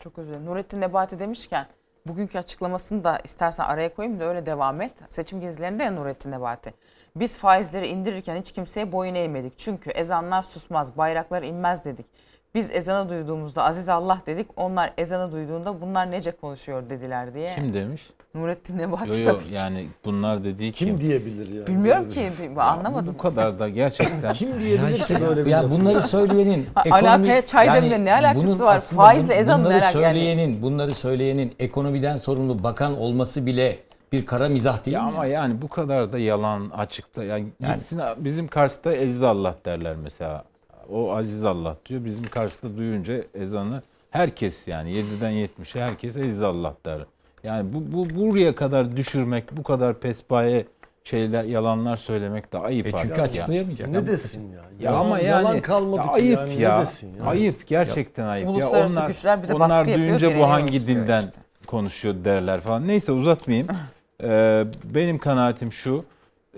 Çok 0.00 0.18
özür 0.18 0.30
dilerim. 0.30 0.46
Nurettin 0.46 0.80
Nebati 0.80 1.18
demişken 1.18 1.66
bugünkü 2.06 2.38
açıklamasını 2.38 3.04
da 3.04 3.18
istersen 3.24 3.64
araya 3.64 3.94
koyayım 3.94 4.20
da 4.20 4.24
öyle 4.24 4.46
devam 4.46 4.80
et. 4.80 4.92
Seçim 5.08 5.40
gezilerinde 5.40 5.82
ya 5.82 5.90
Nurettin 5.90 6.30
Nebati. 6.30 6.74
Biz 7.16 7.38
faizleri 7.38 7.88
indirirken 7.88 8.36
hiç 8.36 8.52
kimseye 8.52 8.92
boyun 8.92 9.14
eğmedik. 9.14 9.58
Çünkü 9.58 9.90
ezanlar 9.90 10.42
susmaz, 10.42 10.98
bayraklar 10.98 11.42
inmez 11.42 11.84
dedik. 11.84 12.06
Biz 12.54 12.70
ezanı 12.70 13.08
duyduğumuzda 13.08 13.64
aziz 13.64 13.88
Allah 13.88 14.20
dedik. 14.26 14.48
Onlar 14.56 14.92
ezanı 14.96 15.32
duyduğunda 15.32 15.80
bunlar 15.80 16.10
nece 16.10 16.30
konuşuyor 16.30 16.90
dediler 16.90 17.34
diye. 17.34 17.54
Kim 17.54 17.74
demiş? 17.74 18.10
Nurettin 18.34 18.78
Nebati 18.78 19.08
Yo, 19.10 19.16
yo, 19.16 19.24
tabii. 19.24 19.54
yani 19.54 19.86
bunlar 20.04 20.44
dediği 20.44 20.72
kim? 20.72 20.88
Kim 20.88 21.00
diyebilir 21.00 21.48
yani? 21.54 21.66
Bilmiyorum 21.66 22.08
ki 22.08 22.30
bir- 22.40 22.56
anlamadım. 22.56 23.14
Bu 23.14 23.22
kadar 23.22 23.58
da 23.58 23.68
gerçekten 23.68 24.32
Kim 24.34 24.60
diyebilir 24.60 24.98
ki 24.98 25.16
böyle 25.20 25.44
bir 25.46 25.50
Ya 25.50 25.70
bunları 25.70 26.02
söyleyenin 26.02 26.66
Ha, 26.74 26.82
ekonomi- 26.86 27.08
alakaya 27.08 27.44
çay 27.44 27.74
demle 27.74 28.04
ne 28.04 28.12
alakası 28.12 28.46
bunun 28.46 28.58
var? 28.58 28.78
Faizle 28.78 29.36
ne 29.36 29.46
bunları 29.46 29.74
alakası 29.74 29.98
yani? 29.98 30.14
söyleyenin, 30.14 30.62
bunları 30.62 30.94
söyleyenin 30.94 31.52
ekonomiden 31.58 32.16
sorumlu 32.16 32.62
bakan 32.62 32.98
olması 32.98 33.46
bile 33.46 33.78
bir 34.12 34.26
kara 34.26 34.46
mizah 34.48 34.84
değil 34.86 34.94
Ya 34.94 35.02
mi? 35.02 35.08
ama 35.08 35.26
yani 35.26 35.62
bu 35.62 35.68
kadar 35.68 36.12
da 36.12 36.18
yalan 36.18 36.70
açıkta. 36.70 37.24
Yani, 37.24 37.46
gitsin 37.60 38.00
bizim 38.16 38.48
karşıda 38.48 38.90
Aziz 38.90 39.22
Allah 39.22 39.54
derler 39.64 39.96
mesela. 40.02 40.44
O 40.92 41.12
Aziz 41.16 41.44
Allah 41.44 41.76
diyor. 41.88 42.04
Bizim 42.04 42.28
karşıda 42.28 42.76
duyunca 42.76 43.14
ezanı 43.34 43.82
herkes 44.10 44.68
yani 44.68 44.90
7'den 44.90 45.32
70'e 45.32 45.82
herkes 45.82 46.16
Aziz 46.16 46.42
Allah 46.42 46.74
der. 46.86 46.98
Yani 47.44 47.74
bu, 47.74 47.92
bu 47.92 48.20
buraya 48.20 48.54
kadar 48.54 48.96
düşürmek, 48.96 49.56
bu 49.56 49.62
kadar 49.62 50.00
pespaye 50.00 50.66
şeyler, 51.04 51.44
yalanlar 51.44 51.96
söylemek 51.96 52.52
de 52.52 52.58
ayıp 52.58 52.86
E 52.86 52.92
çünkü 52.92 53.20
açıklayamayacak. 53.22 53.88
Ne 53.88 54.06
desin 54.06 54.52
ya? 54.52 54.58
Ya 54.58 54.90
Yalan- 54.90 55.00
ama 55.00 55.18
yani 55.18 55.28
yalan 55.28 55.60
kalmadı 55.60 56.00
ya 56.00 56.02
ki 56.02 56.10
ayıp 56.10 56.38
yani, 56.38 56.60
ya. 56.60 56.76
ne 56.76 56.82
desin 56.82 57.14
ya? 57.14 57.24
Ayıp 57.24 57.66
gerçekten 57.66 58.26
ayıp. 58.26 58.46
Ya 58.46 58.52
Uluslararası 58.52 58.98
onlar, 58.98 59.06
güçler 59.06 59.42
bize 59.42 59.54
onlar 59.54 59.70
baskı 59.70 59.90
yapıyor, 59.90 60.08
duyunca 60.08 60.26
bu 60.26 60.30
direniyoruz 60.30 60.52
hangi 60.52 60.86
dilden 60.86 61.20
işte. 61.20 61.32
konuşuyor 61.66 62.14
derler 62.24 62.60
falan. 62.60 62.88
Neyse 62.88 63.12
uzatmayayım. 63.12 63.68
Ee, 64.22 64.64
benim 64.84 65.18
kanaatim 65.18 65.72
şu. 65.72 66.04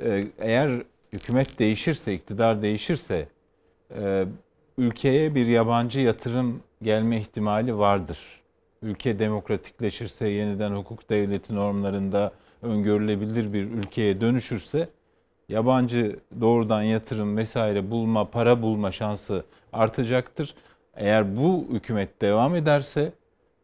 e, 0.02 0.24
eğer 0.38 0.70
hükümet 1.12 1.58
değişirse, 1.58 2.14
iktidar 2.14 2.62
değişirse 2.62 3.26
e, 3.98 4.24
ülkeye 4.78 5.34
bir 5.34 5.46
yabancı 5.46 6.00
yatırım 6.00 6.60
gelme 6.82 7.18
ihtimali 7.18 7.78
vardır. 7.78 8.18
Ülke 8.82 9.18
demokratikleşirse, 9.18 10.28
yeniden 10.28 10.70
hukuk 10.70 11.10
devleti 11.10 11.54
normlarında 11.54 12.32
öngörülebilir 12.62 13.52
bir 13.52 13.64
ülkeye 13.64 14.20
dönüşürse 14.20 14.88
yabancı 15.48 16.16
doğrudan 16.40 16.82
yatırım 16.82 17.36
vesaire 17.36 17.90
bulma, 17.90 18.30
para 18.30 18.62
bulma 18.62 18.92
şansı 18.92 19.44
artacaktır. 19.72 20.54
Eğer 20.94 21.36
bu 21.36 21.66
hükümet 21.72 22.22
devam 22.22 22.56
ederse 22.56 23.12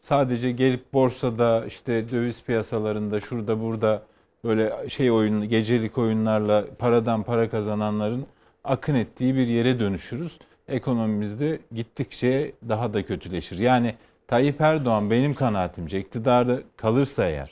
sadece 0.01 0.53
gelip 0.53 0.93
borsada 0.93 1.65
işte 1.67 2.11
döviz 2.11 2.43
piyasalarında 2.43 3.21
şurada 3.21 3.61
burada 3.61 4.03
böyle 4.45 4.89
şey 4.89 5.11
oyun 5.11 5.49
gecelik 5.49 5.99
oyunlarla 5.99 6.65
paradan 6.79 7.23
para 7.23 7.51
kazananların 7.51 8.27
akın 8.65 8.95
ettiği 8.95 9.35
bir 9.35 9.47
yere 9.47 9.81
dönüşürüz. 9.81 10.39
Ekonomimiz 10.69 11.41
de 11.41 11.59
gittikçe 11.75 12.53
daha 12.69 12.95
da 12.95 13.03
kötüleşir. 13.03 13.59
Yani 13.59 13.95
Tayyip 14.29 14.61
Erdoğan 14.61 15.11
benim 15.11 15.35
kanaatimce 15.35 16.01
iktidarda 16.01 16.61
kalırsa 16.77 17.27
eğer 17.27 17.51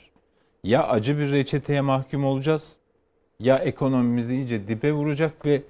ya 0.63 0.87
acı 0.87 1.17
bir 1.17 1.31
reçeteye 1.31 1.81
mahkum 1.81 2.25
olacağız 2.25 2.75
ya 3.39 3.57
ekonomimizi 3.57 4.35
iyice 4.35 4.67
dibe 4.67 4.91
vuracak 4.93 5.45
ve 5.45 5.61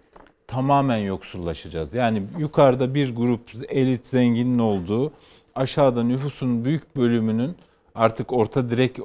tamamen 0.48 0.98
yoksullaşacağız. 0.98 1.94
Yani 1.94 2.24
yukarıda 2.38 2.94
bir 2.94 3.16
grup 3.16 3.42
elit 3.70 4.08
zenginin 4.08 4.60
olduğu, 4.60 5.12
aşağıda 5.56 6.04
nüfusun 6.04 6.66
büyük 6.66 6.96
bölümünün 6.96 7.56
artık 7.96 8.34
orta 8.34 8.70
direk 8.70 9.00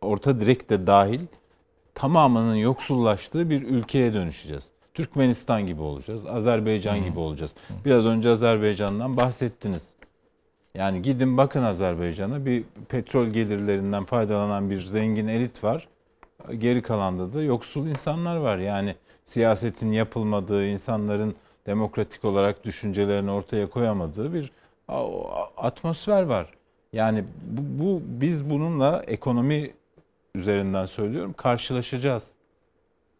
orta 0.00 0.40
direk 0.40 0.70
de 0.70 0.86
dahil 0.86 1.20
tamamının 1.94 2.54
yoksullaştığı 2.54 3.50
bir 3.50 3.62
ülkeye 3.62 4.14
dönüşeceğiz. 4.14 4.70
Türkmenistan 4.94 5.66
gibi 5.66 5.82
olacağız, 5.82 6.26
Azerbaycan 6.26 7.04
gibi 7.04 7.18
olacağız. 7.18 7.54
Biraz 7.84 8.06
önce 8.06 8.30
Azerbaycan'dan 8.30 9.16
bahsettiniz. 9.16 10.01
Yani 10.74 11.02
gidin 11.02 11.36
bakın 11.36 11.62
Azerbaycan'a 11.62 12.46
bir 12.46 12.64
petrol 12.88 13.26
gelirlerinden 13.26 14.04
faydalanan 14.04 14.70
bir 14.70 14.80
zengin 14.80 15.28
elit 15.28 15.64
var. 15.64 15.88
Geri 16.58 16.82
kalanda 16.82 17.32
da 17.32 17.42
yoksul 17.42 17.86
insanlar 17.86 18.36
var. 18.36 18.58
Yani 18.58 18.94
siyasetin 19.24 19.92
yapılmadığı, 19.92 20.66
insanların 20.66 21.34
demokratik 21.66 22.24
olarak 22.24 22.64
düşüncelerini 22.64 23.30
ortaya 23.30 23.70
koyamadığı 23.70 24.34
bir 24.34 24.52
atmosfer 25.56 26.22
var. 26.22 26.46
Yani 26.92 27.24
bu, 27.44 27.84
bu 27.84 28.02
biz 28.06 28.50
bununla 28.50 29.02
ekonomi 29.06 29.70
üzerinden 30.34 30.86
söylüyorum 30.86 31.32
karşılaşacağız. 31.36 32.30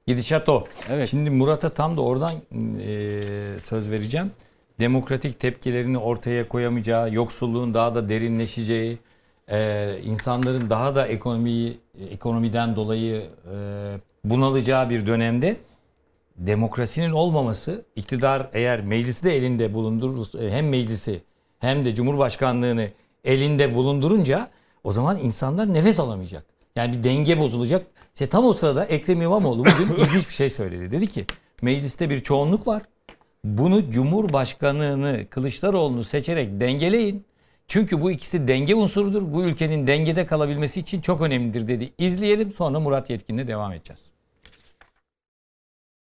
Gidişat 0.07 0.49
o. 0.49 0.65
Evet. 0.91 1.09
Şimdi 1.09 1.31
Murat'a 1.31 1.69
tam 1.69 1.97
da 1.97 2.01
oradan 2.01 2.35
e, 2.81 3.23
söz 3.65 3.91
vereceğim. 3.91 4.31
Demokratik 4.83 5.41
tepkilerini 5.41 5.99
ortaya 5.99 6.49
koyamayacağı, 6.49 7.15
yoksulluğun 7.15 7.75
daha 7.75 7.95
da 7.95 8.09
derinleşeceği, 8.09 8.99
e, 9.49 9.99
insanların 10.05 10.71
daha 10.71 10.95
da 10.95 11.07
ekonomiyi 11.07 11.79
ekonomiden 12.11 12.77
dolayı 12.77 13.23
e, 13.55 13.57
bunalacağı 14.25 14.91
bir 14.91 15.07
dönemde 15.07 15.57
demokrasinin 16.37 17.11
olmaması, 17.11 17.85
iktidar 17.97 18.51
eğer 18.53 18.85
meclisi 18.85 19.25
de 19.25 19.37
elinde 19.37 19.75
bulundurur, 19.75 20.41
e, 20.41 20.51
hem 20.51 20.69
meclisi 20.69 21.23
hem 21.59 21.85
de 21.85 21.95
cumhurbaşkanlığını 21.95 22.89
elinde 23.25 23.75
bulundurunca 23.75 24.49
o 24.85 24.93
zaman 24.93 25.19
insanlar 25.19 25.75
nefes 25.75 26.01
alamayacak. 26.01 26.45
Yani 26.77 26.97
bir 26.97 27.03
denge 27.03 27.39
bozulacak. 27.39 27.87
İşte 28.15 28.27
tam 28.27 28.45
o 28.45 28.53
sırada 28.53 28.85
Ekrem 28.85 29.23
İmamoğlu 29.23 29.59
bugün 29.59 29.95
ilginç 30.05 30.29
bir 30.29 30.35
şey 30.35 30.51
söyledi. 30.51 30.91
Dedi 30.91 31.07
ki 31.07 31.27
mecliste 31.63 32.11
bir 32.11 32.21
çoğunluk 32.21 32.67
var. 32.67 32.83
Bunu 33.45 33.91
Cumhurbaşkanını 33.91 35.27
Kılıçdaroğlu'nu 35.31 36.05
seçerek 36.05 36.61
dengeleyin. 36.61 37.25
Çünkü 37.69 38.01
bu 38.01 38.11
ikisi 38.11 38.49
denge 38.49 38.75
unsurudur. 38.75 39.33
Bu 39.33 39.43
ülkenin 39.43 39.87
dengede 39.87 40.27
kalabilmesi 40.27 40.81
için 40.81 41.01
çok 41.01 41.21
önemlidir 41.21 41.69
dedi. 41.69 41.93
İzleyelim 41.99 42.53
sonra 42.53 42.81
Murat 42.81 43.11
Yetkin'le 43.11 43.49
devam 43.49 43.73
edeceğiz. 43.73 44.01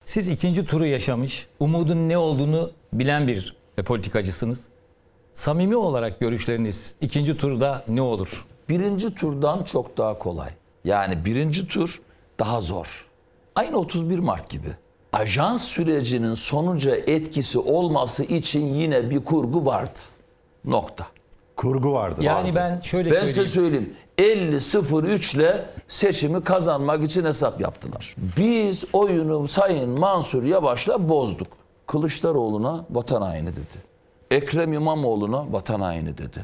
Siz 0.05 0.29
ikinci 0.29 0.67
turu 0.67 0.87
yaşamış, 0.87 1.47
umudun 1.61 2.09
ne 2.09 2.19
olduğunu 2.19 2.73
bilen 2.93 3.29
bir 3.29 3.57
politikacısınız. 3.87 4.69
Samimi 5.35 5.77
olarak 5.77 6.21
görüşleriniz 6.21 6.95
ikinci 7.01 7.37
turda 7.37 7.85
ne 7.89 8.03
olur? 8.03 8.47
Birinci 8.69 9.15
turdan 9.15 9.65
çok 9.65 9.99
daha 9.99 10.19
kolay. 10.19 10.51
Yani 10.85 11.25
birinci 11.25 11.69
tur 11.69 12.03
daha 12.39 12.61
zor. 12.61 13.07
Aynı 13.55 13.77
31 13.77 14.19
Mart 14.19 14.51
gibi. 14.51 14.69
Ajans 15.15 15.65
sürecinin 15.65 16.35
sonuca 16.35 16.97
etkisi 16.97 17.59
olması 17.59 18.25
için 18.25 18.75
yine 18.75 19.11
bir 19.11 19.25
kurgu 19.25 19.67
vardı. 19.67 19.99
Nokta. 20.65 21.07
Kurgu 21.57 21.93
vardı. 21.93 22.21
Yani 22.23 22.49
Vardı. 22.49 22.55
ben 22.55 22.81
şöyle 22.81 23.11
ben 23.11 23.25
size 23.25 23.47
söyleyeyim. 23.47 23.95
50-03 24.19 25.37
ile 25.37 25.67
seçimi 25.89 26.45
kazanmak 26.45 27.03
için 27.05 27.25
hesap 27.25 27.61
yaptılar. 27.61 28.17
Biz 28.37 28.85
oyunu 28.93 29.49
Sayın 29.49 29.91
Mansur 29.91 30.43
Yavaş'la 30.43 31.09
bozduk. 31.09 31.49
Kılıçdaroğlu'na 31.87 32.85
vatan 32.91 33.23
haini 33.23 33.49
dedi. 33.49 33.95
Ekrem 34.31 34.73
İmamoğlu'na 34.73 35.53
vatan 35.53 35.81
haini 35.81 36.19
dedi. 36.19 36.41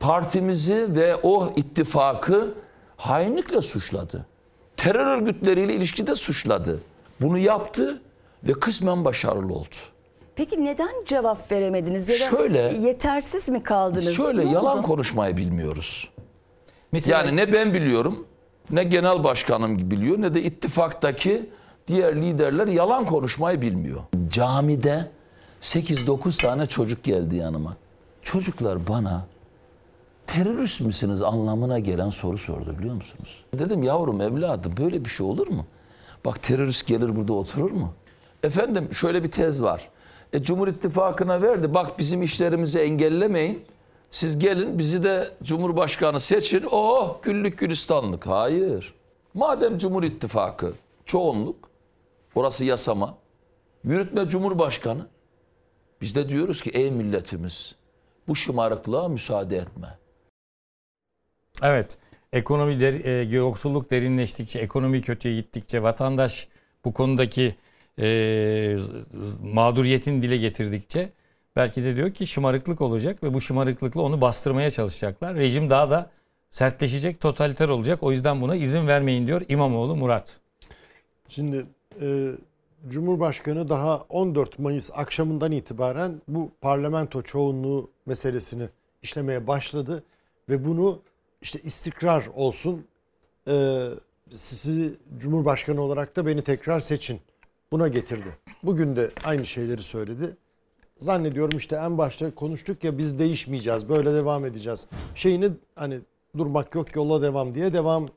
partimizi 0.00 0.94
ve 0.94 1.16
o 1.16 1.52
ittifakı 1.56 2.54
hainlikle 2.96 3.62
suçladı. 3.62 4.26
Terör 4.76 5.06
örgütleriyle 5.06 5.74
ilişkide 5.74 6.14
suçladı. 6.14 6.80
Bunu 7.20 7.38
yaptı 7.38 8.02
ve 8.44 8.52
kısmen 8.52 9.04
başarılı 9.04 9.54
oldu. 9.54 9.74
Peki 10.36 10.64
neden 10.64 11.04
cevap 11.06 11.52
veremediniz 11.52 12.08
ya 12.08 12.14
da 12.14 12.30
Şöyle- 12.30 12.58
yetersiz 12.80 13.48
mi 13.48 13.62
kaldınız? 13.62 14.14
Şöyle 14.16 14.46
Ne 14.46 14.52
yalan 14.52 14.78
oldu? 14.78 14.86
konuşmayı 14.86 15.36
bilmiyoruz. 15.36 16.08
Mesela 16.92 17.18
Yani 17.18 17.36
ne 17.36 17.52
ben 17.52 17.74
biliyorum, 17.74 18.26
ne 18.70 18.84
genel 18.84 19.24
başkanım 19.24 19.90
biliyor, 19.90 20.20
ne 20.20 20.34
de 20.34 20.42
ittifaktaki 20.42 21.50
diğer 21.86 22.16
liderler 22.22 22.66
yalan 22.66 23.06
konuşmayı 23.06 23.60
bilmiyor. 23.62 24.00
Camide 24.28 25.10
8-9 25.60 26.36
tane 26.42 26.66
çocuk 26.66 27.04
geldi 27.04 27.36
yanıma. 27.36 27.76
Çocuklar 28.22 28.88
bana 28.88 29.26
terörist 30.26 30.80
misiniz 30.80 31.22
anlamına 31.22 31.78
gelen 31.78 32.10
soru 32.10 32.38
sordu 32.38 32.74
biliyor 32.78 32.94
musunuz? 32.94 33.44
Dedim 33.58 33.82
yavrum 33.82 34.20
evladım 34.20 34.74
böyle 34.80 35.04
bir 35.04 35.10
şey 35.10 35.26
olur 35.26 35.46
mu? 35.48 35.66
Bak 36.24 36.42
terörist 36.42 36.86
gelir 36.86 37.16
burada 37.16 37.32
oturur 37.32 37.70
mu? 37.70 37.94
Efendim 38.42 38.88
şöyle 38.94 39.22
bir 39.22 39.30
tez 39.30 39.62
var. 39.62 39.88
E, 40.32 40.42
Cumhur 40.42 40.68
İttifakı'na 40.68 41.42
verdi. 41.42 41.74
Bak 41.74 41.98
bizim 41.98 42.22
işlerimizi 42.22 42.78
engellemeyin. 42.78 43.64
Siz 44.10 44.38
gelin 44.38 44.78
bizi 44.78 45.02
de 45.02 45.30
Cumhurbaşkanı 45.42 46.20
seçin. 46.20 46.64
Oh 46.70 47.22
güllük 47.22 47.58
gülistanlık. 47.58 48.26
Hayır. 48.26 48.94
Madem 49.34 49.78
Cumhur 49.78 50.02
İttifakı 50.02 50.74
çoğunluk, 51.04 51.70
orası 52.34 52.64
yasama, 52.64 53.18
yürütme 53.84 54.28
Cumhurbaşkanı. 54.28 55.06
Biz 56.00 56.14
de 56.14 56.28
diyoruz 56.28 56.62
ki 56.62 56.70
ey 56.70 56.90
milletimiz 56.90 57.74
bu 58.28 58.36
şımarıklığa 58.36 59.08
müsaade 59.08 59.56
etme. 59.56 59.98
Evet. 61.62 61.98
Ekonomi 62.32 62.80
der, 62.80 62.92
e, 63.04 63.36
yoksulluk 63.36 63.90
derinleştikçe, 63.90 64.58
ekonomi 64.58 65.02
kötüye 65.02 65.34
gittikçe, 65.34 65.82
vatandaş 65.82 66.48
bu 66.84 66.92
konudaki 66.92 67.54
e, 67.98 68.76
mağduriyetini 69.42 70.22
dile 70.22 70.36
getirdikçe 70.36 71.12
belki 71.56 71.84
de 71.84 71.96
diyor 71.96 72.10
ki 72.10 72.26
şımarıklık 72.26 72.80
olacak 72.80 73.22
ve 73.22 73.34
bu 73.34 73.40
şımarıklıkla 73.40 74.00
onu 74.00 74.20
bastırmaya 74.20 74.70
çalışacaklar. 74.70 75.34
Rejim 75.34 75.70
daha 75.70 75.90
da 75.90 76.10
sertleşecek, 76.50 77.20
totaliter 77.20 77.68
olacak. 77.68 78.02
O 78.02 78.12
yüzden 78.12 78.40
buna 78.40 78.56
izin 78.56 78.86
vermeyin 78.86 79.26
diyor 79.26 79.42
İmamoğlu 79.48 79.96
Murat. 79.96 80.40
Şimdi 81.28 81.66
e, 82.00 82.30
Cumhurbaşkanı 82.88 83.68
daha 83.68 83.96
14 84.08 84.58
Mayıs 84.58 84.90
akşamından 84.94 85.52
itibaren 85.52 86.22
bu 86.28 86.50
parlamento 86.60 87.22
çoğunluğu 87.22 87.90
meselesini 88.06 88.68
işlemeye 89.02 89.46
başladı 89.46 90.04
ve 90.48 90.64
bunu 90.64 91.02
işte 91.40 91.58
istikrar 91.58 92.28
olsun 92.34 92.86
e, 93.48 93.86
sizi 94.32 94.94
Cumhurbaşkanı 95.18 95.80
olarak 95.80 96.16
da 96.16 96.26
beni 96.26 96.44
tekrar 96.44 96.80
seçin 96.80 97.20
buna 97.72 97.88
getirdi. 97.88 98.36
Bugün 98.62 98.96
de 98.96 99.10
aynı 99.24 99.46
şeyleri 99.46 99.82
söyledi. 99.82 100.36
Zannediyorum 100.98 101.58
işte 101.58 101.76
en 101.76 101.98
başta 101.98 102.34
konuştuk 102.34 102.84
ya 102.84 102.98
biz 102.98 103.18
değişmeyeceğiz 103.18 103.88
böyle 103.88 104.14
devam 104.14 104.44
edeceğiz. 104.44 104.86
Şeyini 105.14 105.50
hani 105.74 106.00
durmak 106.38 106.74
yok 106.74 106.96
yola 106.96 107.22
devam 107.22 107.54
diye 107.54 107.72
devam 107.72 108.08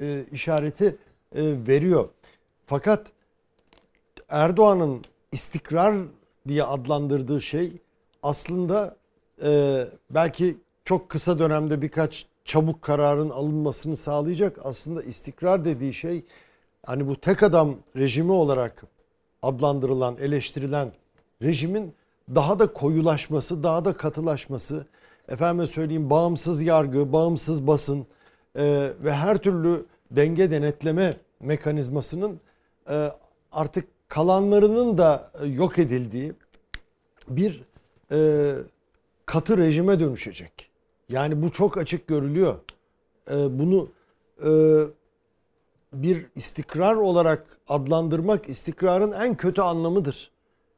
e, 0.00 0.24
işareti 0.32 0.96
e, 1.34 1.66
veriyor. 1.66 2.08
Fakat 2.66 3.06
Erdoğan'ın 4.28 5.04
istikrar 5.32 5.94
diye 6.48 6.64
adlandırdığı 6.64 7.40
şey 7.40 7.72
aslında 8.22 8.96
e, 9.42 9.84
belki 10.10 10.56
çok 10.84 11.08
kısa 11.08 11.38
dönemde 11.38 11.82
birkaç 11.82 12.26
çabuk 12.48 12.82
kararın 12.82 13.30
alınmasını 13.30 13.96
sağlayacak. 13.96 14.58
Aslında 14.64 15.02
istikrar 15.02 15.64
dediği 15.64 15.94
şey 15.94 16.24
hani 16.86 17.08
bu 17.08 17.20
tek 17.20 17.42
adam 17.42 17.76
rejimi 17.96 18.32
olarak 18.32 18.82
adlandırılan, 19.42 20.16
eleştirilen 20.16 20.92
rejimin 21.42 21.94
daha 22.34 22.58
da 22.58 22.72
koyulaşması, 22.72 23.62
daha 23.62 23.84
da 23.84 23.96
katılaşması, 23.96 24.86
efendime 25.28 25.66
söyleyeyim 25.66 26.10
bağımsız 26.10 26.62
yargı, 26.62 27.12
bağımsız 27.12 27.66
basın 27.66 28.06
e, 28.56 28.92
ve 29.00 29.12
her 29.12 29.36
türlü 29.36 29.86
denge 30.10 30.50
denetleme 30.50 31.16
mekanizmasının 31.40 32.40
e, 32.90 33.12
artık 33.52 33.88
kalanlarının 34.08 34.98
da 34.98 35.30
yok 35.44 35.78
edildiği 35.78 36.32
bir 37.28 37.64
e, 38.12 38.52
katı 39.26 39.58
rejime 39.58 40.00
dönüşecek. 40.00 40.67
Yani 41.08 41.42
bu 41.42 41.52
çok 41.52 41.78
açık 41.78 42.06
görülüyor. 42.06 42.54
E, 43.30 43.58
bunu 43.58 43.88
e, 44.44 44.50
bir 45.92 46.26
istikrar 46.34 46.94
olarak 46.94 47.58
adlandırmak 47.68 48.48
istikrarın 48.48 49.12
en 49.12 49.36
kötü 49.36 49.60
anlamıdır. 49.60 50.30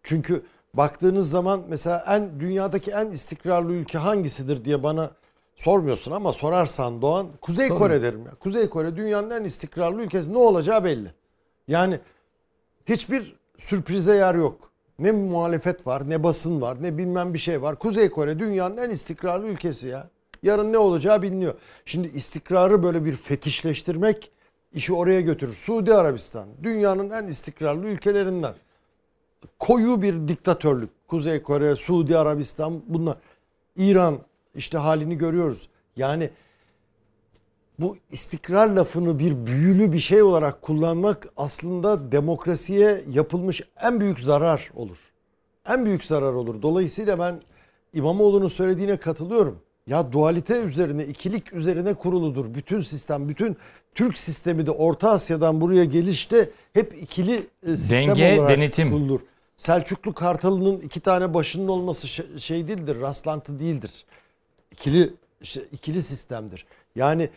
Çünkü 0.03 0.43
baktığınız 0.75 1.31
zaman 1.31 1.63
mesela 1.69 2.05
en 2.09 2.41
dünyadaki 2.41 2.91
en 2.91 3.07
istikrarlı 3.07 3.73
ülke 3.73 3.99
hangisidir 3.99 4.65
diye 4.65 4.83
bana 4.83 5.11
sormuyorsun 5.57 6.13
ama 6.13 6.33
sorarsan 6.33 7.03
Doğan 7.03 7.29
Kuzey 7.41 7.69
Tabii. 7.69 7.79
Kore 7.79 8.03
derim 8.03 8.25
ya. 8.27 8.31
Kuzey 8.31 8.69
Kore 8.69 8.97
dünyanın 8.97 9.31
en 9.31 9.45
istikrarlı 9.45 10.03
ülkesi. 10.03 10.33
Ne 10.33 10.39
olacağı 10.39 10.85
belli. 10.85 11.15
Yani 11.69 12.01
hiçbir 12.87 13.37
sürprize 13.59 14.17
yer 14.17 14.35
yok. 14.35 14.71
Ne 14.99 15.13
muhalefet 15.13 15.87
var, 15.87 16.11
ne 16.11 16.23
basın 16.23 16.61
var, 16.61 16.83
ne 16.83 16.99
bilmem 16.99 17.35
bir 17.35 17.39
şey 17.39 17.63
var. 17.63 17.77
Kuzey 17.77 18.11
Kore 18.11 18.39
dünyanın 18.39 18.77
en 18.77 18.91
istikrarlı 18.91 19.47
ülkesi 19.47 19.89
ya. 19.89 20.09
Yarın 20.43 20.73
ne 20.73 20.79
olacağı 20.79 21.23
biliniyor. 21.23 21.55
Şimdi 21.85 22.09
istikrarı 22.09 22.83
böyle 22.83 23.05
bir 23.05 23.17
fetişleştirmek 23.17 24.31
işi 24.73 24.93
oraya 24.93 25.21
götürür. 25.21 25.55
Suudi 25.55 25.95
Arabistan 25.95 26.49
dünyanın 26.63 27.11
en 27.11 27.27
istikrarlı 27.27 27.87
ülkelerinden. 27.87 28.55
Koyu 29.59 30.03
bir 30.03 30.29
diktatörlük. 30.29 30.91
Kuzey 31.09 31.43
Kore, 31.43 31.77
Suudi 31.77 32.19
Arabistan 32.19 32.83
bunlar. 32.87 33.17
İran 33.77 34.19
işte 34.55 34.79
halini 34.79 35.19
görüyoruz. 35.19 35.69
Yani 35.97 36.31
bu 37.79 37.97
istikrar 38.11 38.69
lafını 38.69 39.19
bir 39.19 39.47
büyülü 39.47 39.93
bir 39.93 39.99
şey 39.99 40.23
olarak 40.23 40.63
kullanmak 40.63 41.29
aslında 41.37 42.13
demokrasiye 42.13 43.01
yapılmış 43.13 43.63
en 43.83 44.01
büyük 44.01 44.21
zarar 44.21 44.71
olur. 44.75 44.99
En 45.69 45.85
büyük 45.85 46.05
zarar 46.05 46.33
olur. 46.33 46.63
Dolayısıyla 46.63 47.19
ben 47.19 47.41
İmamoğlu'nun 47.93 48.49
söylediğine 48.49 48.97
katılıyorum. 48.97 49.59
Ya 49.91 50.13
dualite 50.13 50.61
üzerine, 50.61 51.05
ikilik 51.05 51.53
üzerine 51.53 51.95
kuruludur. 51.95 52.55
Bütün 52.55 52.81
sistem, 52.81 53.29
bütün 53.29 53.57
Türk 53.95 54.19
sistemi 54.19 54.67
de 54.67 54.71
Orta 54.71 55.11
Asya'dan 55.11 55.61
buraya 55.61 55.85
gelişte 55.85 56.51
hep 56.73 57.03
ikili 57.03 57.47
e, 57.67 57.77
sistem 57.77 58.09
Denge, 58.09 58.41
olarak 58.41 58.57
denetim. 58.57 58.91
kurulur. 58.91 59.21
Selçuklu 59.57 60.13
Kartalı'nın 60.15 60.81
iki 60.81 61.01
tane 61.01 61.35
başının 61.35 61.69
olması 61.69 62.09
şey- 62.09 62.39
şey 62.39 62.69
değildir, 62.69 63.01
rastlantı 63.01 63.59
değildir. 63.59 64.05
İkili 64.71 65.11
işte 65.41 65.61
ikili 65.73 66.03
sistemdir. 66.03 66.67
Yani 66.97 67.29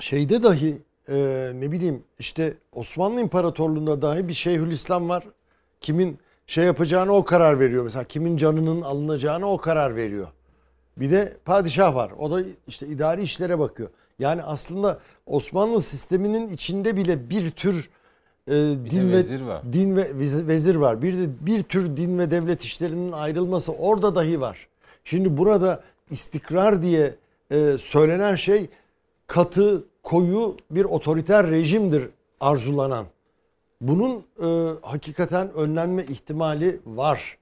şeyde 0.00 0.42
dahi 0.42 0.76
e, 1.08 1.16
ne 1.54 1.72
bileyim 1.72 2.02
işte 2.18 2.54
Osmanlı 2.72 3.20
İmparatorluğu'nda 3.20 4.02
dahi 4.02 4.28
bir 4.28 4.34
Şeyhülislam 4.34 5.08
var. 5.08 5.24
Kimin 5.80 6.18
şey 6.46 6.64
yapacağını 6.64 7.12
o 7.12 7.24
karar 7.24 7.60
veriyor. 7.60 7.84
Mesela 7.84 8.04
kimin 8.04 8.36
canının 8.36 8.82
alınacağını 8.82 9.46
o 9.46 9.56
karar 9.56 9.96
veriyor. 9.96 10.28
Bir 11.00 11.10
de 11.10 11.36
padişah 11.44 11.94
var. 11.94 12.10
O 12.18 12.30
da 12.30 12.42
işte 12.66 12.86
idari 12.86 13.22
işlere 13.22 13.58
bakıyor. 13.58 13.88
Yani 14.18 14.42
aslında 14.42 14.98
Osmanlı 15.26 15.80
sisteminin 15.80 16.48
içinde 16.48 16.96
bile 16.96 17.30
bir 17.30 17.50
tür 17.50 17.90
e, 18.48 18.52
din 18.90 19.12
ve 19.12 19.16
vezir 19.16 19.40
var. 19.40 19.72
din 19.72 19.96
ve 19.96 20.08
vezir 20.46 20.74
var. 20.74 21.02
Bir 21.02 21.18
de 21.18 21.46
bir 21.46 21.62
tür 21.62 21.96
din 21.96 22.18
ve 22.18 22.30
devlet 22.30 22.62
işlerinin 22.62 23.12
ayrılması 23.12 23.72
orada 23.72 24.14
dahi 24.14 24.40
var. 24.40 24.68
Şimdi 25.04 25.36
burada 25.36 25.82
istikrar 26.10 26.82
diye 26.82 27.14
e, 27.50 27.76
söylenen 27.78 28.34
şey 28.34 28.68
katı, 29.26 29.84
koyu 30.02 30.56
bir 30.70 30.84
otoriter 30.84 31.50
rejimdir 31.50 32.08
arzulanan. 32.40 33.06
Bunun 33.80 34.24
e, 34.42 34.74
hakikaten 34.82 35.52
önlenme 35.52 36.02
ihtimali 36.04 36.80
var. 36.86 37.38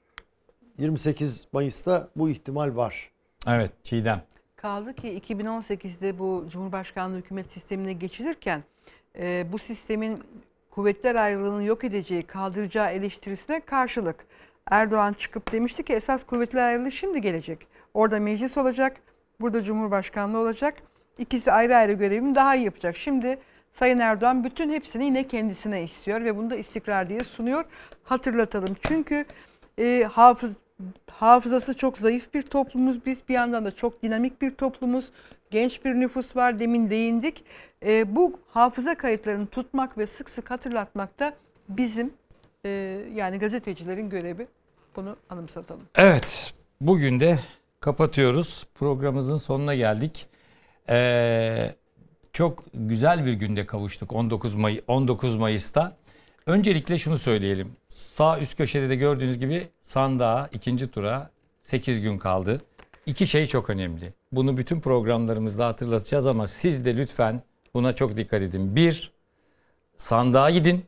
28 0.79 1.47
Mayıs'ta 1.53 2.09
bu 2.17 2.29
ihtimal 2.29 2.77
var. 2.77 3.11
Evet 3.47 3.70
Çiğdem. 3.85 4.23
Kaldı 4.56 4.94
ki 4.94 5.23
2018'de 5.28 6.19
bu 6.19 6.44
Cumhurbaşkanlığı 6.52 7.16
hükümet 7.16 7.51
sistemine 7.51 7.93
geçilirken 7.93 8.62
e, 9.19 9.47
bu 9.52 9.59
sistemin 9.59 10.23
kuvvetler 10.70 11.15
ayrılığını 11.15 11.65
yok 11.65 11.85
edeceği, 11.85 12.23
kaldıracağı 12.23 12.90
eleştirisine 12.90 13.60
karşılık 13.60 14.27
Erdoğan 14.70 15.12
çıkıp 15.12 15.52
demişti 15.52 15.82
ki 15.82 15.93
esas 15.93 16.27
kuvvetler 16.27 16.69
ayrılığı 16.69 16.93
şimdi 16.93 17.20
gelecek. 17.20 17.66
Orada 17.94 18.20
meclis 18.20 18.56
olacak, 18.56 18.97
burada 19.40 19.62
Cumhurbaşkanlığı 19.62 20.39
olacak. 20.39 20.74
İkisi 21.19 21.52
ayrı 21.52 21.77
ayrı 21.77 21.93
görevini 21.93 22.35
daha 22.35 22.55
iyi 22.55 22.65
yapacak. 22.65 22.97
Şimdi 22.97 23.39
Sayın 23.73 23.98
Erdoğan 23.98 24.44
bütün 24.44 24.70
hepsini 24.70 25.05
yine 25.05 25.24
kendisine 25.24 25.82
istiyor 25.82 26.24
ve 26.24 26.36
bunu 26.36 26.51
da 26.51 26.56
istikrar 26.56 27.09
diye 27.09 27.20
sunuyor. 27.20 27.65
Hatırlatalım 28.05 28.77
çünkü 28.81 29.24
e, 29.78 30.09
hafız 30.12 30.52
hafızası 31.20 31.74
çok 31.74 31.99
zayıf 31.99 32.35
bir 32.35 32.43
toplumuz 32.43 33.07
biz. 33.07 33.28
Bir 33.28 33.35
yandan 33.35 33.65
da 33.65 33.70
çok 33.70 34.03
dinamik 34.03 34.43
bir 34.43 34.51
toplumuz. 34.51 35.11
Genç 35.51 35.85
bir 35.85 35.95
nüfus 35.95 36.36
var 36.36 36.59
demin 36.59 36.90
değindik. 36.90 37.45
E, 37.86 38.16
bu 38.16 38.40
hafıza 38.49 38.95
kayıtlarını 38.95 39.47
tutmak 39.47 39.99
ve 39.99 40.07
sık 40.07 40.31
sık 40.31 40.51
hatırlatmak 40.51 41.19
da 41.19 41.35
bizim 41.69 42.12
e, 42.65 42.69
yani 43.15 43.39
gazetecilerin 43.39 44.11
görevi. 44.11 44.47
Bunu 44.97 45.16
anımsatalım. 45.31 45.82
Evet, 45.95 46.55
bugün 46.81 47.20
de 47.20 47.39
kapatıyoruz. 47.81 48.66
Programımızın 48.74 49.36
sonuna 49.36 49.74
geldik. 49.74 50.27
Ee, 50.90 51.74
çok 52.32 52.65
güzel 52.74 53.27
bir 53.27 53.32
günde 53.32 53.66
kavuştuk 53.66 54.12
19 54.12 54.55
May 54.55 54.81
19 54.86 55.36
Mayıs'ta. 55.36 55.97
Öncelikle 56.49 56.99
şunu 56.99 57.19
söyleyelim. 57.19 57.73
Sağ 57.89 58.39
üst 58.39 58.57
köşede 58.57 58.89
de 58.89 58.97
gördüğünüz 58.97 59.39
gibi 59.39 59.69
sandığa 59.85 60.49
ikinci 60.53 60.91
tura 60.91 61.31
8 61.62 62.01
gün 62.01 62.19
kaldı. 62.19 62.61
İki 63.07 63.27
şey 63.27 63.47
çok 63.47 63.70
önemli. 63.70 64.12
Bunu 64.33 64.57
bütün 64.57 64.81
programlarımızda 64.81 65.66
hatırlatacağız 65.66 66.27
ama 66.27 66.47
siz 66.47 66.85
de 66.85 66.97
lütfen 66.97 67.43
buna 67.75 67.93
çok 67.93 68.16
dikkat 68.16 68.43
edin. 68.43 68.77
Bir, 68.77 69.12
sandığa 69.97 70.51
gidin. 70.51 70.85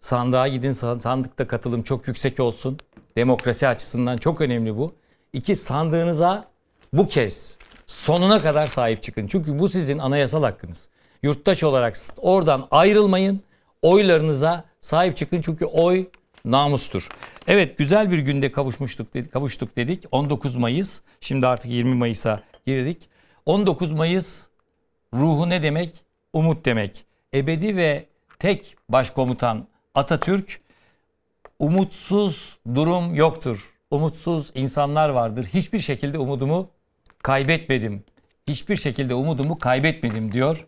Sandığa 0.00 0.48
gidin. 0.48 0.72
Sa- 0.72 1.00
Sandıkta 1.00 1.46
katılım 1.46 1.82
çok 1.82 2.08
yüksek 2.08 2.40
olsun. 2.40 2.78
Demokrasi 3.16 3.68
açısından 3.68 4.18
çok 4.18 4.40
önemli 4.40 4.76
bu. 4.76 4.94
İki, 5.32 5.56
sandığınıza 5.56 6.48
bu 6.92 7.08
kez 7.08 7.58
sonuna 7.86 8.42
kadar 8.42 8.66
sahip 8.66 9.02
çıkın. 9.02 9.26
Çünkü 9.26 9.58
bu 9.58 9.68
sizin 9.68 9.98
anayasal 9.98 10.42
hakkınız. 10.42 10.88
Yurttaş 11.22 11.62
olarak 11.62 11.96
oradan 12.16 12.68
ayrılmayın. 12.70 13.40
Oylarınıza 13.86 14.64
sahip 14.80 15.16
çıkın 15.16 15.40
çünkü 15.40 15.64
oy 15.64 16.06
namustur. 16.44 17.08
Evet 17.46 17.78
güzel 17.78 18.10
bir 18.10 18.18
günde 18.18 18.52
kavuşmuştuk 18.52 19.32
kavuştuk 19.32 19.76
dedik. 19.76 20.04
19 20.10 20.56
Mayıs. 20.56 21.00
Şimdi 21.20 21.46
artık 21.46 21.70
20 21.70 21.94
Mayıs'a 21.94 22.42
girdik. 22.66 23.08
19 23.46 23.92
Mayıs 23.92 24.46
ruhu 25.14 25.48
ne 25.48 25.62
demek? 25.62 26.04
Umut 26.32 26.64
demek. 26.64 27.04
Ebedi 27.34 27.76
ve 27.76 28.06
tek 28.38 28.76
başkomutan 28.88 29.68
Atatürk 29.94 30.60
umutsuz 31.58 32.58
durum 32.74 33.14
yoktur. 33.14 33.74
Umutsuz 33.90 34.50
insanlar 34.54 35.08
vardır. 35.08 35.46
Hiçbir 35.54 35.78
şekilde 35.78 36.18
umudumu 36.18 36.70
kaybetmedim. 37.22 38.04
Hiçbir 38.48 38.76
şekilde 38.76 39.14
umudumu 39.14 39.58
kaybetmedim 39.58 40.32
diyor. 40.32 40.66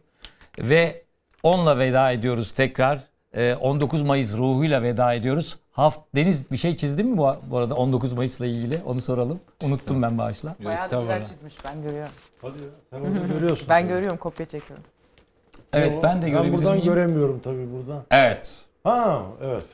Ve 0.59 1.08
onunla 1.43 1.79
veda 1.79 2.11
ediyoruz 2.13 2.53
tekrar. 2.57 3.01
Ee, 3.37 3.55
19 3.55 4.03
Mayıs 4.03 4.37
ruhuyla 4.37 4.83
veda 4.83 5.15
ediyoruz. 5.15 5.57
Haft 5.71 5.99
Deniz 6.15 6.51
bir 6.51 6.57
şey 6.57 6.77
çizdin 6.77 7.07
mi 7.07 7.19
bu, 7.19 7.37
bu 7.51 7.59
arada 7.59 7.75
19 7.75 8.13
Mayıs'la 8.13 8.47
ilgili? 8.47 8.81
Onu 8.87 9.01
soralım. 9.01 9.41
Unuttum 9.65 10.03
ben 10.03 10.19
bağışla. 10.19 10.57
Bayağı 10.65 10.91
da 10.91 11.01
güzel 11.01 11.27
çizmiş 11.27 11.55
ben 11.65 11.83
görüyorum. 11.83 12.13
Hadi 12.43 12.59
ya. 12.59 12.65
Sen 12.91 13.01
onu 13.01 13.29
görüyorsun. 13.35 13.67
Ben 13.69 13.89
görüyorum 13.89 14.17
kopya 14.19 14.47
çekiyorum. 14.47 14.85
Evet 15.73 15.95
Yo, 15.95 16.03
ben 16.03 16.23
de 16.23 16.27
Ben 16.27 16.33
görebilir 16.33 16.53
buradan 16.57 16.73
miyim? 16.77 16.85
göremiyorum 16.85 17.41
tabii 17.45 17.67
buradan. 17.73 18.03
Evet. 18.11 18.65
Ha 18.85 19.23
evet. 19.43 19.65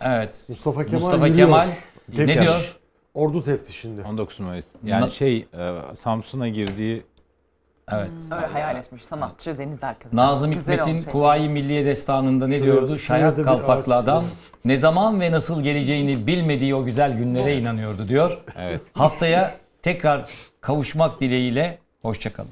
Evet. 0.00 0.44
Mustafa 0.48 0.86
Kemal 0.86 1.00
Mustafa 1.02 1.26
yürüyor. 1.26 1.46
Kemal 1.48 1.68
ne 2.08 2.16
Teftiş. 2.16 2.40
diyor? 2.42 2.76
Ordu 3.14 3.42
teftişinde. 3.42 4.02
19 4.02 4.40
Mayıs. 4.40 4.66
Yani 4.84 5.04
Na- 5.04 5.08
şey 5.10 5.36
e, 5.58 5.80
Samsun'a 5.96 6.48
girdiği 6.48 7.02
Evet. 7.92 8.10
Öyle 8.30 8.46
hayal 8.46 8.76
etmiş 8.76 9.04
sanatçı 9.04 9.58
Deniz 9.58 9.84
arkadaş. 9.84 10.12
Nazım 10.12 10.50
Güzel 10.50 10.74
Hikmet'in 10.74 10.92
olmuş. 10.92 11.06
Kuvayi 11.06 11.48
Milliye 11.48 11.84
Destanı'nda 11.84 12.46
ne 12.46 12.54
Şuraya- 12.58 12.62
diyordu? 12.64 12.98
şuraya 12.98 13.22
da 13.22 13.24
Şayak 13.26 13.38
bir 13.38 13.44
kalpaklı 13.44 13.94
ağaç 13.96 14.04
adam 14.04 14.24
ne 14.64 14.76
zaman 14.76 15.20
ve 15.20 15.32
nasıl 15.32 15.62
geleceğini 15.62 16.26
bilmediği 16.26 16.74
o 16.74 16.84
güzel 16.84 17.16
günlere 17.18 17.58
inanıyordu 17.58 18.08
diyor. 18.08 18.38
evet 18.58 18.80
Haftaya 18.94 19.54
tekrar 19.82 20.30
kavuşmak 20.60 21.20
dileğiyle 21.20 21.78
hoşçakalın. 22.02 22.50